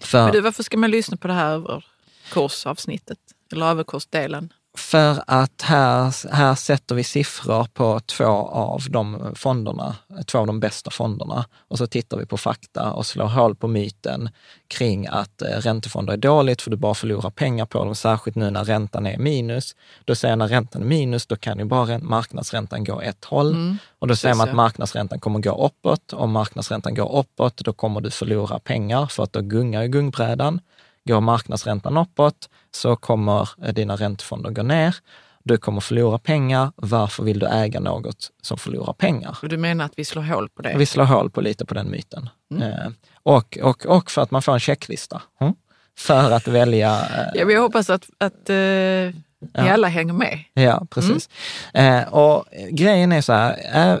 För, 0.00 0.24
Men 0.24 0.32
du, 0.32 0.40
varför 0.40 0.62
ska 0.62 0.76
man 0.76 0.90
lyssna 0.90 1.16
på 1.16 1.28
det 1.28 1.34
här 1.34 1.54
överkursavsnittet? 1.54 3.18
Eller 3.52 3.66
överkursdelen? 3.66 4.52
För 4.76 5.22
att 5.26 5.62
här, 5.62 6.34
här 6.34 6.54
sätter 6.54 6.94
vi 6.94 7.04
siffror 7.04 7.66
på 7.74 8.00
två 8.00 8.24
av 8.48 8.82
de 8.90 9.32
fonderna, 9.34 9.96
två 10.26 10.38
av 10.38 10.46
de 10.46 10.60
bästa 10.60 10.90
fonderna. 10.90 11.44
Och 11.68 11.78
så 11.78 11.86
tittar 11.86 12.16
vi 12.16 12.26
på 12.26 12.36
fakta 12.36 12.92
och 12.92 13.06
slår 13.06 13.26
hål 13.26 13.54
på 13.54 13.68
myten 13.68 14.28
kring 14.68 15.06
att 15.06 15.42
eh, 15.42 15.46
räntefonder 15.46 16.12
är 16.12 16.16
dåligt 16.16 16.62
för 16.62 16.70
du 16.70 16.76
bara 16.76 16.94
förlorar 16.94 17.30
pengar 17.30 17.66
på 17.66 17.84
dem, 17.84 17.94
särskilt 17.94 18.36
nu 18.36 18.50
när 18.50 18.64
räntan 18.64 19.06
är 19.06 19.18
minus. 19.18 19.76
Då 20.04 20.14
säger 20.14 20.32
jag 20.32 20.38
när 20.38 20.48
räntan 20.48 20.82
är 20.82 20.86
minus, 20.86 21.26
då 21.26 21.36
kan 21.36 21.58
ju 21.58 21.64
bara 21.64 21.98
marknadsräntan 21.98 22.84
gå 22.84 23.00
ett 23.00 23.24
håll. 23.24 23.52
Mm, 23.52 23.78
och 23.98 24.08
då 24.08 24.16
säger 24.16 24.34
man 24.34 24.48
att 24.48 24.54
marknadsräntan 24.54 25.20
kommer 25.20 25.40
gå 25.40 25.66
uppåt. 25.66 26.12
Om 26.12 26.32
marknadsräntan 26.32 26.94
går 26.94 27.18
uppåt, 27.18 27.56
då 27.56 27.72
kommer 27.72 28.00
du 28.00 28.10
förlora 28.10 28.58
pengar 28.58 29.06
för 29.06 29.22
att 29.22 29.32
då 29.32 29.40
gungar 29.40 29.82
ju 29.82 29.88
gungbrädan. 29.88 30.60
Går 31.08 31.20
marknadsräntan 31.20 31.96
uppåt 31.96 32.48
så 32.70 32.96
kommer 32.96 33.48
eh, 33.64 33.74
dina 33.74 33.96
räntefonder 33.96 34.50
gå 34.50 34.62
ner. 34.62 34.96
Du 35.44 35.58
kommer 35.58 35.80
förlora 35.80 36.18
pengar. 36.18 36.72
Varför 36.76 37.22
vill 37.22 37.38
du 37.38 37.46
äga 37.46 37.80
något 37.80 38.30
som 38.42 38.58
förlorar 38.58 38.92
pengar? 38.92 39.38
Du 39.42 39.56
menar 39.56 39.84
att 39.84 39.92
vi 39.96 40.04
slår 40.04 40.22
hål 40.22 40.48
på 40.48 40.62
det? 40.62 40.74
Vi 40.76 40.86
slår 40.86 41.04
hål 41.04 41.30
på 41.30 41.40
lite 41.40 41.64
på 41.66 41.74
den 41.74 41.90
myten. 41.90 42.28
Mm. 42.50 42.72
Eh, 42.72 42.90
och, 43.22 43.58
och, 43.62 43.86
och 43.86 44.10
för 44.10 44.22
att 44.22 44.30
man 44.30 44.42
får 44.42 44.52
en 44.52 44.60
checklista. 44.60 45.22
Mm? 45.40 45.54
För 45.98 46.30
att 46.30 46.48
välja... 46.48 47.00
Eh, 47.00 47.26
ja, 47.34 47.50
jag 47.50 47.62
hoppas 47.62 47.90
att, 47.90 48.10
att 48.18 48.50
eh, 48.50 48.54
vi 48.54 49.12
ja. 49.52 49.72
alla 49.72 49.88
hänger 49.88 50.12
med. 50.12 50.38
Ja, 50.54 50.86
precis. 50.90 51.28
Mm. 51.72 52.02
Eh, 52.02 52.14
och 52.14 52.44
grejen 52.70 53.12
är 53.12 53.20
så 53.20 53.32
här, 53.32 54.00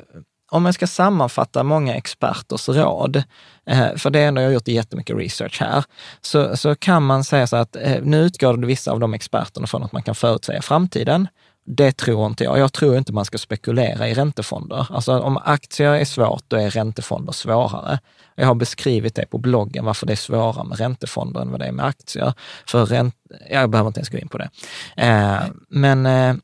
om 0.50 0.64
jag 0.64 0.74
ska 0.74 0.86
sammanfatta 0.86 1.62
många 1.62 1.94
experters 1.94 2.68
råd, 2.68 3.16
eh, 3.16 3.22
Eh, 3.70 3.96
för 3.96 4.10
det 4.10 4.20
är 4.20 4.28
ändå 4.28 4.40
jag 4.40 4.48
har 4.48 4.52
gjort 4.52 4.68
jättemycket 4.68 5.16
research 5.16 5.60
här, 5.60 5.84
så, 6.20 6.56
så 6.56 6.74
kan 6.74 7.02
man 7.02 7.24
säga 7.24 7.46
så 7.46 7.56
att 7.56 7.76
eh, 7.76 8.02
nu 8.02 8.16
utgår 8.16 8.56
det 8.56 8.66
vissa 8.66 8.92
av 8.92 9.00
de 9.00 9.14
experterna 9.14 9.66
från 9.66 9.82
att 9.82 9.92
man 9.92 10.02
kan 10.02 10.14
förutsäga 10.14 10.62
framtiden. 10.62 11.28
Det 11.66 11.92
tror 11.92 12.26
inte 12.26 12.44
jag. 12.44 12.58
Jag 12.58 12.72
tror 12.72 12.98
inte 12.98 13.12
man 13.12 13.24
ska 13.24 13.38
spekulera 13.38 14.08
i 14.08 14.14
räntefonder. 14.14 14.86
Alltså 14.90 15.18
om 15.20 15.36
aktier 15.36 15.92
är 15.92 16.04
svårt, 16.04 16.44
då 16.48 16.56
är 16.56 16.70
räntefonder 16.70 17.32
svårare. 17.32 17.98
Jag 18.34 18.46
har 18.46 18.54
beskrivit 18.54 19.14
det 19.14 19.26
på 19.26 19.38
bloggen, 19.38 19.84
varför 19.84 20.06
det 20.06 20.12
är 20.12 20.16
svårare 20.16 20.64
med 20.64 20.78
räntefonder 20.78 21.40
än 21.40 21.50
vad 21.50 21.60
det 21.60 21.66
är 21.66 21.72
med 21.72 21.86
aktier. 21.86 22.32
För 22.66 22.86
ränt, 22.86 23.14
jag 23.50 23.70
behöver 23.70 23.88
inte 23.88 24.00
ens 24.00 24.08
gå 24.08 24.18
in 24.18 24.28
på 24.28 24.38
det. 24.38 24.50
Eh, 24.96 25.40
men 25.68 26.06
eh, 26.06 26.34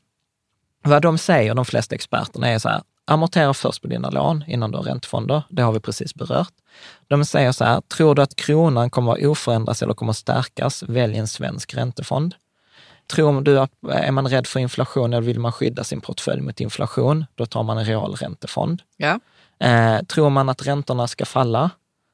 vad 0.83 1.01
de 1.01 1.17
säger, 1.17 1.55
de 1.55 1.65
flesta 1.65 1.95
experterna, 1.95 2.47
är 2.47 2.59
så 2.59 2.69
här, 2.69 2.81
amortera 3.07 3.53
först 3.53 3.81
på 3.81 3.87
dina 3.87 4.09
lån 4.09 4.43
innan 4.47 4.71
du 4.71 4.77
har 4.77 4.83
räntefonder. 4.83 5.43
Det 5.49 5.61
har 5.61 5.71
vi 5.71 5.79
precis 5.79 6.15
berört. 6.15 6.53
De 7.07 7.25
säger 7.25 7.51
så 7.51 7.65
här, 7.65 7.81
tror 7.81 8.15
du 8.15 8.21
att 8.21 8.35
kronan 8.35 8.89
kommer 8.89 9.11
att 9.11 9.25
oförändras 9.25 9.81
eller 9.81 9.93
kommer 9.93 10.09
att 10.09 10.17
stärkas, 10.17 10.83
välj 10.83 11.17
en 11.17 11.27
svensk 11.27 11.73
räntefond. 11.73 12.35
Tror 13.07 13.41
du 13.41 13.59
att 13.59 13.71
är 13.91 14.11
man 14.11 14.27
rädd 14.27 14.47
för 14.47 14.59
inflation 14.59 15.13
eller 15.13 15.27
vill 15.27 15.39
man 15.39 15.51
skydda 15.51 15.83
sin 15.83 16.01
portfölj 16.01 16.41
mot 16.41 16.59
inflation, 16.59 17.25
då 17.35 17.45
tar 17.45 17.63
man 17.63 17.77
en 17.77 17.85
realräntefond. 17.85 18.81
Ja. 18.97 19.19
Eh, 19.59 20.01
tror 20.03 20.29
man 20.29 20.49
att 20.49 20.67
räntorna 20.67 21.07
ska 21.07 21.25
falla, 21.25 21.69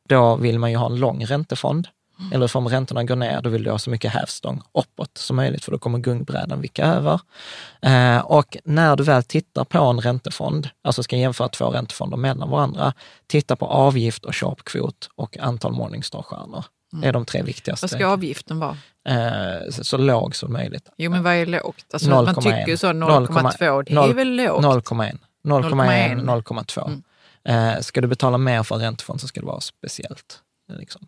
då 0.10 0.36
vill 0.36 0.60
man 0.60 0.72
ju 0.72 0.78
ha 0.78 0.86
en 0.86 0.96
lång 0.96 1.26
räntefond. 1.26 1.88
Eller 2.34 2.57
om 2.57 2.68
räntorna 2.68 3.03
går 3.03 3.16
ner, 3.16 3.41
då 3.41 3.49
vill 3.49 3.64
du 3.64 3.72
ha 3.72 3.78
så 3.78 3.89
mycket 3.89 4.11
hävstång 4.11 4.61
uppåt 4.74 5.18
som 5.18 5.36
möjligt, 5.36 5.66
för 5.66 5.72
då 5.72 5.78
kommer 5.78 5.99
gungbrädan 5.99 6.61
vicka 6.61 6.86
över. 6.86 7.20
Eh, 7.82 8.18
och 8.18 8.57
när 8.64 8.95
du 8.95 9.03
väl 9.03 9.24
tittar 9.24 9.64
på 9.64 9.80
en 9.84 10.01
räntefond, 10.01 10.70
alltså 10.82 11.03
ska 11.03 11.18
jämföra 11.18 11.49
två 11.49 11.70
räntefonder 11.70 12.18
mellan 12.18 12.49
varandra, 12.49 12.93
titta 13.28 13.55
på 13.55 13.66
avgift 13.66 14.26
och 14.26 14.34
köpkvot 14.34 15.09
och 15.16 15.38
antal 15.38 15.74
Morningstar-stjärnor. 15.74 16.64
Det 17.01 17.07
är 17.07 17.14
de 17.14 17.26
tre 17.26 17.41
viktigaste. 17.41 17.84
Vad 17.84 17.91
ska 17.91 18.07
avgiften 18.07 18.59
vara? 18.59 18.78
Eh, 19.09 19.70
så, 19.70 19.84
så 19.84 19.97
låg 19.97 20.36
som 20.36 20.53
möjligt. 20.53 20.89
Jo, 20.97 21.11
men 21.11 21.24
vad 21.24 21.34
är 21.34 21.45
lågt? 21.45 21.86
Alltså, 21.93 22.09
0,1. 22.09 22.26
man 22.26 22.36
tycker 22.36 22.76
så 22.76 22.88
0,2, 22.88 23.84
det 23.84 24.09
är 24.09 24.14
väl 24.14 24.36
lågt? 24.36 24.66
0,1. 24.66 25.18
0,1, 25.43 25.70
0,1. 25.74 26.43
0,2. 26.43 26.88
Mm. 26.88 27.03
Eh, 27.45 27.82
ska 27.82 28.01
du 28.01 28.07
betala 28.07 28.38
mer 28.38 28.64
för 28.64 28.76
en 28.76 28.82
räntefond 28.82 29.22
så 29.22 29.28
ska 29.28 29.39
det 29.39 29.47
vara 29.47 29.61
speciellt. 29.61 30.39
Liksom. 30.74 31.07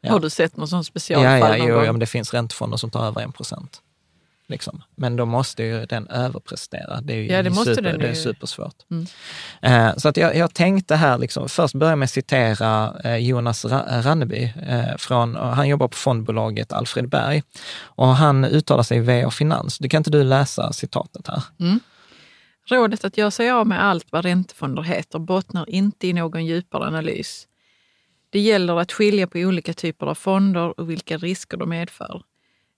Ja. 0.00 0.12
Har 0.12 0.20
du 0.20 0.30
sett 0.30 0.56
någon 0.56 0.68
sån 0.68 0.78
Ja, 0.78 0.82
specialfall 0.84 1.40
ja, 1.40 1.48
någon 1.58 1.66
jo, 1.68 1.74
gång? 1.74 1.84
ja, 1.84 1.92
men 1.92 2.00
det 2.00 2.06
finns 2.06 2.34
räntefonder 2.34 2.76
som 2.76 2.90
tar 2.90 3.06
över 3.06 3.20
1 3.28 3.34
procent. 3.34 3.80
Liksom. 4.48 4.82
Men 4.96 5.16
då 5.16 5.24
måste 5.26 5.62
ju 5.62 5.86
den 5.86 6.08
överprestera. 6.08 7.00
Det 7.00 7.12
är 7.12 7.16
ju 7.16 7.26
Ja, 7.26 7.42
det 7.42 7.50
måste 7.50 7.74
super, 7.74 7.90
den 7.90 8.00
det 8.00 8.06
är 8.06 8.08
ju. 8.08 8.14
supersvårt. 8.14 8.74
Mm. 8.90 9.06
Eh, 9.62 9.96
så 9.96 10.08
att 10.08 10.16
jag, 10.16 10.36
jag 10.36 10.54
tänkte 10.54 10.96
här, 10.96 11.18
liksom, 11.18 11.48
först 11.48 11.74
börja 11.74 11.96
med 11.96 12.04
att 12.06 12.10
citera 12.10 12.94
eh, 13.04 13.16
Jonas 13.16 13.64
Ra- 13.64 14.02
Ranneby. 14.02 14.52
Eh, 14.68 14.96
från, 14.98 15.34
han 15.36 15.68
jobbar 15.68 15.88
på 15.88 15.96
fondbolaget 15.96 16.72
Alfred 16.72 17.08
Berg. 17.08 17.42
Och 17.82 18.06
han 18.08 18.44
uttalar 18.44 18.82
sig 18.82 18.98
i 18.98 19.00
VA 19.00 19.30
Finans. 19.30 19.78
Du, 19.78 19.88
kan 19.88 19.98
inte 20.00 20.10
du 20.10 20.24
läsa 20.24 20.72
citatet 20.72 21.28
här? 21.28 21.42
Rådet 22.70 23.04
att 23.04 23.16
göra 23.18 23.30
sig 23.30 23.50
av 23.50 23.66
med 23.66 23.84
allt 23.84 24.06
vad 24.10 24.24
räntefonder 24.24 24.82
heter 24.82 25.18
bottnar 25.18 25.70
inte 25.70 26.06
i 26.06 26.12
någon 26.12 26.46
djupare 26.46 26.86
analys. 26.86 27.46
Det 28.30 28.40
gäller 28.40 28.76
att 28.76 28.92
skilja 28.92 29.26
på 29.26 29.38
olika 29.38 29.72
typer 29.72 30.06
av 30.06 30.14
fonder 30.14 30.80
och 30.80 30.90
vilka 30.90 31.18
risker 31.18 31.56
de 31.56 31.68
medför. 31.68 32.22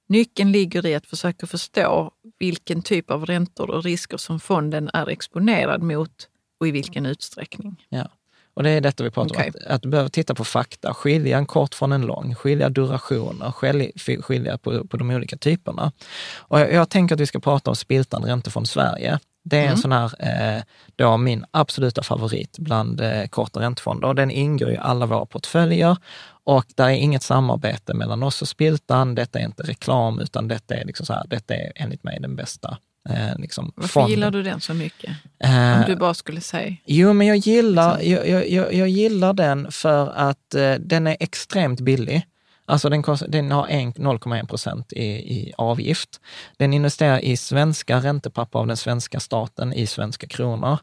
Nyckeln 0.08 0.52
ligger 0.52 0.86
i 0.86 0.94
att 0.94 1.06
försöka 1.06 1.46
förstå 1.46 2.10
vilken 2.38 2.82
typ 2.82 3.10
av 3.10 3.26
räntor 3.26 3.70
och 3.70 3.84
risker 3.84 4.16
som 4.16 4.40
fonden 4.40 4.90
är 4.92 5.08
exponerad 5.08 5.82
mot 5.82 6.28
och 6.60 6.68
i 6.68 6.70
vilken 6.70 7.06
utsträckning. 7.06 7.84
Ja. 7.88 8.08
Och 8.54 8.62
det 8.62 8.70
är 8.70 8.80
detta 8.80 9.04
vi 9.04 9.10
pratar 9.10 9.34
Okej. 9.34 9.50
om, 9.54 9.60
att, 9.60 9.66
att 9.66 9.82
du 9.82 9.88
behöver 9.88 10.10
titta 10.10 10.34
på 10.34 10.44
fakta, 10.44 10.94
skilja 10.94 11.38
en 11.38 11.46
kort 11.46 11.74
från 11.74 11.92
en 11.92 12.06
lång, 12.06 12.34
skilja 12.34 12.68
durationer, 12.68 13.50
skilja, 13.50 13.90
skilja 14.22 14.58
på, 14.58 14.86
på 14.86 14.96
de 14.96 15.10
olika 15.10 15.36
typerna. 15.36 15.92
Och 16.36 16.60
jag, 16.60 16.72
jag 16.72 16.88
tänker 16.88 17.14
att 17.14 17.20
vi 17.20 17.26
ska 17.26 17.40
prata 17.40 17.70
om 17.70 17.76
Spiltan 17.76 18.24
Räntefond 18.24 18.68
Sverige. 18.68 19.18
Det 19.44 19.58
är 19.58 19.68
en 19.68 19.76
sån 19.78 19.92
här, 19.92 20.12
eh, 20.18 20.62
då 20.96 21.16
min 21.16 21.44
absoluta 21.50 22.02
favorit 22.02 22.58
bland 22.58 23.00
eh, 23.00 23.26
korta 23.26 23.60
räntefonder. 23.60 24.08
Och 24.08 24.14
den 24.14 24.30
ingår 24.30 24.70
i 24.70 24.76
alla 24.76 25.06
våra 25.06 25.26
portföljer 25.26 25.96
och 26.44 26.64
där 26.76 26.84
är 26.84 26.90
inget 26.90 27.22
samarbete 27.22 27.94
mellan 27.94 28.22
oss 28.22 28.42
och 28.42 28.48
Spiltan. 28.48 29.14
Detta 29.14 29.38
är 29.38 29.44
inte 29.44 29.62
reklam, 29.62 30.18
utan 30.20 30.48
detta 30.48 30.74
är, 30.74 30.84
liksom 30.84 31.06
så 31.06 31.12
här, 31.12 31.24
detta 31.26 31.54
är 31.54 31.72
enligt 31.74 32.04
mig 32.04 32.18
den 32.20 32.36
bästa 32.36 32.78
eh, 33.08 33.38
liksom, 33.38 33.72
Varför 33.76 33.88
fonden. 33.88 34.10
gillar 34.10 34.30
du 34.30 34.42
den 34.42 34.60
så 34.60 34.74
mycket? 34.74 35.10
Eh, 35.44 35.78
Om 35.78 35.84
du 35.86 35.96
bara 35.96 36.14
skulle 36.14 36.40
säga. 36.40 36.76
Jo, 36.84 37.12
men 37.12 37.26
jag 37.26 37.36
gillar, 37.36 38.00
jag, 38.02 38.28
jag, 38.28 38.50
jag, 38.50 38.74
jag 38.74 38.88
gillar 38.88 39.32
den 39.32 39.72
för 39.72 40.12
att 40.16 40.54
eh, 40.54 40.74
den 40.74 41.06
är 41.06 41.16
extremt 41.20 41.80
billig. 41.80 42.26
Alltså 42.72 42.88
den, 42.88 43.02
kost, 43.02 43.22
den 43.28 43.50
har 43.52 43.66
en- 43.66 43.92
0,1 43.92 44.46
procent 44.46 44.92
i, 44.92 45.04
i 45.04 45.52
avgift. 45.58 46.20
Den 46.56 46.72
investerar 46.72 47.18
i 47.24 47.36
svenska 47.36 47.98
räntepapper 48.00 48.58
av 48.58 48.66
den 48.66 48.76
svenska 48.76 49.20
staten 49.20 49.72
i 49.72 49.86
svenska 49.86 50.26
kronor. 50.26 50.78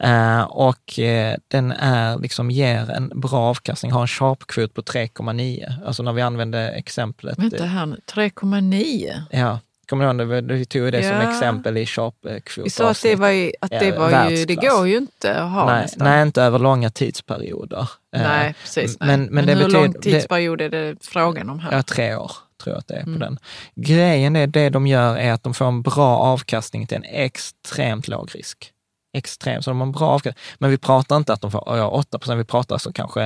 Eh, 0.00 0.42
och 0.42 0.98
eh, 0.98 1.36
den 1.48 1.72
är, 1.72 2.18
liksom, 2.18 2.50
ger 2.50 2.90
en 2.90 3.12
bra 3.20 3.38
avkastning, 3.38 3.92
har 3.92 4.00
en 4.02 4.06
sharpkvot 4.08 4.74
på 4.74 4.82
3,9. 4.82 5.84
Alltså 5.86 6.02
när 6.02 6.12
vi 6.12 6.22
använde 6.22 6.68
exemplet. 6.70 7.38
Vänta 7.38 7.64
här 7.64 7.86
nu, 7.86 7.96
3,9. 8.14 9.22
Ja, 9.30 9.58
kommer 9.86 10.14
du 10.14 10.24
ihåg 10.24 10.44
det? 10.44 10.54
Vi 10.54 10.64
tog 10.64 10.92
det 10.92 11.02
som 11.02 11.12
Ja. 11.16 11.30
exempel 11.30 11.76
i 11.76 11.86
sharpkvot. 11.86 12.66
Vi 12.66 12.70
sa 12.70 12.90
att 12.90 13.02
det 13.02 13.16
var, 13.16 13.28
ju, 13.28 13.52
att 13.60 13.70
det 13.70 13.92
var 13.98 14.30
ju, 14.30 14.44
det 14.44 14.54
går 14.54 14.88
ju 14.88 14.96
inte 14.96 15.34
att 15.34 15.50
ha 15.50 15.66
nej, 15.66 15.82
nästan. 15.82 16.08
nej, 16.08 16.22
inte 16.22 16.42
över 16.42 16.58
långa 16.58 16.90
tidsperioder. 16.90 17.88
Eh, 18.16 18.22
Nej, 18.22 18.54
precis. 18.60 18.96
Nej. 19.00 19.06
Men, 19.08 19.20
Men, 19.24 19.34
men, 19.34 19.46
det 19.46 19.52
hur 19.54 19.58
betyder, 19.64 19.80
lång 19.82 19.92
tidsperiod 19.94 20.60
är 20.60 20.68
det 20.68 20.96
frågan 21.00 21.50
om 21.50 21.58
här? 21.60 21.72
ja, 21.72 21.82
tre 21.82 22.14
år 22.16 22.32
tror 22.62 22.74
jag 22.74 22.78
att 22.78 22.88
det 22.88 22.94
är 22.94 23.02
Mm. 23.02 23.14
på 23.18 23.24
den. 23.24 23.38
Grejen 23.74 24.36
är, 24.36 24.46
det 24.46 24.70
de 24.70 24.86
gör 24.86 25.16
är 25.16 25.32
att 25.32 25.42
de 25.42 25.54
får 25.54 25.64
en 25.68 25.82
bra 25.82 26.18
avkastning 26.18 26.86
till 26.86 26.96
en 26.96 27.04
extremt 27.04 28.08
låg 28.08 28.34
risk. 28.34 28.72
Extremt, 29.16 29.64
så 29.64 29.70
de 29.70 29.80
har 29.80 29.86
en 29.86 29.92
bra 29.92 30.08
avkastning. 30.08 30.44
Men 30.58 30.70
vi 30.70 30.78
pratar 30.78 31.16
inte 31.16 31.32
att 31.32 31.40
de 31.40 31.50
får 31.50 31.64
ja, 31.66 31.88
8 31.88 32.18
procent, 32.18 32.40
vi 32.40 32.44
pratar 32.44 32.74
alltså 32.74 32.92
kanske 32.92 33.22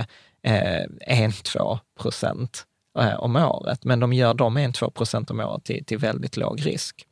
eh, 0.47 0.83
1-2 1.09 1.79
procent 2.01 2.65
eh, 2.99 3.15
om 3.21 3.37
året. 3.37 3.85
Men 3.85 4.01
de 4.01 4.13
gör 4.13 4.35
de 4.35 4.59
1-2 4.59 4.91
procent 4.91 5.31
om 5.31 5.41
året 5.41 5.65
till, 5.65 5.85
till 5.85 5.99
väldigt 5.99 6.37
låg 6.37 6.67
risk. 6.67 7.07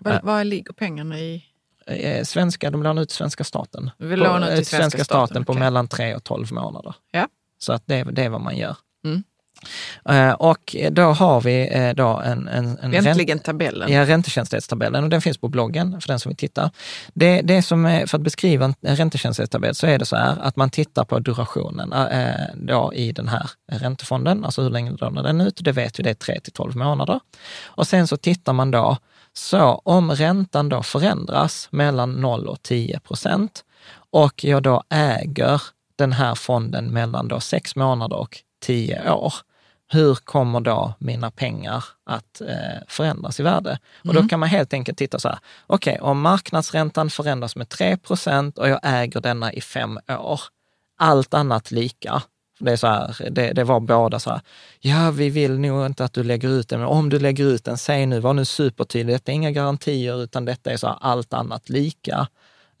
Var, 0.00 0.20
var 0.22 0.44
ligger 0.44 0.72
pengarna 0.72 1.18
i? 1.18 1.44
Eh, 1.86 2.24
svenska, 2.24 2.70
de 2.70 2.82
lånar 2.82 3.02
ut 3.02 3.10
svenska 3.10 3.44
staten. 3.44 3.90
Vi 3.98 4.10
På- 4.10 4.16
lånar 4.16 4.46
ut 4.50 4.64
till 4.66 4.74
eh, 4.76 4.78
svenska 4.80 5.04
staten, 5.04 5.26
staten, 5.26 5.44
på 5.44 5.52
okej. 5.52 5.60
mellan 5.60 5.88
3 5.88 6.14
och 6.14 6.24
12 6.24 6.52
månader. 6.52 6.94
Ja. 7.10 7.28
Så 7.58 7.72
att 7.72 7.82
det, 7.86 7.94
är- 7.94 8.04
det 8.04 8.24
är 8.24 8.28
vad 8.28 8.40
man 8.40 8.56
gör. 8.56 8.76
Mm. 9.04 9.22
Eh, 10.08 10.32
och 10.32 10.76
då 10.90 11.02
har 11.02 11.40
vi 11.40 11.68
eh, 11.72 11.94
då 11.94 12.22
en, 12.24 12.48
en, 12.48 12.78
en 12.82 12.94
Äntligen 12.94 13.38
tabellen. 13.38 13.92
Ja, 13.92 14.06
räntekänslighetstabellen 14.06 15.04
och 15.04 15.10
den 15.10 15.20
finns 15.20 15.38
på 15.38 15.48
bloggen 15.48 16.00
för 16.00 16.08
den 16.08 16.18
som 16.18 16.30
vill 16.30 16.36
titta. 16.36 16.70
Det, 17.14 17.40
det 17.42 17.62
som 17.62 17.86
är, 17.86 18.06
för 18.06 18.18
att 18.18 18.22
beskriva 18.22 18.64
en 18.80 18.96
räntekänslighetstabell 18.96 19.74
så 19.74 19.86
är 19.86 19.98
det 19.98 20.06
så 20.06 20.16
här 20.16 20.36
att 20.40 20.56
man 20.56 20.70
tittar 20.70 21.04
på 21.04 21.18
durationen 21.18 21.92
eh, 21.92 22.34
då 22.54 22.92
i 22.94 23.12
den 23.12 23.28
här 23.28 23.50
räntefonden, 23.72 24.44
alltså 24.44 24.62
hur 24.62 24.70
länge 24.70 24.96
lånar 25.00 25.22
den 25.22 25.40
ut? 25.40 25.60
Det 25.60 25.72
vet 25.72 25.98
vi, 25.98 26.02
det 26.02 26.10
är 26.10 26.14
3 26.14 26.40
till 26.40 26.52
12 26.52 26.76
månader. 26.76 27.20
Och 27.64 27.86
sen 27.86 28.06
så 28.06 28.16
tittar 28.16 28.52
man 28.52 28.70
då, 28.70 28.96
så 29.32 29.82
om 29.84 30.10
räntan 30.10 30.68
då 30.68 30.82
förändras 30.82 31.68
mellan 31.70 32.12
0 32.12 32.46
och 32.46 32.62
10 32.62 33.00
procent 33.00 33.64
och 34.10 34.44
jag 34.44 34.62
då 34.62 34.82
äger 34.88 35.62
den 35.96 36.12
här 36.12 36.34
fonden 36.34 36.92
mellan 36.92 37.28
då 37.28 37.40
6 37.40 37.76
månader 37.76 38.16
och 38.16 38.38
10 38.62 39.10
år, 39.12 39.34
hur 39.92 40.14
kommer 40.14 40.60
då 40.60 40.94
mina 40.98 41.30
pengar 41.30 41.84
att 42.04 42.40
eh, 42.40 42.82
förändras 42.88 43.40
i 43.40 43.42
värde? 43.42 43.78
Och 44.08 44.14
då 44.14 44.28
kan 44.28 44.40
man 44.40 44.48
helt 44.48 44.72
enkelt 44.72 44.98
titta 44.98 45.18
så 45.18 45.28
här, 45.28 45.38
okej, 45.66 45.98
om 46.00 46.20
marknadsräntan 46.20 47.10
förändras 47.10 47.56
med 47.56 47.68
3 47.68 47.96
procent 47.96 48.58
och 48.58 48.68
jag 48.68 48.80
äger 48.82 49.20
denna 49.20 49.52
i 49.52 49.60
fem 49.60 49.98
år, 50.08 50.40
allt 50.98 51.34
annat 51.34 51.70
lika. 51.70 52.22
Det, 52.60 52.72
är 52.72 52.76
så 52.76 52.86
här, 52.86 53.30
det, 53.30 53.52
det 53.52 53.64
var 53.64 53.80
båda 53.80 54.18
så 54.18 54.30
här, 54.30 54.40
ja 54.80 55.10
vi 55.10 55.30
vill 55.30 55.58
nog 55.58 55.86
inte 55.86 56.04
att 56.04 56.12
du 56.12 56.22
lägger 56.22 56.48
ut 56.48 56.68
den, 56.68 56.80
men 56.80 56.88
om 56.88 57.08
du 57.08 57.18
lägger 57.18 57.44
ut 57.44 57.64
den, 57.64 57.78
säg 57.78 58.06
nu, 58.06 58.20
var 58.20 58.34
nu 58.34 58.44
supertydlig, 58.44 59.14
detta 59.14 59.32
är 59.32 59.36
inga 59.36 59.50
garantier 59.50 60.22
utan 60.22 60.44
detta 60.44 60.70
är 60.70 60.76
så 60.76 60.86
här, 60.86 60.98
allt 61.00 61.32
annat 61.32 61.68
lika. 61.68 62.28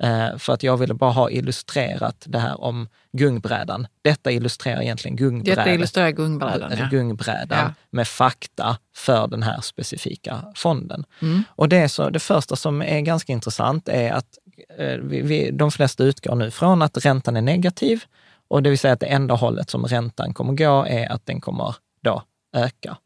Eh, 0.02 0.36
för 0.38 0.52
att 0.52 0.62
jag 0.62 0.76
ville 0.76 0.94
bara 0.94 1.10
ha 1.10 1.30
illustrerat 1.30 2.24
det 2.26 2.38
här 2.38 2.60
om 2.60 2.88
gungbrädan. 3.12 3.86
Detta 4.02 4.30
illustrerar 4.30 4.82
egentligen 4.82 5.16
gungbrädan 5.16 5.64
Detta 5.64 5.74
illustrerar 5.74 6.10
gungbrädan. 6.10 6.72
Ja. 6.78 6.88
gungbrädan 6.90 7.58
Ja. 7.58 7.74
med 7.90 8.08
fakta 8.08 8.76
för 8.94 9.26
den 9.26 9.42
här 9.42 9.60
specifika 9.60 10.44
fonden. 10.54 11.04
Mm. 11.22 11.42
Och 11.48 11.68
det, 11.68 11.88
så, 11.88 12.10
det 12.10 12.18
första 12.18 12.56
som 12.56 12.82
är 12.82 13.00
ganska 13.00 13.32
intressant 13.32 13.88
är 13.88 14.12
att 14.12 14.38
eh, 14.78 14.96
vi, 14.96 15.22
vi, 15.22 15.50
de 15.50 15.70
flesta 15.70 16.04
utgår 16.04 16.34
nu 16.34 16.50
från 16.50 16.82
att 16.82 17.04
räntan 17.04 17.36
är 17.36 17.42
negativ 17.42 18.04
och 18.48 18.62
det 18.62 18.70
vill 18.70 18.78
säga 18.78 18.94
att 18.94 19.00
det 19.00 19.06
enda 19.06 19.34
hållet 19.34 19.70
som 19.70 19.84
räntan 19.84 20.34
kommer 20.34 20.52
gå 20.52 20.86
är 20.88 21.12
att 21.12 21.26
den 21.26 21.40
kommer 21.40 21.74
då 22.02 22.22
öka. 22.56 22.96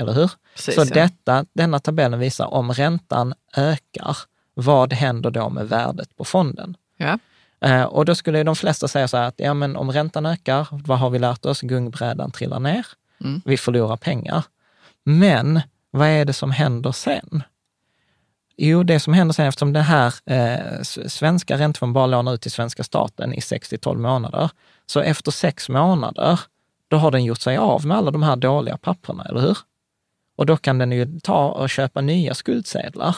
Eller 0.00 0.12
hur? 0.12 0.30
Precis, 0.54 0.74
så 0.74 0.80
ja. 0.80 0.94
detta, 0.94 1.44
denna 1.52 1.78
tabellen 1.78 2.20
visar 2.20 2.46
om 2.54 2.72
räntan 2.72 3.34
ökar, 3.56 4.16
vad 4.60 4.92
händer 4.92 5.30
då 5.30 5.48
med 5.48 5.68
värdet 5.68 6.16
på 6.16 6.24
fonden? 6.24 6.76
Ja. 6.96 7.18
Eh, 7.60 7.82
och 7.82 8.04
då 8.04 8.14
skulle 8.14 8.42
de 8.42 8.56
flesta 8.56 8.88
säga 8.88 9.08
så 9.08 9.16
här 9.16 9.28
att 9.28 9.34
ja, 9.36 9.54
men 9.54 9.76
om 9.76 9.92
räntan 9.92 10.26
ökar, 10.26 10.68
vad 10.70 10.98
har 10.98 11.10
vi 11.10 11.18
lärt 11.18 11.44
oss? 11.44 11.60
Gungbrädan 11.60 12.30
trillar 12.30 12.60
ner. 12.60 12.86
Mm. 13.20 13.42
Vi 13.44 13.56
förlorar 13.56 13.96
pengar. 13.96 14.44
Men 15.04 15.60
vad 15.90 16.08
är 16.08 16.24
det 16.24 16.32
som 16.32 16.50
händer 16.50 16.92
sen? 16.92 17.42
Jo, 18.56 18.82
det 18.82 19.00
som 19.00 19.12
händer 19.12 19.32
sen, 19.32 19.46
eftersom 19.46 19.72
den 19.72 19.82
här 19.82 20.14
eh, 20.26 20.82
svenska 20.82 21.58
räntefonden 21.58 21.92
bara 21.92 22.06
lånar 22.06 22.34
ut 22.34 22.40
till 22.40 22.50
svenska 22.50 22.84
staten 22.84 23.34
i 23.34 23.40
6-12 23.40 23.96
månader, 23.96 24.50
så 24.86 25.00
efter 25.00 25.30
sex 25.30 25.68
månader, 25.68 26.40
då 26.88 26.96
har 26.96 27.10
den 27.10 27.24
gjort 27.24 27.40
sig 27.40 27.56
av 27.56 27.86
med 27.86 27.96
alla 27.96 28.10
de 28.10 28.22
här 28.22 28.36
dåliga 28.36 28.76
papperna, 28.76 29.24
eller 29.24 29.40
hur? 29.40 29.58
Och 30.36 30.46
då 30.46 30.56
kan 30.56 30.78
den 30.78 30.92
ju 30.92 31.20
ta 31.20 31.48
och 31.48 31.70
köpa 31.70 32.00
nya 32.00 32.34
skuldsedlar. 32.34 33.16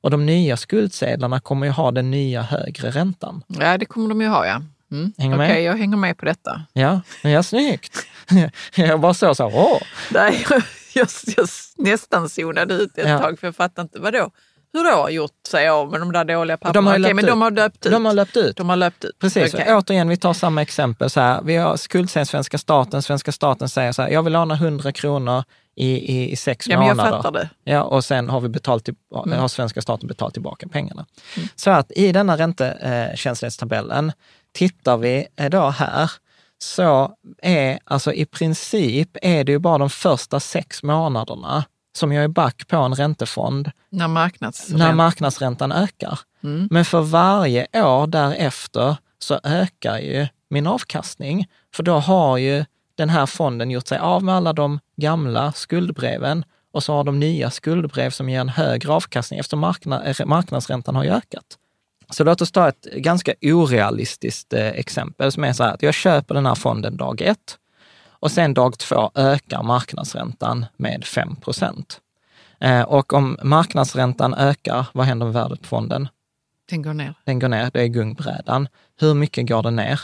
Och 0.00 0.10
de 0.10 0.26
nya 0.26 0.56
skuldsedlarna 0.56 1.40
kommer 1.40 1.66
ju 1.66 1.72
ha 1.72 1.90
den 1.90 2.10
nya 2.10 2.42
högre 2.42 2.90
räntan. 2.90 3.42
Ja, 3.46 3.78
det 3.78 3.86
kommer 3.86 4.08
de 4.08 4.20
ju 4.20 4.26
ha, 4.28 4.46
ja. 4.46 4.62
Mm. 4.92 5.12
Okej, 5.18 5.28
med? 5.28 5.62
jag 5.62 5.76
hänger 5.76 5.96
med 5.96 6.18
på 6.18 6.24
detta. 6.24 6.62
Ja, 6.72 7.00
ja 7.22 7.42
snyggt. 7.42 8.06
jag 8.74 9.00
bara 9.00 9.14
såg 9.14 9.36
så 9.36 9.48
här, 9.48 9.58
åh, 9.58 9.78
Nej, 10.10 10.46
jag, 10.50 10.62
jag, 10.94 11.08
jag 11.36 11.48
nästan 11.76 12.28
zonade 12.28 12.74
ut 12.74 12.98
ett 12.98 13.08
Ja. 13.08 13.18
tag 13.18 13.38
för 13.38 13.46
jag 13.46 13.56
fattar 13.56 13.82
inte. 13.82 13.98
Vadå? 14.00 14.30
Hur 14.72 14.84
då 14.84 14.90
har 14.90 15.10
gjort 15.10 15.30
sig 15.48 15.68
av 15.68 15.90
med 15.90 16.00
de 16.00 16.12
där 16.12 16.24
dåliga 16.24 16.56
papperna? 16.56 16.72
De 16.72 16.86
har 16.86 17.00
Okej, 17.00 17.14
men 17.14 17.24
ut. 17.24 17.30
de 17.30 17.42
har 17.42 17.50
löpt 17.50 17.86
ut. 17.86 17.92
de 17.92 18.04
har 18.04 18.12
löpt 18.14 18.36
ut. 18.36 18.56
De 18.56 18.68
har 18.68 18.76
löpt 18.76 19.04
ut. 19.04 19.18
Precis, 19.18 19.54
Okej. 19.54 19.74
återigen, 19.74 20.08
vi 20.08 20.16
tar 20.16 20.32
samma 20.32 20.62
exempel. 20.62 21.10
Så 21.10 21.20
här, 21.20 21.40
vi 21.42 21.56
har 21.56 21.76
skuldsedel 21.76 22.26
svenska 22.26 22.58
staten. 22.58 23.02
Svenska 23.02 23.32
staten 23.32 23.68
säger 23.68 23.92
så 23.92 24.02
här, 24.02 24.08
jag 24.10 24.22
vill 24.22 24.32
låna 24.32 24.54
100 24.54 24.92
kronor 24.92 25.44
i, 25.76 25.86
i, 26.16 26.30
i 26.32 26.36
sex 26.36 26.66
Ja, 26.68 26.78
men 26.78 26.86
jag 26.88 26.96
månader. 26.96 27.16
fattar 27.16 27.32
det. 27.32 27.48
Ja, 27.64 27.82
och 27.82 28.04
sen 28.04 28.28
har, 28.30 28.40
vi 28.40 28.48
betalt 28.48 28.84
till, 28.84 28.94
Mm. 29.26 29.38
har 29.40 29.48
svenska 29.48 29.82
staten 29.82 30.08
betalt 30.08 30.32
tillbaka 30.34 30.68
pengarna. 30.68 31.06
Så 31.56 31.70
att 31.70 31.92
i 31.92 32.12
denna 32.12 32.36
räntekänslighetstabellen, 32.36 34.12
tittar 34.52 34.96
vi 34.96 35.26
idag 35.40 35.70
här, 35.70 36.10
så 36.58 37.10
är 37.42 37.78
alltså 37.84 38.12
i 38.12 38.26
princip 38.26 39.08
är 39.22 39.44
det 39.44 39.52
ju 39.52 39.58
bara 39.58 39.78
de 39.78 39.90
första 39.90 40.40
sex 40.40 40.82
månaderna 40.82 41.64
som 41.92 42.12
jag 42.12 42.24
är 42.24 42.28
back 42.28 42.68
på 42.68 42.76
en 42.76 42.94
räntefond 42.94 43.70
När 43.90 44.08
marknads... 44.08 44.68
när 44.68 44.92
marknadsräntan 44.92 45.72
ökar. 45.72 46.18
Mm. 46.44 46.68
Men 46.70 46.84
för 46.84 47.00
varje 47.00 47.66
år 47.72 48.06
därefter 48.06 48.96
så 49.18 49.40
ökar 49.44 49.98
ju 49.98 50.26
min 50.48 50.66
avkastning. 50.66 51.46
För 51.74 51.82
då 51.82 51.94
har 51.94 52.38
ju 52.38 52.64
den 52.94 53.08
här 53.08 53.26
fonden 53.26 53.70
gjort 53.70 53.86
sig 53.86 53.98
av 53.98 54.24
med 54.24 54.34
alla 54.34 54.52
de 54.52 54.80
gamla 54.96 55.52
skuldbreven 55.52 56.44
och 56.72 56.82
så 56.82 56.92
har 56.92 57.04
de 57.04 57.20
nya 57.20 57.50
skuldbrev 57.50 58.10
som 58.10 58.28
ger 58.28 58.40
en 58.40 58.48
högre 58.48 58.92
avkastning 58.92 59.40
eftersom 59.40 59.58
markna, 59.58 60.04
eh, 60.04 60.26
marknadsräntan 60.26 60.96
har 60.96 61.04
ökat. 61.04 61.44
Så 62.10 62.24
låt 62.24 62.40
oss 62.40 62.52
ta 62.52 62.68
ett 62.68 62.86
ganska 62.94 63.34
orealistiskt 63.42 64.52
eh, 64.52 64.68
exempel 64.68 65.32
som 65.32 65.44
är 65.44 65.52
så 65.52 65.64
här 65.64 65.74
att 65.74 65.82
jag 65.82 65.94
köper 65.94 66.34
den 66.34 66.46
här 66.46 66.54
fonden 66.54 66.96
dag 66.96 67.20
ett 67.20 67.58
och 68.20 68.30
sen 68.30 68.54
dag 68.54 68.78
två 68.78 69.10
ökar 69.14 69.62
marknadsräntan 69.62 70.66
med 70.76 71.04
5 71.04 71.36
procent. 71.36 72.00
Eh, 72.60 72.82
och 72.82 73.12
om 73.12 73.38
marknadsräntan 73.42 74.34
ökar, 74.34 74.86
vad 74.92 75.06
händer 75.06 75.26
med 75.26 75.32
värdet 75.34 75.60
på 75.62 75.66
fonden? 75.66 76.08
Den 76.70 76.82
går 76.82 76.94
ner. 76.94 77.14
Den 77.24 77.38
går 77.38 77.48
ner, 77.48 77.70
det 77.72 77.80
är 77.82 77.86
gungbrädan. 77.86 78.68
Hur 79.00 79.14
mycket 79.14 79.48
går 79.48 79.62
den 79.62 79.76
ner? 79.76 80.00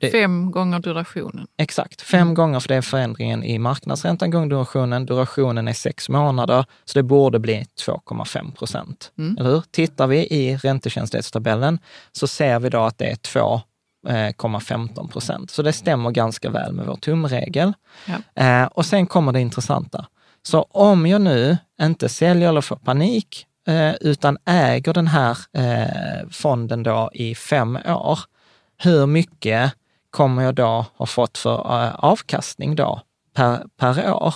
Det- 0.00 0.10
Fem 0.10 0.50
gånger 0.50 0.78
durationen. 0.78 1.46
Exakt, 1.56 2.02
fem 2.02 2.34
gånger 2.34 2.60
för 2.60 2.68
det 2.68 2.74
är 2.74 2.82
förändringen 2.82 3.44
i 3.44 3.58
marknadsräntan 3.58 4.30
gånger 4.30 4.46
durationen. 4.48 5.06
Durationen 5.06 5.68
är 5.68 5.72
sex 5.72 6.08
månader, 6.08 6.64
så 6.84 6.98
det 6.98 7.02
borde 7.02 7.38
bli 7.38 7.64
2,5 7.86 8.52
procent. 8.54 9.12
Mm. 9.18 9.36
Eller 9.38 9.50
hur? 9.50 9.62
Tittar 9.70 10.06
vi 10.06 10.18
i 10.18 10.56
räntekänslighetstabellen 10.56 11.78
så 12.12 12.26
ser 12.26 12.58
vi 12.60 12.68
då 12.70 12.80
att 12.82 12.98
det 12.98 13.10
är 13.10 13.16
2,15 14.06 15.08
procent. 15.08 15.50
Så 15.50 15.62
det 15.62 15.72
stämmer 15.72 16.10
ganska 16.10 16.50
väl 16.50 16.72
med 16.72 16.86
vår 16.86 16.96
tumregel. 16.96 17.72
Ja. 18.04 18.42
Eh, 18.44 18.66
och 18.66 18.86
sen 18.86 19.06
kommer 19.06 19.32
det 19.32 19.40
intressanta. 19.40 20.06
Så 20.42 20.62
om 20.62 21.06
jag 21.06 21.20
nu 21.20 21.56
inte 21.82 22.08
säljer 22.08 22.48
eller 22.48 22.60
får 22.60 22.76
panik, 22.76 23.46
eh, 23.68 23.94
utan 23.94 24.38
äger 24.44 24.92
den 24.94 25.06
här 25.06 25.38
eh, 25.52 26.28
fonden 26.30 26.82
då 26.82 27.10
i 27.14 27.34
fem 27.34 27.78
år, 27.86 28.18
hur 28.78 29.06
mycket 29.06 29.72
kommer 30.10 30.42
jag 30.42 30.54
då 30.54 30.86
ha 30.96 31.06
fått 31.06 31.38
för 31.38 31.84
eh, 31.84 31.94
avkastning 31.94 32.76
då 32.76 33.00
per, 33.34 33.64
per 33.76 34.12
år? 34.12 34.34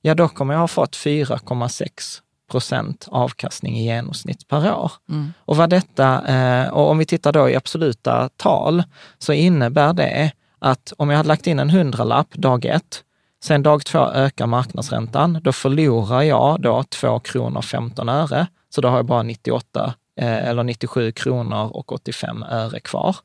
Ja, 0.00 0.14
då 0.14 0.28
kommer 0.28 0.54
jag 0.54 0.60
ha 0.60 0.68
fått 0.68 0.96
4,6 0.96 2.20
procent 2.50 3.08
avkastning 3.10 3.78
i 3.78 3.84
genomsnitt 3.84 4.48
per 4.48 4.74
år. 4.74 4.92
Mm. 5.08 5.32
Och 5.38 5.56
vad 5.56 5.70
detta, 5.70 6.26
eh, 6.26 6.68
och 6.68 6.90
om 6.90 6.98
vi 6.98 7.04
tittar 7.04 7.32
då 7.32 7.48
i 7.48 7.56
absoluta 7.56 8.28
tal, 8.36 8.82
så 9.18 9.32
innebär 9.32 9.92
det 9.92 10.32
att 10.58 10.92
om 10.98 11.10
jag 11.10 11.16
hade 11.16 11.28
lagt 11.28 11.46
in 11.46 11.58
en 11.58 11.70
hundralapp 11.70 12.34
dag 12.34 12.64
ett, 12.64 13.02
sen 13.44 13.62
dag 13.62 13.84
två 13.84 13.98
ökar 13.98 14.46
marknadsräntan, 14.46 15.40
då 15.42 15.52
förlorar 15.52 16.22
jag 16.22 16.60
då 16.60 16.82
2 16.82 17.18
kronor 17.18 17.62
15 17.62 18.08
öre, 18.08 18.46
så 18.74 18.80
då 18.80 18.88
har 18.88 18.96
jag 18.96 19.06
bara 19.06 19.22
98 19.22 19.94
eh, 20.20 20.48
eller 20.48 20.62
97 20.62 21.12
kronor 21.12 21.70
och 21.72 21.92
85 21.92 22.42
öre 22.42 22.80
kvar. 22.80 23.16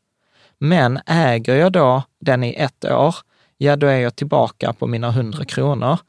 Men 0.57 0.99
äger 1.05 1.55
jag 1.55 1.71
då 1.71 2.03
den 2.19 2.43
i 2.43 2.53
ett 2.53 2.85
år, 2.85 3.15
ja 3.57 3.75
då 3.75 3.87
är 3.87 3.99
jag 3.99 4.15
tillbaka 4.15 4.73
på 4.73 4.87
mina 4.87 5.07
100 5.07 5.45
kronor. 5.45 5.99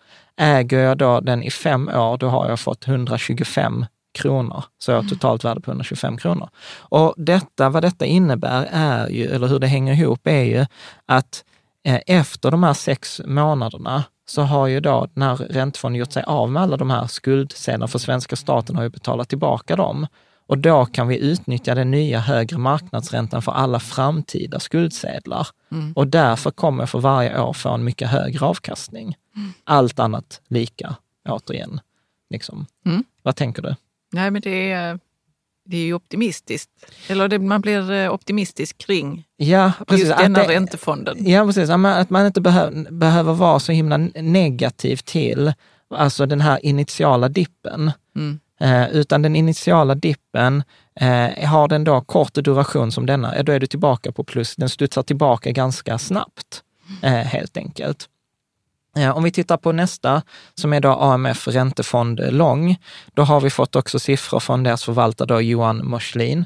Äger 0.43 0.79
jag 0.79 0.99
då 0.99 1.21
den 1.21 1.43
i 1.43 1.51
fem 1.51 1.89
år, 1.89 2.19
då 2.19 2.29
har 2.29 2.49
jag 2.49 2.61
fått 2.61 2.89
125 2.89 3.87
kronor. 4.19 4.65
Så 4.79 4.91
jag 4.91 5.03
har 5.03 5.09
totalt 5.09 5.45
värde 5.45 5.61
på 5.61 5.71
125 5.71 6.17
kronor. 6.17 6.49
Och 6.79 7.15
detta, 7.17 7.69
vad 7.69 7.83
detta 7.83 8.05
innebär 8.05 8.69
är 8.73 9.09
ju, 9.09 9.27
eller 9.27 9.47
hur 9.47 9.59
det 9.59 9.67
hänger 9.67 9.93
ihop, 9.93 10.27
är 10.27 10.43
ju 10.43 10.67
att 11.07 11.45
eh, 11.85 12.01
efter 12.07 12.51
de 12.51 12.63
här 12.63 12.75
sex 12.75 13.21
månaderna 13.25 14.05
så 14.29 14.43
har 14.43 14.67
ju 14.67 14.81
då 14.81 15.09
den 15.15 15.23
här 15.23 15.37
räntefonden 15.37 15.99
gjort 15.99 16.13
sig 16.13 16.23
av 16.23 16.51
med 16.51 16.63
alla 16.63 16.77
de 16.77 16.91
här 16.91 17.07
skuldsedlarna, 17.07 17.89
för 17.89 17.99
svenska 17.99 18.37
staten 18.37 18.77
har 18.77 18.83
ju 18.83 18.91
betalat 18.91 19.29
tillbaka 19.29 19.77
dem. 19.77 20.07
Och 20.47 20.59
då 20.59 20.85
kan 20.87 21.09
vi 21.09 21.19
utnyttja 21.19 21.75
den 21.75 21.91
nya 21.91 22.19
högre 22.21 22.59
marknadsräntan 22.59 23.43
för 23.43 23.53
alla 23.53 23.81
framtida 23.81 24.61
skuldsedlar. 24.61 25.47
Mm. 25.73 25.93
Och 25.93 26.07
därför 26.07 26.51
kommer 26.51 26.83
jag 26.83 26.91
för 26.91 26.99
varje 26.99 27.41
år 27.41 27.53
få 27.53 27.69
en 27.71 27.85
mycket 27.85 28.09
högre 28.09 28.47
avkastning. 28.47 29.17
Allt 29.65 29.99
annat 29.99 30.41
lika, 30.49 30.97
återigen. 31.29 31.81
Liksom. 32.31 32.67
Mm. 32.87 33.05
Vad 33.23 33.37
tänker 33.37 33.63
du? 33.63 33.75
Nej, 34.13 34.31
men 34.31 34.43
det 34.43 34.71
är, 34.73 34.99
det 35.65 35.77
är 35.77 35.85
ju 35.85 35.95
optimistiskt. 35.95 36.71
Eller 37.09 37.29
det, 37.29 37.39
man 37.39 37.61
blir 37.61 37.91
eh, 37.91 38.13
optimistisk 38.13 38.79
kring 38.79 39.25
Ja, 39.37 39.73
precis. 39.87 40.01
just 40.01 40.13
Att 40.13 40.19
denna 40.19 40.39
det- 40.39 40.49
räntefonden. 40.49 41.17
Ja, 41.31 41.45
precis. 41.47 41.71
Att 41.71 42.11
man 42.11 42.27
inte 42.27 42.41
behöver, 42.41 42.91
behöver 42.91 43.33
vara 43.35 43.59
så 43.61 43.73
himla 43.73 43.97
negativ 44.15 44.97
till 44.97 45.53
alltså 45.95 46.27
den 46.27 46.41
här 46.41 46.65
initiala 46.67 47.29
dippen. 47.29 47.93
Mm. 48.17 48.41
Eh, 48.63 48.91
utan 48.91 49.23
den 49.23 49.37
initiala 49.37 49.95
dippen, 49.95 50.63
eh, 51.01 51.49
har 51.49 51.69
den 51.69 51.85
då 51.85 52.01
kort 52.01 52.35
duration 52.35 52.93
som 52.93 53.07
denna, 53.07 53.35
eh, 53.35 53.45
då 53.45 53.53
är 53.53 53.61
du 53.61 53.67
tillbaka 53.67 54.13
på 54.13 54.25
plus. 54.25 54.57
Den 54.57 54.69
studsar 54.69 55.03
tillbaka 55.03 55.51
ganska 55.51 55.99
snabbt, 55.99 56.63
eh, 57.03 57.13
helt 57.13 57.57
enkelt. 57.57 58.09
Eh, 58.97 59.17
om 59.17 59.23
vi 59.23 59.31
tittar 59.31 59.57
på 59.57 59.73
nästa, 59.73 60.23
som 60.55 60.73
är 60.73 60.81
då 60.81 60.89
AMF 60.89 61.49
Räntefond 61.49 62.21
Lång, 62.33 62.77
då 63.15 63.23
har 63.23 63.41
vi 63.41 63.51
fått 63.51 63.77
också 63.77 63.99
siffror 63.99 64.41
från 64.41 64.63
deras 64.63 64.85
förvaltare 64.85 65.45
Johan 65.45 65.87
Morslin. 65.87 66.45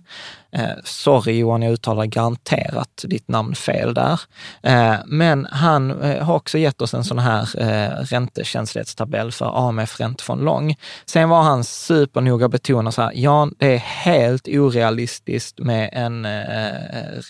Eh, 0.52 0.70
sorry 0.84 1.38
Johan, 1.38 1.62
jag 1.62 1.72
uttalar 1.72 2.06
garanterat 2.06 3.04
ditt 3.04 3.28
namn 3.28 3.54
fel 3.54 3.94
där. 3.94 4.20
Eh, 4.62 4.96
men 5.06 5.46
han 5.50 6.00
eh, 6.00 6.24
har 6.24 6.34
också 6.34 6.58
gett 6.58 6.82
oss 6.82 6.94
en 6.94 7.04
sån 7.04 7.18
här 7.18 7.60
eh, 7.60 8.04
räntekänslighetstabell 8.04 9.32
för 9.32 9.68
AMF 9.68 10.00
Räntefond 10.00 10.44
Lång. 10.44 10.74
Sen 11.06 11.28
var 11.28 11.42
han 11.42 11.64
supernoga 11.64 12.48
betona 12.48 12.92
så 12.92 13.02
här, 13.02 13.12
Jan, 13.14 13.54
det 13.58 13.74
är 13.74 13.78
helt 13.78 14.48
orealistiskt 14.48 15.58
med 15.58 15.90
en 15.92 16.24
eh, 16.24 16.76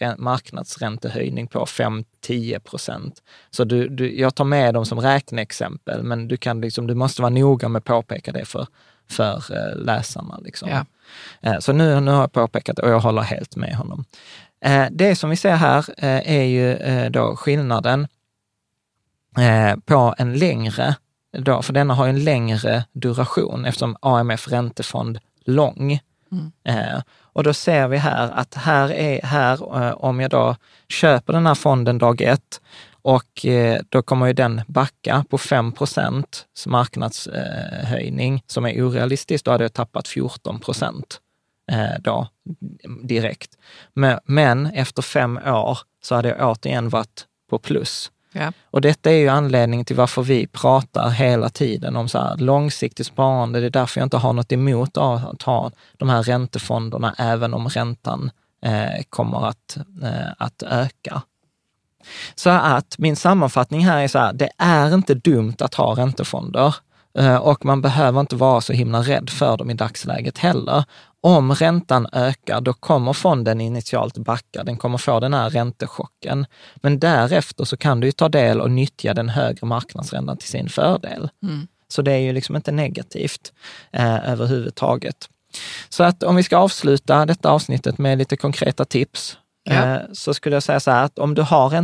eh 0.00 0.14
marknadsräntehöjning 0.18 1.46
på 1.46 1.64
5-10 1.64 2.58
procent. 2.58 3.22
Så 3.50 3.64
du, 3.64 3.88
du, 3.88 4.18
jag 4.18 4.34
tar 4.34 4.44
med 4.44 4.74
dem 4.74 4.86
som 4.86 5.00
räkneexempel, 5.00 6.02
men 6.02 6.28
du, 6.28 6.36
kan 6.36 6.60
liksom, 6.60 6.86
du 6.86 6.94
måste 6.94 7.22
vara 7.22 7.30
noga 7.30 7.68
med 7.68 7.78
att 7.78 7.84
påpeka 7.84 8.32
det 8.32 8.44
för, 8.44 8.66
för 9.10 9.34
eh, 9.36 9.84
läsarna. 9.84 10.38
Liksom. 10.38 10.68
Ja. 10.68 10.84
Eh, 11.40 11.58
Så 11.58 11.72
nu, 11.72 12.00
nu 12.00 12.10
har 12.10 12.20
jag 12.20 12.32
påpekat 12.32 12.78
och 12.78 12.90
jag 12.90 13.00
håller 13.00 13.22
helt 13.22 13.56
med 13.56 13.74
honom. 13.76 14.04
Eh, 14.64 14.86
Det 14.90 15.16
som 15.16 15.30
vi 15.30 15.36
ser 15.36 15.56
här 15.56 15.84
eh, 15.98 16.36
är 16.36 16.42
ju 16.44 16.78
då 17.08 17.36
skillnaden 17.36 18.08
på 19.84 20.14
en 20.18 20.38
längre, 20.38 20.96
då, 21.38 21.62
för 21.62 21.72
denna 21.72 21.94
har 21.94 22.06
ju 22.06 22.10
en 22.10 22.24
längre 22.24 22.84
duration 22.92 23.64
eftersom 23.64 23.96
AMF 24.00 24.48
Räntefond 24.48 25.18
lång. 25.44 26.00
Mm. 26.32 27.02
Och 27.20 27.44
då 27.44 27.54
ser 27.54 27.88
vi 27.88 27.96
här 27.96 28.30
att 28.30 28.54
här 28.54 28.92
är, 28.92 29.22
här, 29.22 30.04
om 30.04 30.20
jag 30.20 30.30
då 30.30 30.56
köper 30.88 31.32
den 31.32 31.46
här 31.46 31.54
fonden 31.54 31.98
dag 31.98 32.20
ett 32.22 32.60
och 33.06 33.46
eh, 33.46 33.80
då 33.88 34.02
kommer 34.02 34.26
ju 34.26 34.32
den 34.32 34.60
backa 34.66 35.24
på 35.30 35.38
5 35.38 35.72
procent 35.72 36.46
marknadshöjning 36.66 38.42
som 38.46 38.66
är 38.66 38.82
orealistiskt. 38.82 39.44
Då 39.44 39.50
hade 39.50 39.64
jag 39.64 39.72
tappat 39.72 40.08
14 40.08 40.58
procent 40.58 41.20
eh, 41.72 42.00
då 42.00 42.28
direkt. 43.02 43.50
Men, 43.94 44.18
men 44.24 44.66
efter 44.66 45.02
fem 45.02 45.40
år 45.46 45.78
så 46.02 46.14
hade 46.14 46.28
jag 46.28 46.50
återigen 46.50 46.88
varit 46.88 47.26
på 47.50 47.58
plus. 47.58 48.10
Ja. 48.32 48.52
Och 48.70 48.80
detta 48.80 49.10
är 49.10 49.16
ju 49.16 49.28
anledningen 49.28 49.84
till 49.84 49.96
varför 49.96 50.22
vi 50.22 50.46
pratar 50.46 51.10
hela 51.10 51.48
tiden 51.48 51.96
om 51.96 52.08
så 52.08 52.18
här 52.18 52.36
långsiktigt 52.36 53.06
sparande. 53.06 53.60
Det 53.60 53.66
är 53.66 53.70
därför 53.70 54.00
jag 54.00 54.06
inte 54.06 54.16
har 54.16 54.32
något 54.32 54.52
emot 54.52 54.96
att 54.96 55.42
ha 55.42 55.70
de 55.96 56.08
här 56.08 56.22
räntefonderna, 56.22 57.14
även 57.18 57.54
om 57.54 57.68
räntan 57.68 58.30
eh, 58.62 59.02
kommer 59.10 59.48
att, 59.48 59.76
eh, 60.02 60.32
att 60.38 60.62
öka. 60.62 61.22
Så 62.34 62.50
att 62.50 62.98
min 62.98 63.16
sammanfattning 63.16 63.84
här 63.84 64.02
är 64.02 64.08
så 64.08 64.18
här, 64.18 64.32
det 64.32 64.48
är 64.58 64.94
inte 64.94 65.14
dumt 65.14 65.56
att 65.58 65.74
ha 65.74 65.94
räntefonder. 65.94 66.74
Eh, 67.18 67.36
och 67.36 67.64
man 67.64 67.82
behöver 67.82 68.20
inte 68.20 68.36
vara 68.36 68.60
så 68.60 68.72
himla 68.72 69.02
rädd 69.02 69.30
för 69.30 69.56
dem 69.56 69.70
i 69.70 69.74
dagsläget 69.74 70.38
heller. 70.38 70.84
Om 71.20 71.54
räntan 71.54 72.06
ökar, 72.12 72.60
då 72.60 72.72
kommer 72.72 73.12
fonden 73.12 73.60
initialt 73.60 74.18
backa. 74.18 74.64
Den 74.64 74.76
kommer 74.76 74.98
få 74.98 75.20
den 75.20 75.34
här 75.34 75.50
räntechocken. 75.50 76.46
Men 76.76 76.98
därefter 76.98 77.64
så 77.64 77.76
kan 77.76 78.00
du 78.00 78.06
ju 78.06 78.12
ta 78.12 78.28
del 78.28 78.60
och 78.60 78.70
nyttja 78.70 79.14
den 79.14 79.28
högre 79.28 79.66
marknadsräntan 79.66 80.36
till 80.36 80.48
sin 80.48 80.68
fördel. 80.68 81.28
Mm. 81.42 81.66
Så 81.88 82.02
det 82.02 82.12
är 82.12 82.18
ju 82.18 82.32
liksom 82.32 82.56
inte 82.56 82.72
negativt 82.72 83.52
eh, 83.92 84.30
överhuvudtaget. 84.30 85.28
Så 85.88 86.04
att 86.04 86.22
om 86.22 86.36
vi 86.36 86.42
ska 86.42 86.56
avsluta 86.56 87.26
detta 87.26 87.50
avsnittet 87.50 87.98
med 87.98 88.18
lite 88.18 88.36
konkreta 88.36 88.84
tips, 88.84 89.38
ja. 89.66 89.94
eh, 89.94 90.00
så 90.12 90.34
skulle 90.34 90.56
jag 90.56 90.62
säga 90.62 90.80
så 90.80 90.90
här 90.90 91.04
att 91.04 91.18
om 91.18 91.34
du, 91.34 91.42
har 91.42 91.74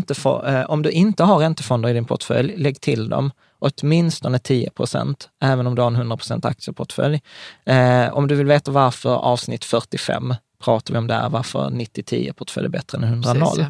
eh, 0.49 0.65
om 0.65 0.83
du 0.83 0.91
inte 0.91 1.25
har 1.25 1.39
räntefonder 1.39 1.89
i 1.89 1.93
din 1.93 2.05
portfölj, 2.05 2.57
lägg 2.57 2.81
till 2.81 3.09
dem 3.09 3.31
åtminstone 3.59 4.39
10 4.39 4.71
procent, 4.71 5.29
även 5.43 5.67
om 5.67 5.75
du 5.75 5.83
har 5.83 5.87
en 5.87 5.97
100 5.97 6.17
procent 6.17 6.45
aktieportfölj. 6.45 7.21
Eh, 7.65 8.13
om 8.13 8.29
du 8.29 8.35
vill 8.35 8.47
veta 8.47 8.71
varför 8.71 9.15
avsnitt 9.15 9.65
45 9.65 10.35
pratar 10.65 10.95
vi 10.95 10.99
om 10.99 11.07
där, 11.07 11.29
varför 11.29 11.71
90-10 11.71 12.33
portfölj 12.33 12.67
är 12.67 12.71
bättre 12.71 12.99
än 12.99 13.23
100-0. 13.23 13.55
Ja. 13.59 13.67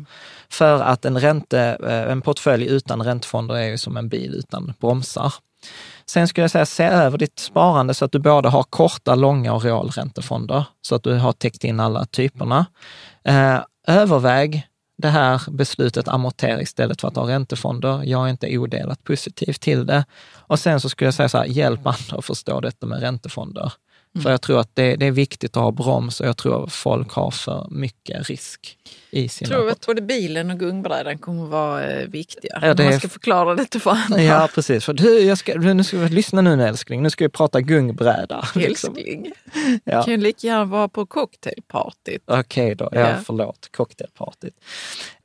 För 0.51 0.81
att 0.81 1.05
en, 1.05 1.21
ränte, 1.21 1.61
en 2.09 2.23
portfölj 2.23 2.67
utan 2.67 3.03
räntefonder 3.03 3.55
är 3.55 3.69
ju 3.69 3.79
som 3.79 3.97
en 3.97 4.09
bil 4.09 4.35
utan 4.35 4.75
bromsar. 4.81 5.35
Sen 6.07 6.29
skulle 6.29 6.43
jag 6.43 6.51
säga, 6.51 6.67
se 6.67 6.85
över 6.85 7.19
ditt 7.19 7.39
sparande 7.39 7.95
så 7.95 8.05
att 8.05 8.13
du 8.13 8.19
både 8.19 8.49
har 8.49 8.63
korta, 8.63 9.15
långa 9.15 9.53
och 9.53 9.65
realräntefonder, 9.65 10.65
så 10.83 10.95
att 10.95 11.03
du 11.03 11.15
har 11.15 11.33
täckt 11.33 11.65
in 11.65 11.81
alla 11.81 12.05
typerna. 12.05 12.67
Eh, 13.25 13.59
överväg 13.87 14.69
det 14.99 15.09
här 15.09 15.41
beslutet 15.51 16.09
amortera 16.09 16.61
istället 16.61 17.01
för 17.01 17.09
att 17.09 17.17
ha 17.17 17.29
räntefonder. 17.29 18.03
Jag 18.05 18.27
är 18.27 18.31
inte 18.31 18.59
odelat 18.59 19.05
positiv 19.05 19.53
till 19.53 19.87
det. 19.87 20.05
Och 20.35 20.59
sen 20.59 20.81
så 20.81 20.89
skulle 20.89 21.07
jag 21.07 21.15
säga 21.15 21.29
så 21.29 21.39
här, 21.39 21.45
hjälp 21.45 21.87
andra 21.87 22.19
att 22.19 22.25
förstå 22.25 22.61
detta 22.61 22.87
med 22.87 23.01
räntefonder. 23.01 23.73
Mm. 24.15 24.23
För 24.23 24.31
jag 24.31 24.43
tror 24.43 24.61
att 24.61 24.71
det, 24.75 24.97
det, 24.97 25.07
är 25.07 25.11
viktigt 25.11 25.57
att 25.57 25.63
ha 25.63 25.71
broms 25.71 26.21
och 26.21 26.27
jag 26.27 26.37
tror 26.37 26.65
att 26.65 26.73
folk 26.73 27.13
har 27.13 27.31
för 27.31 27.67
mycket 27.71 28.29
risk 28.29 28.79
i 29.11 29.29
sina 29.29 29.51
Jag 29.51 29.59
tror 29.59 29.71
att 29.71 29.87
både 29.87 30.03
bilen 30.03 30.51
och 30.51 30.59
gungbrädan 30.59 31.19
kommer 31.19 31.45
att 31.45 31.51
vara 31.51 31.91
eh, 31.91 32.09
viktiga. 32.09 32.59
Ja, 32.63 32.75
det... 32.75 32.85
Man 32.85 32.99
ska 32.99 33.09
förklara 33.09 33.55
det 33.55 33.81
för 33.81 33.91
andra. 33.91 34.23
Ja, 34.23 34.49
precis. 34.55 34.85
För 34.85 34.93
du, 34.93 35.19
jag 35.19 35.39
ska, 35.39 35.55
nu 35.55 35.85
ska, 35.85 35.97
lyssna 35.97 36.41
nu 36.41 36.57
nu 36.57 36.65
älskling, 36.65 37.03
nu 37.03 37.11
ska 37.11 37.25
vi 37.25 37.29
prata 37.29 37.61
gungbräda. 37.61 38.49
Liksom. 38.55 38.97
Älskling. 38.97 39.33
Ja. 39.85 40.03
kan 40.03 40.13
ju 40.13 40.17
lika 40.17 40.47
gärna 40.47 40.65
vara 40.65 40.89
på 40.89 41.07
cocktailpartyt. 41.07 42.23
Okej 42.27 42.41
okay 42.41 42.75
då, 42.75 42.89
ja, 42.93 43.01
ja. 43.01 43.17
förlåt. 43.25 43.69
Cocktailpartyt. 43.73 44.55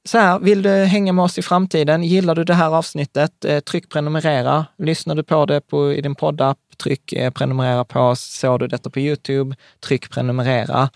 Så 0.07 0.17
här, 0.17 0.39
vill 0.39 0.61
du 0.61 0.69
hänga 0.69 1.13
med 1.13 1.25
oss 1.25 1.37
i 1.37 1.41
framtiden? 1.41 2.03
Gillar 2.03 2.35
du 2.35 2.43
det 2.43 2.53
här 2.53 2.75
avsnittet? 2.75 3.45
Eh, 3.45 3.59
tryck 3.59 3.89
prenumerera. 3.89 4.65
Lyssnar 4.77 5.15
du 5.15 5.23
på 5.23 5.45
det 5.45 5.61
på, 5.61 5.93
i 5.93 6.01
din 6.01 6.15
poddapp? 6.15 6.57
Tryck 6.83 7.13
eh, 7.13 7.31
prenumerera 7.31 7.85
på 7.85 7.99
oss. 7.99 8.21
Såg 8.21 8.59
du 8.59 8.67
detta 8.67 8.89
på 8.89 8.99
Youtube? 8.99 9.55
Tryck 9.87 10.09
prenumerera. 10.09 10.89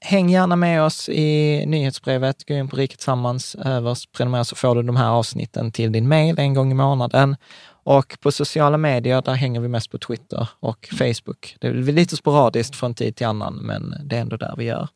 Häng 0.00 0.30
gärna 0.30 0.56
med 0.56 0.82
oss 0.82 1.08
i 1.08 1.64
nyhetsbrevet. 1.66 2.48
Gå 2.48 2.54
in 2.54 2.68
på 2.68 2.76
Riket 2.76 2.98
Tillsammans 2.98 3.54
överst, 3.54 4.10
eh, 4.12 4.16
prenumerera 4.16 4.44
så 4.44 4.56
får 4.56 4.74
du 4.74 4.82
de 4.82 4.96
här 4.96 5.10
avsnitten 5.10 5.72
till 5.72 5.92
din 5.92 6.08
mail 6.08 6.38
en 6.38 6.54
gång 6.54 6.70
i 6.70 6.74
månaden. 6.74 7.36
Och 7.84 8.16
på 8.20 8.32
sociala 8.32 8.76
medier, 8.76 9.22
där 9.22 9.34
hänger 9.34 9.60
vi 9.60 9.68
mest 9.68 9.90
på 9.90 9.98
Twitter 9.98 10.48
och 10.60 10.88
Facebook. 10.98 11.56
Det 11.60 11.66
är 11.66 11.72
lite 11.72 12.16
sporadiskt 12.16 12.76
från 12.76 12.94
tid 12.94 13.16
till 13.16 13.26
annan, 13.26 13.54
men 13.54 13.94
det 14.04 14.16
är 14.16 14.20
ändå 14.20 14.36
där 14.36 14.54
vi 14.56 14.64
gör. 14.64 14.88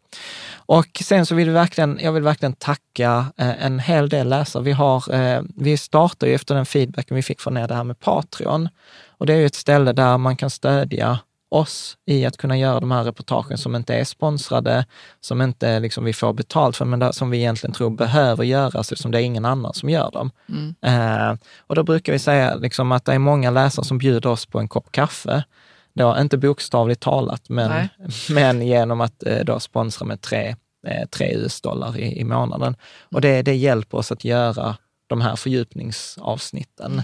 Och 0.56 1.02
sen 1.04 1.26
så 1.26 1.34
vill 1.34 1.48
vi 1.48 1.54
verkligen, 1.54 1.98
jag 2.02 2.12
vill 2.12 2.22
verkligen 2.22 2.52
tacka 2.52 3.26
eh, 3.36 3.64
en 3.64 3.78
hel 3.78 4.08
del 4.08 4.28
läsare. 4.28 4.62
Vi, 4.62 4.72
har, 4.72 5.14
eh, 5.14 5.42
vi 5.56 5.76
startar 5.76 6.26
ju 6.26 6.34
efter 6.34 6.54
den 6.54 6.66
feedbacken 6.66 7.14
vi 7.14 7.22
fick 7.22 7.40
från 7.40 7.56
er 7.56 7.68
det 7.68 7.74
här 7.74 7.84
med 7.84 8.00
Patreon. 8.00 8.68
Och 9.08 9.26
det 9.26 9.32
är 9.32 9.36
ju 9.36 9.46
ett 9.46 9.54
ställe 9.54 9.92
där 9.92 10.18
man 10.18 10.36
kan 10.36 10.50
stödja 10.50 11.18
oss 11.48 11.96
i 12.06 12.24
att 12.26 12.36
kunna 12.36 12.58
göra 12.58 12.80
de 12.80 12.90
här 12.90 13.04
reportagen 13.04 13.58
som 13.58 13.74
inte 13.74 13.94
är 13.94 14.04
sponsrade, 14.04 14.86
som 15.20 15.42
inte 15.42 15.80
liksom 15.80 16.04
vi 16.04 16.12
får 16.12 16.32
betalt 16.32 16.76
för, 16.76 16.84
men 16.84 17.12
som 17.12 17.30
vi 17.30 17.38
egentligen 17.38 17.74
tror 17.74 17.90
behöver 17.90 18.44
göras 18.44 18.92
eftersom 18.92 19.10
det 19.10 19.18
är 19.18 19.22
ingen 19.22 19.44
annan 19.44 19.74
som 19.74 19.88
gör 19.88 20.10
dem. 20.10 20.30
Mm. 20.48 20.74
Eh, 20.82 21.38
och 21.58 21.74
då 21.74 21.82
brukar 21.82 22.12
vi 22.12 22.18
säga 22.18 22.54
liksom 22.54 22.92
att 22.92 23.04
det 23.04 23.12
är 23.12 23.18
många 23.18 23.50
läsare 23.50 23.84
som 23.84 23.98
bjuder 23.98 24.30
oss 24.30 24.46
på 24.46 24.58
en 24.58 24.68
kopp 24.68 24.92
kaffe. 24.92 25.44
Då, 25.92 26.16
inte 26.20 26.38
bokstavligt 26.38 27.02
talat, 27.02 27.48
men, 27.48 27.88
men 28.30 28.66
genom 28.66 29.00
att 29.00 29.26
eh, 29.26 29.44
då 29.44 29.60
sponsra 29.60 30.06
med 30.06 30.20
tre, 30.20 30.56
eh, 30.86 31.08
tre 31.08 31.34
US-dollar 31.34 31.98
i, 31.98 32.20
i 32.20 32.24
månaden. 32.24 32.76
Och 33.12 33.20
det, 33.20 33.42
det 33.42 33.54
hjälper 33.54 33.98
oss 33.98 34.12
att 34.12 34.24
göra 34.24 34.76
de 35.06 35.20
här 35.20 35.36
fördjupningsavsnitten. 35.36 37.02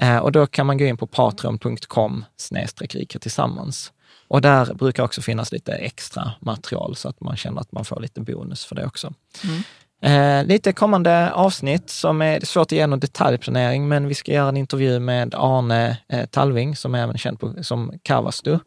Eh, 0.00 0.18
och 0.18 0.32
då 0.32 0.46
kan 0.46 0.66
man 0.66 0.78
gå 0.78 0.84
in 0.84 0.96
på 0.96 1.06
patreon.com 1.06 2.24
snedstreck 2.36 3.16
tillsammans. 3.20 3.92
Och 4.28 4.40
där 4.40 4.74
brukar 4.74 5.02
också 5.02 5.22
finnas 5.22 5.52
lite 5.52 5.72
extra 5.72 6.32
material 6.40 6.96
så 6.96 7.08
att 7.08 7.20
man 7.20 7.36
känner 7.36 7.60
att 7.60 7.72
man 7.72 7.84
får 7.84 8.00
lite 8.00 8.20
bonus 8.20 8.64
för 8.64 8.74
det 8.74 8.86
också. 8.86 9.12
Mm. 9.44 9.62
Eh, 10.02 10.46
lite 10.46 10.72
kommande 10.72 11.30
avsnitt 11.30 11.90
som 11.90 12.22
är 12.22 12.40
svårt 12.40 12.66
att 12.66 12.72
ge 12.72 12.86
någon 12.86 13.00
detaljplanering, 13.00 13.88
men 13.88 14.08
vi 14.08 14.14
ska 14.14 14.32
göra 14.32 14.48
en 14.48 14.56
intervju 14.56 14.98
med 15.00 15.34
Arne 15.34 15.98
eh, 16.08 16.26
Talving 16.26 16.76
som 16.76 16.94
är 16.94 17.02
även 17.02 17.18
känd 17.18 17.40
på, 17.40 17.54
som 17.62 17.92
Kavastu. 18.02 18.58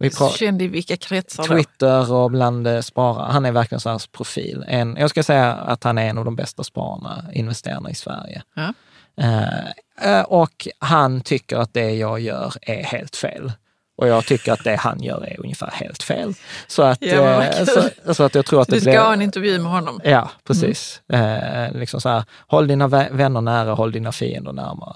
Vi 0.00 0.10
Känd 0.10 0.62
i 0.62 0.68
vilka 0.68 0.96
kretsar 0.96 1.44
Twitter 1.44 2.12
och 2.12 2.30
bland 2.30 2.66
eh, 2.66 2.80
sparare. 2.80 3.32
Han 3.32 3.46
är 3.46 3.52
verkligen 3.52 3.80
så 3.80 3.90
här 3.90 4.02
profil. 4.12 4.64
En, 4.68 4.96
jag 4.96 5.10
ska 5.10 5.22
säga 5.22 5.52
att 5.52 5.84
han 5.84 5.98
är 5.98 6.08
en 6.08 6.18
av 6.18 6.24
de 6.24 6.36
bästa 6.36 6.64
spararna, 6.64 7.24
investerarna 7.32 7.90
i 7.90 7.94
Sverige. 7.94 8.42
Ja. 8.54 8.72
Eh, 9.18 10.18
eh, 10.18 10.22
och 10.22 10.68
han 10.78 11.20
tycker 11.20 11.56
att 11.56 11.74
det 11.74 11.90
jag 11.90 12.20
gör 12.20 12.52
är 12.62 12.82
helt 12.82 13.16
fel. 13.16 13.52
Och 13.96 14.08
jag 14.08 14.26
tycker 14.26 14.52
att 14.52 14.64
det 14.64 14.76
han 14.76 15.02
gör 15.02 15.26
är 15.26 15.40
ungefär 15.40 15.70
helt 15.70 16.02
fel. 16.02 16.34
Så 16.66 16.82
att, 16.82 17.02
ja, 17.02 17.44
eh, 17.44 17.64
så, 17.64 18.14
så, 18.14 18.22
att 18.22 18.34
jag 18.34 18.46
tror 18.46 18.62
att 18.62 18.68
det 18.68 18.76
Du 18.76 18.80
ska 18.80 18.90
blir, 18.90 19.00
ha 19.00 19.12
en 19.12 19.22
intervju 19.22 19.58
med 19.58 19.72
honom. 19.72 20.00
Ja, 20.04 20.30
precis. 20.44 21.02
Mm. 21.12 21.64
Eh, 21.64 21.80
liksom 21.80 22.00
så 22.00 22.08
här, 22.08 22.24
håll 22.46 22.66
dina 22.66 22.86
vänner 22.88 23.40
nära, 23.40 23.74
håll 23.74 23.92
dina 23.92 24.12
fiender 24.12 24.52
närmare. 24.52 24.94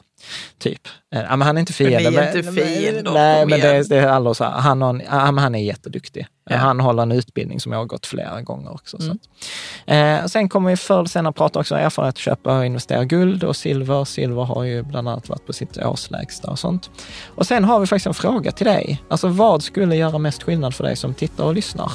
Typ. 0.58 0.88
Eh, 1.14 1.20
ja, 1.20 1.36
men 1.36 1.46
han 1.46 1.56
är 1.56 1.60
inte 1.60 1.72
fiende. 1.72 2.10
Men 2.10 2.24
är 2.24 2.36
inte 2.36 2.52
fiender. 2.52 3.12
Nej, 3.12 3.46
men 3.46 3.60
det, 3.60 3.88
det 3.88 3.96
är 3.96 4.06
alla 4.06 4.34
så 4.34 4.44
här, 4.44 4.50
han, 4.50 4.82
har, 4.82 5.02
ja, 5.10 5.18
han 5.18 5.54
är 5.54 5.62
jätteduktig. 5.62 6.26
Ja. 6.50 6.56
Han 6.56 6.80
håller 6.80 7.02
en 7.02 7.12
utbildning 7.12 7.60
som 7.60 7.72
jag 7.72 7.78
har 7.78 7.86
gått 7.86 8.06
flera 8.06 8.42
gånger 8.42 8.72
också. 8.72 8.98
Mm. 9.86 10.20
Eh, 10.20 10.26
sen 10.26 10.48
kommer 10.48 10.70
vi 10.70 10.76
förr 10.76 10.98
eller 10.98 11.08
senare 11.08 11.32
prata 11.32 11.60
också 11.60 11.74
om 11.74 11.80
erfarenhet 11.80 12.14
att 12.14 12.18
köpa 12.18 12.58
och 12.58 12.66
investera 12.66 13.04
guld 13.04 13.44
och 13.44 13.56
silver. 13.56 14.04
Silver 14.04 14.42
har 14.42 14.64
ju 14.64 14.82
bland 14.82 15.08
annat 15.08 15.28
varit 15.28 15.46
på 15.46 15.52
sitt 15.52 15.78
årslägsta 15.78 16.50
och 16.50 16.58
sånt. 16.58 16.90
Och 17.26 17.46
sen 17.46 17.64
har 17.64 17.80
vi 17.80 17.86
faktiskt 17.86 18.06
en 18.06 18.14
fråga 18.14 18.52
till 18.52 18.66
dig. 18.66 19.02
Alltså 19.08 19.28
vad 19.28 19.62
skulle 19.62 19.96
göra 19.96 20.18
mest 20.18 20.42
skillnad 20.42 20.74
för 20.74 20.84
dig 20.84 20.96
som 20.96 21.14
tittar 21.14 21.44
och 21.44 21.54
lyssnar? 21.54 21.92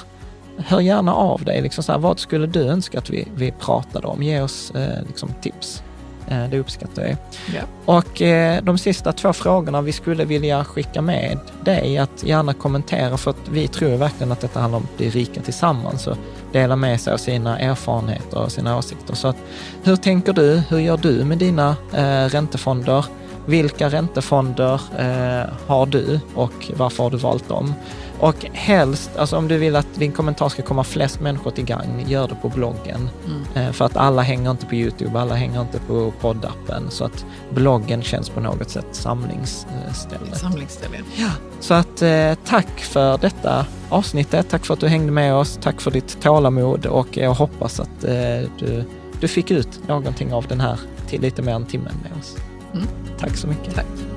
Hör 0.58 0.80
gärna 0.80 1.14
av 1.14 1.44
dig. 1.44 1.62
Liksom 1.62 1.84
så 1.84 1.92
här, 1.92 2.00
vad 2.00 2.20
skulle 2.20 2.48
du 2.48 2.62
önska 2.62 2.98
att 2.98 3.10
vi, 3.10 3.28
vi 3.36 3.52
pratade 3.52 4.08
om? 4.08 4.24
Ge 4.24 4.42
oss 4.42 4.72
eh, 4.72 5.04
liksom 5.08 5.34
tips. 5.42 5.84
Eh, 6.28 6.50
det 6.50 6.60
uppskattar 6.60 7.04
jag. 7.04 7.18
Ja. 7.56 7.62
Och 7.86 8.22
eh, 8.22 8.64
de 8.64 8.78
sista 8.78 9.14
två 9.14 9.34
frågorna 9.34 9.82
vi 9.82 9.92
skulle 9.92 10.26
vilja 10.26 10.66
skicka 10.66 11.02
med 11.02 11.40
dig 11.64 11.98
att 11.98 12.24
gärna 12.24 12.54
kommentera 12.54 13.18
för 13.18 13.32
att 13.32 13.50
vi 13.50 13.68
tror 13.68 13.98
verkligen 13.98 14.32
att 14.32 14.42
detta 14.42 14.60
handlar 14.60 14.78
om 14.78 14.84
att 14.84 14.98
bli 14.98 15.10
rika 15.10 15.42
tillsammans 15.42 16.08
och 16.08 16.18
dela 16.52 16.76
med 16.76 17.02
sig 17.02 17.14
av 17.14 17.18
sina 17.18 17.60
erfarenheter 17.60 18.40
och 18.40 18.52
sina 18.52 18.78
åsikter. 18.78 19.16
Så 19.16 19.28
att, 19.28 19.38
hur 19.84 19.96
tänker 19.96 20.34
du? 20.34 20.62
Hur 20.70 20.80
gör 20.80 20.98
du 20.98 21.24
med 21.24 21.38
dina 21.38 21.76
eh, 21.94 22.30
räntefonder? 22.30 23.06
Vilka 23.46 23.90
räntefonder 23.90 24.82
eh, 24.98 25.54
har 25.68 25.86
du 25.86 26.20
och 26.36 26.72
varför 26.78 27.04
har 27.04 27.12
du 27.12 27.18
valt 27.18 27.50
dem? 27.50 27.74
Och 28.20 28.46
helst, 28.54 29.12
alltså 29.18 29.38
om 29.38 29.48
du 29.48 29.58
vill 29.58 29.76
att 29.76 29.96
din 29.96 30.12
kommentar 30.12 30.50
ska 30.50 30.62
komma 30.62 30.84
flest 30.84 31.22
människor 31.22 31.52
till 31.52 31.66
gagn, 31.66 32.04
gör 32.08 32.28
det 32.28 32.36
på 32.36 32.50
bloggen. 32.50 33.10
Mm. 33.26 33.68
Eh, 33.68 33.72
för 33.72 33.86
att 33.86 33.98
alla 33.98 34.22
hänger 34.22 34.52
inte 34.52 34.66
på 34.66 34.76
Youtube, 34.76 35.20
alla 35.20 35.36
hänger 35.36 35.62
inte 35.62 35.80
på 35.80 36.14
poddappen. 36.22 36.84
Så 36.90 37.06
att 37.06 37.26
bloggen 37.50 38.02
känns 38.02 38.30
på 38.30 38.40
något 38.40 38.70
sätt 38.70 38.88
samlingsställe. 38.92 40.36
Samlingsställe. 40.36 40.98
Ja. 41.16 41.30
Så 41.60 41.74
att 41.74 42.02
eh, 42.02 42.34
tack 42.46 42.80
för 42.80 43.18
detta 43.18 43.66
avsnittet. 43.90 44.50
Tack 44.50 44.66
för 44.66 44.74
att 44.74 44.80
du 44.80 44.88
hängde 44.88 45.12
med 45.12 45.36
oss. 45.36 45.60
Tack 45.62 45.82
för 45.82 45.92
ditt 45.92 46.22
tålamod 46.22 46.86
och 46.86 47.18
jag 47.18 47.34
hoppas 47.34 47.80
att 47.80 48.04
eh, 48.04 48.50
du, 48.60 48.84
du 49.20 49.28
fick 49.28 49.52
ut 49.52 49.88
någonting 49.88 50.34
av 50.34 50.48
den 50.48 50.60
här 50.60 50.80
till 51.08 51.22
lite 51.22 51.42
mer 51.42 51.54
än 51.54 51.66
timmen 51.66 51.94
med 52.04 52.20
oss. 52.20 52.36
Mm. 52.74 52.88
Tack 53.20 53.38
så 53.38 53.48
mycket. 53.48 53.76
Tack. 53.76 54.17